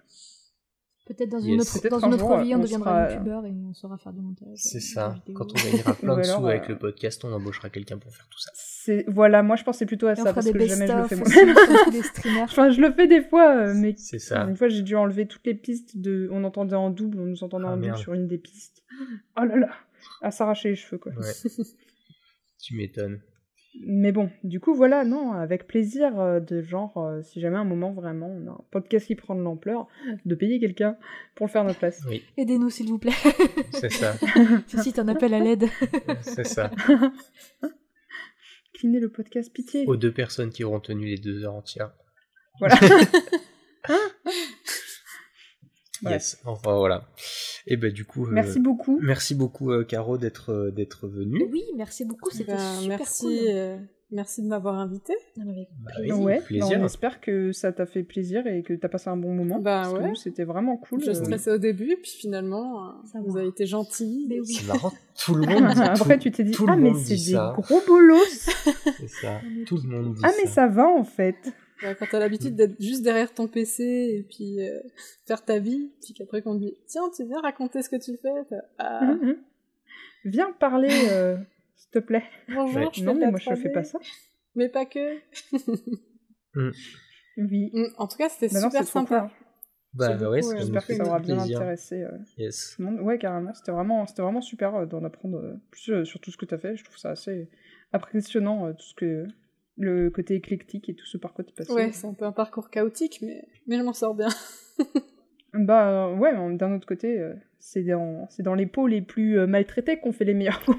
Peut-être 1.06 1.30
dans 1.30 1.40
une 1.40 1.60
autre, 1.60 1.88
dans 1.88 1.98
une 1.98 2.14
autre 2.14 2.42
vie, 2.42 2.54
on, 2.54 2.60
deviendra 2.60 3.10
youtubeur 3.10 3.44
et 3.44 3.50
on 3.50 3.72
saura 3.72 3.98
faire 3.98 4.12
du 4.12 4.20
montage. 4.20 4.56
C'est 4.56 4.78
ça. 4.78 5.16
Quand 5.34 5.46
on 5.50 5.70
gagnera 5.70 5.94
plein 5.94 6.16
de 6.18 6.22
sous 6.22 6.46
avec 6.46 6.68
le 6.68 6.78
podcast, 6.78 7.24
on 7.24 7.32
embauchera 7.32 7.68
quelqu'un 7.68 7.98
pour 7.98 8.14
faire 8.14 8.28
tout 8.28 8.38
ça. 8.38 8.52
Voilà, 9.08 9.42
moi 9.42 9.56
je 9.56 9.64
pensais 9.64 9.86
plutôt 9.86 10.06
à 10.06 10.14
ça 10.14 10.32
parce 10.32 10.50
que 10.50 10.66
jamais 10.66 10.86
je 10.86 10.92
le 10.92 11.04
fais 11.04 11.16
moi-même. 11.16 11.56
enfin, 12.42 12.70
je 12.70 12.80
le 12.80 12.92
fais 12.92 13.08
des 13.08 13.22
fois, 13.22 13.56
euh, 13.56 13.74
mais 13.74 13.96
ça. 13.96 14.42
une 14.42 14.56
fois 14.56 14.68
j'ai 14.68 14.82
dû 14.82 14.94
enlever 14.94 15.26
toutes 15.26 15.46
les 15.46 15.54
pistes 15.54 15.98
de. 15.98 16.28
On 16.32 16.44
entendait 16.44 16.76
en 16.76 16.90
double, 16.90 17.18
on 17.20 17.26
nous 17.26 17.42
entendait 17.42 17.66
ah, 17.66 17.72
en 17.72 17.76
double 17.76 17.96
sur 17.96 18.14
une 18.14 18.28
des 18.28 18.38
pistes. 18.38 18.84
Oh 19.36 19.44
là 19.44 19.56
là 19.56 19.70
à 20.20 20.30
s'arracher 20.30 20.70
les 20.70 20.76
cheveux, 20.76 20.98
quoi. 20.98 21.12
Ouais. 21.12 21.32
tu 22.62 22.76
m'étonnes. 22.76 23.20
Mais 23.86 24.10
bon, 24.10 24.30
du 24.42 24.59
coup, 24.59 24.74
voilà, 24.74 25.05
non, 25.05 25.32
avec 25.32 25.66
plaisir 25.66 26.18
euh, 26.18 26.40
de 26.40 26.60
genre, 26.60 26.97
euh, 26.98 27.22
si 27.22 27.40
jamais 27.40 27.56
un 27.56 27.64
moment 27.64 27.92
vraiment, 27.92 28.26
on 28.26 28.48
a 28.48 28.51
un 28.51 28.64
podcast 28.72 29.06
qui 29.06 29.14
prend 29.14 29.36
de 29.36 29.42
l'ampleur, 29.42 29.86
de 30.24 30.34
payer 30.34 30.59
quelqu'un 30.59 30.97
pour 31.36 31.47
le 31.47 31.52
faire 31.52 31.62
à 31.62 31.64
notre 31.66 31.78
place. 31.78 32.01
Oui. 32.09 32.24
Aidez-nous, 32.36 32.68
s'il 32.70 32.88
vous 32.88 32.98
plaît. 32.98 33.12
C'est 33.72 33.92
ça. 33.92 34.14
si, 34.82 34.92
un 34.98 35.06
appel 35.06 35.34
à 35.34 35.38
l'aide. 35.38 35.66
C'est 36.22 36.47
ça. 36.47 36.72
Cleaner 38.74 38.98
le 38.98 39.09
podcast, 39.09 39.52
pitié. 39.52 39.84
Aux 39.86 39.97
deux 39.97 40.12
personnes 40.12 40.51
qui 40.51 40.64
auront 40.64 40.80
tenu 40.80 41.06
les 41.06 41.18
deux 41.18 41.44
heures 41.44 41.55
entières. 41.55 41.92
Voilà. 42.59 42.76
Yes, 46.02 46.40
enfin 46.44 46.76
voilà. 46.76 47.09
Et 47.70 47.76
ben 47.76 47.92
du 47.92 48.05
coup. 48.05 48.26
Merci 48.26 48.59
euh, 48.59 48.62
beaucoup. 48.62 48.98
Merci 49.01 49.34
beaucoup 49.36 49.70
euh, 49.70 49.84
Caro 49.84 50.18
d'être 50.18 50.51
euh, 50.51 50.70
d'être 50.72 51.06
venue. 51.06 51.48
Oui, 51.52 51.62
merci 51.76 52.05
beaucoup, 52.05 52.28
c'était 52.30 52.55
ben, 52.55 52.80
super 52.80 52.98
merci, 52.98 53.47
cool. 53.47 53.86
merci 54.10 54.42
de 54.42 54.48
m'avoir 54.48 54.74
invité. 54.74 55.12
Bah 55.36 55.44
ouais, 56.16 56.42
bah, 56.51 56.66
on 56.68 56.84
espère 56.84 57.20
que 57.20 57.52
ça 57.52 57.72
t'a 57.72 57.86
fait 57.86 58.02
plaisir 58.02 58.44
et 58.48 58.64
que 58.64 58.74
t'as 58.74 58.88
passé 58.88 59.09
un 59.09 59.16
bon 59.16 59.32
moment. 59.32 59.60
Bah 59.60 59.88
ouais. 59.92 60.12
C'était 60.16 60.42
vraiment 60.42 60.78
cool. 60.78 61.01
Je 61.05 61.12
stressais 61.12 61.52
au 61.52 61.59
début, 61.59 61.97
puis 62.02 62.10
finalement, 62.10 62.92
ça 63.05 63.20
vous 63.24 63.38
a 63.38 63.44
été 63.44 63.66
gentil. 63.66 64.26
Mais 64.28 64.40
oui. 64.40 64.52
C'est 64.52 64.66
marrant, 64.66 64.92
tout 65.24 65.36
le 65.36 65.47
monde 65.47 65.72
dit 65.72 65.80
Après, 65.84 66.18
tu 66.18 66.32
t'es 66.32 66.42
dit, 66.42 66.56
ah 66.66 66.74
mais 66.74 66.92
c'est 66.94 67.14
des 67.14 67.38
gros 67.55 67.80
bolos. 67.86 68.18
c'est 68.98 69.09
ça, 69.09 69.40
tout 69.66 69.76
le 69.76 69.88
monde 69.88 70.14
dit 70.14 70.22
Ah 70.24 70.32
mais 70.42 70.51
ça 70.51 70.66
va 70.66 70.88
en 70.88 71.05
fait 71.05 71.55
quand 71.81 72.07
t'as 72.11 72.19
l'habitude 72.19 72.57
d'être 72.57 72.81
juste 72.81 73.02
derrière 73.02 73.32
ton 73.32 73.48
PC 73.48 73.82
et 73.82 74.23
puis 74.23 74.61
euh, 74.61 74.81
faire 75.27 75.44
ta 75.44 75.59
vie, 75.59 75.93
puis 76.02 76.15
qu'après 76.15 76.43
qu'on 76.43 76.55
te 76.55 76.65
dit 76.65 76.74
tiens 76.86 77.11
tu 77.15 77.24
viens 77.24 77.40
raconter 77.40 77.82
ce 77.82 77.89
que 77.89 77.97
tu 77.97 78.16
fais, 78.16 78.59
ah. 78.78 79.05
Mhm. 79.05 79.36
viens 80.24 80.52
parler 80.52 80.90
euh, 81.11 81.36
s'il 81.77 81.90
te 81.90 81.98
plaît. 81.98 82.24
Bonjour, 82.48 82.93
je 82.93 83.05
non 83.05 83.15
mais 83.15 83.31
moi 83.31 83.40
je 83.40 83.55
fais 83.55 83.70
pas 83.70 83.85
ça. 83.85 83.98
Mais 84.55 84.69
pas 84.69 84.85
que. 84.85 85.16
Mm. 86.52 86.70
Oui. 87.36 87.70
Mm, 87.73 87.86
en 87.97 88.09
tout 88.09 88.16
cas 88.16 88.28
c'était 88.28 88.48
super 88.48 88.85
sympa. 88.85 89.31
Bah 89.94 90.16
ouais, 90.16 90.40
j'espère 90.43 90.86
que 90.86 90.94
ça 90.94 91.05
aura 91.05 91.19
bien 91.19 91.39
intéressé 91.39 92.02
euh, 92.02 92.16
yes. 92.39 92.74
tout 92.77 92.82
le 92.82 92.90
monde. 92.90 93.01
Ouais, 93.01 93.19
carrément, 93.19 93.52
c'était 93.55 93.73
vraiment, 93.73 94.07
c'était 94.07 94.23
vraiment 94.23 94.40
super 94.40 94.74
euh, 94.77 94.86
d'en 94.86 95.02
apprendre 95.02 95.39
euh, 95.39 95.55
plus 95.70 96.05
sur 96.05 96.20
tout 96.20 96.31
ce 96.31 96.36
que 96.36 96.47
tu 96.47 96.55
as 96.55 96.59
fait. 96.59 96.77
Je 96.77 96.85
trouve 96.85 96.97
ça 96.97 97.11
assez 97.11 97.48
impressionnant, 97.93 98.73
tout 98.73 98.86
ce 98.86 98.94
que 98.94 99.27
le 99.81 100.11
côté 100.11 100.35
éclectique 100.35 100.89
et 100.89 100.94
tout 100.94 101.07
ce 101.07 101.16
par 101.16 101.32
quoi 101.32 101.44
tu 101.44 101.55
passes. 101.55 101.69
Ouais, 101.70 101.90
c'est 101.93 102.07
un 102.07 102.12
peu 102.12 102.24
un 102.24 102.32
parcours 102.32 102.70
chaotique, 102.70 103.20
mais, 103.23 103.44
mais 103.66 103.78
je 103.78 103.82
m'en 103.82 103.93
sors 103.93 104.15
bien. 104.15 104.28
bah 105.55 106.12
ouais, 106.12 106.32
d'un 106.57 106.74
autre 106.74 106.86
côté, 106.86 107.20
c'est 107.59 107.82
dans, 107.82 108.28
c'est 108.31 108.43
dans 108.43 108.55
les 108.55 108.66
peaux 108.66 108.86
les 108.86 109.01
plus 109.01 109.47
maltraités 109.47 109.98
qu'on 109.98 110.12
fait 110.12 110.24
les 110.24 110.35
meilleurs 110.35 110.62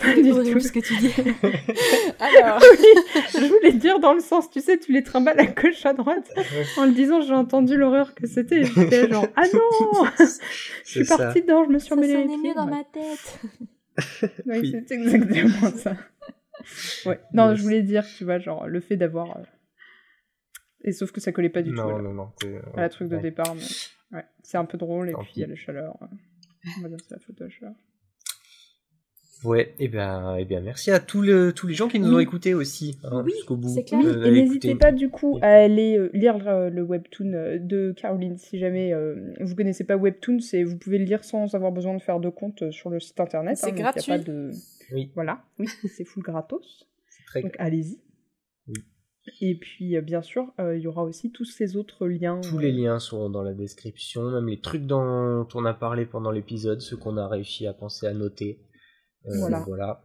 pas 0.00 0.14
du 0.14 0.30
tout 0.30 0.60
ce 0.60 0.72
que 0.72 0.80
tu 0.80 0.96
dis. 0.96 1.12
Alors, 2.18 2.60
oui, 2.60 2.86
je 3.32 3.46
voulais 3.46 3.72
dire 3.72 3.98
dans 3.98 4.12
le 4.12 4.20
sens, 4.20 4.50
tu 4.50 4.60
sais, 4.60 4.78
tu 4.78 4.92
les 4.92 5.02
trimbales 5.02 5.40
à 5.40 5.46
gauche, 5.46 5.84
à 5.84 5.92
droite. 5.92 6.32
En 6.76 6.84
le 6.84 6.92
disant, 6.92 7.20
j'ai 7.20 7.34
entendu 7.34 7.76
l'horreur 7.76 8.14
que 8.14 8.26
c'était. 8.26 8.64
J'étais 8.64 9.08
genre, 9.08 9.26
ah 9.36 9.44
non 9.52 10.06
Je 10.18 10.90
suis 10.90 11.04
partie 11.04 11.42
dedans, 11.42 11.64
je 11.64 11.70
me 11.70 11.78
suis 11.78 11.92
emmêlée 11.92 12.16
les 12.16 12.38
pieds. 12.40 12.54
dans 12.54 12.66
ma 12.66 12.84
tête. 12.84 13.40
oui, 14.46 14.76
c'est 14.86 14.94
exactement 14.94 15.70
ça. 15.76 15.96
Ouais. 17.04 17.20
Non, 17.32 17.54
je 17.54 17.62
voulais 17.62 17.82
dire, 17.82 18.04
tu 18.06 18.24
vois, 18.24 18.38
genre, 18.38 18.66
le 18.66 18.80
fait 18.80 18.96
d'avoir. 18.96 19.36
Euh, 19.36 19.42
et 20.82 20.92
sauf 20.92 21.12
que 21.12 21.20
ça 21.20 21.32
collait 21.32 21.48
pas 21.48 21.62
du 21.62 21.70
tout. 21.70 21.76
Non, 21.76 22.00
non, 22.00 22.12
non. 22.12 22.32
À 22.76 22.82
la 22.82 22.88
truc 22.88 23.08
de 23.08 23.16
départ, 23.16 23.54
mais... 23.54 24.16
ouais. 24.16 24.24
C'est 24.42 24.58
un 24.58 24.64
peu 24.64 24.78
drôle, 24.78 25.10
et 25.10 25.14
puis 25.14 25.32
il 25.36 25.40
y 25.40 25.44
a 25.44 25.48
la 25.48 25.56
chaleur. 25.56 25.96
On 26.78 26.82
va 26.82 26.88
dire 26.88 26.98
c'est 27.00 27.14
la 27.14 27.20
faute 27.20 27.36
de 27.38 27.44
la 27.44 27.50
chaleur. 27.50 27.74
Ouais, 29.44 29.74
et 29.78 29.84
eh 29.84 29.88
bien, 29.88 30.36
et 30.36 30.42
eh 30.42 30.44
bien 30.46 30.60
merci 30.60 30.90
à 30.90 30.98
tous, 30.98 31.20
le, 31.20 31.52
tous 31.52 31.66
les 31.66 31.74
gens 31.74 31.88
qui 31.88 32.00
nous 32.00 32.14
ont 32.14 32.18
écoutés 32.18 32.54
aussi 32.54 32.98
hein, 33.04 33.22
oui, 33.24 33.32
jusqu'au 33.32 33.56
bout. 33.56 33.74
Clair. 33.82 34.00
Euh, 34.04 34.24
et 34.24 34.30
n'hésitez 34.30 34.74
pas 34.74 34.92
du 34.92 35.10
coup 35.10 35.38
à 35.42 35.48
aller 35.48 35.98
euh, 35.98 36.10
lire 36.14 36.48
euh, 36.48 36.70
le 36.70 36.82
webtoon 36.82 37.58
de 37.60 37.92
Caroline 37.96 38.38
si 38.38 38.58
jamais 38.58 38.94
vous 39.40 39.54
connaissez 39.54 39.84
pas 39.84 39.96
webtoon, 39.96 40.40
c'est 40.40 40.64
vous 40.64 40.78
pouvez 40.78 40.98
le 40.98 41.04
lire 41.04 41.22
sans 41.22 41.54
avoir 41.54 41.70
besoin 41.70 41.94
de 41.94 42.00
faire 42.00 42.18
de 42.18 42.30
compte 42.30 42.70
sur 42.70 42.88
le 42.88 42.98
site 42.98 43.20
internet. 43.20 43.58
C'est 43.58 43.72
gratuit. 43.72 44.10
Y 44.10 44.14
a 44.14 44.18
pas 44.18 44.24
de... 44.24 44.50
Oui. 44.92 45.10
Voilà, 45.14 45.42
oui, 45.58 45.66
c'est 45.88 46.04
full 46.04 46.22
gratos. 46.22 46.86
Très 47.26 47.42
Donc 47.42 47.54
allez-y. 47.58 47.98
Oui. 48.68 48.82
Et 49.40 49.56
puis, 49.56 50.00
bien 50.02 50.22
sûr, 50.22 50.54
il 50.58 50.78
y 50.78 50.86
aura 50.86 51.02
aussi 51.02 51.32
tous 51.32 51.44
ces 51.44 51.76
autres 51.76 52.06
liens. 52.06 52.40
Tous 52.40 52.58
les 52.58 52.70
liens 52.70 53.00
sont 53.00 53.28
dans 53.28 53.42
la 53.42 53.54
description, 53.54 54.30
même 54.30 54.46
les 54.46 54.60
trucs 54.60 54.86
dont 54.86 55.46
on 55.52 55.64
a 55.64 55.74
parlé 55.74 56.06
pendant 56.06 56.30
l'épisode, 56.30 56.80
ceux 56.80 56.96
qu'on 56.96 57.16
a 57.16 57.26
réussi 57.26 57.66
à 57.66 57.72
penser 57.72 58.06
à 58.06 58.14
noter. 58.14 58.60
Euh, 59.28 59.60
voilà. 59.66 60.02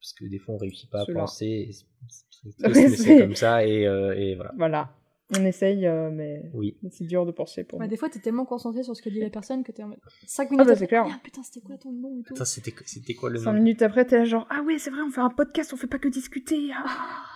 Parce 0.00 0.12
que 0.12 0.24
des 0.26 0.38
fois, 0.38 0.54
on 0.54 0.58
réussit 0.58 0.90
pas 0.90 1.02
à 1.02 1.06
penser. 1.12 1.70
C'est 2.52 3.18
comme 3.18 3.34
ça, 3.34 3.66
et, 3.66 3.86
euh, 3.86 4.14
et, 4.16 4.34
voilà. 4.36 4.52
Voilà. 4.56 4.94
On 5.36 5.44
essaye, 5.44 5.86
euh, 5.86 6.10
mais, 6.10 6.50
oui. 6.54 6.78
c'est 6.90 7.04
dur 7.04 7.26
de 7.26 7.32
penser 7.32 7.62
pour 7.62 7.78
bah, 7.78 7.86
Des 7.86 7.98
fois, 7.98 8.08
t'es 8.08 8.18
tellement 8.18 8.46
concentré 8.46 8.82
sur 8.82 8.96
ce 8.96 9.02
que 9.02 9.10
dit 9.10 9.20
la 9.20 9.28
personne 9.28 9.62
que 9.62 9.72
t'es 9.72 9.82
en 9.82 9.88
mode 9.88 9.98
5 10.26 10.42
ah, 10.42 10.50
minutes 10.52 10.66
bah, 10.66 10.74
c'est 10.74 10.86
clair. 10.86 11.04
Ah, 11.06 11.20
putain, 11.22 11.42
c'était 11.42 11.60
quoi 11.60 11.76
ton 11.76 11.92
nom 11.92 12.18
et 12.18 12.22
tout? 12.22 12.44
c'était, 12.46 13.14
quoi 13.14 13.28
le 13.28 13.38
5 13.38 13.52
minutes 13.52 13.82
après, 13.82 14.06
t'es 14.06 14.16
là 14.16 14.24
genre, 14.24 14.46
ah 14.48 14.62
ouais, 14.62 14.78
c'est 14.78 14.88
vrai, 14.88 15.02
on 15.06 15.10
fait 15.10 15.20
un 15.20 15.28
podcast, 15.28 15.70
on 15.74 15.76
fait 15.76 15.86
pas 15.86 15.98
que 15.98 16.08
discuter. 16.08 16.70
Ah. 16.72 17.26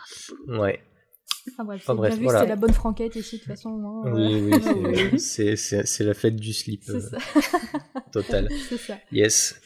Ouais. 0.46 0.80
Enfin 1.50 1.64
bref, 1.64 1.82
enfin, 1.82 1.94
bref 1.94 2.18
voilà. 2.20 2.40
c'est 2.40 2.46
la 2.46 2.56
bonne 2.56 2.72
franquette 2.72 3.16
ici 3.16 3.36
de 3.36 3.40
toute 3.40 3.48
façon. 3.48 3.70
Hein, 3.70 4.12
oui, 4.14 4.52
oui, 4.52 5.18
c'est, 5.18 5.56
c'est, 5.56 6.04
la 6.04 6.14
fête 6.14 6.36
du 6.36 6.52
slip. 6.52 6.84
C'est 6.84 7.00
ça. 7.00 7.18
total. 8.12 8.48
c'est 8.68 8.76
ça. 8.76 8.98
Yes. 9.10 9.60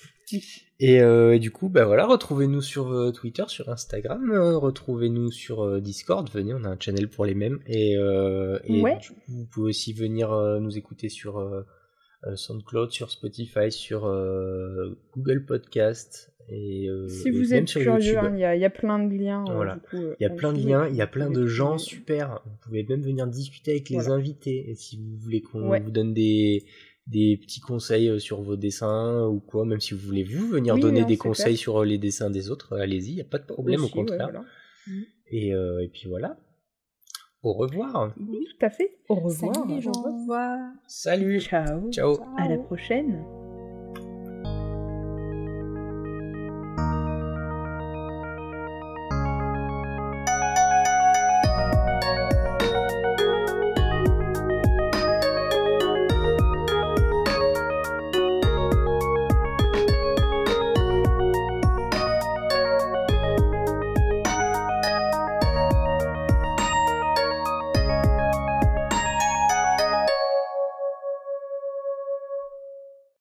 Euh, 0.83 1.33
et, 1.33 1.39
du 1.39 1.51
coup, 1.51 1.69
bah 1.69 1.85
voilà, 1.85 2.07
retrouvez-nous 2.07 2.61
sur 2.61 2.93
euh, 2.93 3.11
Twitter, 3.11 3.45
sur 3.49 3.69
Instagram, 3.71 4.31
euh, 4.31 4.59
retrouvez-nous 4.59 5.31
sur 5.31 5.81
Discord, 5.81 6.29
venez, 6.31 6.53
on 6.53 6.65
a 6.65 6.69
un 6.69 6.77
channel 6.79 7.09
pour 7.09 7.25
les 7.25 7.35
mêmes. 7.35 7.61
Et, 7.67 7.93
et 7.93 8.83
vous 9.29 9.47
pouvez 9.47 9.71
aussi 9.71 9.93
venir 9.93 10.31
nous 10.61 10.77
écouter 10.77 11.09
sur 11.09 11.65
SoundCloud, 12.35 12.91
sur 12.91 13.11
Spotify, 13.11 13.73
sur 13.73 14.03
Google 15.15 15.45
Podcast. 15.47 16.33
Et, 16.49 16.89
si 17.09 17.31
vous 17.31 17.55
êtes 17.55 17.67
curieux, 17.67 18.19
hein, 18.19 18.33
il 18.35 18.61
y, 18.61 18.65
a 18.65 18.71
plein 18.71 19.01
de 19.01 19.13
liens. 19.13 19.45
Voilà. 19.53 19.81
Il 19.93 20.17
y 20.21 20.27
a 20.27 20.31
plein 20.31 20.53
de 20.53 20.61
liens, 20.65 20.87
il 20.89 20.95
y 20.95 21.03
a 21.03 21.07
plein 21.07 21.31
de 21.31 21.47
gens 21.47 21.79
super. 21.79 22.41
Vous 22.45 22.57
pouvez 22.63 22.85
même 22.85 23.03
venir 23.03 23.27
discuter 23.27 23.73
avec 23.73 23.89
les 23.89 24.09
invités. 24.09 24.71
Et 24.71 24.75
si 24.75 24.97
vous 24.97 25.17
voulez 25.17 25.41
qu'on 25.41 25.77
vous 25.77 25.91
donne 25.91 26.13
des, 26.13 26.65
des 27.07 27.37
petits 27.37 27.61
conseils 27.61 28.09
euh, 28.09 28.19
sur 28.19 28.43
vos 28.43 28.57
dessins 28.57 29.27
ou 29.27 29.41
quoi, 29.41 29.65
même 29.65 29.81
si 29.81 29.95
vous 29.95 30.01
voulez 30.01 30.25
vous 30.25 30.49
venir 30.49 30.77
donner 30.77 31.05
des 31.05 31.17
conseils 31.17 31.57
sur 31.57 31.83
euh, 31.83 31.85
les 31.85 31.99
dessins 31.99 32.31
des 32.31 32.51
autres, 32.51 32.73
euh, 32.75 32.81
allez-y, 32.81 33.11
il 33.11 33.15
n'y 33.15 33.21
a 33.21 33.25
pas 33.25 33.39
de 33.39 33.47
problème, 33.47 33.85
au 33.85 33.89
contraire. 33.89 34.31
Mm. 34.87 35.01
et, 35.29 35.49
et, 35.51 35.89
puis 35.93 36.09
voilà. 36.09 36.39
Au 37.43 37.53
revoir. 37.53 38.13
Oui, 38.19 38.47
tout 38.51 38.67
à 38.67 38.71
fait. 38.71 38.99
Au 39.09 39.15
revoir. 39.17 39.55
Salut 39.55 39.75
les 39.75 39.81
gens. 39.81 39.93
Au 39.93 40.21
revoir. 40.21 40.59
Salut. 40.89 41.41
Ciao. 41.41 41.91
Ciao. 41.91 42.19
À 42.37 42.49
la 42.49 42.59
prochaine. 42.59 43.23